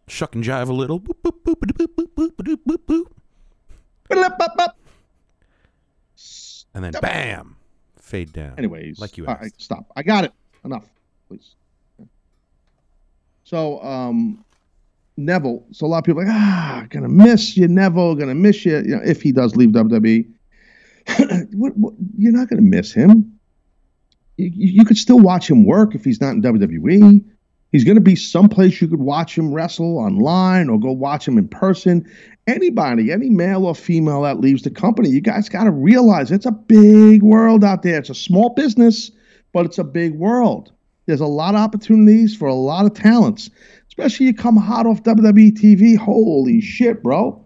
shuck 0.06 0.34
and 0.34 0.44
jive 0.44 0.68
a 0.68 0.74
little. 0.74 1.00
Boop, 1.00 1.14
boop, 1.22 1.38
boop, 1.46 1.54
And 6.74 6.84
then 6.84 6.92
bam, 7.00 7.56
fade 8.00 8.32
down. 8.32 8.54
Anyways, 8.58 8.98
like 8.98 9.16
you 9.16 9.26
asked. 9.26 9.42
right, 9.42 9.52
stop. 9.58 9.86
I 9.96 10.02
got 10.02 10.24
it. 10.24 10.32
Enough, 10.64 10.86
please. 11.28 11.54
So, 13.44 13.82
um, 13.82 14.44
Neville. 15.16 15.64
So 15.72 15.86
a 15.86 15.88
lot 15.88 15.98
of 15.98 16.04
people 16.04 16.22
are 16.22 16.24
like, 16.24 16.34
ah, 16.34 16.86
gonna 16.88 17.08
miss 17.08 17.56
you, 17.56 17.68
Neville. 17.68 18.14
Gonna 18.16 18.34
miss 18.34 18.64
you. 18.64 18.76
You 18.78 18.96
know, 18.96 19.02
if 19.04 19.22
he 19.22 19.30
does 19.32 19.54
leave 19.56 19.70
WWE, 19.70 20.26
what, 21.52 21.76
what, 21.76 21.94
you're 22.16 22.32
not 22.32 22.48
gonna 22.48 22.62
miss 22.62 22.92
him. 22.92 23.38
You, 24.36 24.50
you 24.52 24.72
you 24.72 24.84
could 24.84 24.98
still 24.98 25.20
watch 25.20 25.48
him 25.48 25.64
work 25.64 25.94
if 25.94 26.04
he's 26.04 26.20
not 26.20 26.30
in 26.30 26.42
WWE. 26.42 27.24
He's 27.74 27.82
going 27.82 27.96
to 27.96 28.00
be 28.00 28.14
someplace 28.14 28.80
you 28.80 28.86
could 28.86 29.00
watch 29.00 29.36
him 29.36 29.52
wrestle 29.52 29.98
online 29.98 30.68
or 30.68 30.78
go 30.78 30.92
watch 30.92 31.26
him 31.26 31.36
in 31.36 31.48
person. 31.48 32.08
Anybody, 32.46 33.10
any 33.10 33.30
male 33.30 33.66
or 33.66 33.74
female 33.74 34.22
that 34.22 34.38
leaves 34.38 34.62
the 34.62 34.70
company, 34.70 35.08
you 35.08 35.20
guys 35.20 35.48
got 35.48 35.64
to 35.64 35.72
realize 35.72 36.30
it's 36.30 36.46
a 36.46 36.52
big 36.52 37.24
world 37.24 37.64
out 37.64 37.82
there. 37.82 37.98
It's 37.98 38.10
a 38.10 38.14
small 38.14 38.50
business, 38.50 39.10
but 39.52 39.66
it's 39.66 39.78
a 39.78 39.82
big 39.82 40.14
world. 40.14 40.70
There's 41.06 41.20
a 41.20 41.26
lot 41.26 41.56
of 41.56 41.62
opportunities 41.62 42.36
for 42.36 42.46
a 42.46 42.54
lot 42.54 42.86
of 42.86 42.94
talents, 42.94 43.50
especially 43.88 44.26
you 44.26 44.34
come 44.34 44.56
hot 44.56 44.86
off 44.86 45.02
WWE 45.02 45.58
TV. 45.58 45.96
Holy 45.96 46.60
shit, 46.60 47.02
bro. 47.02 47.44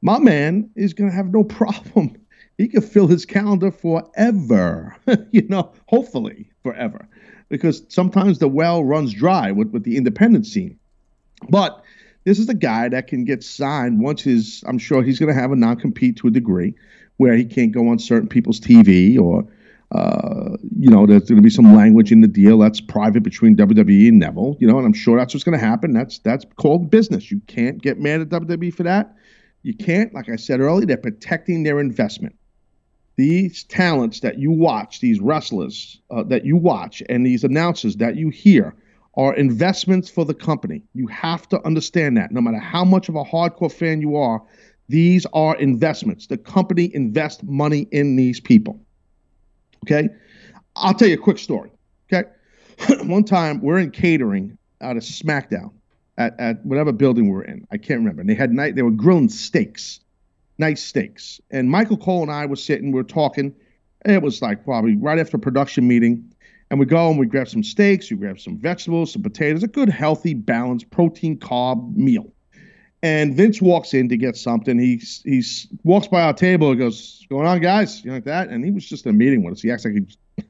My 0.00 0.18
man 0.18 0.70
is 0.74 0.94
going 0.94 1.10
to 1.10 1.16
have 1.16 1.34
no 1.34 1.44
problem. 1.44 2.16
He 2.56 2.68
could 2.68 2.82
fill 2.82 3.08
his 3.08 3.26
calendar 3.26 3.70
forever, 3.70 4.96
you 5.32 5.46
know, 5.48 5.74
hopefully 5.86 6.48
forever 6.62 7.06
because 7.48 7.82
sometimes 7.88 8.38
the 8.38 8.48
well 8.48 8.84
runs 8.84 9.12
dry 9.12 9.52
with, 9.52 9.70
with 9.70 9.84
the 9.84 9.96
independent 9.96 10.46
scene. 10.46 10.78
But 11.48 11.82
this 12.24 12.38
is 12.38 12.46
the 12.46 12.54
guy 12.54 12.88
that 12.88 13.06
can 13.06 13.24
get 13.24 13.44
signed 13.44 14.00
once 14.00 14.22
his, 14.22 14.64
I'm 14.66 14.78
sure 14.78 15.02
he's 15.02 15.18
going 15.18 15.32
to 15.32 15.40
have 15.40 15.52
a 15.52 15.56
non 15.56 15.76
compete 15.76 16.16
to 16.18 16.28
a 16.28 16.30
degree 16.30 16.74
where 17.18 17.34
he 17.34 17.44
can't 17.44 17.72
go 17.72 17.88
on 17.88 17.98
certain 17.98 18.28
people's 18.28 18.60
TV 18.60 19.18
or, 19.18 19.46
uh, 19.92 20.56
you 20.76 20.90
know, 20.90 21.06
there's 21.06 21.22
going 21.22 21.36
to 21.36 21.42
be 21.42 21.50
some 21.50 21.74
language 21.74 22.10
in 22.10 22.20
the 22.20 22.28
deal 22.28 22.58
that's 22.58 22.80
private 22.80 23.22
between 23.22 23.56
WWE 23.56 24.08
and 24.08 24.18
Neville, 24.18 24.56
you 24.58 24.66
know, 24.66 24.76
and 24.76 24.86
I'm 24.86 24.92
sure 24.92 25.16
that's 25.16 25.32
what's 25.32 25.44
going 25.44 25.58
to 25.58 25.64
happen. 25.64 25.92
That's 25.92 26.18
that's 26.18 26.44
called 26.56 26.90
business. 26.90 27.30
You 27.30 27.40
can't 27.46 27.80
get 27.80 27.98
mad 28.00 28.20
at 28.20 28.28
WWE 28.28 28.74
for 28.74 28.82
that. 28.82 29.14
You 29.62 29.74
can't, 29.74 30.12
like 30.12 30.28
I 30.28 30.36
said 30.36 30.60
earlier, 30.60 30.86
they're 30.86 30.96
protecting 30.96 31.62
their 31.62 31.78
investment. 31.78 32.36
These 33.16 33.64
talents 33.64 34.20
that 34.20 34.38
you 34.38 34.50
watch, 34.50 35.00
these 35.00 35.20
wrestlers 35.20 36.00
uh, 36.10 36.22
that 36.24 36.44
you 36.44 36.56
watch, 36.56 37.02
and 37.08 37.24
these 37.24 37.44
announcers 37.44 37.96
that 37.96 38.16
you 38.16 38.28
hear 38.28 38.74
are 39.16 39.34
investments 39.34 40.10
for 40.10 40.24
the 40.24 40.34
company. 40.34 40.82
You 40.94 41.06
have 41.06 41.48
to 41.48 41.64
understand 41.64 42.16
that. 42.18 42.30
No 42.32 42.42
matter 42.42 42.58
how 42.58 42.84
much 42.84 43.08
of 43.08 43.16
a 43.16 43.24
hardcore 43.24 43.72
fan 43.72 44.02
you 44.02 44.16
are, 44.16 44.42
these 44.88 45.26
are 45.32 45.56
investments. 45.56 46.26
The 46.26 46.36
company 46.36 46.94
invests 46.94 47.42
money 47.42 47.88
in 47.90 48.16
these 48.16 48.40
people. 48.40 48.78
Okay? 49.84 50.10
I'll 50.76 50.94
tell 50.94 51.08
you 51.08 51.14
a 51.14 51.18
quick 51.18 51.38
story. 51.38 51.70
Okay? 52.12 52.28
One 53.04 53.24
time 53.24 53.62
we're 53.62 53.78
in 53.78 53.90
catering 53.90 54.58
out 54.80 54.96
of 54.96 55.02
SmackDown 55.02 55.72
at, 56.18 56.38
at 56.38 56.64
whatever 56.64 56.92
building 56.92 57.28
we're 57.28 57.44
in. 57.44 57.66
I 57.70 57.78
can't 57.78 58.00
remember. 58.00 58.20
And 58.20 58.28
they 58.28 58.34
had 58.34 58.52
night 58.52 58.74
they 58.74 58.82
were 58.82 58.90
grilling 58.90 59.28
steaks, 59.28 60.00
nice 60.58 60.82
steaks. 60.82 61.40
And 61.50 61.70
Michael 61.70 61.96
Cole 61.96 62.22
and 62.22 62.30
I 62.30 62.46
were 62.46 62.56
sitting, 62.56 62.92
we 62.92 62.96
were 62.96 63.04
talking. 63.04 63.54
It 64.04 64.22
was 64.22 64.40
like 64.40 64.64
probably 64.64 64.96
right 64.96 65.18
after 65.18 65.38
production 65.38 65.86
meeting. 65.86 66.32
And 66.70 66.80
we 66.80 66.86
go 66.86 67.08
and 67.08 67.18
we 67.18 67.26
grab 67.26 67.48
some 67.48 67.62
steaks, 67.62 68.10
we 68.10 68.16
grab 68.16 68.40
some 68.40 68.58
vegetables, 68.58 69.12
some 69.12 69.22
potatoes, 69.22 69.62
a 69.62 69.68
good, 69.68 69.88
healthy, 69.88 70.34
balanced 70.34 70.90
protein 70.90 71.38
carb 71.38 71.94
meal. 71.94 72.32
And 73.02 73.36
Vince 73.36 73.62
walks 73.62 73.94
in 73.94 74.08
to 74.08 74.16
get 74.16 74.36
something. 74.36 74.78
He 74.78 75.00
he 75.24 75.44
walks 75.84 76.08
by 76.08 76.22
our 76.22 76.32
table 76.32 76.70
and 76.70 76.78
goes, 76.78 77.18
"What's 77.20 77.26
going 77.26 77.46
on, 77.46 77.60
guys?" 77.60 78.02
You 78.02 78.10
know, 78.10 78.16
like 78.16 78.24
that. 78.24 78.48
And 78.48 78.64
he 78.64 78.72
was 78.72 78.88
just 78.88 79.04
in 79.06 79.10
a 79.10 79.12
meeting 79.12 79.44
with 79.44 79.52
us. 79.52 79.62
He 79.62 79.70
acts 79.70 79.84
like 79.84 79.94
he, 79.94 80.44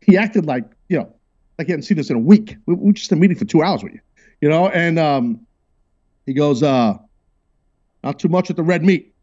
he 0.00 0.16
acted 0.16 0.46
like 0.46 0.64
you 0.88 0.98
know, 0.98 1.14
like 1.58 1.66
he 1.66 1.72
hadn't 1.72 1.82
seen 1.82 1.98
us 1.98 2.08
in 2.08 2.16
a 2.16 2.20
week. 2.20 2.56
We, 2.64 2.74
we 2.74 2.86
were 2.86 2.92
just 2.92 3.12
in 3.12 3.18
a 3.18 3.20
meeting 3.20 3.36
for 3.36 3.44
two 3.44 3.62
hours 3.62 3.82
with 3.82 3.92
you, 3.92 4.00
you 4.40 4.48
know. 4.48 4.68
And 4.68 4.98
um, 4.98 5.46
he 6.26 6.32
goes, 6.32 6.62
uh, 6.62 6.96
"Not 8.02 8.18
too 8.18 8.28
much 8.28 8.48
with 8.48 8.56
the 8.56 8.62
red 8.62 8.84
meat. 8.84 9.14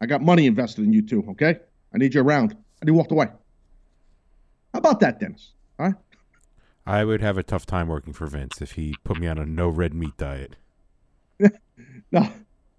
I 0.00 0.06
got 0.06 0.22
money 0.22 0.46
invested 0.46 0.84
in 0.84 0.92
you 0.92 1.02
two. 1.02 1.24
Okay, 1.30 1.58
I 1.94 1.98
need 1.98 2.14
you 2.14 2.20
around." 2.20 2.56
And 2.80 2.88
he 2.88 2.92
walked 2.92 3.12
away. 3.12 3.26
How 4.72 4.78
about 4.78 5.00
that, 5.00 5.18
Dennis? 5.18 5.52
All 5.78 5.86
right. 5.86 5.94
I 6.86 7.04
would 7.04 7.20
have 7.20 7.38
a 7.38 7.42
tough 7.42 7.66
time 7.66 7.88
working 7.88 8.12
for 8.12 8.26
Vince 8.26 8.60
if 8.60 8.72
he 8.72 8.94
put 9.02 9.18
me 9.18 9.26
on 9.26 9.38
a 9.38 9.46
no 9.46 9.68
red 9.68 9.94
meat 9.94 10.16
diet. 10.16 10.56
Now, 12.12 12.32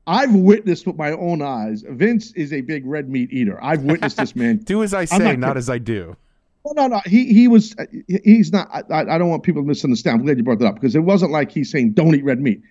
I've 0.08 0.34
witnessed 0.34 0.88
with 0.88 0.96
my 0.96 1.12
own 1.12 1.42
eyes. 1.42 1.84
Vince 1.88 2.32
is 2.32 2.54
a 2.54 2.62
big 2.62 2.86
red 2.86 3.10
meat 3.10 3.32
eater. 3.32 3.62
I've 3.62 3.84
witnessed 3.84 4.18
this 4.18 4.36
man. 4.36 4.58
do 4.64 4.82
as 4.82 4.94
I 4.94 5.06
say, 5.06 5.18
not 5.18 5.40
not, 5.40 5.58
as 5.58 5.70
I 5.70 5.78
do. 5.80 6.16
Well, 6.64 6.74
no, 6.76 6.88
no. 6.88 7.02
He 7.06 7.34
he 7.34 7.48
was. 7.48 7.76
He's 8.08 8.52
not. 8.52 8.70
I, 8.74 9.02
I 9.02 9.18
don't 9.18 9.30
want 9.30 9.44
people 9.44 9.62
to 9.62 9.68
misunderstand. 9.68 10.20
I'm 10.20 10.26
glad 10.26 10.38
you 10.38 10.44
brought 10.44 10.60
that 10.60 10.68
up 10.68 10.76
because 10.76 10.96
it 10.96 11.02
wasn't 11.02 11.32
like 11.32 11.52
he's 11.52 11.70
saying 11.70 11.92
don't 11.92 12.16
eat 12.16 12.24
red 12.24 12.40
meat. 12.40 12.62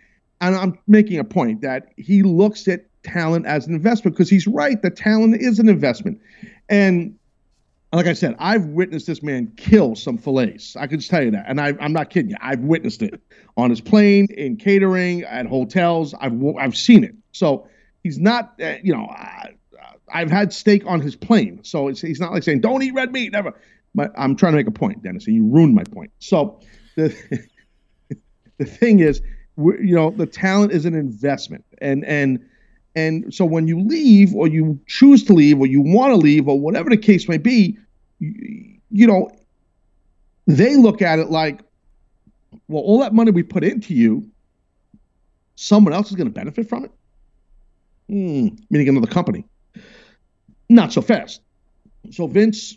And 0.41 0.55
I'm 0.55 0.79
making 0.87 1.19
a 1.19 1.25
point 1.25 1.63
that 1.63 1.93
he 1.97 2.23
looks 2.23 2.69
at 2.69 2.87
talent 3.03 3.47
as 3.47 3.67
an 3.67 3.75
investment 3.75 4.17
because 4.17 4.29
he's 4.29 4.47
right. 4.47 4.81
The 4.81 4.91
talent 4.91 5.41
is 5.41 5.59
an 5.59 5.69
investment, 5.69 6.21
and 6.69 7.17
like 7.93 8.07
I 8.07 8.13
said, 8.13 8.37
I've 8.39 8.67
witnessed 8.67 9.07
this 9.07 9.23
man 9.23 9.53
kill 9.57 9.95
some 9.95 10.19
fillets. 10.19 10.77
I 10.77 10.87
can 10.87 10.99
just 10.99 11.11
tell 11.11 11.23
you 11.23 11.31
that, 11.31 11.47
and 11.49 11.61
I, 11.61 11.73
I'm 11.81 11.93
not 11.93 12.11
kidding 12.11 12.31
you. 12.31 12.37
I've 12.41 12.61
witnessed 12.61 13.03
it 13.03 13.21
on 13.57 13.71
his 13.71 13.81
plane, 13.81 14.27
in 14.37 14.57
catering, 14.57 15.23
at 15.23 15.47
hotels. 15.47 16.15
I've 16.21 16.39
I've 16.59 16.77
seen 16.77 17.05
it. 17.05 17.15
So 17.33 17.69
he's 18.03 18.19
not, 18.19 18.55
uh, 18.63 18.75
you 18.83 18.95
know, 18.95 19.07
I, 19.07 19.55
I've 20.13 20.31
had 20.31 20.53
steak 20.53 20.85
on 20.87 21.01
his 21.01 21.17
plane. 21.17 21.65
So 21.65 21.89
he's 21.89 22.21
not 22.21 22.33
like 22.33 22.43
saying 22.43 22.61
don't 22.61 22.83
eat 22.83 22.95
red 22.95 23.13
meat, 23.13 23.33
never. 23.33 23.55
But 23.95 24.13
I'm 24.17 24.37
trying 24.37 24.53
to 24.53 24.57
make 24.59 24.67
a 24.67 24.73
point, 24.73 25.03
Dennis, 25.03 25.27
and 25.27 25.35
you 25.35 25.47
ruined 25.47 25.75
my 25.75 25.85
point. 25.85 26.11
So 26.19 26.61
the 26.97 27.17
the 28.59 28.65
thing 28.65 29.01
is, 29.01 29.23
you 29.57 29.95
know, 29.95 30.11
the 30.11 30.27
talent 30.27 30.73
is 30.73 30.85
an 30.85 30.95
investment, 30.95 31.65
and 31.79 32.05
and 32.05 32.45
and 32.95 33.33
so 33.33 33.45
when 33.45 33.69
you 33.69 33.81
leave, 33.81 34.35
or 34.35 34.49
you 34.49 34.79
choose 34.87 35.23
to 35.25 35.33
leave, 35.33 35.61
or 35.61 35.67
you 35.67 35.81
want 35.81 36.13
to 36.13 36.17
leave, 36.17 36.49
or 36.49 36.59
whatever 36.59 36.91
the 36.91 36.97
case 36.97 37.29
may 37.29 37.39
be, 37.39 37.79
you, 38.19 38.79
you 38.91 39.07
know, 39.07 39.31
they 40.47 40.77
look 40.77 41.03
at 41.03 41.19
it 41.19 41.31
like, 41.31 41.61
well, 42.69 42.83
all 42.83 43.01
that 43.01 43.13
money 43.13 43.31
we 43.31 43.43
put 43.43 43.65
into 43.65 43.95
you, 43.95 44.29
someone 45.57 45.93
else 45.93 46.11
is 46.11 46.17
going 46.17 46.29
to 46.29 46.33
benefit 46.33 46.69
from 46.69 46.85
it. 46.85 46.93
Hmm, 48.09 48.49
meaning 48.71 48.89
another 48.89 49.07
company. 49.07 49.45
Not 50.69 50.93
so 50.93 51.03
fast. 51.03 51.41
So 52.11 52.27
Vince 52.27 52.77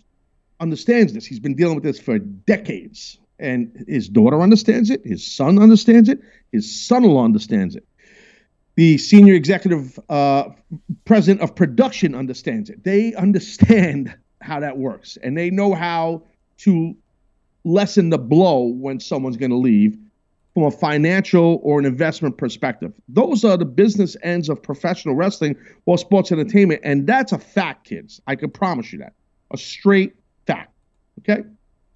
understands 0.59 1.13
this. 1.13 1.25
He's 1.25 1.39
been 1.39 1.55
dealing 1.55 1.75
with 1.75 1.83
this 1.83 1.99
for 1.99 2.19
decades. 2.19 3.19
And 3.39 3.85
his 3.87 4.09
daughter 4.09 4.41
understands 4.41 4.89
it. 4.89 5.01
His 5.05 5.25
son 5.25 5.59
understands 5.59 6.09
it. 6.09 6.19
His 6.51 6.87
son 6.87 7.03
in 7.03 7.11
law 7.11 7.23
understands 7.23 7.75
it. 7.75 7.85
The 8.75 8.97
senior 8.97 9.33
executive 9.33 9.99
uh, 10.09 10.49
president 11.05 11.41
of 11.41 11.55
production 11.55 12.15
understands 12.15 12.69
it. 12.69 12.83
They 12.83 13.13
understand 13.15 14.15
how 14.41 14.59
that 14.59 14.77
works. 14.77 15.17
And 15.21 15.37
they 15.37 15.49
know 15.49 15.73
how 15.73 16.23
to 16.59 16.95
lessen 17.65 18.09
the 18.09 18.17
blow 18.17 18.63
when 18.63 18.99
someone's 18.99 19.37
going 19.37 19.51
to 19.51 19.57
leave 19.57 19.97
from 20.53 20.63
a 20.63 20.71
financial 20.71 21.59
or 21.63 21.79
an 21.79 21.85
investment 21.85 22.37
perspective. 22.37 22.93
Those 23.07 23.45
are 23.45 23.57
the 23.57 23.65
business 23.65 24.15
ends 24.23 24.49
of 24.49 24.61
professional 24.61 25.15
wrestling 25.15 25.55
or 25.85 25.97
sports 25.97 26.31
entertainment. 26.31 26.81
And 26.83 27.05
that's 27.05 27.31
a 27.31 27.37
fact, 27.37 27.85
kids. 27.85 28.21
I 28.27 28.35
can 28.35 28.49
promise 28.49 28.91
you 28.91 28.99
that. 28.99 29.13
A 29.51 29.57
straight 29.57 30.15
fact. 30.47 30.73
Okay? 31.19 31.43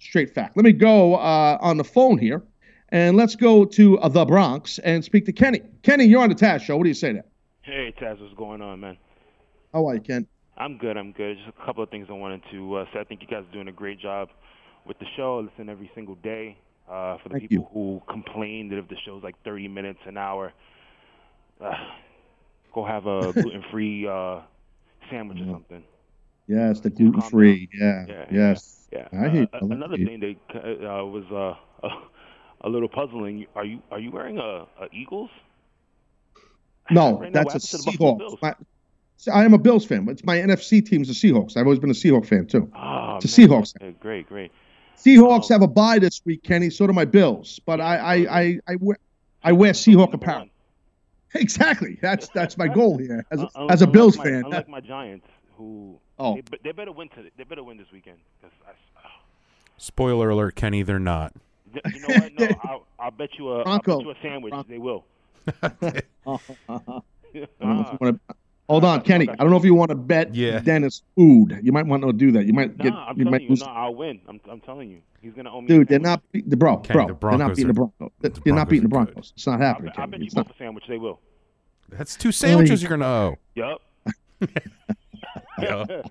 Straight 0.04 0.34
fact. 0.34 0.54
Let 0.56 0.64
me 0.64 0.72
go 0.72 1.14
uh, 1.14 1.56
on 1.62 1.78
the 1.78 1.84
phone 1.84 2.18
here 2.18 2.42
and 2.90 3.16
let's 3.16 3.34
go 3.34 3.64
to 3.64 3.98
uh, 3.98 4.08
the 4.08 4.24
Bronx 4.26 4.78
and 4.80 5.02
speak 5.02 5.24
to 5.24 5.32
Kenny. 5.32 5.62
Kenny, 5.82 6.04
you're 6.04 6.22
on 6.22 6.28
the 6.28 6.34
Taz 6.34 6.60
show. 6.60 6.76
What 6.76 6.82
do 6.82 6.90
you 6.90 6.94
say 6.94 7.08
to 7.08 7.14
that? 7.14 7.28
Hey, 7.62 7.94
Taz, 7.98 8.20
what's 8.20 8.34
going 8.34 8.60
on, 8.60 8.80
man? 8.80 8.98
How 9.72 9.88
are 9.88 9.94
you, 9.94 10.02
Ken? 10.02 10.26
I'm 10.58 10.76
good. 10.76 10.98
I'm 10.98 11.12
good. 11.12 11.38
Just 11.38 11.48
a 11.48 11.64
couple 11.64 11.82
of 11.82 11.88
things 11.88 12.06
I 12.10 12.12
wanted 12.12 12.42
to 12.52 12.76
uh, 12.76 12.84
say. 12.92 13.00
I 13.00 13.04
think 13.04 13.22
you 13.22 13.26
guys 13.26 13.44
are 13.48 13.52
doing 13.52 13.68
a 13.68 13.72
great 13.72 13.98
job 13.98 14.28
with 14.86 14.98
the 14.98 15.06
show. 15.16 15.38
I 15.38 15.50
listen 15.50 15.70
every 15.70 15.90
single 15.94 16.16
day. 16.16 16.58
Uh, 16.86 17.16
for 17.22 17.30
the 17.30 17.38
Thank 17.38 17.48
people 17.48 17.70
who 17.72 18.02
complain 18.06 18.68
that 18.68 18.78
if 18.78 18.88
the 18.88 18.96
show's 19.06 19.22
like 19.22 19.36
30 19.42 19.68
minutes 19.68 20.00
an 20.04 20.18
hour, 20.18 20.52
uh, 21.64 21.72
go 22.74 22.84
have 22.84 23.06
a 23.06 23.32
gluten-free 23.32 24.06
uh, 24.06 24.42
sandwich 25.10 25.38
or 25.40 25.46
something. 25.46 25.82
Yes, 26.46 26.80
the 26.80 26.90
gluten 26.90 27.22
free. 27.22 27.68
Yeah, 27.72 28.04
Yeah, 28.06 28.24
Yes. 28.30 28.88
Yeah. 28.92 29.08
I 29.12 29.28
hear 29.28 29.48
Uh, 29.52 29.66
another 29.66 29.96
thing 29.96 30.20
that 30.20 30.36
uh, 30.56 31.04
was 31.04 31.24
uh, 31.32 31.86
a, 31.86 31.90
a 32.60 32.68
little 32.68 32.88
puzzling. 32.88 33.46
Are 33.56 33.64
you 33.64 33.82
are 33.90 33.98
you 33.98 34.10
wearing 34.10 34.38
a, 34.38 34.66
a 34.80 34.88
Eagles? 34.92 35.30
No, 36.90 37.18
Right 37.18 37.32
that's 37.32 37.44
a 37.44 37.46
what 37.46 37.52
happened 37.54 37.62
to 37.62 37.76
the 37.78 37.82
Buffalo 37.84 38.36
Seahawks. 38.36 38.42
My- 38.42 38.54
I 39.32 39.44
am 39.44 39.54
a 39.54 39.58
Bills 39.58 39.86
fan, 39.86 40.04
but 40.04 40.12
it's 40.12 40.24
my 40.24 40.36
NFC 40.36 40.84
team's 40.84 41.08
the 41.08 41.14
Seahawks. 41.14 41.56
I've 41.56 41.66
always 41.66 41.78
been 41.78 41.90
a 41.90 41.94
Seahawks 41.94 42.26
fan 42.26 42.46
too. 42.46 42.70
Oh, 42.76 43.16
it's 43.16 43.24
a. 43.24 43.28
Seahawks. 43.28 43.74
Okay, 43.80 43.94
great, 44.00 44.28
great. 44.28 44.52
Seahawks 44.98 45.48
have 45.48 45.62
a 45.62 45.66
bye 45.68 45.98
this 45.98 46.20
week, 46.24 46.42
Kenny. 46.42 46.68
So 46.70 46.86
do 46.86 46.92
my 46.92 47.04
Bills. 47.04 47.60
But 47.64 47.80
I, 47.80 47.96
I, 47.96 48.14
I, 48.40 48.60
I 48.68 48.76
wear, 48.80 48.98
I 49.42 49.52
wear 49.52 49.72
Seahawk 49.72 50.12
apparel. 50.12 50.48
Exactly. 51.34 51.98
That's 52.00 52.28
that's 52.28 52.56
my 52.56 52.68
goal 52.68 52.96
here 52.96 53.26
as 53.32 53.42
a, 53.42 53.48
as 53.68 53.82
a 53.82 53.86
Bills 53.88 54.16
my, 54.18 54.24
fan. 54.24 54.44
Unlike 54.44 54.68
my 54.68 54.80
Giants, 54.80 55.26
who 55.56 55.98
Oh. 56.18 56.34
they, 56.36 56.40
be- 56.42 56.58
they 56.62 56.72
better 56.72 56.92
win 56.92 57.08
to, 57.10 57.24
they 57.36 57.44
better 57.44 57.62
win 57.64 57.76
this 57.76 57.86
weekend. 57.92 58.18
'cause 58.40 58.50
I, 58.66 58.70
oh. 59.04 59.10
Spoiler 59.78 60.30
alert, 60.30 60.54
Kenny, 60.54 60.82
they're 60.82 60.98
not. 60.98 61.32
you 61.92 62.00
know 62.00 62.06
what? 62.08 62.32
No, 62.38 62.48
I'll, 62.62 62.86
I'll 63.00 63.10
bet 63.10 63.30
you 63.38 63.50
a 63.52 63.62
I'll 63.64 63.78
bet 63.80 64.00
you 64.00 64.10
a 64.10 64.14
sandwich. 64.22 64.54
They 64.68 64.78
will. 64.78 65.04
Ah. 66.26 66.38
I 67.60 67.66
don't 67.66 67.76
know 67.76 67.80
if 67.82 67.90
you 67.92 67.98
wanna- 68.00 68.20
hold 68.68 68.84
on, 68.84 69.00
Kenny. 69.00 69.28
I 69.28 69.34
don't 69.34 69.50
know 69.50 69.56
if 69.56 69.64
you 69.64 69.74
want 69.74 69.88
to 69.90 69.96
bet 69.96 70.32
Dennis 70.32 71.02
food. 71.16 71.58
You 71.62 71.72
might 71.72 71.84
want 71.86 72.04
to 72.04 72.12
do 72.12 72.30
that. 72.32 72.46
You 72.46 72.52
might 72.52 72.78
get. 72.78 72.92
Nah, 72.92 73.06
I'm 73.08 73.18
you 73.18 73.24
telling 73.24 73.30
might 73.32 73.42
you, 73.42 73.48
lose. 73.50 73.60
no, 73.62 73.66
I'll 73.66 73.94
win. 73.94 74.20
I'm, 74.28 74.40
I'm 74.48 74.60
telling 74.60 74.88
you, 74.88 75.00
he's 75.20 75.32
gonna 75.34 75.52
owe 75.52 75.60
me. 75.60 75.66
Dude, 75.66 75.88
they're 75.88 75.98
not 75.98 76.22
beat 76.30 76.48
the 76.48 76.56
bro, 76.56 76.76
Kenny, 76.76 76.94
bro. 76.94 77.06
the 77.08 77.14
they're 77.14 77.30
not 77.32 77.38
Broncos 77.38 77.56
beating 77.56 77.72
the 77.74 77.80
are- 77.82 77.90
Broncos. 77.98 78.40
They're 78.44 78.54
not 78.54 78.68
beating 78.68 78.82
the 78.84 78.88
Broncos. 78.88 79.32
It's 79.34 79.46
not 79.48 79.58
happening, 79.60 79.90
I 79.90 79.94
Kenny. 79.96 80.10
bet 80.12 80.20
you 80.20 80.26
It's 80.26 80.34
both 80.34 80.46
not. 80.46 80.54
a 80.54 80.58
sandwich. 80.58 80.84
They 80.88 80.98
will. 80.98 81.18
That's 81.88 82.14
two 82.16 82.30
sandwiches 82.30 82.80
you're 82.82 82.90
gonna 82.90 83.04
owe. 83.04 83.36
Yup. 83.56 83.82
Yeah. 85.62 86.02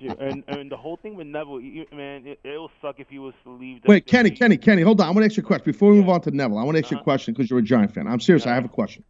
Shit, 0.00 0.18
and 0.18 0.42
and 0.48 0.70
the 0.70 0.76
whole 0.76 0.96
thing 0.96 1.14
with 1.14 1.28
Neville, 1.28 1.60
you- 1.60 1.86
man, 1.92 2.26
it, 2.26 2.40
it'll 2.42 2.70
suck 2.82 2.98
if 2.98 3.08
he 3.08 3.18
was 3.20 3.32
to 3.44 3.50
leave. 3.50 3.80
Wait. 3.86 4.06
Kenny, 4.06 4.28
Kenny, 4.30 4.56
Kenny, 4.56 4.82
hold 4.82 5.00
on. 5.00 5.06
I 5.06 5.10
want 5.10 5.20
to 5.20 5.26
ask 5.26 5.36
you 5.36 5.42
a 5.44 5.46
question 5.46 5.64
before 5.70 5.90
we 5.92 5.98
move 6.00 6.08
on 6.08 6.20
to 6.22 6.30
Neville. 6.32 6.58
I 6.58 6.64
want 6.64 6.76
to 6.76 6.82
ask 6.82 6.90
you 6.90 6.96
Uh-huh. 6.96 7.02
a 7.02 7.04
question 7.04 7.32
because 7.32 7.48
you're 7.48 7.60
a 7.60 7.62
Giant 7.62 7.94
fan. 7.94 8.08
I'm 8.08 8.18
serious. 8.18 8.44
I 8.44 8.54
have 8.54 8.64
a 8.64 8.68
question. 8.68 9.04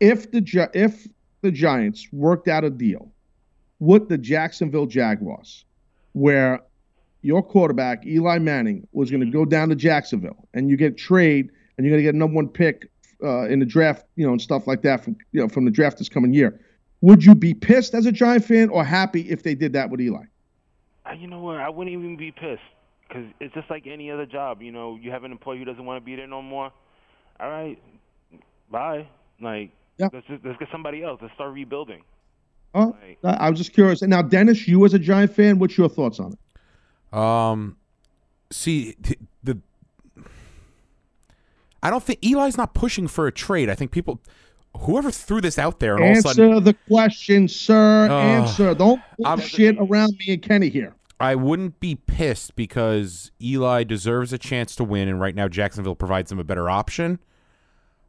If 0.00 0.32
the 0.32 0.68
if 0.74 1.06
the 1.42 1.52
Giants 1.52 2.08
worked 2.12 2.48
out 2.48 2.64
a 2.64 2.70
deal 2.70 3.12
with 3.78 4.08
the 4.08 4.18
Jacksonville 4.18 4.86
Jaguars, 4.86 5.64
where 6.12 6.60
your 7.22 7.42
quarterback 7.42 8.04
Eli 8.04 8.38
Manning 8.38 8.86
was 8.92 9.10
going 9.12 9.20
to 9.24 9.30
go 9.30 9.44
down 9.44 9.68
to 9.68 9.76
Jacksonville, 9.76 10.48
and 10.54 10.68
you 10.68 10.76
get 10.76 10.98
trade, 10.98 11.50
and 11.78 11.86
you're 11.86 11.92
going 11.92 12.00
to 12.00 12.04
get 12.04 12.14
a 12.14 12.18
number 12.18 12.34
one 12.34 12.48
pick 12.48 12.90
uh, 13.22 13.46
in 13.46 13.60
the 13.60 13.66
draft, 13.66 14.04
you 14.16 14.26
know, 14.26 14.32
and 14.32 14.42
stuff 14.42 14.66
like 14.66 14.82
that 14.82 15.04
from 15.04 15.16
you 15.30 15.40
know 15.40 15.48
from 15.48 15.64
the 15.64 15.70
draft 15.70 15.98
this 15.98 16.08
coming 16.08 16.34
year, 16.34 16.60
would 17.04 17.22
you 17.22 17.34
be 17.34 17.52
pissed 17.52 17.92
as 17.92 18.06
a 18.06 18.12
Giant 18.12 18.44
fan 18.46 18.70
or 18.70 18.82
happy 18.82 19.20
if 19.30 19.42
they 19.42 19.54
did 19.54 19.74
that 19.74 19.90
with 19.90 20.00
Eli? 20.00 20.24
Uh, 21.04 21.12
You 21.12 21.26
know 21.28 21.40
what? 21.40 21.56
I 21.58 21.68
wouldn't 21.68 21.94
even 21.94 22.16
be 22.16 22.32
pissed 22.32 22.62
because 23.06 23.26
it's 23.40 23.52
just 23.52 23.68
like 23.68 23.86
any 23.86 24.10
other 24.10 24.24
job. 24.24 24.62
You 24.62 24.72
know, 24.72 24.96
you 25.00 25.10
have 25.10 25.22
an 25.24 25.30
employee 25.30 25.58
who 25.58 25.66
doesn't 25.66 25.84
want 25.84 26.00
to 26.02 26.04
be 26.04 26.16
there 26.16 26.26
no 26.26 26.40
more. 26.40 26.72
All 27.38 27.50
right, 27.50 27.78
bye. 28.70 29.06
Like 29.40 29.70
Yeah. 29.98 30.08
Let's 30.12 30.26
just, 30.26 30.44
let's 30.44 30.58
get 30.58 30.68
somebody 30.72 31.02
else. 31.02 31.18
Let's 31.20 31.34
start 31.34 31.52
rebuilding. 31.52 32.02
Oh, 32.74 32.96
I 33.22 33.46
I 33.46 33.50
was 33.50 33.58
just 33.58 33.72
curious. 33.74 34.00
And 34.02 34.10
now, 34.10 34.22
Dennis, 34.22 34.66
you 34.66 34.84
as 34.84 34.94
a 34.94 34.98
Giant 34.98 35.32
fan, 35.34 35.58
what's 35.58 35.76
your 35.76 35.88
thoughts 35.90 36.18
on 36.18 36.32
it? 36.32 37.16
Um, 37.18 37.76
see 38.50 38.94
th- 39.02 39.18
the. 39.42 39.58
I 41.82 41.90
don't 41.90 42.02
think 42.02 42.20
Eli's 42.24 42.56
not 42.56 42.72
pushing 42.72 43.06
for 43.08 43.26
a 43.26 43.32
trade. 43.32 43.68
I 43.68 43.74
think 43.74 43.90
people, 43.90 44.20
whoever 44.80 45.10
threw 45.10 45.40
this 45.40 45.58
out 45.58 45.80
there, 45.80 45.96
and 45.96 46.04
all 46.04 46.10
of 46.10 46.14
a 46.14 46.16
Answer 46.16 46.34
sudden, 46.34 46.64
the 46.64 46.74
question, 46.88 47.48
sir. 47.48 48.04
Ugh. 48.04 48.10
Answer. 48.10 48.74
Don't 48.74 49.00
bullshit 49.18 49.76
around 49.78 50.16
me 50.18 50.34
and 50.34 50.42
Kenny 50.42 50.68
here. 50.68 50.94
I 51.20 51.36
wouldn't 51.36 51.80
be 51.80 51.94
pissed 51.94 52.56
because 52.56 53.30
Eli 53.40 53.84
deserves 53.84 54.32
a 54.32 54.38
chance 54.38 54.74
to 54.76 54.84
win, 54.84 55.08
and 55.08 55.20
right 55.20 55.34
now 55.34 55.48
Jacksonville 55.48 55.94
provides 55.94 56.30
him 56.30 56.38
a 56.38 56.44
better 56.44 56.68
option. 56.68 57.20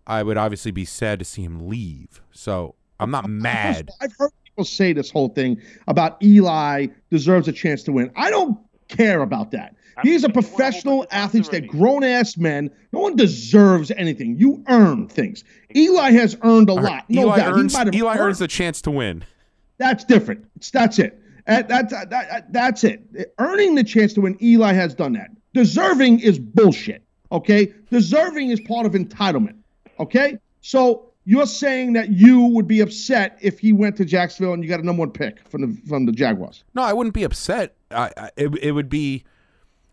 I 0.07 0.23
would 0.23 0.37
obviously 0.37 0.71
be 0.71 0.85
sad 0.85 1.19
to 1.19 1.25
see 1.25 1.43
him 1.43 1.67
leave. 1.67 2.21
So 2.31 2.75
I'm 2.99 3.11
not 3.11 3.29
mad. 3.29 3.89
I've 4.01 4.13
heard 4.17 4.31
people 4.43 4.65
say 4.65 4.93
this 4.93 5.11
whole 5.11 5.29
thing 5.29 5.61
about 5.87 6.21
Eli 6.23 6.87
deserves 7.09 7.47
a 7.47 7.51
chance 7.51 7.83
to 7.83 7.91
win. 7.91 8.11
I 8.15 8.29
don't 8.29 8.57
care 8.87 9.21
about 9.21 9.51
that. 9.51 9.75
He's 10.03 10.23
a 10.23 10.29
professional 10.29 11.05
athlete. 11.11 11.47
They're 11.51 11.61
grown 11.61 12.03
ass 12.03 12.37
men. 12.37 12.69
No 12.91 12.99
one 12.99 13.15
deserves 13.15 13.91
anything. 13.91 14.37
You 14.37 14.63
earn 14.67 15.07
things. 15.07 15.43
Eli 15.75 16.11
has 16.11 16.37
earned 16.43 16.69
a 16.69 16.73
All 16.73 16.77
right, 16.79 16.91
lot. 16.91 17.09
No 17.09 17.21
Eli 17.23 17.37
doubt. 17.37 17.53
He 17.55 17.59
earns 17.61 17.73
might 17.73 17.95
Eli 17.95 18.11
earned- 18.11 18.19
earns 18.21 18.41
a 18.41 18.47
chance 18.47 18.81
to 18.83 18.91
win. 18.91 19.23
That's 19.77 20.03
different. 20.03 20.45
It's, 20.55 20.71
that's 20.71 20.99
it. 20.99 21.19
That, 21.47 21.67
that, 21.67 21.89
that, 21.89 22.09
that- 22.09 22.53
that's 22.53 22.83
it. 22.83 23.33
Earning 23.39 23.75
the 23.75 23.83
chance 23.83 24.13
to 24.13 24.21
win, 24.21 24.37
Eli 24.41 24.73
has 24.73 24.93
done 24.95 25.13
that. 25.13 25.29
Deserving 25.53 26.19
is 26.19 26.39
bullshit. 26.39 27.03
Okay? 27.31 27.73
Deserving 27.91 28.49
is 28.49 28.59
part 28.61 28.85
of 28.85 28.93
entitlement. 28.93 29.55
Okay? 29.99 30.37
So 30.61 31.11
you're 31.25 31.45
saying 31.47 31.93
that 31.93 32.09
you 32.11 32.41
would 32.47 32.67
be 32.67 32.81
upset 32.81 33.37
if 33.41 33.59
he 33.59 33.71
went 33.73 33.95
to 33.97 34.05
Jacksonville 34.05 34.53
and 34.53 34.63
you 34.63 34.69
got 34.69 34.79
a 34.79 34.85
number 34.85 34.99
one 35.01 35.11
pick 35.11 35.47
from 35.47 35.61
the 35.61 35.81
from 35.87 36.05
the 36.05 36.11
Jaguars. 36.11 36.63
No, 36.75 36.83
I 36.83 36.93
wouldn't 36.93 37.13
be 37.15 37.23
upset. 37.23 37.75
I, 37.91 38.11
I 38.17 38.29
it, 38.37 38.55
it 38.61 38.71
would 38.73 38.89
be 38.89 39.23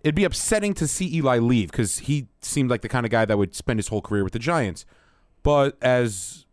it'd 0.02 0.14
be 0.14 0.24
upsetting 0.24 0.74
to 0.74 0.86
see 0.86 1.14
Eli 1.16 1.38
leave 1.38 1.70
because 1.70 1.98
he 1.98 2.28
seemed 2.40 2.70
like 2.70 2.82
the 2.82 2.88
kind 2.88 3.06
of 3.06 3.12
guy 3.12 3.24
that 3.24 3.38
would 3.38 3.54
spend 3.54 3.78
his 3.78 3.88
whole 3.88 4.02
career 4.02 4.24
with 4.24 4.32
the 4.32 4.38
Giants. 4.38 4.84
But 5.42 5.76
as 5.82 6.46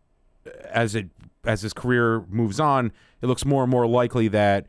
as 0.71 0.95
it 0.95 1.07
as 1.45 1.61
his 1.61 1.73
career 1.73 2.26
moves 2.30 2.59
on, 2.59 2.91
it 3.21 3.27
looks 3.27 3.45
more 3.45 3.63
and 3.63 3.71
more 3.71 3.88
likely 3.88 4.27
that 4.30 4.67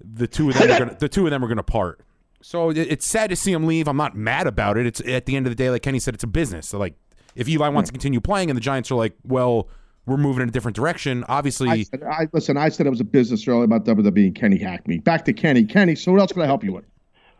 the 0.00 0.26
two 0.26 0.50
of 0.50 0.58
them 0.58 0.70
are 0.70 0.78
gonna, 0.78 0.96
the 1.00 1.08
two 1.08 1.26
of 1.26 1.30
them 1.30 1.44
are 1.44 1.48
going 1.48 1.56
to 1.56 1.62
part. 1.62 2.00
So 2.42 2.70
it, 2.70 2.78
it's 2.78 3.06
sad 3.06 3.30
to 3.30 3.36
see 3.36 3.52
him 3.52 3.66
leave. 3.66 3.86
I'm 3.88 3.96
not 3.96 4.16
mad 4.16 4.46
about 4.46 4.78
it. 4.78 4.86
It's 4.86 5.00
at 5.06 5.26
the 5.26 5.36
end 5.36 5.46
of 5.46 5.50
the 5.50 5.56
day, 5.56 5.70
like 5.70 5.82
Kenny 5.82 5.98
said, 5.98 6.14
it's 6.14 6.24
a 6.24 6.28
business. 6.28 6.68
So 6.68 6.78
like, 6.78 6.94
if 7.34 7.48
Eli 7.48 7.68
wants 7.68 7.88
to 7.88 7.92
continue 7.92 8.20
playing, 8.20 8.50
and 8.50 8.56
the 8.56 8.60
Giants 8.62 8.90
are 8.90 8.96
like, 8.96 9.14
well, 9.24 9.68
we're 10.06 10.16
moving 10.16 10.42
in 10.42 10.48
a 10.48 10.52
different 10.52 10.74
direction. 10.74 11.24
Obviously, 11.28 11.68
I, 11.68 11.82
said, 11.82 12.02
I 12.02 12.26
listen. 12.32 12.56
I 12.56 12.68
said 12.70 12.86
it 12.86 12.90
was 12.90 13.00
a 13.00 13.04
business 13.04 13.46
earlier 13.46 13.64
about 13.64 13.84
WWE 13.84 14.26
and 14.26 14.34
Kenny 14.34 14.58
hacked 14.58 14.88
me. 14.88 14.98
Back 14.98 15.24
to 15.26 15.32
Kenny. 15.32 15.64
Kenny. 15.64 15.94
So 15.94 16.10
what 16.10 16.20
else 16.20 16.32
can 16.32 16.42
I 16.42 16.46
help 16.46 16.64
you 16.64 16.72
with? 16.72 16.84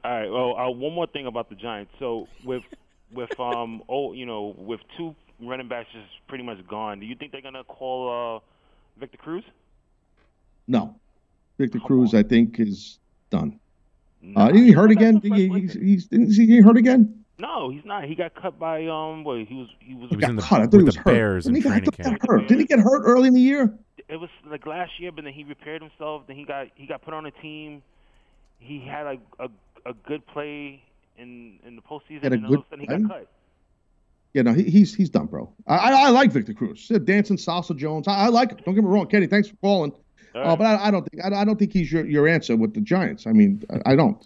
All 0.04 0.10
right. 0.10 0.30
Well, 0.30 0.56
uh, 0.56 0.70
one 0.70 0.92
more 0.94 1.06
thing 1.06 1.26
about 1.26 1.48
the 1.48 1.54
Giants. 1.56 1.92
So 1.98 2.26
with 2.44 2.62
with 3.12 3.38
um 3.40 3.82
oh 3.88 4.12
you 4.12 4.26
know 4.26 4.54
with 4.56 4.80
two 4.96 5.14
running 5.42 5.68
backs 5.68 5.88
just 5.92 6.06
pretty 6.28 6.44
much 6.44 6.58
gone, 6.66 7.00
do 7.00 7.06
you 7.06 7.14
think 7.16 7.32
they're 7.32 7.42
gonna 7.42 7.64
call 7.64 8.36
uh 8.36 8.40
Victor 8.98 9.18
Cruz? 9.18 9.44
No, 10.68 10.94
Victor 11.58 11.80
Cruz. 11.80 12.14
I 12.14 12.22
think 12.22 12.58
is 12.60 12.98
done. 13.30 13.58
uh, 14.36 14.50
did 14.52 14.62
he 14.62 14.72
hurt 14.72 14.90
again? 14.90 15.18
Did 15.18 15.32
he, 15.32 15.48
he's, 15.48 15.72
he's, 15.72 16.08
is 16.10 16.36
he 16.36 16.60
hurt 16.60 16.76
again? 16.76 17.24
No, 17.38 17.70
he's 17.70 17.84
not. 17.86 18.04
He 18.04 18.14
got 18.14 18.34
cut 18.34 18.58
by 18.58 18.86
um. 18.86 19.24
What 19.24 19.38
he 19.46 19.54
was 19.54 19.68
he 19.80 19.94
was. 19.94 20.10
He 20.10 20.16
got 20.16 20.36
cut. 20.38 20.60
I 20.60 20.66
thought 20.66 20.76
he 20.78 20.82
was 20.84 20.96
hurt. 20.96 21.42
Didn't 21.44 21.56
he, 21.56 21.62
get- 21.62 21.72
I 21.72 21.80
thought 21.80 21.96
got 21.98 22.28
hurt. 22.28 22.48
Didn't 22.48 22.60
he 22.60 22.66
get 22.66 22.78
hurt 22.80 23.02
early 23.04 23.28
in 23.28 23.34
the 23.34 23.40
year? 23.40 23.72
It 24.08 24.16
was 24.16 24.28
like 24.44 24.66
last 24.66 24.98
year, 24.98 25.10
but 25.12 25.24
then 25.24 25.32
he 25.32 25.44
repaired 25.44 25.80
himself. 25.82 26.24
Then 26.26 26.36
he 26.36 26.44
got 26.44 26.68
he 26.74 26.86
got 26.86 27.02
put 27.02 27.14
on 27.14 27.24
a 27.26 27.30
team. 27.30 27.82
He 28.58 28.80
had 28.80 29.06
a 29.06 29.18
a, 29.38 29.48
a 29.86 29.92
good 30.06 30.26
play 30.26 30.82
in 31.18 31.58
in 31.66 31.76
the 31.76 31.82
postseason, 31.82 32.22
Had 32.22 32.32
a 32.32 32.36
and 32.36 32.46
all 32.46 32.54
of 32.54 32.60
a 32.60 32.64
sudden 32.70 32.80
he 32.80 32.86
play? 32.86 32.98
got 32.98 33.08
cut. 33.10 33.28
Yeah, 34.32 34.42
no, 34.42 34.52
he, 34.52 34.62
he's 34.64 34.94
he's 34.94 35.10
done, 35.10 35.26
bro. 35.26 35.52
I, 35.66 35.76
I, 35.76 35.90
I 36.06 36.08
like 36.10 36.30
Victor 36.30 36.54
Cruz, 36.54 36.90
Uh, 36.94 36.98
dancing 36.98 37.36
salsa 37.36 37.76
Jones. 37.76 38.06
I, 38.06 38.26
I 38.26 38.28
like 38.28 38.50
him. 38.52 38.58
Don't 38.64 38.74
get 38.74 38.84
me 38.84 38.90
wrong, 38.90 39.06
Kenny. 39.06 39.26
Thanks 39.26 39.48
for 39.48 39.56
calling. 39.56 39.92
All 40.34 40.42
Uh, 40.52 40.56
but 40.56 40.64
I, 40.66 40.86
I 40.86 40.90
don't 40.92 41.08
think 41.10 41.24
I, 41.24 41.40
I 41.40 41.44
don't 41.44 41.58
think 41.58 41.72
he's 41.72 41.90
your, 41.90 42.06
your 42.06 42.28
answer 42.28 42.56
with 42.56 42.72
the 42.74 42.80
Giants. 42.80 43.26
I 43.26 43.32
mean, 43.32 43.62
I, 43.84 43.92
I 43.92 43.96
don't, 43.96 44.24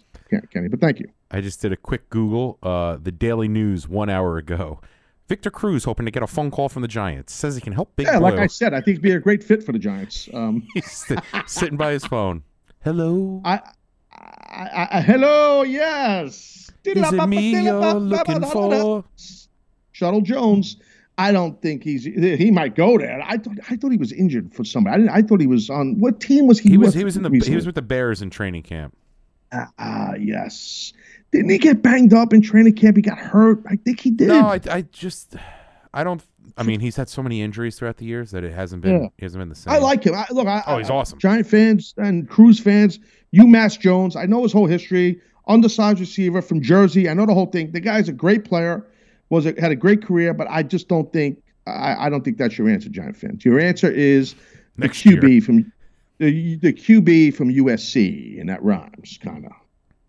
Kenny. 0.51 0.67
But 0.67 0.79
thank 0.79 0.99
you. 0.99 1.07
I 1.31 1.41
just 1.41 1.59
did 1.61 1.71
a 1.71 1.75
quick 1.77 2.09
Google. 2.11 2.59
Uh, 2.61 2.97
the 3.01 3.11
Daily 3.11 3.47
News 3.47 3.87
one 3.87 4.09
hour 4.09 4.37
ago. 4.37 4.79
Victor 5.27 5.49
Cruz 5.49 5.85
hoping 5.85 6.05
to 6.05 6.11
get 6.11 6.21
a 6.21 6.27
phone 6.27 6.51
call 6.51 6.69
from 6.69 6.83
the 6.83 6.87
Giants. 6.87 7.33
Says 7.33 7.55
he 7.55 7.61
can 7.61 7.73
help 7.73 7.95
Big 7.95 8.05
yeah, 8.05 8.19
Blue. 8.19 8.29
like 8.29 8.37
I 8.37 8.45
said, 8.45 8.75
I 8.75 8.81
think 8.81 8.97
he'd 8.97 9.01
be 9.01 9.13
a 9.13 9.19
great 9.19 9.43
fit 9.43 9.63
for 9.63 9.71
the 9.71 9.79
Giants. 9.79 10.29
Um, 10.31 10.67
He's 10.75 11.07
sitting 11.47 11.77
by 11.77 11.93
his 11.93 12.05
phone. 12.05 12.43
Hello. 12.83 13.41
I, 13.43 13.59
I, 14.55 14.87
I, 14.91 15.01
hello, 15.01 15.63
yes. 15.63 16.71
Is 16.85 17.13
it 17.13 17.27
me 17.27 17.63
you're 17.63 17.93
looking 17.93 18.41
for? 18.41 19.03
Shuttle 19.91 20.21
Jones. 20.21 20.77
I 21.17 21.31
don't 21.31 21.61
think 21.61 21.83
he's. 21.83 22.03
He 22.03 22.51
might 22.51 22.75
go 22.75 22.97
there. 22.97 23.21
I 23.25 23.37
thought. 23.37 23.57
I 23.69 23.77
thought 23.77 23.91
he 23.91 23.97
was 23.97 24.11
injured 24.11 24.53
for 24.53 24.65
somebody. 24.65 24.93
I, 24.93 24.97
didn't, 24.97 25.11
I 25.11 25.21
thought 25.21 25.39
he 25.39 25.47
was 25.47 25.69
on. 25.69 25.99
What 25.99 26.19
team 26.19 26.47
was 26.47 26.59
he? 26.59 26.71
He 26.71 26.77
was 26.77 26.87
with 26.87 26.95
he 26.95 27.03
was 27.05 27.15
in 27.15 27.23
the 27.23 27.29
recently? 27.29 27.51
he 27.51 27.55
was 27.55 27.65
with 27.65 27.75
the 27.75 27.81
Bears 27.81 28.21
in 28.21 28.29
training 28.29 28.63
camp. 28.63 28.95
Ah, 29.53 29.71
ah, 29.79 30.13
yes. 30.15 30.91
Didn't 31.31 31.49
he 31.49 31.57
get 31.57 31.81
banged 31.81 32.13
up 32.13 32.33
in 32.33 32.41
training 32.41 32.75
camp? 32.75 32.97
He 32.97 33.01
got 33.01 33.17
hurt. 33.17 33.63
I 33.67 33.77
think 33.77 34.01
he 34.01 34.11
did. 34.11 34.27
No, 34.27 34.47
I, 34.47 34.59
I 34.69 34.81
just 34.81 35.35
I 35.93 36.03
don't. 36.03 36.21
I 36.57 36.63
mean, 36.63 36.79
he's 36.79 36.95
had 36.95 37.09
so 37.09 37.21
many 37.21 37.41
injuries 37.41 37.77
throughout 37.77 37.97
the 37.97 38.05
years 38.05 38.31
that 38.31 38.43
it 38.43 38.53
hasn't 38.53 38.81
been 38.81 39.01
Yeah. 39.03 39.07
he 39.17 39.25
hasn't 39.25 39.41
been 39.41 39.49
the 39.49 39.55
same. 39.55 39.73
I 39.73 39.77
like 39.77 40.03
him. 40.05 40.15
I, 40.15 40.25
look, 40.31 40.47
I, 40.47 40.63
Oh, 40.67 40.77
he's 40.77 40.89
I- 40.89 40.93
awesome. 40.95 41.19
Giant 41.19 41.47
fans 41.47 41.93
and 41.97 42.29
Cruz 42.29 42.59
fans. 42.59 42.99
UMass 43.33 43.77
Jones. 43.79 44.15
I 44.15 44.25
know 44.25 44.43
his 44.43 44.53
whole 44.53 44.65
history. 44.67 45.19
Undersized 45.47 45.99
receiver 45.99 46.41
from 46.41 46.61
Jersey. 46.61 47.09
I 47.09 47.13
know 47.13 47.25
the 47.25 47.33
whole 47.33 47.45
thing. 47.47 47.71
The 47.71 47.79
guy's 47.81 48.07
a 48.09 48.13
great 48.13 48.45
player. 48.45 48.85
Was 49.29 49.45
a, 49.45 49.53
had 49.59 49.71
a 49.71 49.75
great 49.75 50.03
career, 50.03 50.33
but 50.33 50.47
I 50.49 50.63
just 50.63 50.87
don't 50.87 51.11
think. 51.11 51.41
I, 51.67 52.05
I 52.05 52.09
don't 52.09 52.23
think 52.23 52.37
that's 52.37 52.57
your 52.57 52.69
answer, 52.69 52.89
Giant 52.89 53.17
fans. 53.17 53.43
Your 53.43 53.59
answer 53.59 53.89
is 53.91 54.33
the 54.77 54.85
Next 54.85 55.01
QB 55.03 55.29
year. 55.29 55.41
from 55.41 55.71
the 56.19 56.55
the 56.57 56.71
QB 56.73 57.33
from 57.35 57.49
USC, 57.49 58.39
and 58.39 58.47
that 58.49 58.61
rhymes 58.63 59.19
kind 59.21 59.45
of. 59.47 59.51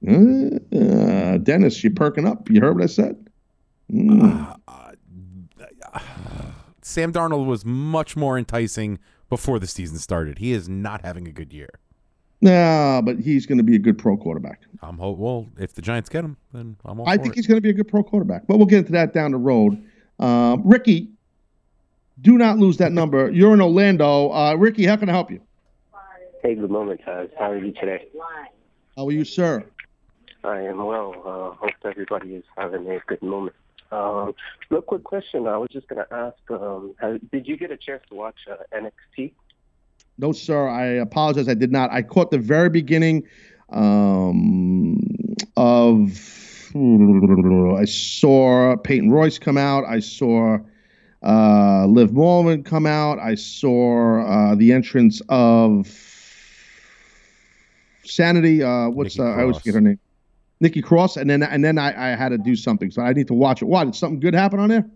Uh, 0.06 0.76
uh, 0.78 1.38
Dennis, 1.38 1.82
you're 1.82 1.92
perking 1.94 2.26
up. 2.26 2.48
You 2.50 2.60
heard 2.60 2.74
what 2.76 2.84
I 2.84 2.86
said? 2.86 3.16
Mm. 3.92 4.56
Sam 6.86 7.12
Darnold 7.12 7.46
was 7.46 7.64
much 7.64 8.16
more 8.16 8.38
enticing 8.38 9.00
before 9.28 9.58
the 9.58 9.66
season 9.66 9.98
started. 9.98 10.38
He 10.38 10.52
is 10.52 10.68
not 10.68 11.04
having 11.04 11.26
a 11.26 11.32
good 11.32 11.52
year. 11.52 11.68
No, 12.40 13.02
but 13.04 13.18
he's 13.18 13.44
going 13.44 13.58
to 13.58 13.64
be 13.64 13.74
a 13.74 13.78
good 13.80 13.98
pro 13.98 14.16
quarterback. 14.16 14.60
I'm 14.82 14.96
hope. 14.96 15.18
Well, 15.18 15.48
if 15.58 15.74
the 15.74 15.82
Giants 15.82 16.08
get 16.08 16.24
him, 16.24 16.36
then 16.52 16.76
I'm 16.84 17.00
all 17.00 17.08
I 17.08 17.16
for 17.16 17.24
think 17.24 17.34
it. 17.34 17.38
he's 17.38 17.48
going 17.48 17.56
to 17.56 17.60
be 17.60 17.70
a 17.70 17.72
good 17.72 17.88
pro 17.88 18.04
quarterback. 18.04 18.46
But 18.46 18.58
we'll 18.58 18.66
get 18.68 18.78
into 18.78 18.92
that 18.92 19.12
down 19.12 19.32
the 19.32 19.36
road. 19.36 19.82
Um, 20.20 20.62
Ricky, 20.64 21.08
do 22.20 22.38
not 22.38 22.58
lose 22.58 22.76
that 22.76 22.92
number. 22.92 23.32
You're 23.32 23.52
in 23.54 23.60
Orlando. 23.60 24.30
Uh, 24.30 24.54
Ricky, 24.54 24.86
how 24.86 24.94
can 24.94 25.08
I 25.08 25.12
help 25.12 25.28
you? 25.32 25.40
Hey, 26.40 26.54
good 26.54 26.70
moment, 26.70 27.04
guys. 27.04 27.30
How 27.36 27.50
are 27.50 27.58
you 27.58 27.72
today? 27.72 28.06
How 28.96 29.08
are 29.08 29.12
you, 29.12 29.24
sir? 29.24 29.64
I 30.44 30.60
am 30.60 30.84
well. 30.84 31.14
Uh, 31.18 31.56
hope 31.56 31.72
everybody 31.84 32.36
is 32.36 32.44
having 32.56 32.88
a 32.88 33.00
good 33.08 33.22
moment. 33.22 33.56
Um, 33.96 34.34
real 34.68 34.82
quick 34.82 35.04
question. 35.04 35.46
I 35.46 35.56
was 35.56 35.70
just 35.72 35.88
going 35.88 36.04
to 36.04 36.14
ask, 36.14 36.50
um, 36.50 36.94
has, 37.00 37.18
did 37.32 37.48
you 37.48 37.56
get 37.56 37.70
a 37.70 37.76
chance 37.76 38.02
to 38.10 38.14
watch 38.14 38.36
uh, 38.50 38.56
NXT? 38.76 39.32
No, 40.18 40.32
sir. 40.32 40.68
I 40.68 40.84
apologize. 40.84 41.48
I 41.48 41.54
did 41.54 41.72
not. 41.72 41.90
I 41.90 42.02
caught 42.02 42.30
the 42.30 42.38
very 42.38 42.70
beginning 42.70 43.24
um, 43.70 44.98
of. 45.56 46.12
I 46.74 47.86
saw 47.86 48.76
Peyton 48.76 49.10
Royce 49.10 49.38
come 49.38 49.56
out. 49.56 49.84
I 49.86 50.00
saw 50.00 50.58
uh, 51.22 51.86
Liv 51.86 52.12
Morgan 52.12 52.62
come 52.64 52.86
out. 52.86 53.18
I 53.18 53.34
saw 53.34 54.20
uh, 54.20 54.54
the 54.56 54.72
entrance 54.72 55.22
of 55.30 55.86
Sanity. 58.04 58.62
Uh, 58.62 58.90
what's 58.90 59.18
uh, 59.18 59.24
I 59.24 59.42
always 59.42 59.58
forget 59.58 59.74
her 59.74 59.80
name. 59.80 59.98
Nikki 60.60 60.80
Cross, 60.82 61.16
and 61.16 61.28
then 61.28 61.42
and 61.42 61.64
then 61.64 61.78
I, 61.78 62.12
I 62.12 62.16
had 62.16 62.30
to 62.30 62.38
do 62.38 62.56
something, 62.56 62.90
so 62.90 63.02
I 63.02 63.12
need 63.12 63.26
to 63.28 63.34
watch 63.34 63.62
it. 63.62 63.66
What? 63.66 63.84
Did 63.84 63.94
something 63.94 64.20
good 64.20 64.34
happen 64.34 64.58
on 64.58 64.68
there? 64.68 64.86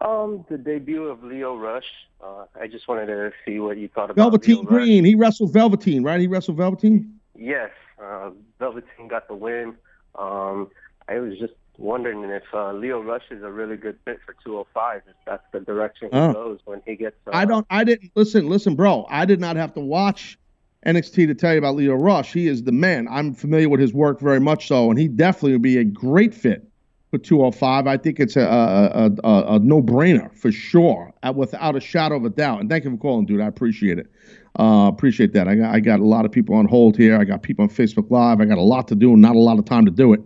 Um, 0.00 0.44
the 0.50 0.58
debut 0.58 1.04
of 1.04 1.22
Lio 1.22 1.56
Rush. 1.56 1.84
Uh, 2.22 2.44
I 2.60 2.66
just 2.66 2.86
wanted 2.88 3.06
to 3.06 3.32
see 3.44 3.58
what 3.58 3.78
you 3.78 3.88
thought 3.88 4.10
about 4.10 4.16
Velveteen 4.16 4.56
Lio 4.56 4.64
Rush. 4.64 4.70
Green. 4.70 5.04
He 5.04 5.14
wrestled 5.14 5.52
Velveteen, 5.52 6.02
right? 6.02 6.20
He 6.20 6.26
wrestled 6.26 6.56
Velveteen. 6.56 7.18
Yes, 7.36 7.70
uh, 8.02 8.30
Velveteen 8.58 9.08
got 9.08 9.28
the 9.28 9.34
win. 9.34 9.74
Um, 10.16 10.68
I 11.08 11.18
was 11.18 11.38
just 11.38 11.54
wondering 11.78 12.22
if 12.24 12.42
uh, 12.52 12.72
Lio 12.74 13.00
Rush 13.02 13.24
is 13.30 13.42
a 13.42 13.50
really 13.50 13.76
good 13.76 13.98
fit 14.04 14.20
for 14.26 14.34
205. 14.44 15.02
If 15.08 15.14
that's 15.26 15.42
the 15.52 15.60
direction 15.60 16.10
he 16.12 16.18
Oh. 16.18 16.32
goes 16.32 16.58
when 16.64 16.82
he 16.86 16.96
gets. 16.96 17.16
Uh, 17.26 17.30
I 17.32 17.44
don't. 17.44 17.66
I 17.70 17.82
didn't 17.84 18.12
listen. 18.14 18.48
Listen, 18.48 18.74
bro. 18.76 19.06
I 19.08 19.24
did 19.24 19.40
not 19.40 19.56
have 19.56 19.72
to 19.74 19.80
watch 19.80 20.38
NXT 20.86 21.26
to 21.28 21.34
tell 21.34 21.52
you 21.52 21.58
about 21.58 21.76
Lio 21.76 21.94
Rush. 21.94 22.32
He 22.32 22.48
is 22.48 22.64
the 22.64 22.72
man. 22.72 23.06
I'm 23.08 23.34
familiar 23.34 23.68
with 23.68 23.80
his 23.80 23.92
work 23.92 24.20
very 24.20 24.40
much 24.40 24.66
so, 24.66 24.90
and 24.90 24.98
he 24.98 25.08
definitely 25.08 25.52
would 25.52 25.62
be 25.62 25.78
a 25.78 25.84
great 25.84 26.34
fit 26.34 26.68
for 27.10 27.18
205. 27.18 27.86
I 27.86 27.96
think 27.96 28.18
it's 28.18 28.36
a 28.36 28.40
a, 28.40 29.10
a, 29.22 29.54
a, 29.54 29.58
no 29.60 29.80
brainer 29.80 30.34
for 30.34 30.50
sure, 30.50 31.12
uh, 31.22 31.32
without 31.34 31.76
a 31.76 31.80
shadow 31.80 32.16
of 32.16 32.24
a 32.24 32.30
doubt. 32.30 32.60
And 32.60 32.70
thank 32.70 32.84
you 32.84 32.90
for 32.90 32.96
calling, 32.96 33.26
dude. 33.26 33.40
I 33.40 33.46
appreciate 33.46 33.98
it. 33.98 34.10
Uh, 34.58 34.88
appreciate 34.92 35.32
that. 35.34 35.46
I 35.46 35.54
got 35.54 35.74
I 35.74 35.80
got 35.80 36.00
a 36.00 36.04
lot 36.04 36.24
of 36.24 36.32
people 36.32 36.56
on 36.56 36.66
hold 36.66 36.96
here. 36.96 37.18
I 37.18 37.24
got 37.24 37.42
people 37.42 37.62
on 37.62 37.68
Facebook 37.68 38.10
Live. 38.10 38.40
I 38.40 38.44
got 38.46 38.58
a 38.58 38.62
lot 38.62 38.88
to 38.88 38.94
do 38.94 39.12
and 39.12 39.22
not 39.22 39.36
a 39.36 39.40
lot 39.40 39.58
of 39.58 39.64
time 39.64 39.84
to 39.84 39.90
do 39.90 40.12
it. 40.12 40.20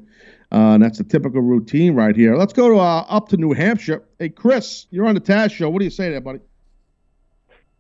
Uh, 0.53 0.75
and 0.75 0.83
that's 0.83 0.99
the 0.99 1.05
typical 1.05 1.43
routine 1.43 1.95
right 1.95 2.15
here. 2.15 2.37
Let's 2.37 2.53
go 2.53 2.69
to 2.69 2.77
uh, 2.77 3.05
up 3.09 3.29
to 3.31 3.37
New 3.37 3.53
Hampshire. 3.53 4.05
Hey, 4.19 4.29
Chris, 4.29 4.87
you're 4.91 5.07
on 5.07 5.17
the 5.17 5.21
Taz 5.21 5.51
show. 5.51 5.69
What 5.69 5.81
do 5.81 5.85
you 5.85 5.91
say 5.91 6.09
there, 6.09 6.21
buddy? 6.21 6.39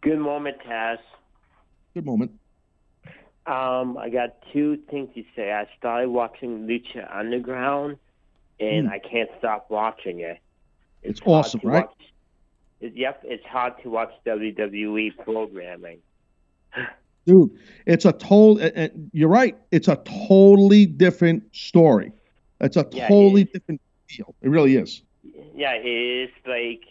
Good 0.01 0.19
moment, 0.19 0.57
Taz. 0.66 0.98
Good 1.94 2.05
moment. 2.05 2.32
Um, 3.47 3.97
I 3.97 4.09
got 4.10 4.36
two 4.52 4.77
things 4.90 5.09
to 5.14 5.24
say. 5.36 5.52
I 5.52 5.68
started 5.78 6.09
watching 6.10 6.66
Lucha 6.66 7.09
Underground, 7.14 7.97
and 8.59 8.86
Hmm. 8.89 8.93
I 8.93 8.98
can't 8.98 9.31
stop 9.39 9.70
watching 9.70 10.20
it. 10.20 10.39
It's 11.02 11.20
hard 11.20 11.47
awesome, 11.47 11.60
right? 11.62 11.86
Watch, 11.86 11.94
it, 12.81 12.94
yep, 12.97 13.20
it's 13.24 13.44
hard 13.47 13.74
to 13.82 13.90
watch 13.90 14.12
WWE 14.24 15.10
programming. 15.23 15.98
Dude, 17.27 17.51
it's 17.86 18.05
a 18.05 18.12
total. 18.12 18.60
uh, 18.62 18.89
You're 19.12 19.28
right. 19.28 19.56
It's 19.73 19.89
a 19.89 19.97
totally 20.28 20.86
different 20.86 21.43
story. 21.55 22.12
It's 22.60 22.77
a 22.77 22.86
Yeah, 22.93 23.09
totally 23.09 23.44
different 23.44 23.81
deal. 24.09 24.35
It 24.43 24.48
really 24.48 24.77
is. 24.77 25.02
Yeah, 25.55 25.74
it 25.74 25.86
is 25.86 26.31
like 26.47 26.82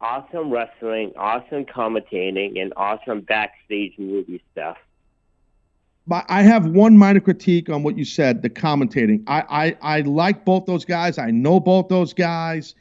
awesome 0.00 0.50
wrestling, 0.50 1.12
awesome 1.16 1.64
commentating, 1.66 2.60
and 2.60 2.72
awesome 2.76 3.20
backstage 3.22 3.94
movie 3.98 4.42
stuff. 4.52 4.78
But 6.06 6.24
I 6.28 6.42
have 6.42 6.66
one 6.66 6.96
minor 6.96 7.20
critique 7.20 7.68
on 7.68 7.82
what 7.82 7.98
you 7.98 8.04
said, 8.04 8.42
the 8.42 8.50
commentating. 8.50 9.24
I 9.26 9.76
I, 9.82 9.96
I 9.96 10.00
like 10.02 10.44
both 10.44 10.66
those 10.66 10.84
guys. 10.84 11.18
I 11.18 11.30
know 11.30 11.58
both 11.60 11.88
those 11.88 12.12
guys. 12.12 12.74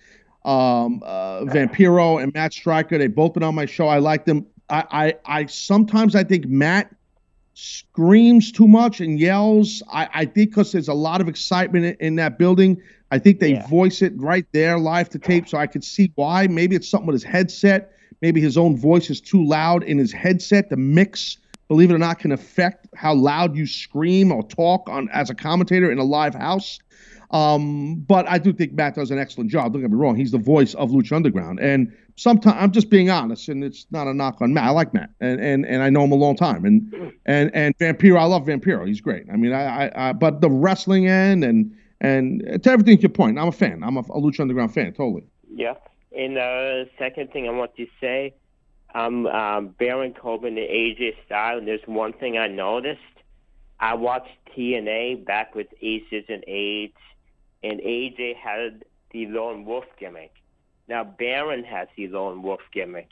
Um, 0.43 1.01
uh, 1.03 1.41
Vampiro 1.41 2.21
and 2.21 2.31
Matt 2.33 2.53
Striker. 2.53 2.99
They've 2.99 3.13
both 3.13 3.33
been 3.33 3.41
on 3.41 3.55
my 3.55 3.65
show. 3.65 3.87
I 3.87 3.97
like 3.97 4.25
them. 4.25 4.45
I, 4.69 4.83
I 4.91 5.39
I 5.39 5.45
sometimes 5.47 6.15
I 6.15 6.23
think 6.23 6.45
Matt 6.45 6.95
screams 7.55 8.51
too 8.51 8.67
much 8.67 8.99
and 9.01 9.19
yells. 9.19 9.81
I, 9.91 10.07
I 10.13 10.25
think 10.25 10.51
because 10.51 10.71
there's 10.71 10.89
a 10.89 10.93
lot 10.93 11.21
of 11.21 11.27
excitement 11.27 11.85
in, 11.85 11.95
in 12.07 12.15
that 12.17 12.37
building. 12.37 12.81
I 13.11 13.19
think 13.19 13.39
they 13.39 13.53
voice 13.69 14.01
it 14.01 14.13
right 14.17 14.45
there 14.51 14.77
live 14.77 15.09
to 15.09 15.19
tape, 15.19 15.47
so 15.47 15.57
I 15.57 15.67
could 15.67 15.83
see 15.83 16.11
why. 16.15 16.47
Maybe 16.47 16.75
it's 16.75 16.87
something 16.87 17.07
with 17.07 17.15
his 17.15 17.23
headset. 17.23 17.93
Maybe 18.21 18.41
his 18.41 18.57
own 18.57 18.77
voice 18.77 19.09
is 19.09 19.21
too 19.21 19.43
loud 19.43 19.83
in 19.83 19.97
his 19.97 20.11
headset. 20.11 20.69
The 20.69 20.77
mix, 20.77 21.37
believe 21.67 21.91
it 21.91 21.93
or 21.93 21.97
not, 21.97 22.19
can 22.19 22.31
affect 22.31 22.87
how 22.95 23.13
loud 23.13 23.55
you 23.55 23.65
scream 23.65 24.31
or 24.31 24.43
talk 24.43 24.89
on 24.89 25.09
as 25.09 25.29
a 25.29 25.35
commentator 25.35 25.91
in 25.91 25.97
a 25.97 26.03
live 26.03 26.35
house. 26.35 26.79
Um, 27.31 27.95
but 28.07 28.27
I 28.29 28.37
do 28.37 28.53
think 28.53 28.73
Matt 28.73 28.95
does 28.95 29.11
an 29.11 29.17
excellent 29.17 29.49
job. 29.49 29.73
Don't 29.73 29.81
get 29.81 29.91
me 29.91 29.97
wrong; 29.97 30.15
he's 30.15 30.31
the 30.31 30.37
voice 30.37 30.73
of 30.75 30.91
Lucha 30.91 31.13
Underground, 31.13 31.59
and 31.59 31.91
sometimes 32.15 32.55
I'm 32.59 32.71
just 32.71 32.89
being 32.89 33.09
honest, 33.09 33.49
and 33.49 33.63
it's 33.63 33.87
not 33.91 34.07
a 34.07 34.13
knock 34.13 34.41
on 34.41 34.53
Matt. 34.53 34.65
I 34.65 34.69
like 34.69 34.93
Matt, 34.93 35.09
and 35.19 35.41
and, 35.41 35.65
and 35.65 35.81
I 35.81 35.89
know 35.89 36.03
him 36.03 36.11
a 36.11 36.15
long 36.15 36.35
time, 36.35 36.65
and 36.65 37.13
and 37.25 37.51
and 37.53 37.77
Vampiro, 37.79 38.19
I 38.19 38.25
love 38.25 38.43
Vampiro. 38.43 38.87
He's 38.87 39.01
great. 39.01 39.25
I 39.31 39.35
mean, 39.35 39.53
I, 39.53 39.87
I, 39.87 40.09
I 40.09 40.13
but 40.13 40.41
the 40.41 40.49
wrestling 40.49 41.07
end 41.07 41.43
and 41.43 41.75
and 41.99 42.41
to 42.63 42.69
everything 42.69 42.97
to 42.97 43.01
your 43.01 43.09
point, 43.09 43.39
I'm 43.39 43.47
a 43.47 43.51
fan. 43.51 43.83
I'm 43.83 43.97
a, 43.97 44.01
a 44.01 44.21
Lucha 44.21 44.41
Underground 44.41 44.73
fan, 44.73 44.93
totally. 44.93 45.23
Yeah. 45.49 45.73
And 46.15 46.37
the 46.37 46.89
second 46.97 47.31
thing 47.31 47.47
I 47.47 47.51
want 47.51 47.75
to 47.75 47.87
say, 47.99 48.35
I'm 48.95 49.27
um, 49.27 49.75
Baron 49.77 50.13
Corbin 50.13 50.57
and 50.57 50.69
AJ 50.69 51.15
Styles. 51.25 51.59
And 51.59 51.67
there's 51.67 51.85
one 51.85 52.13
thing 52.13 52.37
I 52.37 52.47
noticed. 52.47 53.01
I 53.79 53.93
watched 53.93 54.31
TNA 54.57 55.25
back 55.25 55.53
with 55.53 55.67
Aces 55.81 56.23
and 56.29 56.43
Eights, 56.47 56.97
and 57.61 57.81
AJ 57.81 58.37
had 58.37 58.85
the 59.11 59.27
lone 59.27 59.65
wolf 59.65 59.83
gimmick. 59.99 60.33
Now 60.87 61.03
Baron 61.03 61.65
has 61.65 61.89
the 61.97 62.07
lone 62.07 62.41
wolf 62.41 62.61
gimmick. 62.71 63.09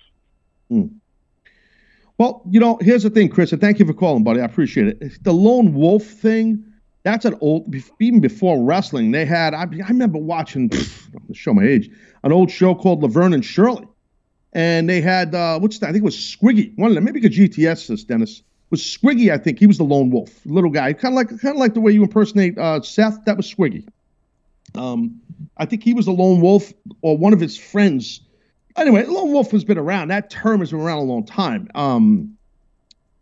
Hmm. 0.70 0.86
Well, 2.18 2.44
you 2.50 2.62
know, 2.62 2.78
here's 2.80 3.04
the 3.04 3.10
thing, 3.10 3.28
Chris, 3.28 3.52
and 3.52 3.60
thank 3.60 3.80
you 3.80 3.86
for 3.86 3.94
calling, 3.94 4.24
buddy. 4.24 4.40
I 4.40 4.46
appreciate 4.46 4.88
it. 4.88 5.24
The 5.24 5.34
lone 5.34 5.74
wolf 5.74 6.04
thing, 6.04 6.64
that's 7.04 7.26
an 7.26 7.36
old, 7.42 7.76
even 8.00 8.22
before 8.22 8.64
wrestling, 8.64 9.12
they 9.12 9.26
had, 9.26 9.54
I, 9.54 9.64
I 9.64 9.88
remember 9.90 10.20
watching, 10.20 10.70
pff, 10.70 11.10
show 11.34 11.54
my 11.54 11.64
age, 11.64 11.90
an 12.24 12.32
old 12.32 12.52
show 12.52 12.74
called 12.74 13.02
Laverne 13.02 13.34
and 13.34 13.44
Shirley. 13.44 13.86
And 14.54 14.88
they 14.88 15.02
had, 15.02 15.34
uh, 15.34 15.60
what's 15.60 15.80
that? 15.80 15.90
I 15.90 15.92
think 15.92 16.04
it 16.04 16.06
was 16.06 16.16
Squiggy. 16.16 16.78
One 16.78 16.92
of 16.92 16.96
them, 16.96 17.04
maybe 17.04 17.20
could 17.20 17.32
GTS 17.32 17.88
this, 17.88 18.04
Dennis. 18.04 18.44
Was 18.70 18.82
Squiggy, 18.82 19.32
I 19.32 19.38
think. 19.38 19.60
He 19.60 19.68
was 19.68 19.78
the 19.78 19.84
lone 19.84 20.12
wolf, 20.12 20.30
little 20.46 20.70
guy. 20.70 20.94
Kind 20.94 21.14
of 21.14 21.16
like, 21.16 21.30
kind 21.42 21.56
of 21.56 21.58
like 21.58 21.74
the 21.74 21.82
way 21.82 21.92
you 21.92 22.04
impersonate 22.04 22.58
uh, 22.58 22.82
Seth. 22.82 23.26
That 23.26 23.38
was 23.38 23.52
Squiggy. 23.52 23.88
Um, 24.76 25.22
I 25.58 25.66
think 25.66 25.84
he 25.84 25.94
was 25.94 26.06
the 26.06 26.12
lone 26.12 26.42
wolf 26.42 26.72
or 27.02 27.18
one 27.18 27.34
of 27.34 27.40
his 27.40 27.58
friends. 27.58 28.22
Anyway, 28.76 29.06
lone 29.06 29.32
wolf 29.32 29.52
has 29.52 29.64
been 29.64 29.78
around. 29.78 30.08
That 30.08 30.30
term 30.30 30.60
has 30.60 30.72
been 30.72 30.82
around 30.82 31.00
a 31.00 31.04
long 31.04 31.26
time. 31.26 31.70
Um, 31.76 32.38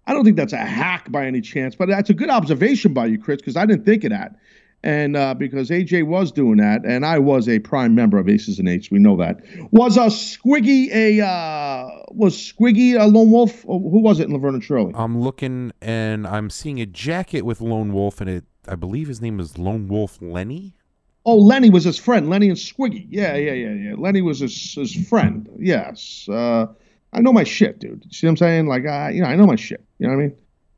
I 0.07 0.13
don't 0.13 0.23
think 0.23 0.37
that's 0.37 0.53
a 0.53 0.57
hack 0.57 1.11
by 1.11 1.25
any 1.25 1.41
chance, 1.41 1.75
but 1.75 1.87
that's 1.87 2.09
a 2.09 2.13
good 2.13 2.29
observation 2.29 2.93
by 2.93 3.05
you, 3.05 3.17
Chris, 3.17 3.37
because 3.37 3.55
I 3.55 3.65
didn't 3.65 3.85
think 3.85 4.03
of 4.03 4.11
that. 4.11 4.35
And 4.83 5.15
uh, 5.15 5.35
because 5.35 5.69
AJ 5.69 6.07
was 6.07 6.31
doing 6.31 6.57
that, 6.57 6.83
and 6.85 7.05
I 7.05 7.19
was 7.19 7.47
a 7.47 7.59
prime 7.59 7.93
member 7.93 8.17
of 8.17 8.27
Aces 8.27 8.57
and 8.57 8.67
Eights, 8.67 8.89
we 8.89 8.97
know 8.97 9.15
that. 9.17 9.39
Was 9.71 9.95
a 9.95 10.07
Squiggy 10.07 10.91
a 10.91 11.23
uh, 11.23 11.89
was 12.09 12.35
Squiggy 12.35 12.99
a 12.99 13.05
lone 13.05 13.29
wolf? 13.29 13.61
Who 13.63 14.01
was 14.01 14.19
it 14.19 14.27
in 14.27 14.33
Laverne 14.33 14.55
and 14.55 14.63
Shirley? 14.63 14.91
I'm 14.95 15.19
looking 15.19 15.71
and 15.81 16.25
I'm 16.25 16.49
seeing 16.49 16.81
a 16.81 16.87
jacket 16.87 17.43
with 17.43 17.61
Lone 17.61 17.93
Wolf 17.93 18.21
in 18.21 18.27
it. 18.27 18.45
I 18.67 18.75
believe 18.75 19.07
his 19.07 19.21
name 19.21 19.39
is 19.39 19.57
Lone 19.57 19.87
Wolf 19.87 20.17
Lenny. 20.19 20.75
Oh, 21.25 21.37
Lenny 21.37 21.69
was 21.69 21.83
his 21.83 21.99
friend. 21.99 22.29
Lenny 22.29 22.49
and 22.49 22.57
Squiggy. 22.57 23.05
Yeah, 23.09 23.35
yeah, 23.35 23.53
yeah, 23.53 23.73
yeah. 23.73 23.95
Lenny 23.95 24.21
was 24.21 24.39
his 24.39 24.73
his 24.73 24.95
friend. 25.07 25.47
Yes. 25.59 26.27
Uh, 26.27 26.65
I 27.13 27.21
know 27.21 27.33
my 27.33 27.43
shit, 27.43 27.79
dude. 27.79 28.05
See 28.11 28.25
what 28.25 28.31
I'm 28.31 28.37
saying? 28.37 28.67
Like, 28.67 28.87
I, 28.87 29.11
you 29.11 29.21
know, 29.21 29.27
I 29.27 29.35
know 29.35 29.45
my 29.45 29.55
shit. 29.55 29.83
You 29.99 30.07
know 30.07 30.15
what 30.15 30.23
I 30.23 30.25
mean? 30.27 30.35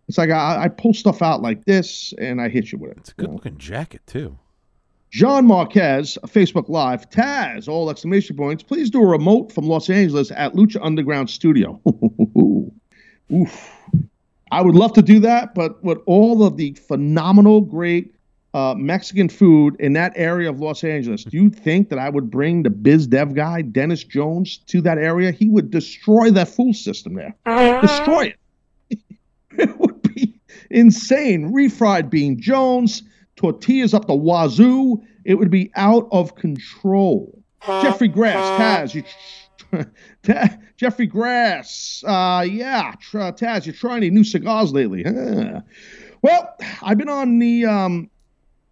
It's 0.07 0.17
like 0.17 0.29
I, 0.29 0.63
I 0.63 0.67
pull 0.67 0.93
stuff 0.93 1.21
out 1.21 1.41
like 1.41 1.65
this 1.65 2.13
and 2.17 2.41
I 2.41 2.49
hit 2.49 2.71
you 2.71 2.77
with 2.77 2.91
it. 2.91 2.97
It's 2.99 3.11
a 3.11 3.15
good 3.15 3.31
looking 3.31 3.57
jacket 3.57 4.01
too. 4.05 4.37
John 5.11 5.45
Marquez, 5.45 6.17
Facebook 6.25 6.69
Live, 6.69 7.07
Taz, 7.11 7.67
all 7.67 7.91
exclamation 7.91 8.35
points. 8.35 8.63
Please 8.63 8.89
do 8.89 9.01
a 9.01 9.05
remote 9.05 9.51
from 9.51 9.67
Los 9.67 9.87
Angeles 9.87 10.31
at 10.31 10.53
Lucha 10.53 10.79
Underground 10.81 11.29
Studio. 11.29 11.79
Oof. 13.31 13.71
I 14.51 14.61
would 14.61 14.75
love 14.75 14.93
to 14.93 15.03
do 15.03 15.19
that, 15.19 15.53
but 15.53 15.83
with 15.83 15.99
all 16.07 16.43
of 16.43 16.57
the 16.57 16.73
phenomenal, 16.73 17.61
great 17.61 18.15
uh, 18.55 18.73
Mexican 18.75 19.29
food 19.29 19.75
in 19.79 19.93
that 19.93 20.13
area 20.15 20.49
of 20.49 20.59
Los 20.59 20.83
Angeles, 20.83 21.23
do 21.23 21.37
you 21.37 21.49
think 21.49 21.89
that 21.89 21.99
I 21.99 22.09
would 22.09 22.31
bring 22.31 22.63
the 22.63 22.69
biz 22.69 23.05
dev 23.05 23.35
guy, 23.35 23.61
Dennis 23.61 24.03
Jones, 24.03 24.57
to 24.67 24.81
that 24.81 24.97
area? 24.97 25.31
He 25.31 25.47
would 25.47 25.69
destroy 25.69 26.31
that 26.31 26.49
food 26.49 26.73
system 26.73 27.13
there. 27.13 27.35
Destroy 27.81 28.25
it. 28.25 28.35
it 29.57 29.79
would 29.79 30.01
be 30.01 30.39
insane. 30.69 31.53
Refried 31.53 32.09
bean 32.09 32.39
Jones, 32.39 33.03
tortillas 33.35 33.93
up 33.93 34.07
the 34.07 34.15
wazoo. 34.15 35.01
It 35.25 35.35
would 35.35 35.51
be 35.51 35.71
out 35.75 36.07
of 36.11 36.35
control. 36.35 37.43
Jeffrey 37.65 38.09
Grass, 38.09 38.91
Taz, 38.91 38.93
you, 38.93 39.85
Jeffrey 40.77 41.07
Grass, 41.07 42.03
uh, 42.05 42.45
yeah, 42.49 42.93
Taz, 43.11 43.65
you're 43.65 43.73
trying 43.73 43.97
any 43.97 44.09
new 44.09 44.25
cigars 44.25 44.73
lately? 44.73 45.03
Huh. 45.03 45.61
Well, 46.21 46.55
I've 46.81 46.97
been 46.97 47.09
on 47.09 47.39
the 47.39 47.65
um, 47.65 48.09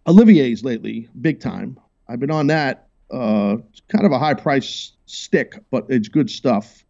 Oliva's 0.06 0.64
lately, 0.64 1.08
big 1.20 1.40
time. 1.40 1.78
I've 2.08 2.20
been 2.20 2.30
on 2.30 2.48
that. 2.48 2.88
Uh, 3.10 3.56
it's 3.70 3.82
kind 3.88 4.04
of 4.04 4.12
a 4.12 4.18
high 4.18 4.34
price 4.34 4.92
stick, 5.06 5.58
but 5.70 5.86
it's 5.88 6.08
good 6.08 6.30
stuff. 6.30 6.84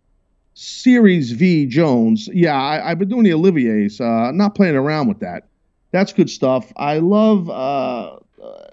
Series 0.54 1.32
V 1.32 1.66
Jones. 1.66 2.28
Yeah, 2.32 2.60
I, 2.60 2.90
I've 2.90 2.98
been 2.98 3.08
doing 3.08 3.24
the 3.24 3.32
Oliva's. 3.32 4.00
Uh, 4.00 4.30
not 4.32 4.54
playing 4.54 4.76
around 4.76 5.08
with 5.08 5.20
that. 5.20 5.48
That's 5.92 6.12
good 6.12 6.30
stuff. 6.30 6.72
I 6.76 6.98
love. 6.98 7.48
Uh, 7.48 8.16
uh, 8.42 8.68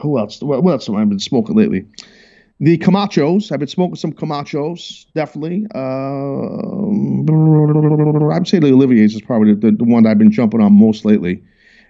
who 0.00 0.18
else? 0.18 0.40
What, 0.42 0.64
else 0.66 0.86
have 0.86 0.96
I 0.96 1.04
been 1.04 1.18
smoking 1.18 1.56
lately? 1.56 1.86
The 2.60 2.78
Camachos. 2.78 3.52
I've 3.52 3.60
been 3.60 3.68
smoking 3.68 3.96
some 3.96 4.12
Camachos, 4.12 5.06
definitely. 5.14 5.66
Um, 5.74 7.20
I'd 8.32 8.48
say 8.48 8.58
the 8.58 8.72
Oliva's 8.72 9.14
is 9.14 9.22
probably 9.22 9.54
the, 9.54 9.70
the 9.70 9.84
one 9.84 10.06
I've 10.06 10.18
been 10.18 10.32
jumping 10.32 10.60
on 10.60 10.72
most 10.72 11.04
lately. 11.04 11.42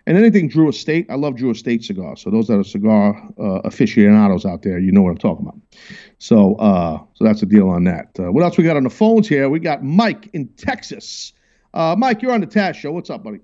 And 0.09 0.17
anything 0.17 0.49
Drew 0.49 0.71
Estate, 0.71 1.07
I 1.11 1.17
love 1.17 1.37
Drew 1.37 1.51
Estate 1.51 1.85
cigars. 1.85 2.23
So 2.23 2.31
those 2.31 2.47
that 2.47 2.59
are 2.59 2.65
cigar 2.65 3.29
uh, 3.39 3.61
aficionados 3.65 4.47
out 4.47 4.63
there, 4.63 4.79
you 4.79 4.91
know 4.91 5.03
what 5.03 5.11
I'm 5.11 5.19
talking 5.19 5.47
about. 5.47 5.61
So, 6.17 6.55
uh, 6.55 6.97
so 7.13 7.25
that's 7.25 7.41
the 7.41 7.47
deal 7.47 7.69
on 7.69 7.85
that. 7.85 8.19
Uh, 8.19 8.33
what 8.33 8.43
else 8.43 8.57
we 8.57 8.65
got 8.65 8.79
on 8.79 8.85
the 8.85 8.91
phones 8.91 9.29
here? 9.29 9.51
We 9.51 9.61
got 9.61 9.85
Mike 9.85 10.31
in 10.33 10.49
Texas. 10.57 11.35
Uh, 11.75 11.95
Mike, 11.99 12.23
you're 12.23 12.33
on 12.33 12.41
the 12.41 12.47
Taz 12.47 12.77
show. 12.77 12.91
What's 12.91 13.11
up, 13.11 13.23
buddy? 13.23 13.41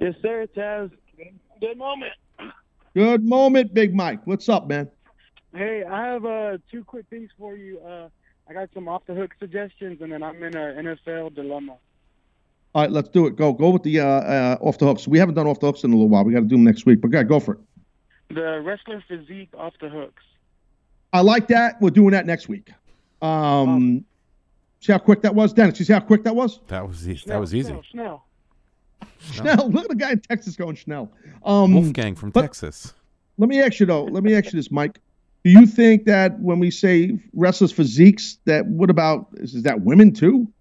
Yes, 0.00 0.14
sir, 0.22 0.46
Taz. 0.56 0.90
Good 1.60 1.76
moment. 1.76 2.12
Good 2.94 3.24
moment, 3.24 3.74
Big 3.74 3.94
Mike. 3.94 4.26
What's 4.26 4.48
up, 4.48 4.68
man? 4.68 4.90
Hey, 5.54 5.84
I 5.84 6.06
have 6.06 6.24
uh, 6.24 6.56
two 6.70 6.82
quick 6.82 7.04
things 7.10 7.28
for 7.38 7.56
you. 7.56 7.78
Uh, 7.80 8.08
I 8.48 8.54
got 8.54 8.70
some 8.72 8.88
off 8.88 9.02
the 9.04 9.12
hook 9.12 9.32
suggestions, 9.38 10.00
and 10.00 10.10
then 10.10 10.22
I'm 10.22 10.42
in 10.42 10.56
an 10.56 10.86
NFL 10.86 11.34
dilemma. 11.34 11.76
All 12.76 12.82
right, 12.82 12.92
let's 12.92 13.08
do 13.08 13.26
it. 13.26 13.36
Go, 13.36 13.54
go 13.54 13.70
with 13.70 13.84
the 13.84 14.00
uh, 14.00 14.06
uh, 14.06 14.58
off 14.60 14.76
the 14.76 14.84
hooks. 14.84 15.08
We 15.08 15.18
haven't 15.18 15.34
done 15.34 15.46
off 15.46 15.60
the 15.60 15.66
hooks 15.66 15.82
in 15.82 15.92
a 15.92 15.94
little 15.94 16.10
while. 16.10 16.24
We 16.24 16.34
got 16.34 16.40
to 16.40 16.44
do 16.44 16.56
them 16.56 16.64
next 16.64 16.84
week. 16.84 17.00
But 17.00 17.10
go, 17.10 17.24
go 17.24 17.40
for 17.40 17.54
it. 17.54 17.60
The 18.28 18.60
wrestler 18.60 19.02
physique 19.08 19.48
off 19.56 19.72
the 19.80 19.88
hooks. 19.88 20.22
I 21.10 21.22
like 21.22 21.48
that. 21.48 21.80
We're 21.80 21.88
doing 21.88 22.10
that 22.10 22.26
next 22.26 22.50
week. 22.50 22.70
Um, 23.22 24.04
see 24.80 24.92
how 24.92 24.98
quick 24.98 25.22
that 25.22 25.34
was, 25.34 25.54
Dennis. 25.54 25.78
You 25.78 25.86
see 25.86 25.94
how 25.94 26.00
quick 26.00 26.22
that 26.24 26.36
was? 26.36 26.60
That 26.66 26.86
was 26.86 27.08
easy. 27.08 27.22
That 27.24 27.40
was 27.40 27.54
easy. 27.54 27.70
Snell, 27.70 27.84
Snell. 27.90 28.24
Schnell, 29.32 29.70
look 29.70 29.84
at 29.84 29.88
the 29.88 29.96
guy 29.96 30.10
in 30.12 30.20
Texas 30.20 30.54
going 30.54 30.76
Schnell. 30.76 31.10
Um, 31.46 31.72
Wolfgang 31.72 32.14
from 32.14 32.30
Texas. 32.30 32.92
Let 33.38 33.48
me 33.48 33.58
ask 33.58 33.80
you 33.80 33.86
though. 33.86 34.04
Let 34.04 34.22
me 34.22 34.34
ask 34.34 34.52
you 34.52 34.58
this, 34.58 34.70
Mike. 34.70 35.00
Do 35.44 35.50
you 35.50 35.64
think 35.64 36.04
that 36.04 36.38
when 36.40 36.58
we 36.58 36.70
say 36.70 37.18
wrestlers 37.32 37.72
physiques, 37.72 38.36
that 38.44 38.66
what 38.66 38.90
about 38.90 39.28
is, 39.38 39.54
is 39.54 39.62
that 39.62 39.80
women 39.80 40.12
too? 40.12 40.52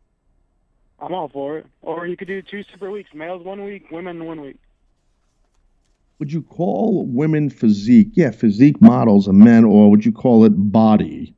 I'm 0.99 1.13
all 1.13 1.29
for 1.29 1.57
it. 1.57 1.65
Or 1.81 2.07
you 2.07 2.17
could 2.17 2.27
do 2.27 2.41
two 2.41 2.63
separate 2.71 2.91
weeks: 2.91 3.09
males 3.13 3.43
one 3.43 3.63
week, 3.63 3.91
women 3.91 4.25
one 4.25 4.41
week. 4.41 4.57
Would 6.19 6.31
you 6.31 6.41
call 6.41 7.05
women 7.05 7.49
physique? 7.49 8.11
Yeah, 8.13 8.31
physique 8.31 8.81
models 8.81 9.27
are 9.27 9.33
men, 9.33 9.65
or 9.65 9.91
would 9.91 10.05
you 10.05 10.13
call 10.13 10.45
it 10.45 10.51
body? 10.51 11.35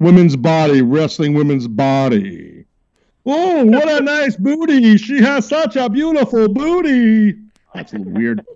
Women's 0.00 0.36
body, 0.36 0.80
wrestling 0.80 1.34
women's 1.34 1.68
body. 1.68 2.64
Oh, 3.26 3.64
what 3.64 3.88
a 3.88 4.02
nice 4.02 4.36
booty! 4.36 4.96
She 4.96 5.22
has 5.22 5.46
such 5.46 5.76
a 5.76 5.88
beautiful 5.88 6.48
booty. 6.48 7.38
That's 7.74 7.92
a 7.92 7.98
little 7.98 8.12
weird. 8.12 8.44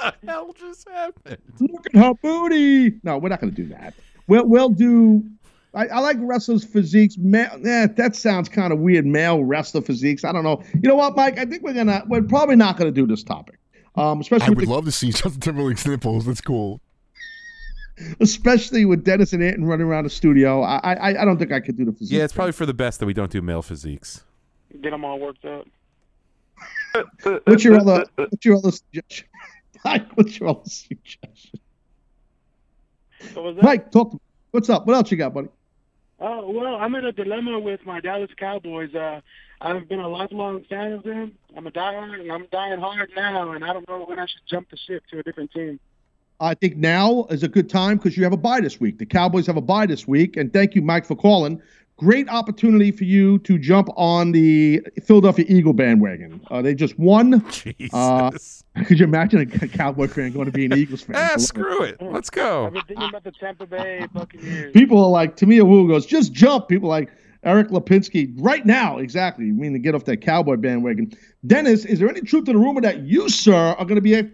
What 0.00 0.14
the 0.22 0.28
hell 0.28 0.52
just 0.52 0.88
happened? 0.88 1.38
Look 1.58 1.86
at 1.86 1.96
her 1.96 2.14
booty. 2.14 3.00
No, 3.02 3.18
we're 3.18 3.30
not 3.30 3.40
going 3.40 3.52
to 3.52 3.62
do 3.62 3.68
that. 3.70 3.94
We'll 4.28 4.46
we'll 4.46 4.68
do. 4.68 5.24
I, 5.74 5.86
I 5.86 5.98
like 6.00 6.16
wrestlers' 6.20 6.64
physiques. 6.64 7.16
Ma- 7.18 7.48
eh, 7.64 7.86
that 7.96 8.16
sounds 8.16 8.48
kind 8.48 8.72
of 8.72 8.78
weird. 8.78 9.06
Male 9.06 9.44
wrestler 9.44 9.82
physiques. 9.82 10.24
I 10.24 10.32
don't 10.32 10.44
know. 10.44 10.62
You 10.74 10.88
know 10.88 10.94
what, 10.94 11.16
Mike? 11.16 11.38
I 11.38 11.44
think 11.44 11.62
we're 11.62 11.74
gonna. 11.74 12.02
We're 12.06 12.22
probably 12.22 12.56
not 12.56 12.76
going 12.76 12.92
to 12.92 13.00
do 13.00 13.06
this 13.06 13.22
topic. 13.22 13.58
Um, 13.94 14.20
especially 14.20 14.46
I 14.46 14.50
would 14.50 14.66
the, 14.66 14.70
love 14.70 14.84
to 14.86 14.92
see 14.92 15.10
Justin 15.12 15.40
Timberlake's 15.40 15.86
nipples. 15.86 16.26
That's 16.26 16.40
cool. 16.40 16.80
especially 18.20 18.84
with 18.84 19.04
Dennis 19.04 19.32
and 19.32 19.42
Anton 19.42 19.64
running 19.64 19.86
around 19.86 20.04
the 20.04 20.10
studio. 20.10 20.62
I 20.62 20.78
I, 20.78 21.22
I 21.22 21.24
don't 21.24 21.38
think 21.38 21.52
I 21.52 21.60
could 21.60 21.76
do 21.76 21.84
the 21.84 21.92
physique. 21.92 22.16
Yeah, 22.16 22.24
it's 22.24 22.32
probably 22.32 22.52
for 22.52 22.66
the 22.66 22.74
best 22.74 23.00
that 23.00 23.06
we 23.06 23.14
don't 23.14 23.30
do 23.30 23.42
male 23.42 23.62
physiques. 23.62 24.24
Get 24.80 24.90
them 24.90 25.04
all 25.04 25.18
worked 25.18 25.44
up. 25.44 25.66
What's 27.44 27.64
your 27.64 27.78
other? 27.78 28.06
What's 28.16 28.44
your 28.44 28.56
other 28.56 28.70
suggestion? 28.70 29.26
Mike, 29.84 30.06
what's 30.14 30.38
your 30.38 30.48
other 30.48 30.60
suggestion? 30.64 31.60
What 33.34 33.44
was 33.44 33.56
that? 33.56 33.64
Mike, 33.64 33.90
talk. 33.90 34.20
What's 34.50 34.70
up? 34.70 34.86
What 34.86 34.94
else 34.94 35.10
you 35.10 35.16
got, 35.16 35.34
buddy? 35.34 35.48
Oh 36.20 36.50
well, 36.50 36.76
I'm 36.76 36.94
in 36.96 37.04
a 37.04 37.12
dilemma 37.12 37.60
with 37.60 37.80
my 37.86 38.00
Dallas 38.00 38.30
Cowboys. 38.36 38.94
Uh, 38.94 39.20
I've 39.60 39.88
been 39.88 40.00
a 40.00 40.08
lifelong 40.08 40.64
fan 40.68 40.92
of 40.92 41.04
them. 41.04 41.32
I'm 41.56 41.66
a 41.66 41.70
diehard, 41.70 42.20
and 42.20 42.32
I'm 42.32 42.46
dying 42.50 42.80
hard 42.80 43.10
now, 43.14 43.52
and 43.52 43.64
I 43.64 43.72
don't 43.72 43.88
know 43.88 44.04
when 44.04 44.18
I 44.18 44.26
should 44.26 44.42
jump 44.48 44.70
the 44.70 44.76
ship 44.76 45.04
to 45.10 45.20
a 45.20 45.22
different 45.22 45.52
team. 45.52 45.78
I 46.40 46.54
think 46.54 46.76
now 46.76 47.26
is 47.30 47.42
a 47.42 47.48
good 47.48 47.68
time 47.68 47.96
because 47.96 48.16
you 48.16 48.22
have 48.24 48.32
a 48.32 48.36
bye 48.36 48.60
this 48.60 48.80
week. 48.80 48.98
The 48.98 49.06
Cowboys 49.06 49.46
have 49.46 49.56
a 49.56 49.60
bye 49.60 49.86
this 49.86 50.06
week, 50.06 50.36
and 50.36 50.52
thank 50.52 50.74
you, 50.74 50.82
Mike, 50.82 51.04
for 51.04 51.16
calling. 51.16 51.60
Great 51.98 52.28
opportunity 52.28 52.92
for 52.92 53.02
you 53.02 53.40
to 53.40 53.58
jump 53.58 53.88
on 53.96 54.30
the 54.30 54.80
Philadelphia 55.04 55.44
Eagle 55.48 55.72
bandwagon. 55.72 56.40
Uh, 56.48 56.62
they 56.62 56.74
just 56.74 56.98
won. 56.98 57.44
Uh, 57.92 58.30
could 58.84 58.98
you 58.98 59.04
imagine 59.04 59.40
a 59.40 59.68
Cowboy 59.68 60.06
fan 60.06 60.30
going 60.30 60.46
to 60.46 60.52
be 60.52 60.64
an 60.64 60.72
Eagles 60.72 61.02
fan? 61.02 61.16
Ah, 61.18 61.36
screw 61.36 61.82
it. 61.82 62.00
Let's 62.00 62.30
go. 62.30 62.66
I've 62.66 62.72
been 62.72 62.82
thinking 62.82 63.08
about 63.08 63.24
the 63.24 63.32
Tampa 63.32 63.66
Bay 63.66 64.06
Buccaneers. 64.12 64.72
People 64.72 65.02
are 65.02 65.10
like, 65.10 65.36
Tamia 65.36 65.62
Wu 65.62 65.88
goes, 65.88 66.06
just 66.06 66.32
jump. 66.32 66.68
People 66.68 66.88
are 66.88 67.00
like 67.00 67.10
Eric 67.42 67.68
Lipinski, 67.68 68.32
right 68.38 68.64
now, 68.64 68.98
exactly. 68.98 69.46
You 69.46 69.54
mean 69.54 69.72
to 69.72 69.78
get 69.78 69.94
off 69.94 70.04
that 70.04 70.18
Cowboy 70.18 70.56
bandwagon. 70.56 71.12
Dennis, 71.46 71.84
is 71.84 71.98
there 71.98 72.08
any 72.08 72.20
truth 72.20 72.44
to 72.44 72.52
the 72.52 72.58
rumor 72.58 72.80
that 72.80 73.02
you, 73.02 73.28
sir, 73.28 73.54
are 73.54 73.84
going 73.84 73.96
to 73.96 74.00
be 74.00 74.14
a 74.14 74.28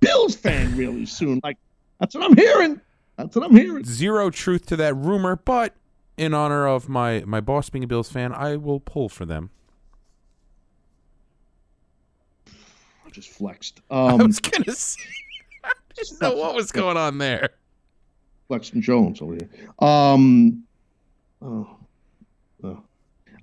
Bills 0.00 0.34
fan 0.34 0.76
really 0.76 1.06
soon? 1.06 1.40
Like, 1.42 1.56
that's 2.00 2.14
what 2.14 2.24
I'm 2.24 2.36
hearing. 2.36 2.80
That's 3.16 3.34
what 3.34 3.44
I'm 3.44 3.56
hearing. 3.56 3.84
Zero 3.84 4.30
truth 4.30 4.66
to 4.66 4.76
that 4.76 4.94
rumor, 4.94 5.36
but 5.36 5.74
in 6.18 6.34
honor 6.34 6.66
of 6.66 6.88
my 6.88 7.22
my 7.26 7.40
boss 7.40 7.70
being 7.70 7.84
a 7.84 7.86
Bills 7.86 8.10
fan, 8.10 8.32
I 8.32 8.56
will 8.56 8.80
pull 8.80 9.08
for 9.08 9.24
them. 9.24 9.50
I 13.06 13.10
just 13.10 13.30
flexed. 13.30 13.80
I 13.90 14.12
Um, 14.12 14.18
was 14.26 14.40
gonna 14.40 14.72
say, 14.72 15.00
I 15.64 15.70
didn't 15.94 16.20
know 16.20 16.34
what 16.34 16.54
was 16.54 16.70
going 16.72 16.96
on 16.96 17.18
there. 17.18 17.50
Flexton 18.48 18.80
Jones 18.80 19.20
over 19.20 19.34
here. 19.34 19.48
Um, 19.78 20.64
oh, 21.42 21.68
oh. 22.64 22.82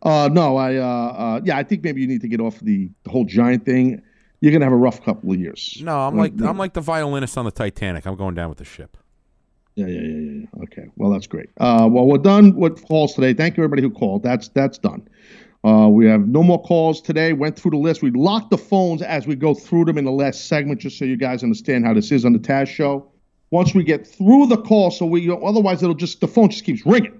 Uh, 0.01 0.29
no, 0.31 0.55
I, 0.57 0.75
uh, 0.77 0.83
uh, 0.83 1.41
yeah, 1.43 1.57
I 1.57 1.63
think 1.63 1.83
maybe 1.83 2.01
you 2.01 2.07
need 2.07 2.21
to 2.21 2.27
get 2.27 2.39
off 2.39 2.59
the, 2.59 2.89
the 3.03 3.09
whole 3.09 3.25
giant 3.25 3.65
thing. 3.65 4.01
You're 4.41 4.51
gonna 4.51 4.65
have 4.65 4.73
a 4.73 4.77
rough 4.77 5.03
couple 5.03 5.31
of 5.31 5.39
years. 5.39 5.79
No, 5.81 5.99
I'm 5.99 6.15
When- 6.15 6.37
like 6.37 6.47
I'm 6.47 6.57
like 6.57 6.73
the 6.73 6.81
violinist 6.81 7.37
on 7.37 7.45
the 7.45 7.51
Titanic. 7.51 8.05
I'm 8.05 8.15
going 8.15 8.35
down 8.35 8.49
with 8.49 8.57
the 8.59 8.65
ship. 8.65 8.97
Yeah, 9.75 9.87
yeah, 9.87 10.01
yeah, 10.01 10.31
yeah. 10.31 10.63
Okay. 10.63 10.85
Well, 10.95 11.11
that's 11.11 11.27
great. 11.27 11.49
Uh, 11.57 11.87
well, 11.91 12.05
we're 12.05 12.17
done 12.17 12.55
with 12.55 12.85
calls 12.85 13.13
today. 13.13 13.33
Thank 13.33 13.57
you, 13.57 13.63
everybody 13.63 13.81
who 13.81 13.91
called. 13.91 14.23
That's 14.23 14.47
that's 14.49 14.77
done. 14.77 15.07
Uh, 15.65 15.89
we 15.89 16.05
have 16.05 16.27
no 16.27 16.43
more 16.43 16.61
calls 16.61 17.01
today. 17.01 17.33
Went 17.33 17.57
through 17.57 17.71
the 17.71 17.77
list. 17.77 18.01
We 18.01 18.11
locked 18.11 18.51
the 18.51 18.57
phones 18.57 19.01
as 19.01 19.27
we 19.27 19.35
go 19.35 19.53
through 19.53 19.85
them 19.85 19.97
in 19.97 20.05
the 20.05 20.11
last 20.11 20.47
segment, 20.47 20.79
just 20.79 20.97
so 20.97 21.05
you 21.05 21.17
guys 21.17 21.43
understand 21.43 21.85
how 21.85 21.93
this 21.93 22.11
is 22.11 22.23
on 22.23 22.33
the 22.33 22.39
Taz 22.39 22.67
show. 22.67 23.11
Once 23.51 23.73
we 23.73 23.83
get 23.83 24.07
through 24.07 24.47
the 24.47 24.57
call, 24.57 24.91
so 24.91 25.05
we 25.05 25.29
otherwise 25.29 25.83
it'll 25.83 25.95
just 25.95 26.21
the 26.21 26.27
phone 26.27 26.49
just 26.49 26.63
keeps 26.63 26.85
ringing, 26.85 27.19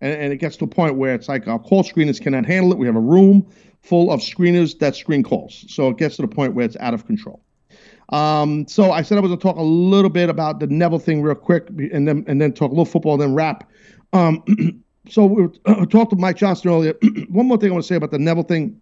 and, 0.00 0.12
and 0.14 0.32
it 0.32 0.36
gets 0.36 0.56
to 0.58 0.64
a 0.64 0.68
point 0.68 0.96
where 0.96 1.14
it's 1.14 1.28
like 1.28 1.48
our 1.48 1.58
call 1.58 1.82
screeners 1.82 2.20
cannot 2.20 2.46
handle 2.46 2.70
it. 2.72 2.78
We 2.78 2.86
have 2.86 2.96
a 2.96 3.00
room 3.00 3.44
full 3.82 4.12
of 4.12 4.20
screeners 4.20 4.78
that 4.78 4.94
screen 4.94 5.24
calls, 5.24 5.64
so 5.68 5.88
it 5.88 5.96
gets 5.96 6.16
to 6.16 6.22
the 6.22 6.28
point 6.28 6.54
where 6.54 6.64
it's 6.64 6.76
out 6.76 6.94
of 6.94 7.06
control. 7.06 7.42
Um, 8.10 8.66
so 8.66 8.90
I 8.90 9.02
said 9.02 9.18
I 9.18 9.20
was 9.20 9.28
going 9.28 9.38
to 9.38 9.42
talk 9.42 9.56
a 9.56 9.62
little 9.62 10.10
bit 10.10 10.30
about 10.30 10.60
the 10.60 10.66
Neville 10.66 10.98
thing 10.98 11.22
real 11.22 11.34
quick, 11.34 11.68
and 11.68 12.08
then 12.08 12.24
and 12.26 12.40
then 12.40 12.52
talk 12.52 12.68
a 12.68 12.74
little 12.74 12.84
football, 12.84 13.14
and 13.14 13.22
then 13.22 13.34
wrap. 13.34 13.68
Um, 14.12 14.42
so 15.08 15.26
we 15.26 15.42
were, 15.42 15.52
I 15.66 15.84
talked 15.84 16.10
to 16.10 16.16
Mike 16.16 16.36
Johnson 16.36 16.70
earlier. 16.70 16.94
One 17.28 17.46
more 17.46 17.58
thing 17.58 17.70
I 17.70 17.72
want 17.72 17.84
to 17.84 17.88
say 17.88 17.96
about 17.96 18.10
the 18.10 18.18
Neville 18.18 18.44
thing. 18.44 18.80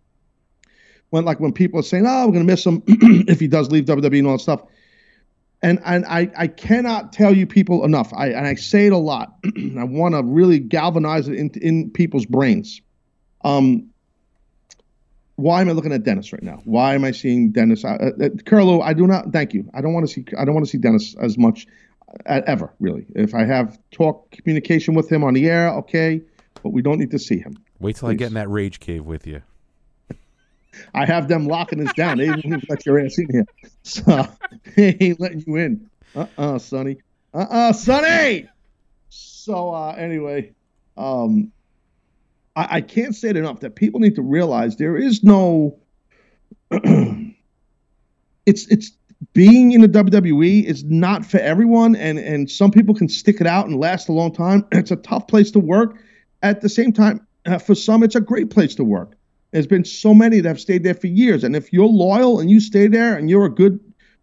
When 1.10 1.24
like 1.24 1.40
when 1.40 1.52
people 1.52 1.80
are 1.80 1.84
saying, 1.84 2.04
"Oh, 2.06 2.26
we're 2.26 2.32
going 2.32 2.46
to 2.46 2.52
miss 2.52 2.64
him 2.64 2.82
if 2.86 3.40
he 3.40 3.46
does 3.46 3.70
leave 3.70 3.84
WWE 3.84 4.18
and 4.18 4.26
all 4.26 4.32
that 4.34 4.42
stuff," 4.42 4.62
and 5.62 5.80
and 5.84 6.04
I 6.06 6.30
I 6.36 6.46
cannot 6.46 7.12
tell 7.12 7.34
you 7.34 7.46
people 7.46 7.84
enough. 7.84 8.12
I 8.12 8.28
and 8.28 8.46
I 8.46 8.54
say 8.54 8.86
it 8.86 8.92
a 8.92 8.98
lot. 8.98 9.36
I 9.78 9.84
want 9.84 10.14
to 10.14 10.22
really 10.22 10.58
galvanize 10.58 11.28
it 11.28 11.34
in 11.34 11.50
in 11.62 11.90
people's 11.90 12.26
brains. 12.26 12.80
Um, 13.44 13.88
why 15.36 15.60
am 15.60 15.68
I 15.68 15.72
looking 15.72 15.92
at 15.92 16.02
Dennis 16.02 16.32
right 16.32 16.42
now? 16.42 16.60
Why 16.64 16.94
am 16.94 17.04
I 17.04 17.12
seeing 17.12 17.52
Dennis? 17.52 17.84
Uh, 17.84 18.10
uh, 18.20 18.28
Carlo, 18.46 18.80
I 18.80 18.94
do 18.94 19.06
not. 19.06 19.32
Thank 19.32 19.54
you. 19.54 19.70
I 19.74 19.80
don't 19.82 19.92
want 19.92 20.06
to 20.08 20.12
see. 20.12 20.24
I 20.36 20.44
don't 20.44 20.54
want 20.54 20.66
to 20.66 20.70
see 20.70 20.78
Dennis 20.78 21.14
as 21.20 21.38
much 21.38 21.66
uh, 22.26 22.40
ever. 22.46 22.72
Really, 22.80 23.06
if 23.14 23.34
I 23.34 23.44
have 23.44 23.78
talk 23.90 24.30
communication 24.30 24.94
with 24.94 25.10
him 25.12 25.22
on 25.22 25.34
the 25.34 25.48
air, 25.48 25.68
okay, 25.74 26.22
but 26.62 26.70
we 26.70 26.82
don't 26.82 26.98
need 26.98 27.10
to 27.10 27.18
see 27.18 27.38
him. 27.38 27.56
Wait 27.78 27.96
till 27.96 28.08
I 28.08 28.14
get 28.14 28.28
in 28.28 28.34
that 28.34 28.48
rage 28.48 28.80
cave 28.80 29.04
with 29.04 29.26
you. 29.26 29.42
I 30.94 31.06
have 31.06 31.28
them 31.28 31.46
locking 31.46 31.86
us 31.86 31.92
down. 31.94 32.18
They 32.18 32.30
won't 32.30 32.68
let 32.68 32.84
your 32.84 33.00
ass 33.00 33.18
in 33.18 33.28
here. 33.30 33.46
So 33.82 34.26
they 34.76 34.96
ain't 35.00 35.20
letting 35.20 35.44
you 35.46 35.56
in. 35.56 35.90
Uh 36.14 36.26
uh 36.38 36.58
Sonny. 36.58 36.98
Uh 37.34 37.46
uh 37.50 37.72
Sonny. 37.72 38.48
So 39.10 39.74
uh 39.74 39.92
anyway, 39.92 40.52
um 40.96 41.52
I, 42.56 42.76
I 42.76 42.80
can't 42.80 43.14
say 43.14 43.28
it 43.28 43.36
enough 43.36 43.60
that 43.60 43.76
people 43.76 44.00
need 44.00 44.16
to 44.16 44.22
realize 44.22 44.76
there 44.76 44.96
is 44.96 45.22
no 45.22 45.78
it's 46.70 47.36
it's 48.46 48.92
being 49.32 49.72
in 49.72 49.80
the 49.82 49.88
WWE 49.88 50.64
is 50.64 50.84
not 50.84 51.24
for 51.24 51.38
everyone 51.38 51.94
and 51.94 52.18
and 52.18 52.50
some 52.50 52.70
people 52.70 52.94
can 52.94 53.08
stick 53.08 53.40
it 53.40 53.46
out 53.46 53.66
and 53.66 53.78
last 53.78 54.08
a 54.08 54.12
long 54.12 54.32
time. 54.32 54.66
It's 54.72 54.90
a 54.90 54.96
tough 54.96 55.28
place 55.28 55.50
to 55.52 55.60
work. 55.60 55.98
At 56.42 56.60
the 56.60 56.68
same 56.68 56.92
time, 56.92 57.26
uh, 57.46 57.58
for 57.58 57.74
some 57.74 58.02
it's 58.02 58.16
a 58.16 58.20
great 58.20 58.50
place 58.50 58.74
to 58.76 58.84
work. 58.84 59.16
There's 59.52 59.66
been 59.66 59.84
so 59.84 60.12
many 60.12 60.40
that 60.40 60.48
have 60.48 60.60
stayed 60.60 60.84
there 60.84 60.94
for 60.94 61.06
years. 61.06 61.44
And 61.44 61.56
if 61.56 61.72
you're 61.72 61.86
loyal 61.86 62.40
and 62.40 62.50
you 62.50 62.60
stay 62.60 62.88
there 62.88 63.16
and 63.16 63.30
you're 63.30 63.46
a 63.46 63.54
good 63.54 63.80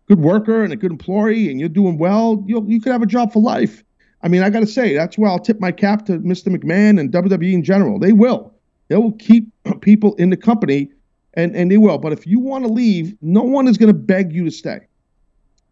good 0.07 0.19
worker 0.19 0.63
and 0.63 0.73
a 0.73 0.75
good 0.75 0.91
employee 0.91 1.49
and 1.49 1.59
you're 1.59 1.69
doing 1.69 1.97
well, 1.97 2.43
you 2.45 2.63
you 2.67 2.81
could 2.81 2.91
have 2.91 3.01
a 3.01 3.07
job 3.07 3.31
for 3.31 3.41
life. 3.41 3.83
I 4.23 4.29
mean, 4.29 4.41
I 4.41 4.49
got 4.49 4.61
to 4.61 4.67
say 4.67 4.95
that's 4.95 5.17
where 5.17 5.29
I'll 5.29 5.39
tip 5.39 5.59
my 5.59 5.71
cap 5.71 6.05
to 6.05 6.19
Mr. 6.19 6.47
McMahon 6.47 6.99
and 6.99 7.11
WWE 7.11 7.53
in 7.53 7.63
general. 7.63 7.99
They 7.99 8.13
will. 8.13 8.53
They 8.87 8.95
will 8.95 9.11
keep 9.13 9.51
people 9.81 10.15
in 10.15 10.29
the 10.29 10.37
company, 10.37 10.89
and 11.33 11.55
and 11.55 11.69
they 11.69 11.77
will. 11.77 11.97
But 11.97 12.13
if 12.13 12.25
you 12.25 12.39
want 12.39 12.65
to 12.65 12.71
leave, 12.71 13.15
no 13.21 13.43
one 13.43 13.67
is 13.67 13.77
going 13.77 13.87
to 13.87 13.93
beg 13.93 14.33
you 14.33 14.45
to 14.45 14.51
stay. 14.51 14.79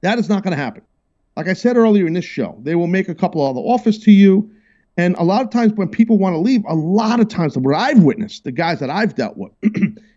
That 0.02 0.20
is 0.20 0.28
not 0.28 0.44
going 0.44 0.52
to 0.52 0.62
happen. 0.62 0.84
Like 1.38 1.48
I 1.48 1.54
said 1.54 1.78
earlier 1.78 2.06
in 2.06 2.14
this 2.14 2.26
show, 2.26 2.60
they 2.64 2.76
will 2.76 2.88
make 2.88 3.08
a 3.08 3.16
couple 3.16 3.42
of 3.42 3.56
other 3.56 3.66
offers 3.66 3.98
to 4.00 4.12
you. 4.12 4.52
And 4.98 5.16
a 5.18 5.24
lot 5.24 5.42
of 5.42 5.50
times 5.50 5.72
when 5.74 5.88
people 5.88 6.18
want 6.18 6.34
to 6.34 6.40
leave, 6.40 6.64
a 6.68 6.76
lot 6.76 7.22
of 7.22 7.30
times 7.30 7.58
what 7.58 7.76
I've 7.76 8.04
witnessed, 8.04 8.44
the 8.44 8.52
guys 8.52 8.80
that 8.80 8.90
I've 8.90 9.16
dealt 9.16 9.38
with, 9.38 9.52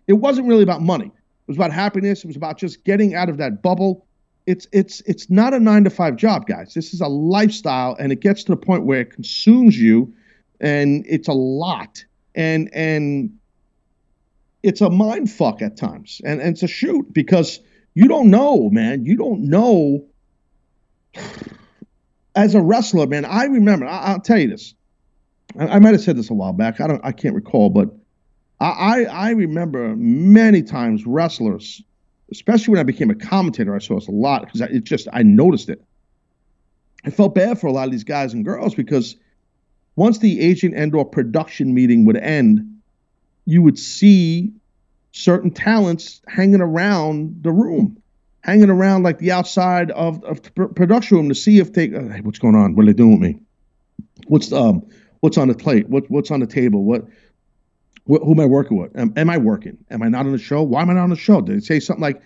it 0.07 0.13
wasn't 0.13 0.47
really 0.47 0.63
about 0.63 0.81
money. 0.81 1.05
It 1.05 1.47
was 1.47 1.55
about 1.55 1.71
happiness. 1.71 2.23
It 2.23 2.27
was 2.27 2.35
about 2.35 2.57
just 2.57 2.83
getting 2.83 3.15
out 3.15 3.29
of 3.29 3.37
that 3.37 3.61
bubble. 3.61 4.05
It's 4.45 4.67
it's 4.71 5.01
it's 5.01 5.29
not 5.29 5.53
a 5.53 5.59
nine 5.59 5.83
to 5.85 5.89
five 5.89 6.17
job, 6.17 6.45
guys. 6.45 6.73
This 6.73 6.93
is 6.93 7.01
a 7.01 7.07
lifestyle, 7.07 7.95
and 7.99 8.11
it 8.11 8.19
gets 8.19 8.43
to 8.43 8.51
the 8.51 8.57
point 8.57 8.85
where 8.85 9.01
it 9.01 9.11
consumes 9.11 9.77
you, 9.77 10.13
and 10.59 11.03
it's 11.07 11.27
a 11.27 11.33
lot. 11.33 12.05
And 12.35 12.69
and 12.73 13.37
it's 14.61 14.81
a 14.81 14.89
mind 14.89 15.31
fuck 15.31 15.61
at 15.61 15.77
times, 15.77 16.21
and, 16.23 16.41
and 16.41 16.51
it's 16.53 16.63
a 16.63 16.67
shoot 16.67 17.11
because 17.11 17.59
you 17.93 18.07
don't 18.07 18.29
know, 18.29 18.69
man. 18.69 19.05
You 19.05 19.15
don't 19.15 19.49
know 19.49 20.05
as 22.35 22.53
a 22.53 22.61
wrestler, 22.61 23.07
man, 23.07 23.25
I 23.25 23.45
remember. 23.45 23.85
I, 23.87 24.13
will 24.13 24.19
tell 24.19 24.37
you 24.37 24.49
this. 24.49 24.73
I, 25.57 25.67
I 25.67 25.79
might 25.79 25.93
have 25.93 26.01
said 26.01 26.17
this 26.17 26.29
a 26.29 26.33
while 26.33 26.53
back. 26.53 26.81
I 26.81 26.87
don't. 26.87 27.03
I 27.03 27.11
can't 27.11 27.33
recall, 27.33 27.69
but 27.69 27.89
I, 28.59 28.67
I 28.67 29.03
I 29.03 29.29
remember 29.31 29.95
many 29.95 30.61
times 30.61 31.05
wrestlers, 31.05 31.81
especially 32.31 32.71
when 32.71 32.79
I 32.79 32.83
became 32.83 33.09
a 33.09 33.15
commentator. 33.15 33.75
I 33.75 33.79
saw 33.79 33.95
this 33.95 34.07
a 34.07 34.11
lot 34.11 34.45
because 34.45 34.61
it 34.61 34.83
just 34.83 35.07
I 35.13 35.23
noticed 35.23 35.69
it. 35.69 35.83
I 37.05 37.11
felt 37.11 37.35
bad 37.35 37.59
for 37.59 37.67
a 37.67 37.71
lot 37.71 37.85
of 37.85 37.91
these 37.91 38.03
guys 38.03 38.33
and 38.33 38.43
girls 38.43 38.73
because 38.73 39.15
once 39.95 40.17
the 40.19 40.41
agent 40.41 40.73
and 40.75 40.93
or 40.95 41.05
production 41.05 41.73
meeting 41.73 42.05
would 42.05 42.17
end, 42.17 42.79
you 43.45 43.61
would 43.61 43.77
see 43.77 44.51
certain 45.11 45.51
talents 45.51 46.21
hanging 46.27 46.61
around 46.61 47.41
the 47.41 47.51
room 47.51 48.01
hanging 48.45 48.69
around 48.69 49.01
like 49.01 49.17
the 49.17 49.31
outside 49.31 49.89
of, 49.91 50.23
of 50.23 50.41
the 50.43 50.51
production 50.51 51.17
room 51.17 51.29
to 51.29 51.35
see 51.35 51.57
if 51.57 51.73
they 51.73 51.93
uh, 51.93 52.01
hey, 52.09 52.21
what's 52.21 52.37
going 52.37 52.53
on 52.53 52.75
what 52.75 52.83
are 52.83 52.87
they 52.87 52.93
doing 52.93 53.19
with 53.19 53.21
me 53.21 53.39
what's 54.27 54.51
um 54.51 54.85
what's 55.21 55.37
on 55.37 55.47
the 55.47 55.55
plate 55.55 55.89
what 55.89 56.09
what's 56.11 56.31
on 56.31 56.39
the 56.41 56.45
table 56.45 56.83
what, 56.83 57.05
who 58.07 58.31
am 58.31 58.39
i 58.39 58.45
working 58.45 58.77
with 58.77 58.95
am, 58.97 59.13
am, 59.15 59.29
i 59.29 59.37
working 59.37 59.77
am 59.89 60.01
i 60.01 60.07
not 60.07 60.25
on 60.25 60.31
the 60.31 60.37
show 60.37 60.61
why 60.61 60.81
am 60.81 60.89
i 60.89 60.93
not 60.93 61.03
on 61.03 61.09
the 61.09 61.15
show 61.15 61.41
did 61.41 61.55
they 61.55 61.59
say 61.59 61.79
something 61.79 62.01
like 62.01 62.21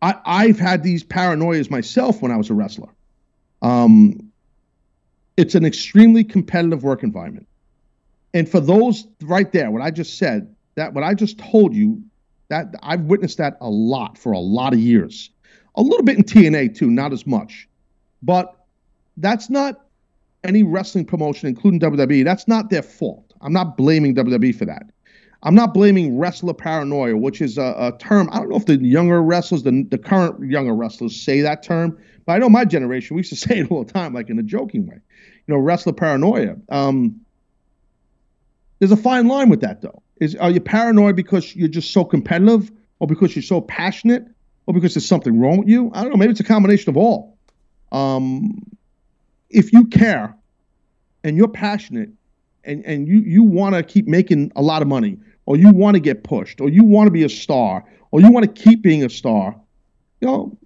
i 0.00 0.14
i've 0.24 0.58
had 0.58 0.82
these 0.82 1.04
paranoias 1.04 1.70
myself 1.70 2.22
when 2.22 2.30
i 2.30 2.36
was 2.36 2.50
a 2.50 2.54
wrestler 2.54 2.88
um 3.62 4.30
it's 5.36 5.54
an 5.54 5.64
extremely 5.64 6.24
competitive 6.24 6.82
work 6.82 7.02
environment 7.02 7.46
and 8.34 8.48
for 8.48 8.60
those 8.60 9.06
right 9.22 9.52
there 9.52 9.70
what 9.70 9.82
i 9.82 9.90
just 9.90 10.18
said 10.18 10.54
that 10.74 10.94
what 10.94 11.04
i 11.04 11.14
just 11.14 11.38
told 11.38 11.74
you 11.74 12.02
that 12.52 12.74
I've 12.82 13.04
witnessed 13.04 13.38
that 13.38 13.56
a 13.62 13.70
lot 13.70 14.18
for 14.18 14.32
a 14.32 14.38
lot 14.38 14.74
of 14.74 14.78
years. 14.78 15.30
A 15.74 15.80
little 15.80 16.02
bit 16.02 16.18
in 16.18 16.22
TNA 16.22 16.76
too, 16.76 16.90
not 16.90 17.10
as 17.10 17.26
much. 17.26 17.66
But 18.22 18.54
that's 19.16 19.48
not 19.48 19.86
any 20.44 20.62
wrestling 20.62 21.06
promotion, 21.06 21.48
including 21.48 21.80
WWE. 21.80 22.24
That's 22.24 22.46
not 22.46 22.68
their 22.68 22.82
fault. 22.82 23.31
I'm 23.42 23.52
not 23.52 23.76
blaming 23.76 24.14
WWE 24.14 24.54
for 24.54 24.64
that. 24.64 24.84
I'm 25.44 25.54
not 25.54 25.74
blaming 25.74 26.18
wrestler 26.18 26.54
paranoia, 26.54 27.16
which 27.16 27.40
is 27.40 27.58
a, 27.58 27.74
a 27.76 27.98
term. 27.98 28.28
I 28.30 28.38
don't 28.38 28.48
know 28.48 28.56
if 28.56 28.66
the 28.66 28.76
younger 28.76 29.20
wrestlers, 29.20 29.64
the, 29.64 29.84
the 29.90 29.98
current 29.98 30.48
younger 30.48 30.72
wrestlers, 30.72 31.20
say 31.20 31.40
that 31.40 31.64
term, 31.64 31.98
but 32.24 32.34
I 32.34 32.38
know 32.38 32.48
my 32.48 32.64
generation, 32.64 33.16
we 33.16 33.20
used 33.20 33.30
to 33.30 33.36
say 33.48 33.58
it 33.58 33.70
all 33.70 33.84
the 33.84 33.92
time, 33.92 34.14
like 34.14 34.30
in 34.30 34.38
a 34.38 34.42
joking 34.42 34.86
way. 34.86 34.96
You 35.46 35.54
know, 35.54 35.58
wrestler 35.58 35.92
paranoia. 35.92 36.56
Um, 36.68 37.20
there's 38.78 38.92
a 38.92 38.96
fine 38.96 39.26
line 39.26 39.48
with 39.48 39.60
that, 39.60 39.82
though. 39.82 40.02
Is 40.20 40.36
are 40.36 40.50
you 40.50 40.60
paranoid 40.60 41.16
because 41.16 41.54
you're 41.56 41.68
just 41.68 41.92
so 41.92 42.04
competitive, 42.04 42.70
or 43.00 43.08
because 43.08 43.34
you're 43.34 43.42
so 43.42 43.60
passionate, 43.60 44.24
or 44.66 44.74
because 44.74 44.94
there's 44.94 45.06
something 45.06 45.40
wrong 45.40 45.58
with 45.58 45.68
you? 45.68 45.90
I 45.94 46.02
don't 46.02 46.10
know. 46.10 46.16
Maybe 46.16 46.30
it's 46.30 46.40
a 46.40 46.44
combination 46.44 46.90
of 46.90 46.96
all. 46.96 47.36
Um, 47.90 48.62
if 49.50 49.72
you 49.72 49.86
care 49.86 50.36
and 51.24 51.36
you're 51.36 51.48
passionate 51.48 52.10
and, 52.64 52.84
and 52.84 53.08
you, 53.08 53.20
you 53.20 53.42
want 53.42 53.74
to 53.74 53.82
keep 53.82 54.06
making 54.06 54.52
a 54.56 54.62
lot 54.62 54.82
of 54.82 54.88
money, 54.88 55.18
or 55.46 55.56
you 55.56 55.70
want 55.70 55.94
to 55.94 56.00
get 56.00 56.24
pushed, 56.24 56.60
or 56.60 56.68
you 56.68 56.84
want 56.84 57.06
to 57.06 57.10
be 57.10 57.24
a 57.24 57.28
star, 57.28 57.84
or 58.10 58.20
you 58.20 58.30
want 58.30 58.44
to 58.44 58.62
keep 58.62 58.82
being 58.82 59.04
a 59.04 59.10
star, 59.10 59.56
you 60.20 60.28
know, 60.28 60.56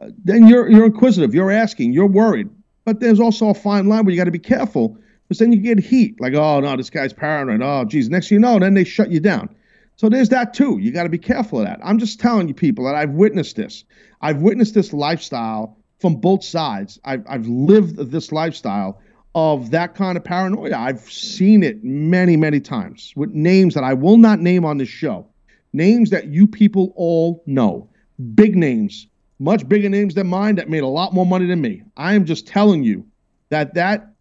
uh, 0.00 0.08
then 0.24 0.46
you're 0.46 0.68
you're 0.68 0.86
inquisitive, 0.86 1.34
you're 1.34 1.50
asking, 1.50 1.92
you're 1.92 2.06
worried. 2.06 2.48
But 2.84 3.00
there's 3.00 3.20
also 3.20 3.50
a 3.50 3.54
fine 3.54 3.88
line 3.88 4.04
where 4.04 4.12
you 4.12 4.20
got 4.20 4.24
to 4.24 4.30
be 4.30 4.38
careful 4.38 4.96
because 5.28 5.38
then 5.38 5.52
you 5.52 5.60
get 5.60 5.78
heat, 5.78 6.20
like, 6.20 6.34
oh 6.34 6.60
no, 6.60 6.76
this 6.76 6.90
guy's 6.90 7.12
paranoid. 7.12 7.60
Oh, 7.62 7.84
geez. 7.84 8.08
Next 8.08 8.28
thing 8.28 8.36
you 8.36 8.40
know, 8.40 8.58
then 8.58 8.74
they 8.74 8.84
shut 8.84 9.10
you 9.10 9.20
down. 9.20 9.54
So 9.96 10.08
there's 10.08 10.30
that 10.30 10.54
too. 10.54 10.78
You 10.80 10.90
got 10.90 11.04
to 11.04 11.08
be 11.08 11.18
careful 11.18 11.60
of 11.60 11.66
that. 11.66 11.78
I'm 11.84 11.98
just 11.98 12.18
telling 12.18 12.48
you, 12.48 12.54
people, 12.54 12.86
that 12.86 12.94
I've 12.94 13.10
witnessed 13.10 13.54
this. 13.54 13.84
I've 14.22 14.38
witnessed 14.38 14.74
this 14.74 14.92
lifestyle 14.92 15.76
from 16.00 16.16
both 16.16 16.42
sides. 16.42 16.98
I've, 17.04 17.22
I've 17.28 17.46
lived 17.46 17.96
this 17.96 18.32
lifestyle 18.32 19.00
of 19.34 19.70
that 19.70 19.94
kind 19.94 20.16
of 20.16 20.24
paranoia. 20.24 20.76
I've 20.76 21.00
seen 21.00 21.62
it 21.62 21.84
many, 21.84 22.36
many 22.36 22.60
times 22.60 23.12
with 23.16 23.30
names 23.30 23.74
that 23.74 23.84
I 23.84 23.94
will 23.94 24.16
not 24.16 24.40
name 24.40 24.64
on 24.64 24.78
this 24.78 24.88
show. 24.88 25.26
Names 25.72 26.10
that 26.10 26.28
you 26.28 26.46
people 26.46 26.92
all 26.96 27.42
know. 27.46 27.88
Big 28.34 28.56
names, 28.56 29.06
much 29.38 29.68
bigger 29.68 29.88
names 29.88 30.14
than 30.14 30.26
mine 30.26 30.56
that 30.56 30.68
made 30.68 30.82
a 30.82 30.88
lot 30.88 31.14
more 31.14 31.24
money 31.24 31.46
than 31.46 31.60
me. 31.60 31.82
I 31.96 32.14
am 32.14 32.24
just 32.24 32.46
telling 32.46 32.82
you 32.82 33.06
that 33.50 33.74
that 33.74 34.12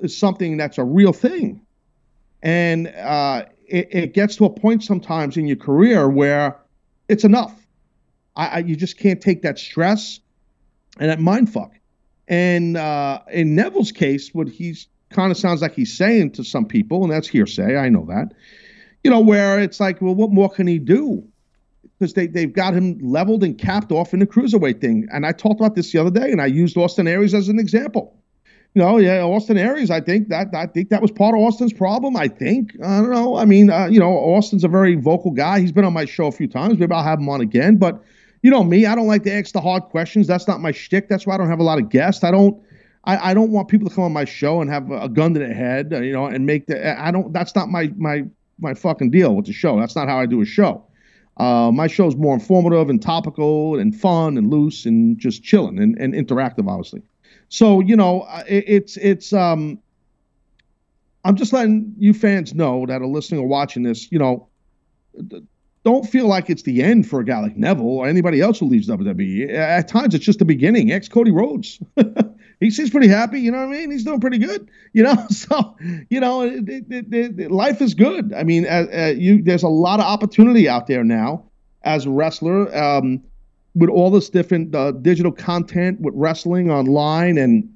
is 0.00 0.16
something 0.16 0.56
that's 0.56 0.78
a 0.78 0.84
real 0.84 1.12
thing. 1.12 1.60
And 2.42 2.88
uh, 2.88 3.46
it, 3.66 3.88
it, 3.90 4.14
gets 4.14 4.36
to 4.36 4.44
a 4.44 4.50
point 4.50 4.84
sometimes 4.84 5.36
in 5.36 5.46
your 5.46 5.56
career 5.56 6.08
where 6.08 6.58
it's 7.08 7.24
enough. 7.24 7.54
I, 8.36 8.46
I 8.46 8.58
you 8.58 8.76
just 8.76 8.98
can't 8.98 9.20
take 9.20 9.42
that 9.42 9.58
stress 9.58 10.20
and 10.98 11.10
that 11.10 11.20
mind 11.20 11.52
fuck. 11.52 11.72
And 12.28 12.76
uh, 12.76 13.20
in 13.30 13.54
Neville's 13.54 13.92
case, 13.92 14.32
what 14.32 14.48
he's 14.48 14.88
kind 15.10 15.30
of 15.30 15.38
sounds 15.38 15.62
like 15.62 15.74
he's 15.74 15.96
saying 15.96 16.32
to 16.32 16.44
some 16.44 16.66
people, 16.66 17.02
and 17.04 17.12
that's 17.12 17.28
hearsay, 17.28 17.76
I 17.76 17.88
know 17.88 18.06
that, 18.06 18.32
you 19.02 19.10
know, 19.10 19.20
where 19.20 19.60
it's 19.60 19.78
like, 19.78 20.00
well, 20.00 20.14
what 20.14 20.30
more 20.30 20.50
can 20.50 20.66
he 20.66 20.78
do? 20.78 21.26
Because 21.98 22.14
they, 22.14 22.26
they've 22.26 22.52
got 22.52 22.74
him 22.74 22.98
leveled 23.00 23.44
and 23.44 23.56
capped 23.56 23.92
off 23.92 24.12
in 24.12 24.20
the 24.20 24.26
cruiserweight 24.26 24.80
thing. 24.80 25.06
And 25.12 25.24
I 25.24 25.32
talked 25.32 25.60
about 25.60 25.74
this 25.74 25.92
the 25.92 25.98
other 25.98 26.10
day, 26.10 26.32
and 26.32 26.40
I 26.40 26.46
used 26.46 26.76
Austin 26.76 27.06
Aries 27.06 27.34
as 27.34 27.48
an 27.48 27.58
example 27.58 28.18
you 28.74 28.82
know, 28.82 28.98
yeah, 28.98 29.22
Austin 29.22 29.56
Aries. 29.56 29.90
I 29.90 30.00
think 30.00 30.28
that 30.28 30.48
I 30.52 30.66
think 30.66 30.90
that 30.90 31.00
was 31.00 31.12
part 31.12 31.34
of 31.34 31.40
Austin's 31.40 31.72
problem. 31.72 32.16
I 32.16 32.26
think 32.26 32.72
I 32.82 33.00
don't 33.00 33.10
know. 33.10 33.36
I 33.36 33.44
mean, 33.44 33.70
uh, 33.70 33.86
you 33.86 34.00
know, 34.00 34.10
Austin's 34.10 34.64
a 34.64 34.68
very 34.68 34.96
vocal 34.96 35.30
guy. 35.30 35.60
He's 35.60 35.70
been 35.70 35.84
on 35.84 35.92
my 35.92 36.04
show 36.04 36.26
a 36.26 36.32
few 36.32 36.48
times. 36.48 36.78
Maybe 36.78 36.92
I'll 36.92 37.04
have 37.04 37.20
him 37.20 37.28
on 37.28 37.40
again. 37.40 37.76
But 37.76 38.02
you 38.44 38.50
know 38.50 38.62
me, 38.62 38.84
I 38.84 38.94
don't 38.94 39.06
like 39.06 39.22
to 39.22 39.32
ask 39.32 39.54
the 39.54 39.60
hard 39.62 39.84
questions. 39.84 40.26
That's 40.26 40.46
not 40.46 40.60
my 40.60 40.70
shtick. 40.70 41.08
That's 41.08 41.26
why 41.26 41.34
I 41.34 41.38
don't 41.38 41.48
have 41.48 41.60
a 41.60 41.64
lot 41.64 41.78
of 41.78 41.88
guests. 41.88 42.22
I 42.22 42.30
don't. 42.30 42.62
I, 43.04 43.30
I 43.30 43.34
don't 43.34 43.50
want 43.50 43.68
people 43.68 43.88
to 43.88 43.94
come 43.94 44.04
on 44.04 44.12
my 44.12 44.26
show 44.26 44.60
and 44.60 44.68
have 44.68 44.90
a 44.90 45.08
gun 45.08 45.32
to 45.32 45.40
their 45.40 45.54
head, 45.54 45.94
uh, 45.94 46.00
you 46.00 46.12
know, 46.12 46.26
and 46.26 46.44
make 46.44 46.66
the. 46.66 47.00
I 47.00 47.10
don't. 47.10 47.32
That's 47.32 47.54
not 47.54 47.70
my 47.70 47.90
my 47.96 48.24
my 48.58 48.74
fucking 48.74 49.10
deal 49.10 49.34
with 49.34 49.46
the 49.46 49.54
show. 49.54 49.80
That's 49.80 49.96
not 49.96 50.08
how 50.08 50.20
I 50.20 50.26
do 50.26 50.42
a 50.42 50.44
show. 50.44 50.84
Uh, 51.38 51.70
my 51.72 51.86
show 51.86 52.06
is 52.06 52.16
more 52.16 52.34
informative 52.34 52.90
and 52.90 53.00
topical 53.00 53.78
and 53.78 53.98
fun 53.98 54.36
and 54.36 54.50
loose 54.50 54.84
and 54.84 55.18
just 55.18 55.42
chilling 55.42 55.78
and, 55.78 55.98
and 55.98 56.12
interactive, 56.12 56.68
obviously. 56.68 57.00
So 57.48 57.80
you 57.80 57.96
know, 57.96 58.22
uh, 58.28 58.42
it, 58.46 58.64
it's 58.66 58.98
it's 58.98 59.32
um, 59.32 59.78
I'm 61.24 61.36
just 61.36 61.54
letting 61.54 61.94
you 61.96 62.12
fans 62.12 62.52
know 62.52 62.84
that 62.84 63.00
are 63.00 63.06
listening 63.06 63.40
or 63.40 63.48
watching 63.48 63.84
this. 63.84 64.12
You 64.12 64.18
know, 64.18 64.48
don't 65.84 66.08
feel 66.08 66.26
like 66.26 66.48
it's 66.48 66.62
the 66.62 66.82
end 66.82 67.08
for 67.08 67.20
a 67.20 67.24
guy 67.24 67.40
like 67.40 67.56
Neville 67.56 67.86
or 67.86 68.08
anybody 68.08 68.40
else 68.40 68.58
who 68.58 68.66
leaves 68.66 68.88
WWE. 68.88 69.52
At 69.52 69.86
times, 69.86 70.14
it's 70.14 70.24
just 70.24 70.38
the 70.38 70.44
beginning. 70.44 70.90
Ex 70.90 71.08
Cody 71.08 71.30
Rhodes. 71.30 71.78
he 72.60 72.70
seems 72.70 72.90
pretty 72.90 73.08
happy. 73.08 73.40
You 73.40 73.52
know 73.52 73.58
what 73.58 73.68
I 73.68 73.78
mean? 73.78 73.90
He's 73.90 74.04
doing 74.04 74.20
pretty 74.20 74.38
good. 74.38 74.68
You 74.94 75.02
know, 75.02 75.26
so 75.30 75.76
you 76.08 76.20
know, 76.20 76.42
it, 76.42 76.64
it, 76.68 77.38
it, 77.38 77.50
life 77.50 77.82
is 77.82 77.94
good. 77.94 78.32
I 78.32 78.44
mean, 78.44 78.66
uh, 78.66 78.86
uh, 78.92 79.12
you 79.16 79.42
there's 79.42 79.62
a 79.62 79.68
lot 79.68 80.00
of 80.00 80.06
opportunity 80.06 80.68
out 80.68 80.86
there 80.86 81.04
now 81.04 81.44
as 81.82 82.06
a 82.06 82.10
wrestler. 82.10 82.74
Um, 82.76 83.22
with 83.76 83.90
all 83.90 84.10
this 84.10 84.30
different 84.30 84.72
uh, 84.74 84.92
digital 84.92 85.32
content 85.32 86.00
with 86.00 86.14
wrestling 86.16 86.70
online 86.70 87.36
and 87.36 87.68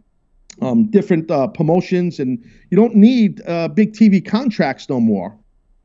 um, 0.63 0.89
different 0.91 1.29
uh, 1.31 1.49
promotions, 1.49 2.21
and 2.21 2.39
you 2.71 2.77
don't 2.77 2.95
need 2.95 3.43
uh, 3.47 3.69
big 3.69 3.93
TV 3.93 4.25
contracts 4.25 4.89
no 4.89 5.01
more. 5.01 5.37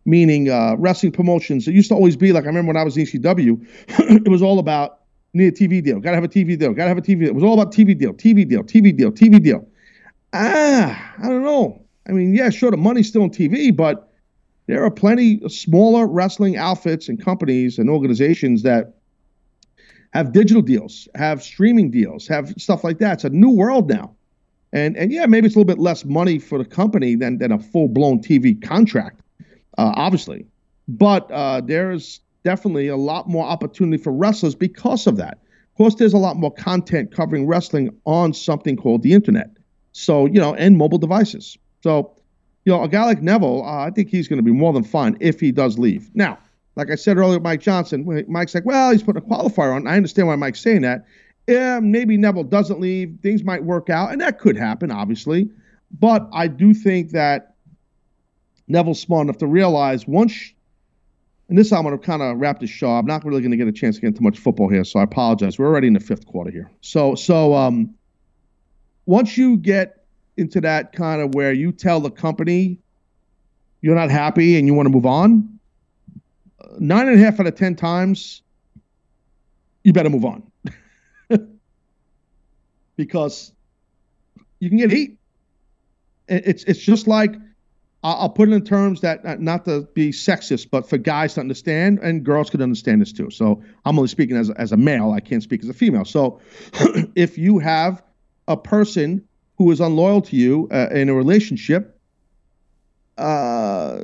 Meaning 0.06 0.50
uh, 0.50 0.76
wrestling 0.78 1.14
promotions. 1.14 1.68
It 1.68 1.74
used 1.74 1.90
to 1.90 1.96
always 1.96 2.18
be 2.18 2.34
like 2.34 2.44
I 2.44 2.48
remember 2.48 2.70
when 2.70 2.78
I 2.78 2.84
was 2.84 2.98
in 2.98 3.06
ECW, 3.06 3.66
it 4.26 4.30
was 4.30 4.42
all 4.42 4.60
about 4.60 5.00
need 5.34 5.48
a 5.48 5.52
TV 5.52 5.84
deal, 5.84 6.00
gotta 6.00 6.16
have 6.16 6.24
a 6.24 6.28
TV 6.28 6.58
deal, 6.58 6.74
gotta 6.74 6.90
have 6.90 6.98
a 6.98 7.02
TV 7.02 7.22
deal. 7.22 7.30
It 7.30 7.36
was 7.36 7.44
all 7.44 7.60
about 7.60 7.74
TV 7.74 7.98
deal, 7.98 8.14
TV 8.14 8.48
deal, 8.48 8.64
TV 8.64 8.96
deal, 8.96 9.12
TV 9.12 9.42
deal. 9.42 9.68
Ah, 10.34 11.14
I 11.18 11.30
don't 11.30 11.44
know. 11.44 11.82
I 12.08 12.12
mean, 12.12 12.36
yeah, 12.36 12.50
sure, 12.50 12.72
the 12.72 12.78
money's 12.78 13.08
still 13.08 13.24
on 13.24 13.30
TV, 13.30 13.76
but 13.76 14.12
there 14.68 14.84
are 14.84 14.92
plenty 14.92 15.42
of 15.44 15.52
smaller 15.52 16.06
wrestling 16.08 16.58
outfits 16.58 17.10
and 17.10 17.24
companies 17.24 17.78
and 17.78 17.90
organizations 17.90 18.64
that 18.64 18.96
have 20.14 20.32
digital 20.32 20.62
deals, 20.62 21.08
have 21.16 21.42
streaming 21.42 21.90
deals, 21.90 22.28
have 22.28 22.54
stuff 22.58 22.84
like 22.84 23.00
that. 23.00 23.14
It's 23.14 23.24
a 23.24 23.30
new 23.30 23.50
world 23.50 23.90
now. 23.90 24.16
And 24.72 24.96
and 24.98 25.12
yeah, 25.12 25.26
maybe 25.26 25.48
it's 25.48 25.56
a 25.56 25.60
little 25.60 25.68
bit 25.68 25.80
less 25.80 26.06
money 26.06 26.40
for 26.40 26.58
the 26.58 26.66
company 26.66 27.16
than 27.16 27.38
than 27.38 27.52
a 27.52 27.60
full 27.60 27.88
blown 27.88 28.20
TV 28.20 28.60
contract, 28.62 29.22
uh, 29.78 29.94
obviously. 29.96 30.46
But 30.88 31.30
uh, 31.32 31.62
there's 31.62 32.20
definitely 32.44 32.88
a 32.88 32.98
lot 32.98 33.30
more 33.30 33.46
opportunity 33.46 34.02
for 34.02 34.12
wrestlers 34.12 34.56
because 34.56 35.08
of 35.08 35.18
that. 35.18 35.40
Of 35.72 35.78
course, 35.78 35.96
there's 35.96 36.14
a 36.14 36.18
lot 36.18 36.38
more 36.38 36.54
content 36.54 37.12
covering 37.12 37.48
wrestling 37.48 37.90
on 38.06 38.34
something 38.34 38.76
called 38.76 39.02
the 39.02 39.14
internet. 39.14 39.50
So 39.92 40.26
you 40.26 40.40
know, 40.40 40.54
and 40.56 40.78
mobile 40.78 40.98
devices. 40.98 41.58
So 41.82 42.12
you 42.66 42.72
know, 42.72 42.84
a 42.84 42.88
guy 42.88 43.06
like 43.06 43.22
Neville, 43.22 43.64
uh, 43.64 43.86
I 43.86 43.90
think 43.90 44.10
he's 44.10 44.28
going 44.28 44.38
to 44.38 44.44
be 44.44 44.52
more 44.52 44.74
than 44.74 44.84
fine 44.84 45.18
if 45.20 45.40
he 45.40 45.52
does 45.52 45.78
leave. 45.78 46.10
Now, 46.14 46.38
like 46.76 46.90
I 46.90 46.96
said 46.96 47.18
earlier, 47.18 47.40
Mike 47.40 47.62
Johnson, 47.62 48.26
Mike's 48.28 48.56
like, 48.56 48.66
well, 48.66 48.92
he's 48.92 49.04
putting 49.04 49.22
a 49.22 49.26
qualifier 49.26 49.76
on. 49.76 49.88
I 49.88 49.96
understand 49.96 50.28
why 50.28 50.36
Mike's 50.36 50.62
saying 50.62 50.82
that. 50.82 51.06
Yeah, 51.48 51.80
maybe 51.82 52.16
Neville 52.18 52.46
doesn't 52.46 52.80
leave. 52.80 53.18
Things 53.22 53.44
might 53.44 53.64
work 53.64 53.90
out, 53.90 54.12
and 54.12 54.22
that 54.22 54.40
could 54.40 54.56
happen, 54.56 54.92
obviously. 54.92 55.50
But 56.00 56.28
I 56.34 56.48
do 56.48 56.74
think 56.74 57.12
that 57.12 57.53
Neville's 58.68 59.00
smart 59.00 59.26
enough 59.26 59.38
to 59.40 59.48
realize 59.48 60.08
once, 60.08 60.54
and 61.50 61.58
this 61.58 61.72
I'm 61.72 61.84
going 61.84 61.98
to 61.98 62.04
kind 62.04 62.22
of 62.22 62.38
wrap 62.38 62.60
the 62.60 62.68
show. 62.68 62.92
I'm 62.92 63.06
not 63.06 63.26
really 63.26 63.42
going 63.42 63.52
to 63.52 63.58
get 63.58 63.68
a 63.68 63.72
chance 63.72 63.96
to 63.96 64.02
get 64.02 64.08
into 64.08 64.24
much 64.24 64.40
football 64.40 64.70
here, 64.70 64.84
so 64.84 65.00
I 65.00 65.04
apologize. 65.04 65.60
We're 65.60 65.68
already 65.68 65.88
in 65.88 65.94
the 65.94 66.00
fifth 66.00 66.26
quarter 66.26 66.52
here. 66.52 66.72
So 66.82 67.16
so 67.16 67.54
um, 67.54 67.94
once 69.06 69.38
you 69.38 69.58
get 69.58 70.06
into 70.38 70.62
that 70.62 70.94
kind 70.94 71.22
of 71.22 71.36
where 71.36 71.54
you 71.54 71.72
tell 71.72 72.00
the 72.00 72.10
company 72.10 72.80
you're 73.82 73.96
not 73.96 74.10
happy 74.10 74.58
and 74.58 74.66
you 74.66 74.74
want 74.74 74.88
to 74.88 74.90
move 74.90 75.06
on, 75.06 75.60
uh, 76.62 76.68
nine 76.80 77.08
and 77.08 77.20
a 77.20 77.24
half 77.24 77.40
out 77.40 77.48
of 77.48 77.56
ten 77.56 77.76
times, 77.76 78.42
you 79.84 79.92
better 79.92 80.10
move 80.10 80.24
on 80.24 80.44
because 82.96 83.52
you 84.60 84.70
can 84.70 84.78
get 84.78 84.90
heat. 84.90 85.18
It's 86.30 86.64
it's 86.64 86.80
just 86.80 87.06
like 87.06 87.36
I'll 88.04 88.30
put 88.30 88.50
it 88.50 88.54
in 88.54 88.66
terms 88.66 89.00
that 89.02 89.26
uh, 89.26 89.36
not 89.40 89.64
to 89.66 89.88
be 89.94 90.10
sexist, 90.12 90.70
but 90.70 90.90
for 90.90 90.98
guys 90.98 91.36
to 91.36 91.40
understand 91.40 92.00
and 92.00 92.24
girls 92.24 92.50
could 92.50 92.62
understand 92.62 93.02
this 93.02 93.14
too. 93.14 93.30
So 93.30 93.64
I'm 93.86 93.98
only 93.98 94.10
speaking 94.10 94.36
as 94.36 94.50
as 94.50 94.74
a 94.74 94.78
male. 94.78 95.12
I 95.12 95.22
can't 95.22 95.42
speak 95.42 95.64
as 95.64 95.70
a 95.70 95.74
female. 95.74 96.04
So 96.04 96.42
if 97.16 97.38
you 97.38 97.60
have 97.60 98.04
a 98.48 98.58
person 98.58 99.26
who 99.58 99.72
is 99.72 99.80
unloyal 99.80 100.22
to 100.22 100.36
you 100.36 100.68
uh, 100.72 100.90
in 100.92 101.08
a 101.08 101.14
relationship, 101.14 101.98
uh, 103.18 104.04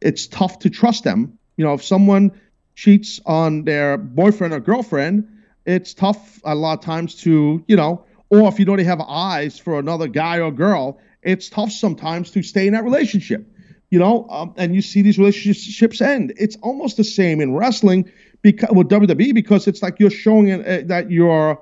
it's 0.00 0.28
tough 0.28 0.60
to 0.60 0.70
trust 0.70 1.02
them. 1.02 1.38
You 1.56 1.64
know, 1.64 1.74
if 1.74 1.82
someone 1.82 2.32
cheats 2.76 3.20
on 3.26 3.64
their 3.64 3.96
boyfriend 3.96 4.54
or 4.54 4.60
girlfriend, 4.60 5.28
it's 5.66 5.94
tough 5.94 6.40
a 6.44 6.54
lot 6.54 6.78
of 6.78 6.84
times 6.84 7.16
to, 7.22 7.64
you 7.66 7.76
know, 7.76 8.04
or 8.30 8.48
if 8.48 8.58
you 8.58 8.64
don't 8.64 8.78
have 8.78 9.00
eyes 9.00 9.58
for 9.58 9.78
another 9.78 10.08
guy 10.08 10.40
or 10.40 10.50
girl, 10.50 10.98
it's 11.22 11.48
tough 11.48 11.72
sometimes 11.72 12.30
to 12.32 12.42
stay 12.42 12.66
in 12.66 12.72
that 12.74 12.84
relationship. 12.84 13.46
You 13.90 13.98
know, 13.98 14.26
um, 14.30 14.54
and 14.56 14.74
you 14.74 14.80
see 14.80 15.02
these 15.02 15.18
relationships 15.18 16.00
end. 16.00 16.32
It's 16.38 16.56
almost 16.62 16.96
the 16.96 17.04
same 17.04 17.42
in 17.42 17.54
wrestling 17.54 18.10
because 18.40 18.70
with 18.70 18.88
WWE 18.88 19.34
because 19.34 19.66
it's 19.68 19.82
like 19.82 20.00
you're 20.00 20.10
showing 20.10 20.48
it, 20.48 20.66
uh, 20.66 20.86
that 20.86 21.10
you're 21.10 21.60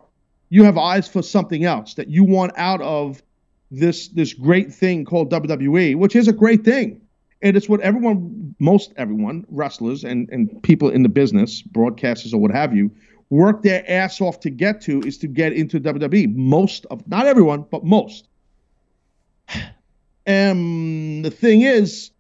you 0.48 0.64
have 0.64 0.78
eyes 0.78 1.08
for 1.08 1.22
something 1.22 1.64
else 1.64 1.94
that 1.94 2.08
you 2.08 2.22
want 2.22 2.52
out 2.56 2.80
of 2.82 3.22
this 3.70 4.08
this 4.08 4.32
great 4.32 4.72
thing 4.72 5.04
called 5.04 5.30
WWE, 5.30 5.96
which 5.96 6.14
is 6.14 6.28
a 6.28 6.32
great 6.32 6.64
thing. 6.64 7.00
And 7.42 7.56
it's 7.56 7.68
what 7.68 7.80
everyone, 7.80 8.54
most 8.58 8.92
everyone, 8.96 9.46
wrestlers 9.48 10.04
and, 10.04 10.28
and 10.30 10.62
people 10.62 10.90
in 10.90 11.02
the 11.02 11.08
business, 11.08 11.62
broadcasters 11.62 12.34
or 12.34 12.38
what 12.38 12.50
have 12.50 12.76
you, 12.76 12.90
work 13.30 13.62
their 13.62 13.82
ass 13.88 14.20
off 14.20 14.40
to 14.40 14.50
get 14.50 14.82
to 14.82 15.00
is 15.00 15.16
to 15.18 15.26
get 15.26 15.52
into 15.52 15.80
WWE. 15.80 16.34
Most 16.34 16.84
of, 16.90 17.06
not 17.08 17.26
everyone, 17.26 17.64
but 17.70 17.84
most. 17.84 18.28
And 20.26 21.24
the 21.24 21.30
thing 21.30 21.62
is, 21.62 22.10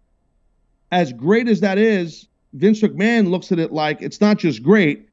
as 0.90 1.12
great 1.12 1.48
as 1.48 1.60
that 1.60 1.78
is, 1.78 2.26
Vince 2.52 2.80
McMahon 2.80 3.28
looks 3.28 3.52
at 3.52 3.58
it 3.58 3.72
like 3.72 4.02
it's 4.02 4.20
not 4.20 4.38
just 4.38 4.62
great, 4.62 5.08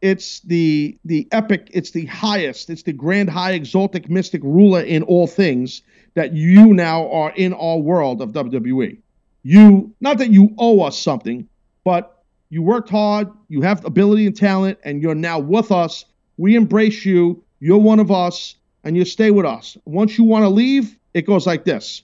it's 0.00 0.40
the 0.40 0.96
the 1.04 1.26
epic, 1.32 1.68
it's 1.72 1.90
the 1.90 2.06
highest, 2.06 2.70
it's 2.70 2.84
the 2.84 2.92
grand 2.92 3.28
high 3.28 3.52
exaltic 3.52 4.08
mystic 4.08 4.42
ruler 4.44 4.80
in 4.80 5.02
all 5.04 5.26
things 5.26 5.82
that 6.14 6.32
you 6.32 6.72
now 6.72 7.10
are 7.10 7.32
in 7.32 7.52
our 7.54 7.78
world 7.78 8.20
of 8.20 8.32
WWE. 8.32 8.98
You 9.42 9.92
not 10.00 10.18
that 10.18 10.30
you 10.30 10.54
owe 10.58 10.82
us 10.82 10.98
something, 10.98 11.48
but 11.84 12.22
you 12.50 12.62
worked 12.62 12.90
hard, 12.90 13.28
you 13.48 13.62
have 13.62 13.84
ability 13.84 14.26
and 14.26 14.36
talent, 14.36 14.78
and 14.84 15.02
you're 15.02 15.14
now 15.14 15.38
with 15.38 15.72
us. 15.72 16.04
We 16.36 16.54
embrace 16.54 17.04
you, 17.04 17.42
you're 17.60 17.78
one 17.78 17.98
of 17.98 18.10
us, 18.10 18.54
and 18.84 18.96
you 18.96 19.04
stay 19.04 19.30
with 19.30 19.46
us. 19.46 19.76
Once 19.84 20.16
you 20.16 20.24
want 20.24 20.44
to 20.44 20.48
leave, 20.48 20.97
it 21.14 21.26
goes 21.26 21.46
like 21.46 21.64
this. 21.64 22.02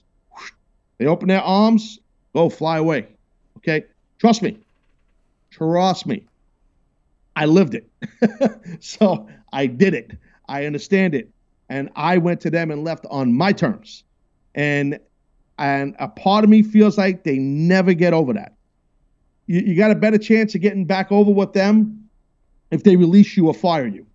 They 0.97 1.05
open 1.05 1.27
their 1.27 1.41
arms, 1.41 1.99
go 2.33 2.49
fly 2.49 2.77
away. 2.77 3.07
Okay? 3.57 3.85
Trust 4.19 4.41
me. 4.41 4.57
Trust 5.51 6.05
me. 6.05 6.25
I 7.35 7.45
lived 7.45 7.75
it. 7.75 7.89
so 8.83 9.27
I 9.51 9.67
did 9.67 9.93
it. 9.93 10.11
I 10.47 10.65
understand 10.65 11.15
it. 11.15 11.29
And 11.69 11.89
I 11.95 12.17
went 12.17 12.41
to 12.41 12.49
them 12.49 12.71
and 12.71 12.83
left 12.83 13.05
on 13.09 13.33
my 13.33 13.51
terms. 13.51 14.03
And 14.53 14.99
and 15.57 15.95
a 15.99 16.07
part 16.07 16.43
of 16.43 16.49
me 16.49 16.61
feels 16.61 16.97
like 16.97 17.23
they 17.23 17.37
never 17.37 17.93
get 17.93 18.13
over 18.13 18.33
that. 18.33 18.53
You, 19.47 19.61
you 19.61 19.75
got 19.77 19.91
a 19.91 19.95
better 19.95 20.17
chance 20.17 20.53
of 20.53 20.61
getting 20.61 20.85
back 20.85 21.11
over 21.11 21.31
with 21.31 21.53
them 21.53 22.09
if 22.71 22.83
they 22.83 22.97
release 22.97 23.37
you 23.37 23.47
or 23.47 23.53
fire 23.53 23.87
you. 23.87 24.05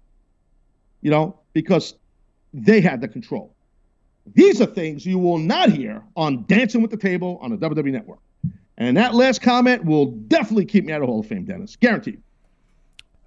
You 1.00 1.10
know, 1.10 1.38
because 1.54 1.94
they 2.52 2.80
had 2.80 3.00
the 3.00 3.08
control. 3.08 3.54
These 4.34 4.60
are 4.60 4.66
things 4.66 5.04
you 5.06 5.18
will 5.18 5.38
not 5.38 5.70
hear 5.70 6.02
on 6.16 6.44
Dancing 6.46 6.82
with 6.82 6.90
the 6.90 6.96
Table 6.96 7.38
on 7.42 7.50
the 7.50 7.56
WWE 7.56 7.92
Network. 7.92 8.18
And 8.78 8.96
that 8.96 9.14
last 9.14 9.42
comment 9.42 9.84
will 9.84 10.06
definitely 10.06 10.64
keep 10.64 10.84
me 10.86 10.92
out 10.92 11.02
of 11.02 11.08
Hall 11.08 11.20
of 11.20 11.26
Fame, 11.26 11.44
Dennis. 11.44 11.76
Guaranteed. 11.76 12.22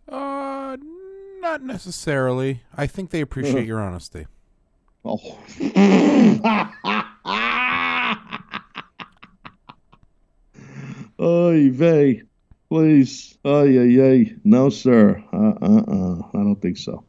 Uh, 0.08 0.78
not 1.40 1.62
necessarily. 1.64 2.62
I 2.76 2.88
think 2.88 3.12
they 3.12 3.22
appreciate 3.22 3.56
Uh-huh. 3.56 3.64
your 3.66 3.82
honesty. 3.82 4.26
Oh. 5.06 5.40
Oy 11.20 11.70
vey. 11.72 12.24
Please. 12.74 13.38
Oh, 13.46 13.62
yeah, 13.66 14.04
ay. 14.04 14.34
No, 14.44 14.70
sir. 14.70 15.24
Uh, 15.32 15.54
uh, 15.62 15.84
uh. 15.88 16.16
I 16.34 16.38
don't 16.44 16.60
think 16.60 16.78
so. 16.80 17.04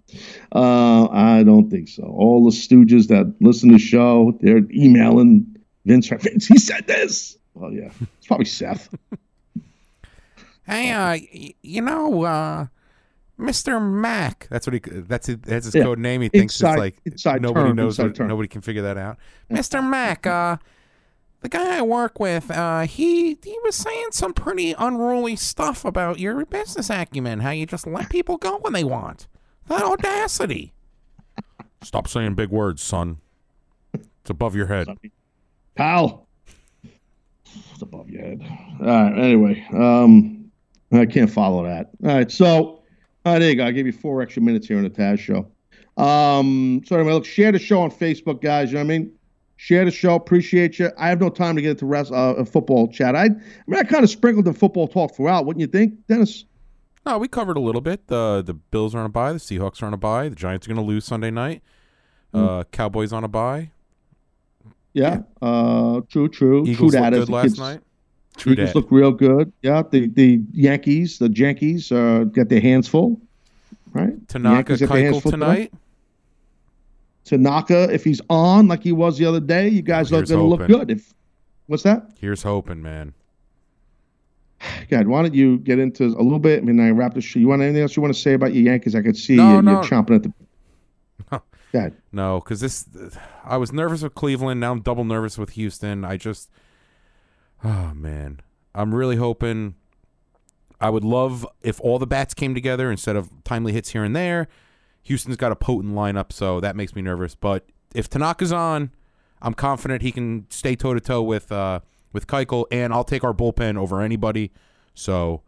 Uh, 0.54 1.08
I 1.10 1.42
don't 1.42 1.70
think 1.70 1.88
so. 1.88 2.02
All 2.02 2.44
the 2.44 2.50
stooges 2.50 3.08
that 3.08 3.34
listen 3.40 3.70
to 3.70 3.76
the 3.76 3.78
show, 3.78 4.36
they're 4.42 4.60
emailing 4.74 5.56
Vince. 5.86 6.08
Vince, 6.08 6.46
he 6.46 6.58
said 6.58 6.86
this. 6.86 7.38
Oh, 7.58 7.70
yeah. 7.70 7.88
It's 8.18 8.26
probably 8.26 8.44
Seth. 8.44 8.94
Hey, 10.66 10.90
uh, 10.92 11.18
you 11.62 11.82
know, 11.82 12.24
uh, 12.24 12.66
Mr. 13.38 13.80
Mac. 13.82 14.46
That's 14.50 14.66
what 14.66 14.72
he. 14.74 14.80
That's 14.80 15.26
his, 15.26 15.36
that's 15.42 15.66
his 15.66 15.74
Yeah. 15.74 15.82
code 15.82 15.98
name. 15.98 16.22
He 16.22 16.30
thinks 16.30 16.58
Inside- 16.58 16.94
it's 17.04 17.26
like 17.26 17.42
nobody 17.42 17.68
term, 17.68 17.76
knows. 17.76 17.98
What, 17.98 18.18
nobody 18.18 18.48
can 18.48 18.62
figure 18.62 18.80
that 18.80 18.96
out. 18.96 19.18
Mr. 19.50 19.86
Mac. 19.86 20.26
Uh, 20.26 20.56
the 21.44 21.50
guy 21.50 21.78
I 21.78 21.82
work 21.82 22.18
with. 22.18 22.50
Uh, 22.50 22.80
he 22.80 23.38
he 23.44 23.56
was 23.62 23.76
saying 23.76 24.08
some 24.12 24.32
pretty 24.32 24.74
unruly 24.78 25.36
stuff 25.36 25.84
about 25.84 26.18
your 26.18 26.44
business 26.46 26.88
acumen. 26.88 27.40
How 27.40 27.50
you 27.50 27.66
just 27.66 27.86
let 27.86 28.08
people 28.08 28.38
go 28.38 28.56
when 28.62 28.72
they 28.72 28.82
want. 28.82 29.28
That 29.68 29.82
audacity. 29.82 30.72
Stop 31.82 32.08
saying 32.08 32.34
big 32.34 32.48
words, 32.48 32.82
son. 32.82 33.18
It's 33.92 34.30
above 34.30 34.56
your 34.56 34.66
head. 34.66 34.88
Pal. 35.74 36.26
It's 36.82 37.82
above 37.82 38.08
your 38.08 38.22
head. 38.22 38.40
All 38.80 38.86
right. 38.86 39.18
Anyway, 39.18 39.66
um, 39.74 40.50
I 40.92 41.04
can't 41.04 41.30
follow 41.30 41.64
that. 41.64 41.90
All 42.04 42.14
right. 42.14 42.30
So, 42.30 42.46
all 42.46 42.82
right, 43.26 43.38
there 43.38 43.50
you 43.50 43.56
go. 43.56 43.66
I 43.66 43.70
gave 43.70 43.84
you 43.84 43.92
four 43.92 44.22
extra 44.22 44.40
minutes 44.40 44.66
here 44.66 44.78
on 44.78 44.84
the 44.84 44.90
Taz 44.90 45.18
show. 45.18 45.46
Um, 46.02 46.80
so 46.86 46.96
anyway, 46.96 47.12
look, 47.12 47.26
share 47.26 47.52
the 47.52 47.58
show 47.58 47.82
on 47.82 47.90
Facebook, 47.90 48.40
guys. 48.40 48.70
You 48.72 48.78
know 48.78 48.84
what 48.84 48.94
I 48.94 48.98
mean? 48.98 49.12
Share 49.56 49.84
the 49.84 49.90
show. 49.90 50.14
Appreciate 50.14 50.78
you. 50.78 50.90
I 50.98 51.08
have 51.08 51.20
no 51.20 51.30
time 51.30 51.54
to 51.56 51.62
get 51.62 51.70
into 51.72 51.86
rest, 51.86 52.12
uh, 52.12 52.44
football 52.44 52.88
chat. 52.88 53.14
I, 53.14 53.24
I 53.24 53.28
mean, 53.28 53.78
I 53.78 53.84
kind 53.84 54.02
of 54.02 54.10
sprinkled 54.10 54.44
the 54.46 54.52
football 54.52 54.88
talk 54.88 55.14
throughout. 55.14 55.46
Wouldn't 55.46 55.60
you 55.60 55.66
think, 55.68 55.94
Dennis? 56.08 56.44
No, 57.06 57.18
we 57.18 57.28
covered 57.28 57.56
a 57.56 57.60
little 57.60 57.80
bit. 57.80 58.06
The 58.08 58.42
the 58.44 58.54
Bills 58.54 58.94
are 58.94 58.98
on 58.98 59.06
a 59.06 59.10
bye. 59.10 59.32
The 59.32 59.38
Seahawks 59.38 59.82
are 59.82 59.86
on 59.86 59.94
a 59.94 59.98
bye. 59.98 60.28
The 60.28 60.34
Giants 60.34 60.66
are 60.66 60.74
going 60.74 60.84
to 60.84 60.86
lose 60.86 61.04
Sunday 61.04 61.30
night. 61.30 61.62
Uh, 62.32 62.64
Cowboys 62.72 63.12
on 63.12 63.22
a 63.22 63.28
bye. 63.28 63.70
Yeah. 64.92 65.22
Uh, 65.40 66.00
true, 66.08 66.28
true, 66.28 66.62
Eagles 66.66 66.92
true 66.92 67.00
that. 67.00 67.12
good 67.12 67.28
last 67.28 67.42
kids- 67.44 67.58
night. 67.58 67.80
True 68.36 68.54
Eagles 68.54 68.74
look 68.74 68.88
real 68.90 69.12
good. 69.12 69.52
Yeah. 69.62 69.82
The 69.88 70.08
the 70.08 70.42
Yankees, 70.52 71.18
the 71.18 71.30
Yankees, 71.30 71.92
uh, 71.92 72.24
got 72.24 72.48
their 72.48 72.60
hands 72.60 72.88
full. 72.88 73.20
Right. 73.92 74.26
Tanaka 74.26 74.72
Yankees 74.72 74.80
got 74.80 74.94
their 74.94 75.04
hands 75.04 75.16
Keuchel 75.18 75.30
tonight. 75.30 75.72
Tanaka, 77.24 77.92
if 77.92 78.04
he's 78.04 78.20
on 78.28 78.68
like 78.68 78.82
he 78.82 78.92
was 78.92 79.18
the 79.18 79.24
other 79.24 79.40
day, 79.40 79.68
you 79.68 79.82
guys 79.82 80.12
are 80.12 80.16
going 80.22 80.26
to 80.26 80.42
look 80.42 80.66
good. 80.66 80.90
If 80.90 81.14
what's 81.66 81.82
that? 81.84 82.10
Here's 82.20 82.42
hoping, 82.42 82.82
man. 82.82 83.14
God, 84.88 85.06
why 85.08 85.22
don't 85.22 85.34
you 85.34 85.58
get 85.58 85.78
into 85.78 86.04
a 86.04 86.22
little 86.22 86.38
bit? 86.38 86.60
I 86.62 86.64
mean, 86.64 86.80
I 86.80 86.90
wrap 86.90 87.14
the 87.14 87.20
show. 87.20 87.38
You 87.38 87.48
want 87.48 87.62
anything 87.62 87.82
else 87.82 87.96
you 87.96 88.02
want 88.02 88.14
to 88.14 88.20
say 88.20 88.32
about 88.34 88.54
your 88.54 88.64
Yankees? 88.64 88.94
I 88.94 89.02
could 89.02 89.16
see 89.16 89.36
No, 89.36 89.56
you, 89.56 89.62
no. 89.62 89.72
you're 89.72 89.82
chomping 89.82 90.16
at 90.16 90.22
the. 90.22 90.32
God. 91.72 91.92
No, 92.12 92.38
because 92.38 92.60
this, 92.60 92.86
I 93.44 93.56
was 93.56 93.72
nervous 93.72 94.02
with 94.02 94.14
Cleveland. 94.14 94.60
Now 94.60 94.70
I'm 94.70 94.80
double 94.80 95.02
nervous 95.02 95.36
with 95.36 95.50
Houston. 95.50 96.04
I 96.04 96.16
just, 96.16 96.48
oh 97.64 97.92
man, 97.94 98.40
I'm 98.76 98.94
really 98.94 99.16
hoping. 99.16 99.74
I 100.80 100.88
would 100.90 101.02
love 101.02 101.44
if 101.62 101.80
all 101.80 101.98
the 101.98 102.06
bats 102.06 102.32
came 102.32 102.54
together 102.54 102.92
instead 102.92 103.16
of 103.16 103.28
timely 103.42 103.72
hits 103.72 103.90
here 103.90 104.04
and 104.04 104.14
there. 104.14 104.46
Houston's 105.04 105.36
got 105.36 105.52
a 105.52 105.56
potent 105.56 105.94
lineup, 105.94 106.32
so 106.32 106.60
that 106.60 106.76
makes 106.76 106.94
me 106.94 107.02
nervous. 107.02 107.34
But 107.34 107.66
if 107.94 108.08
Tanaka's 108.10 108.52
on, 108.52 108.90
I'm 109.40 109.54
confident 109.54 110.02
he 110.02 110.12
can 110.12 110.46
stay 110.50 110.74
toe 110.76 110.94
to 110.94 111.00
toe 111.00 111.22
with 111.22 111.50
uh, 111.52 111.80
with 112.12 112.26
Keuchel, 112.26 112.66
and 112.70 112.92
I'll 112.92 113.04
take 113.04 113.22
our 113.24 113.32
bullpen 113.34 113.76
over 113.76 114.00
anybody. 114.00 114.50
So 114.94 115.42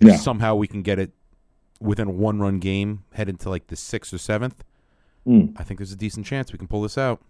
if 0.00 0.08
Yeah. 0.08 0.16
somehow 0.16 0.54
we 0.54 0.66
can 0.66 0.82
get 0.82 0.98
it 0.98 1.12
within 1.80 2.08
a 2.08 2.12
one 2.12 2.40
run 2.40 2.58
game, 2.58 3.04
head 3.12 3.28
into 3.28 3.48
like 3.50 3.66
the 3.68 3.76
sixth 3.76 4.12
or 4.12 4.18
seventh, 4.18 4.64
Mm. 5.26 5.52
I 5.58 5.62
think 5.62 5.78
there's 5.78 5.92
a 5.92 5.96
decent 5.96 6.24
chance 6.24 6.52
we 6.52 6.58
can 6.58 6.68
pull 6.68 6.80
this 6.80 6.96
out. 6.96 7.20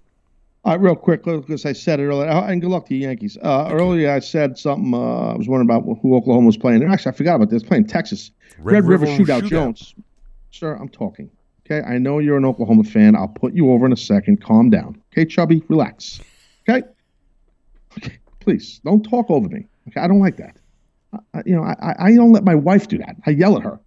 Real 0.65 0.95
quick, 0.95 1.25
because 1.25 1.65
I 1.65 1.73
said 1.73 1.99
it 1.99 2.05
earlier, 2.05 2.29
uh, 2.29 2.47
and 2.47 2.61
good 2.61 2.71
luck 2.71 2.85
to 2.85 2.91
the 2.91 2.99
Yankees. 2.99 3.39
Uh, 3.43 3.71
earlier, 3.73 4.11
I 4.13 4.19
said 4.21 4.59
something. 4.59 4.93
Uh, 4.93 5.33
I 5.33 5.37
was 5.37 5.49
wondering 5.49 5.67
about 5.69 5.99
who 6.03 6.15
Oklahoma 6.15 6.47
was 6.47 6.59
playing. 6.59 6.85
Actually, 6.85 7.13
I 7.13 7.15
forgot 7.17 7.37
about 7.37 7.49
this. 7.51 7.63
Playing 7.63 7.87
Texas. 7.87 8.31
Red, 8.59 8.85
River, 8.85 9.07
Shootout, 9.07 9.47
Jones. 9.49 9.95
Sir, 10.51 10.75
I'm 10.75 10.91
talking. 10.91 11.31
Okay, 11.71 11.87
I 11.87 11.99
know 11.99 12.19
you're 12.19 12.39
an 12.39 12.47
Oklahoma 12.47 12.85
fan. 12.85 13.15
I'll 13.15 13.29
put 13.29 13.53
you 13.53 13.71
over 13.73 13.85
in 13.85 13.93
a 13.93 13.97
second. 13.97 14.43
Calm 14.43 14.71
down. 14.71 15.01
Okay, 15.13 15.27
Chubby, 15.27 15.63
relax. 15.69 16.19
Okay. 16.69 16.87
Okay, 17.99 18.19
please 18.41 18.81
don't 18.85 19.03
talk 19.03 19.31
over 19.31 19.49
me. 19.49 19.67
Okay, 19.89 20.01
I 20.01 20.07
don't 20.07 20.21
like 20.21 20.39
that. 20.39 20.57
I, 21.35 21.43
you 21.45 21.55
know, 21.55 21.63
I, 21.63 21.95
I 21.99 22.15
don't 22.15 22.33
let 22.33 22.45
my 22.45 22.55
wife 22.55 22.89
do 22.89 22.99
that. 22.99 23.17
I 23.27 23.31
yell 23.31 23.57
at 23.57 23.65
her. 23.65 23.79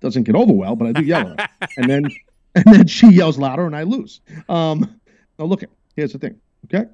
Doesn't 0.00 0.24
get 0.24 0.34
over 0.34 0.52
well, 0.52 0.76
but 0.76 0.88
I 0.88 0.92
do 0.92 1.02
yell 1.02 1.28
at 1.28 1.40
her, 1.40 1.68
and 1.78 1.88
then 1.88 2.04
and 2.54 2.64
then 2.66 2.86
she 2.86 3.08
yells 3.08 3.38
louder, 3.38 3.64
and 3.64 3.74
I 3.74 3.84
lose. 3.84 4.20
Um, 4.50 5.00
now 5.38 5.46
look 5.46 5.62
here's 5.96 6.12
the 6.12 6.18
thing. 6.18 6.38
Okay, 6.66 6.86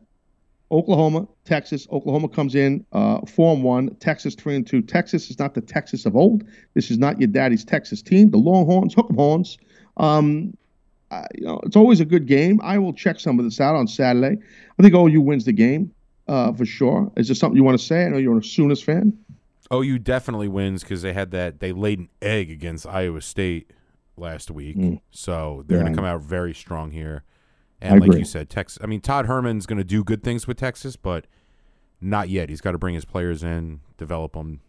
Oklahoma, 0.71 1.27
Texas. 1.45 1.89
Oklahoma 1.91 2.29
comes 2.29 2.55
in 2.55 2.85
uh, 2.93 3.21
four 3.27 3.55
and 3.55 3.65
one. 3.65 3.97
Texas 3.97 4.37
three 4.37 4.55
and 4.55 4.67
two. 4.67 4.81
Texas 4.81 5.29
is 5.29 5.41
not 5.41 5.55
the 5.55 5.61
Texas 5.61 6.07
of 6.07 6.15
old. 6.15 6.45
This 6.75 6.91
is 6.91 6.99
not 6.99 7.19
your 7.19 7.29
daddy's 7.29 7.65
Texas 7.65 8.01
team. 8.01 8.31
The 8.31 8.39
Longhorns, 8.39 8.95
Hook'em 8.95 9.17
Horns. 9.17 9.59
Um, 9.97 10.57
I, 11.11 11.27
you 11.35 11.45
know, 11.45 11.61
it's 11.65 11.77
always 11.77 12.01
a 12.01 12.05
good 12.05 12.27
game. 12.27 12.61
I 12.63 12.79
will 12.79 12.93
check 12.93 13.19
some 13.21 13.39
of 13.39 13.45
this 13.45 13.61
out 13.61 13.75
on 13.75 13.87
Saturday. 13.89 14.41
I 14.79 14.83
think 14.83 14.95
OU 14.95 15.21
wins 15.23 15.45
the 15.45 15.53
game 15.53 15.93
uh, 16.29 16.53
for 16.53 16.65
sure. 16.65 17.11
Is 17.17 17.29
there 17.29 17.35
something 17.35 17.57
you 17.57 17.65
want 17.65 17.79
to 17.79 17.85
say? 17.85 18.05
I 18.05 18.09
know 18.09 18.19
you're 18.19 18.39
a 18.39 18.43
Sooners 18.45 18.83
fan. 18.83 19.19
OU 19.73 19.99
definitely 20.01 20.49
wins 20.49 20.83
because 20.83 21.03
they 21.03 21.13
had 21.13 21.31
that 21.33 21.61
they 21.61 21.73
laid 21.73 21.99
an 22.01 22.09
egg 22.23 22.51
against 22.51 22.87
Iowa 22.87 23.21
State 23.21 23.73
last 24.17 24.51
week, 24.51 24.77
Mm. 24.77 25.01
so 25.11 25.65
they're 25.67 25.79
Yeah. 25.79 25.85
going 25.85 25.93
to 25.95 25.97
come 25.97 26.05
out 26.05 26.23
very 26.23 26.53
strong 26.55 26.91
here. 26.91 27.23
I 27.83 27.87
And 27.87 28.01
like 28.01 28.09
agree. 28.09 28.19
you 28.21 28.25
said, 28.27 28.51
Texas. 28.51 28.79
I 28.83 28.87
mean, 28.87 29.01
Tom 29.01 29.27
Herman's 29.27 29.65
going 29.67 29.79
to 29.79 29.85
do 29.85 30.05
good 30.05 30.23
things 30.23 30.47
with 30.47 30.59
Texas, 30.59 30.97
but 30.97 31.27
not 32.01 32.29
yet. 32.29 32.49
He's 32.51 32.61
got 32.61 32.73
to 32.73 32.79
bring 32.79 32.95
his 32.95 33.05
players 33.05 33.43
in, 33.43 33.81
develop 33.97 34.33
them. 34.35 34.61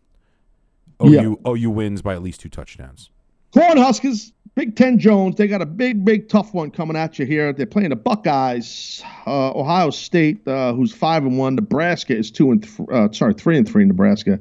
OU 1.03 1.11
Yeah. 1.45 1.51
OU 1.51 1.69
wins 1.71 2.01
by 2.01 2.13
at 2.13 2.21
least 2.23 2.39
two 2.41 2.49
touchdowns. 2.49 3.09
Cornhuskers, 3.53 4.31
Big 4.53 4.75
Ten 4.75 4.99
Jones, 4.99 5.37
they 5.37 5.47
got 5.47 5.61
a 5.61 5.65
big, 5.65 6.03
big, 6.03 6.27
tough 6.27 6.53
one 6.53 6.71
coming 6.71 6.97
at 6.97 7.17
you 7.17 7.25
here. 7.25 7.53
They're 7.53 7.65
playing 7.65 7.89
the 7.89 7.95
Buckeyes, 7.95 9.01
uh, 9.25 9.51
Ohio 9.51 9.91
State, 9.91 10.45
uh, 10.45 10.73
who's 10.73 10.91
five 10.91 11.23
and 11.23 11.37
one. 11.37 11.55
Nebraska 11.55 12.17
is 12.17 12.31
two 12.31 12.51
and 12.51 12.61
th- 12.61 12.89
uh, 12.91 13.09
sorry, 13.13 13.33
three 13.33 13.57
and 13.57 13.67
three. 13.67 13.85
Nebraska. 13.85 14.39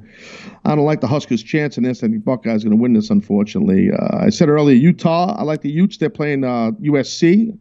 I 0.65 0.75
don't 0.75 0.85
like 0.85 0.99
the 0.99 1.07
Huskers' 1.07 1.41
chance 1.41 1.77
in 1.77 1.83
this. 1.83 2.03
I 2.03 2.09
think 2.09 2.25
Buckeyes 2.25 2.63
going 2.63 2.75
to 2.75 2.81
win 2.81 2.91
this. 2.91 3.09
Unfortunately, 3.09 3.89
uh, 3.89 4.25
I 4.25 4.29
said 4.31 4.49
earlier 4.49 4.75
Utah. 4.75 5.33
I 5.37 5.43
like 5.43 5.61
the 5.61 5.71
Utes. 5.71 5.95
They're 5.95 6.09
playing 6.09 6.43
uh, 6.43 6.71
USC. 6.81 7.57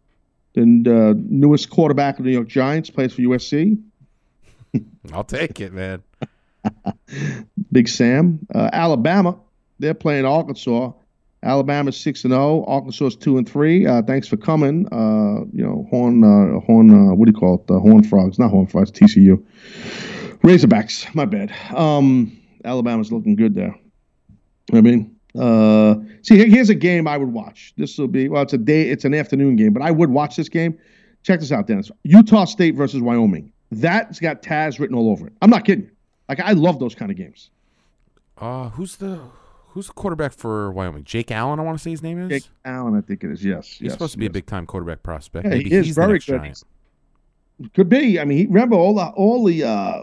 The 0.54 0.62
uh, 0.62 1.14
newest 1.16 1.70
quarterback 1.70 2.18
of 2.18 2.24
the 2.24 2.30
New 2.30 2.36
York 2.36 2.48
Giants 2.48 2.90
plays 2.90 3.12
for 3.12 3.22
USC. 3.22 3.80
I'll 5.12 5.22
take 5.22 5.60
it, 5.60 5.72
man. 5.72 6.02
Big 7.72 7.88
Sam. 7.88 8.40
Uh, 8.52 8.70
Alabama, 8.72 9.38
they're 9.78 9.94
playing 9.94 10.24
Arkansas. 10.24 10.92
Alabama's 11.42 11.98
six 11.98 12.24
and 12.24 12.32
zero. 12.32 12.64
Arkansas's 12.66 13.16
two 13.16 13.38
and 13.38 13.48
three. 13.48 13.86
Uh, 13.86 14.02
thanks 14.02 14.28
for 14.28 14.36
coming. 14.36 14.86
Uh, 14.92 15.46
you 15.52 15.64
know, 15.64 15.86
Horn, 15.90 16.22
uh, 16.22 16.60
Horn. 16.60 16.90
Uh, 16.90 17.14
what 17.14 17.26
do 17.26 17.32
you 17.32 17.38
call 17.38 17.56
it? 17.56 17.66
The 17.66 17.80
Horn 17.80 18.02
Frogs, 18.02 18.38
not 18.38 18.50
Horn 18.50 18.66
Frogs. 18.66 18.90
TCU. 18.90 19.42
Razorbacks. 20.42 21.14
My 21.14 21.24
bad. 21.24 21.52
Um, 21.74 22.38
Alabama's 22.64 23.10
looking 23.12 23.36
good 23.36 23.54
there. 23.54 23.74
I 24.72 24.80
mean, 24.80 25.16
uh, 25.38 25.96
see, 26.22 26.48
here's 26.48 26.70
a 26.70 26.74
game 26.74 27.06
I 27.06 27.16
would 27.16 27.32
watch. 27.32 27.72
This 27.76 27.96
will 27.98 28.08
be 28.08 28.28
well, 28.28 28.42
it's 28.42 28.52
a 28.52 28.58
day, 28.58 28.90
it's 28.90 29.04
an 29.04 29.14
afternoon 29.14 29.56
game, 29.56 29.72
but 29.72 29.82
I 29.82 29.90
would 29.90 30.10
watch 30.10 30.36
this 30.36 30.48
game. 30.48 30.78
Check 31.22 31.40
this 31.40 31.52
out, 31.52 31.66
Dennis. 31.66 31.90
Utah 32.02 32.44
State 32.44 32.74
versus 32.74 33.00
Wyoming. 33.00 33.52
That's 33.70 34.18
got 34.18 34.42
Taz 34.42 34.78
written 34.78 34.96
all 34.96 35.10
over 35.10 35.26
it. 35.26 35.32
I'm 35.42 35.50
not 35.50 35.64
kidding. 35.64 35.90
Like 36.28 36.40
I 36.40 36.52
love 36.52 36.78
those 36.78 36.94
kind 36.94 37.10
of 37.10 37.16
games. 37.16 37.50
Uh, 38.38 38.70
who's 38.70 38.96
the 38.96 39.20
who's 39.70 39.86
the 39.86 39.92
quarterback 39.92 40.32
for 40.32 40.70
Wyoming? 40.72 41.04
Jake 41.04 41.30
Allen, 41.30 41.58
I 41.58 41.62
want 41.62 41.78
to 41.78 41.82
say 41.82 41.90
his 41.90 42.02
name 42.02 42.20
is. 42.20 42.28
Jake 42.28 42.50
Allen, 42.64 42.96
I 42.96 43.00
think 43.00 43.24
it 43.24 43.30
is. 43.30 43.44
Yes, 43.44 43.66
He's 43.68 43.80
yes, 43.82 43.92
supposed 43.92 44.12
to 44.12 44.18
be 44.18 44.26
a 44.26 44.30
big 44.30 44.46
time 44.46 44.66
quarterback 44.66 45.02
prospect. 45.02 45.44
Yeah, 45.44 45.50
Maybe 45.50 45.70
he 45.70 45.76
is 45.76 45.90
very 45.90 46.18
good. 46.18 46.54
Could 47.74 47.88
be. 47.88 48.18
I 48.18 48.24
mean, 48.24 48.38
he, 48.38 48.46
remember 48.46 48.76
all 48.76 48.94
the 48.94 49.06
all 49.08 49.44
the 49.44 49.64
uh, 49.64 50.02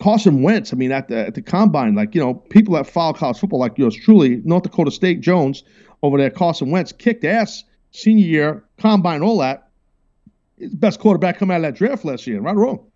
Carson 0.00 0.42
Wentz. 0.42 0.72
I 0.72 0.76
mean, 0.76 0.90
at 0.92 1.08
the 1.08 1.26
at 1.26 1.34
the 1.34 1.42
combine, 1.42 1.94
like 1.94 2.14
you 2.14 2.20
know, 2.20 2.34
people 2.34 2.74
that 2.74 2.86
follow 2.86 3.12
college 3.12 3.38
football, 3.38 3.60
like 3.60 3.78
yours 3.78 3.94
truly, 3.96 4.42
North 4.44 4.64
Dakota 4.64 4.90
State 4.90 5.20
Jones 5.20 5.62
over 6.02 6.18
there, 6.18 6.30
Carson 6.30 6.70
Wentz 6.70 6.90
kicked 6.92 7.24
ass 7.24 7.62
senior 7.92 8.26
year, 8.26 8.64
combine, 8.78 9.22
all 9.22 9.38
that. 9.38 9.68
Best 10.74 11.00
quarterback 11.00 11.38
come 11.38 11.50
out 11.50 11.56
of 11.56 11.62
that 11.62 11.74
draft 11.74 12.04
last 12.04 12.26
year. 12.26 12.40
Right 12.40 12.54
or 12.54 12.58
wrong? 12.60 12.86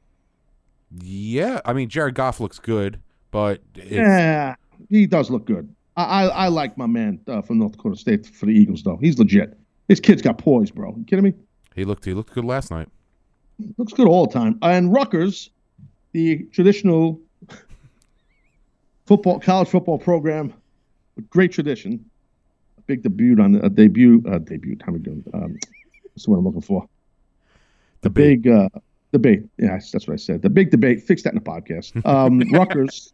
Yeah, 1.01 1.61
I 1.65 1.73
mean 1.73 1.89
Jared 1.89 2.15
Goff 2.15 2.41
looks 2.41 2.59
good, 2.59 3.01
but 3.31 3.61
it's, 3.75 3.91
Yeah, 3.91 4.55
he 4.89 5.07
does 5.07 5.31
look 5.31 5.45
good. 5.47 5.73
I 5.97 6.05
I, 6.05 6.27
I 6.27 6.49
like 6.49 6.77
my 6.77 6.87
man 6.87 7.21
uh, 7.27 7.43
from 7.43 7.59
North 7.59 7.73
Dakota 7.73 7.97
State 7.97 8.27
for 8.27 8.47
the 8.47 8.53
Eagles, 8.53 8.83
though. 8.83 8.97
He's 8.97 9.19
legit. 9.19 9.57
This 9.89 10.01
kid's 10.01 10.23
got 10.23 10.39
poise, 10.39 10.71
bro. 10.71 10.95
You 10.97 11.05
kidding 11.05 11.25
me? 11.25 11.35
he 11.75 11.85
looked 11.85 12.05
he 12.05 12.15
looked 12.15 12.33
good 12.33 12.45
last 12.45 12.71
night. 12.71 12.89
looks 13.77 13.93
good 13.93 14.09
all 14.09 14.27
the 14.27 14.33
time. 14.33 14.59
And 14.63 14.93
Rutgers, 14.93 15.51
the 16.13 16.45
traditional 16.53 17.21
football 19.07 19.39
college 19.39 19.69
football 19.69 19.99
program 19.99 20.53
with 21.15 21.29
great 21.31 21.53
tradition, 21.53 22.05
a 22.79 22.81
big 22.83 23.03
debut 23.03 23.41
on 23.41 23.57
a 23.57 23.69
debut 23.69 24.23
uh, 24.29 24.39
debut. 24.39 24.77
How 24.85 24.93
we 24.93 24.99
doing? 24.99 25.23
Um, 25.35 25.59
that's 26.15 26.27
what 26.27 26.39
I'm 26.39 26.45
looking 26.45 26.63
for. 26.63 26.89
The 28.01 28.11
big 28.11 28.49
uh, 28.49 28.69
debate. 29.13 29.45
Yes, 29.59 29.91
that's 29.91 30.07
what 30.07 30.15
I 30.15 30.17
said. 30.17 30.43
The 30.43 30.51
big 30.51 30.71
debate. 30.71 31.03
Fix 31.03 31.23
that 31.23 31.35
in 31.35 31.39
the 31.39 31.45
podcast. 31.45 32.05
Um, 32.07 32.41
Rutgers, 32.53 33.13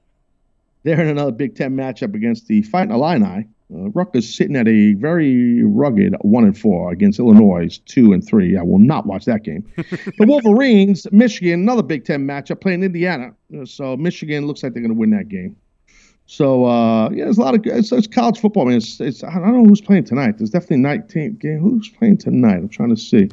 they're 0.83 1.01
in 1.01 1.09
another 1.09 1.33
Big 1.33 1.55
Ten 1.57 1.77
matchup 1.77 2.15
against 2.15 2.47
the 2.47 2.63
Fighting 2.63 2.95
Illini. 2.95 3.47
Uh, 3.75 3.89
Rutgers 3.91 4.29
sitting 4.29 4.57
at 4.57 4.69
a 4.69 4.93
very 4.95 5.63
rugged 5.65 6.15
one 6.21 6.45
and 6.45 6.59
four 6.59 6.93
against 6.93 7.19
Illinois 7.19 7.79
two 7.87 8.13
and 8.13 8.27
three. 8.27 8.57
I 8.57 8.63
will 8.63 8.79
not 8.79 9.07
watch 9.07 9.25
that 9.25 9.45
game. 9.45 9.65
the 9.77 10.27
Wolverines, 10.27 11.07
Michigan, 11.11 11.61
another 11.61 11.83
Big 11.83 12.05
Ten 12.05 12.27
matchup 12.27 12.61
playing 12.61 12.83
Indiana. 12.83 13.35
Uh, 13.57 13.65
So 13.65 13.97
Michigan 13.97 14.47
looks 14.47 14.63
like 14.63 14.75
they're 14.75 14.83
going 14.83 14.95
to 14.95 14.99
win 14.99 15.11
that 15.11 15.29
game. 15.29 15.57
So 16.27 16.65
uh, 16.67 17.11
yeah, 17.11 17.25
there's 17.25 17.39
a 17.39 17.41
lot 17.41 17.55
of 17.55 17.63
it's, 17.65 17.93
it's 17.93 18.07
college 18.07 18.39
football. 18.39 18.65
I 18.65 18.69
mean, 18.69 18.77
it's, 18.79 19.01
it's 19.01 19.25
I 19.25 19.35
don't 19.35 19.55
know 19.55 19.65
who's 19.65 19.81
playing 19.81 20.05
tonight. 20.05 20.39
There's 20.39 20.51
definitely 20.51 20.79
night 20.79 21.09
team 21.09 21.35
game. 21.35 21.61
Who's 21.61 21.89
playing 21.89 22.19
tonight? 22.19 22.57
I'm 22.57 22.69
trying 22.69 22.91
to 22.91 22.97
see. 22.97 23.29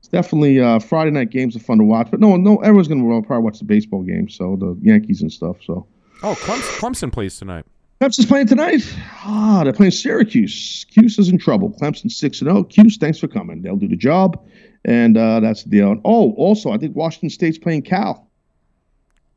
It's 0.00 0.08
definitely 0.08 0.60
uh, 0.60 0.78
Friday 0.78 1.10
night 1.10 1.30
games 1.30 1.56
are 1.56 1.60
fun 1.60 1.78
to 1.78 1.84
watch, 1.84 2.10
but 2.10 2.20
no, 2.20 2.36
no, 2.36 2.58
everyone's 2.58 2.88
going 2.88 3.00
to 3.00 3.26
probably 3.26 3.44
watch 3.44 3.58
the 3.58 3.64
baseball 3.64 4.02
game. 4.02 4.28
So 4.28 4.56
the 4.56 4.76
Yankees 4.82 5.22
and 5.22 5.32
stuff. 5.32 5.56
So 5.64 5.86
Oh, 6.24 6.34
Clemson, 6.36 6.78
Clemson 6.78 7.12
plays 7.12 7.36
tonight. 7.38 7.66
Clemson's 8.00 8.26
playing 8.26 8.46
tonight. 8.46 8.82
Ah, 9.24 9.60
they're 9.62 9.72
playing 9.72 9.92
Syracuse. 9.92 10.84
Cuse 10.90 11.18
is 11.18 11.28
in 11.28 11.38
trouble. 11.38 11.70
Clemson 11.70 12.10
six 12.10 12.40
and 12.40 12.50
zero. 12.50 12.64
Cuse, 12.64 12.96
thanks 12.96 13.18
for 13.18 13.28
coming. 13.28 13.62
They'll 13.62 13.76
do 13.76 13.88
the 13.88 13.96
job, 13.96 14.42
and 14.84 15.16
uh, 15.16 15.40
that's 15.40 15.64
the 15.64 15.70
deal. 15.70 16.00
Oh, 16.04 16.32
also, 16.32 16.72
I 16.72 16.78
think 16.78 16.96
Washington 16.96 17.30
State's 17.30 17.58
playing 17.58 17.82
Cal. 17.82 18.28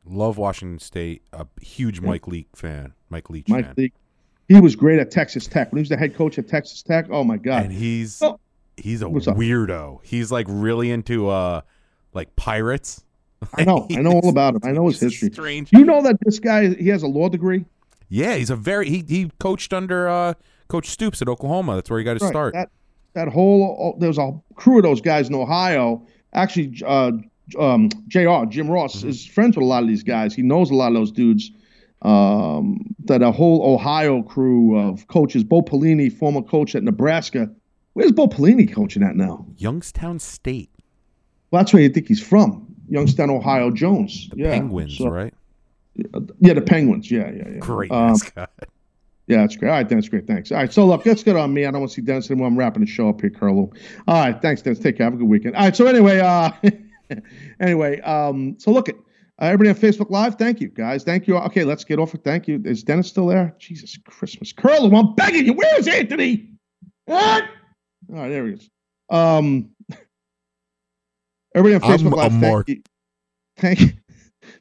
Love 0.06 0.38
Washington 0.38 0.78
State. 0.78 1.22
A 1.32 1.46
huge 1.60 2.00
Mike 2.00 2.26
Leake 2.26 2.48
fan. 2.56 2.94
Mike 3.10 3.28
Leach 3.30 3.48
Mike 3.48 3.66
fan. 3.66 3.74
Leake. 3.76 3.92
He 4.48 4.58
was 4.60 4.74
great 4.74 4.98
at 4.98 5.10
Texas 5.10 5.46
Tech 5.46 5.70
when 5.70 5.78
he 5.78 5.82
was 5.82 5.90
the 5.90 5.96
head 5.98 6.16
coach 6.16 6.38
at 6.38 6.48
Texas 6.48 6.82
Tech. 6.82 7.06
Oh 7.10 7.22
my 7.22 7.36
God! 7.36 7.64
And 7.64 7.72
he's 7.72 8.22
Oh, 8.22 8.40
he's 8.78 9.02
a 9.02 9.08
What's 9.08 9.28
up? 9.28 9.36
weirdo. 9.36 10.00
He's 10.02 10.32
like 10.32 10.46
really 10.48 10.90
into 10.90 11.28
uh 11.28 11.60
like 12.14 12.34
pirates. 12.36 13.04
I 13.56 13.64
know. 13.64 13.86
I 13.90 14.02
know 14.02 14.12
all 14.12 14.28
about 14.28 14.54
him. 14.56 14.60
I 14.64 14.72
know 14.72 14.86
his 14.88 15.00
history. 15.06 15.30
strange- 15.30 15.72
You 15.72 15.84
know 15.84 16.02
that 16.02 16.16
this 16.24 16.38
guy 16.38 16.74
he 16.74 16.88
has 16.88 17.02
a 17.02 17.06
law 17.08 17.28
degree. 17.28 17.64
Yeah, 18.08 18.34
he's 18.36 18.50
a 18.50 18.56
very 18.56 18.88
he 18.88 19.04
he 19.06 19.30
coached 19.38 19.72
under 19.72 20.08
uh 20.08 20.34
Coach 20.68 20.88
Stoops 20.88 21.22
at 21.22 21.28
Oklahoma. 21.28 21.76
That's 21.76 21.88
where 21.90 21.98
he 21.98 22.04
got 22.04 22.14
his 22.14 22.22
Right, 22.22 22.30
start. 22.30 22.54
That 22.54 22.70
that 23.14 23.28
whole 23.28 23.96
there 23.98 24.08
was 24.08 24.18
a 24.18 24.32
crew 24.54 24.78
of 24.78 24.82
those 24.82 25.00
guys 25.00 25.28
in 25.28 25.34
Ohio. 25.34 26.06
Actually, 26.34 26.82
uh, 26.86 27.12
um, 27.58 27.88
Jr. 28.08 28.44
Jim 28.48 28.68
Ross 28.70 28.96
Mm-hmm. 28.98 29.08
is 29.08 29.24
friends 29.26 29.56
with 29.56 29.62
a 29.64 29.66
lot 29.66 29.82
of 29.82 29.88
these 29.88 30.02
guys. 30.02 30.34
He 30.34 30.42
knows 30.42 30.70
a 30.70 30.74
lot 30.74 30.88
of 30.88 30.94
those 30.94 31.10
dudes. 31.12 31.50
Um, 32.02 32.94
that 33.06 33.22
a 33.22 33.32
whole 33.32 33.74
Ohio 33.74 34.22
crew 34.22 34.78
of 34.78 35.06
coaches. 35.08 35.42
Bo 35.42 35.62
Pelini, 35.62 36.12
former 36.12 36.42
coach 36.42 36.74
at 36.76 36.82
Nebraska. 36.84 37.50
Where's 37.94 38.12
Bo 38.12 38.28
Pelini 38.28 38.72
coaching 38.72 39.02
at 39.02 39.16
now? 39.16 39.44
Youngstown 39.56 40.20
State. 40.20 40.70
Well, 41.50 41.60
that's 41.62 41.72
where 41.72 41.82
you 41.82 41.88
think 41.88 42.06
he's 42.06 42.22
from. 42.24 42.67
Youngstown, 42.88 43.30
Ohio. 43.30 43.70
Jones. 43.70 44.28
yeah. 44.34 44.50
Penguins, 44.50 44.98
so- 44.98 45.08
right? 45.08 45.32
Yeah, 46.40 46.54
the 46.54 46.60
Penguins. 46.62 47.10
Yeah, 47.10 47.30
yeah, 47.30 47.48
yeah. 47.54 47.58
Great 47.58 47.90
Um, 47.90 48.08
mascot. 48.12 48.50
Yeah, 49.26 49.38
that's 49.38 49.56
great. 49.56 49.68
All 49.68 49.74
right, 49.74 49.86
Dennis, 49.88 50.08
great. 50.08 50.26
Thanks. 50.26 50.50
All 50.52 50.58
right, 50.58 50.72
so 50.72 50.86
look, 50.86 51.04
let's 51.04 51.22
get 51.24 51.36
on 51.36 51.52
me. 51.52 51.66
I 51.66 51.70
don't 51.70 51.80
want 51.80 51.90
to 51.90 51.94
see 51.96 52.02
Dennis 52.02 52.30
anymore. 52.30 52.46
I'm 52.46 52.56
wrapping 52.56 52.80
the 52.82 52.86
show 52.90 53.08
up 53.08 53.20
here, 53.20 53.30
Carlo. 53.30 53.70
All 54.06 54.14
right, 54.24 54.40
thanks, 54.40 54.62
Dennis. 54.62 54.78
Take 54.78 54.96
care. 54.96 55.04
Have 55.04 55.14
a 55.14 55.16
good 55.16 55.26
weekend. 55.28 55.54
All 55.56 55.64
right, 55.64 55.74
so 55.76 55.86
anyway, 55.86 56.18
uh, 56.20 56.50
anyway, 57.60 58.00
um, 58.02 58.54
so 58.58 58.70
look 58.70 58.88
at 58.88 58.94
uh, 58.94 59.46
everybody 59.46 59.70
on 59.70 59.74
Facebook 59.76 60.08
Live. 60.10 60.36
Thank 60.36 60.60
you, 60.60 60.68
guys. 60.68 61.04
Thank 61.04 61.26
you. 61.26 61.36
Okay, 61.36 61.64
let's 61.64 61.84
get 61.84 61.98
off 61.98 62.14
it. 62.14 62.22
Thank 62.24 62.48
you. 62.48 62.62
Is 62.64 62.82
Dennis 62.82 63.08
still 63.08 63.26
there? 63.26 63.54
Jesus 63.58 63.98
Christmas, 64.06 64.52
Carlo, 64.52 64.94
I'm 64.96 65.14
begging 65.14 65.46
you. 65.46 65.52
Where 65.52 65.78
is 65.78 65.88
Anthony? 65.88 66.50
What? 67.06 67.44
All 68.10 68.16
right, 68.20 68.28
there 68.28 68.46
he 68.46 68.52
is. 68.54 68.70
Um, 69.10 69.70
Everybody 71.54 71.84
on 71.84 71.90
I'm 71.90 71.98
Facebook 71.98 72.12
a 72.12 72.16
Live, 72.16 72.32
thank 72.40 72.68
you. 72.68 72.82
Thank 73.56 73.80
you. 73.80 73.92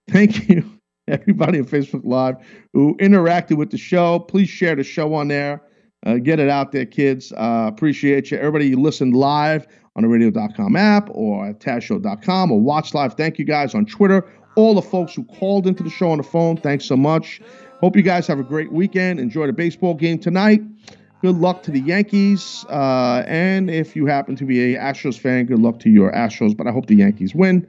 Thank 0.10 0.50
you, 0.50 0.70
everybody 1.08 1.60
on 1.60 1.66
Facebook 1.66 2.06
Live 2.06 2.36
who 2.74 2.96
interacted 2.98 3.58
with 3.58 3.72
the 3.72 3.78
show. 3.78 4.20
Please 4.20 4.50
share 4.50 4.76
the 4.76 4.84
show 4.84 5.14
on 5.14 5.28
there. 5.28 5.62
Uh, 6.06 6.16
get 6.16 6.40
it 6.40 6.50
out 6.50 6.72
there, 6.72 6.86
kids. 6.86 7.32
Uh, 7.34 7.66
appreciate 7.68 8.32
you. 8.32 8.38
Everybody, 8.38 8.68
you 8.68 8.80
listened 8.80 9.16
live 9.16 9.68
on 9.96 10.04
the 10.04 10.10
radio.com 10.10 10.76
app 10.76 11.10
or 11.12 11.48
at 11.48 11.60
tazshow.com 11.60 12.52
or 12.52 12.60
watch 12.60 12.94
live. 12.94 13.16
Thank 13.16 13.40
you 13.40 13.46
guys 13.46 13.76
on 13.76 13.86
Twitter. 13.86 14.26
All 14.56 14.74
the 14.74 14.82
folks 14.82 15.14
who 15.14 15.24
called 15.26 15.68
into 15.68 15.84
the 15.84 15.90
show 15.90 16.12
on 16.12 16.18
the 16.18 16.24
phone, 16.24 16.58
thanks 16.58 16.86
so 16.86 16.96
much. 16.96 17.42
Hope 17.82 17.96
you 17.96 18.02
guys 18.02 18.26
have 18.28 18.40
a 18.40 18.44
great 18.44 18.72
weekend. 18.72 19.20
Enjoy 19.20 19.46
the 19.46 19.54
baseball 19.54 19.94
game 19.94 20.20
tonight. 20.20 20.62
Good 21.22 21.38
luck 21.38 21.64
to 21.64 21.72
the 21.72 21.80
Yankees. 21.80 22.66
Uh, 22.70 23.24
and 23.26 23.70
if 23.72 23.96
you 23.96 24.06
happen 24.06 24.36
to 24.36 24.46
be 24.46 24.76
a 24.76 24.80
Astros 24.80 25.18
fan, 25.18 25.46
good 25.46 25.60
luck 25.60 25.80
to 25.80 25.90
your 25.90 26.12
Astros. 26.12 26.56
But 26.56 26.68
I 26.68 26.72
hope 26.72 26.86
the 26.86 26.96
Yankees 26.96 27.34
win. 27.34 27.68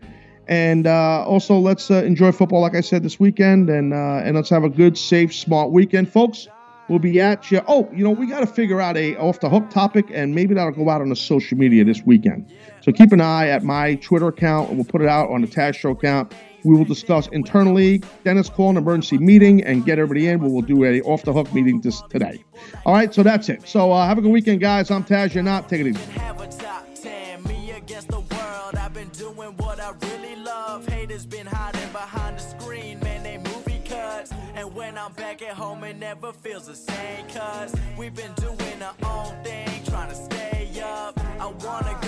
And 0.49 0.87
uh, 0.87 1.25
also, 1.25 1.59
let's 1.59 1.91
uh, 1.91 2.03
enjoy 2.05 2.33
football, 2.33 2.61
like 2.61 2.75
I 2.75 2.81
said, 2.81 3.03
this 3.03 3.19
weekend. 3.19 3.71
And 3.71 3.95
uh, 3.95 4.23
and 4.25 4.37
let's 4.37 4.51
have 4.51 4.65
a 4.65 4.69
good, 4.69 4.99
safe, 4.99 5.35
smart 5.35 5.71
weekend, 5.71 6.11
folks. 6.11 6.49
We'll 6.89 6.99
be 6.99 7.21
at 7.21 7.51
you. 7.51 7.61
Oh, 7.69 7.87
you 7.95 8.03
know, 8.03 8.11
we 8.11 8.27
got 8.27 8.41
to 8.41 8.47
figure 8.47 8.81
out 8.81 8.97
a 8.97 9.15
off 9.17 9.41
the 9.41 9.51
hook 9.51 9.69
topic, 9.69 10.07
and 10.11 10.35
maybe 10.35 10.55
that'll 10.55 10.73
go 10.73 10.89
out 10.89 11.03
on 11.03 11.11
the 11.11 11.17
social 11.17 11.59
media 11.59 11.85
this 11.85 12.03
weekend. 12.03 12.51
So 12.81 12.93
keep 12.93 13.13
an 13.13 13.21
eye 13.21 13.49
at 13.49 13.63
my 13.63 13.97
Twitter 13.97 14.29
account, 14.29 14.71
and 14.71 14.79
we'll 14.79 14.87
put 14.87 15.03
it 15.03 15.09
out 15.09 15.31
on 15.31 15.43
the 15.43 15.47
Taz 15.47 15.75
Show 15.75 15.91
account. 15.91 16.33
We 16.65 16.77
will 16.77 16.85
discuss 16.85 17.29
internally. 17.29 18.03
Dennis 18.25 18.49
call 18.49 18.71
an 18.71 18.77
emergency 18.77 19.19
meeting 19.19 19.63
and 19.65 19.85
get 19.85 19.99
everybody 19.99 20.29
in. 20.29 20.41
We 20.41 20.51
will 20.51 20.63
do 20.63 20.85
a 20.85 21.01
off 21.03 21.23
the 21.25 21.33
hook 21.33 21.53
meeting 21.55 21.81
this 21.81 22.03
today. 22.11 22.45
All 22.85 22.93
right, 22.95 23.13
so 23.13 23.23
that's 23.23 23.49
it. 23.49 23.67
So 23.69 23.93
uh, 23.93 24.07
have 24.07 24.19
a 24.19 24.21
good 24.21 24.33
weekend, 24.33 24.61
guys. 24.61 24.91
I'm 24.91 25.05
Taz. 25.05 25.35
You're 25.35 25.43
not. 25.45 25.69
Take 25.69 25.81
it 25.83 25.87
easy. 25.89 26.01
have 26.13 26.41
a 26.41 26.47
top 26.49 26.85
10 26.95 27.43
me 27.45 27.71
against 27.73 28.09
the 28.09 28.21
world 28.21 28.75
i've 28.77 28.93
been 28.95 29.09
doing 29.11 29.57
what 29.59 29.81
i 29.81 29.93
really 30.03 30.37
love 30.37 30.87
haters 30.89 31.25
been 31.27 31.47
hiding 31.47 31.91
behind 31.93 32.37
the 32.39 32.43
screen 32.43 32.99
man 33.01 33.23
they 33.23 33.39
movie 33.39 33.81
cuts 33.85 34.33
and 34.55 34.75
when 34.75 34.97
i'm 34.99 35.13
back 35.13 35.43
at 35.43 35.55
home 35.55 35.83
it 35.85 35.97
never 35.97 36.33
feels 36.33 36.67
the 36.67 36.75
same 36.75 37.25
cuz 37.29 37.75
we've 37.97 38.15
been 38.15 38.33
doing 38.35 38.83
our 38.83 38.95
own 39.11 39.45
thing 39.45 39.69
trying 39.87 40.09
to 40.09 40.15
stay 40.17 40.71
up 40.83 41.19
i 41.41 41.47
wanna 41.47 41.99
go 42.03 42.08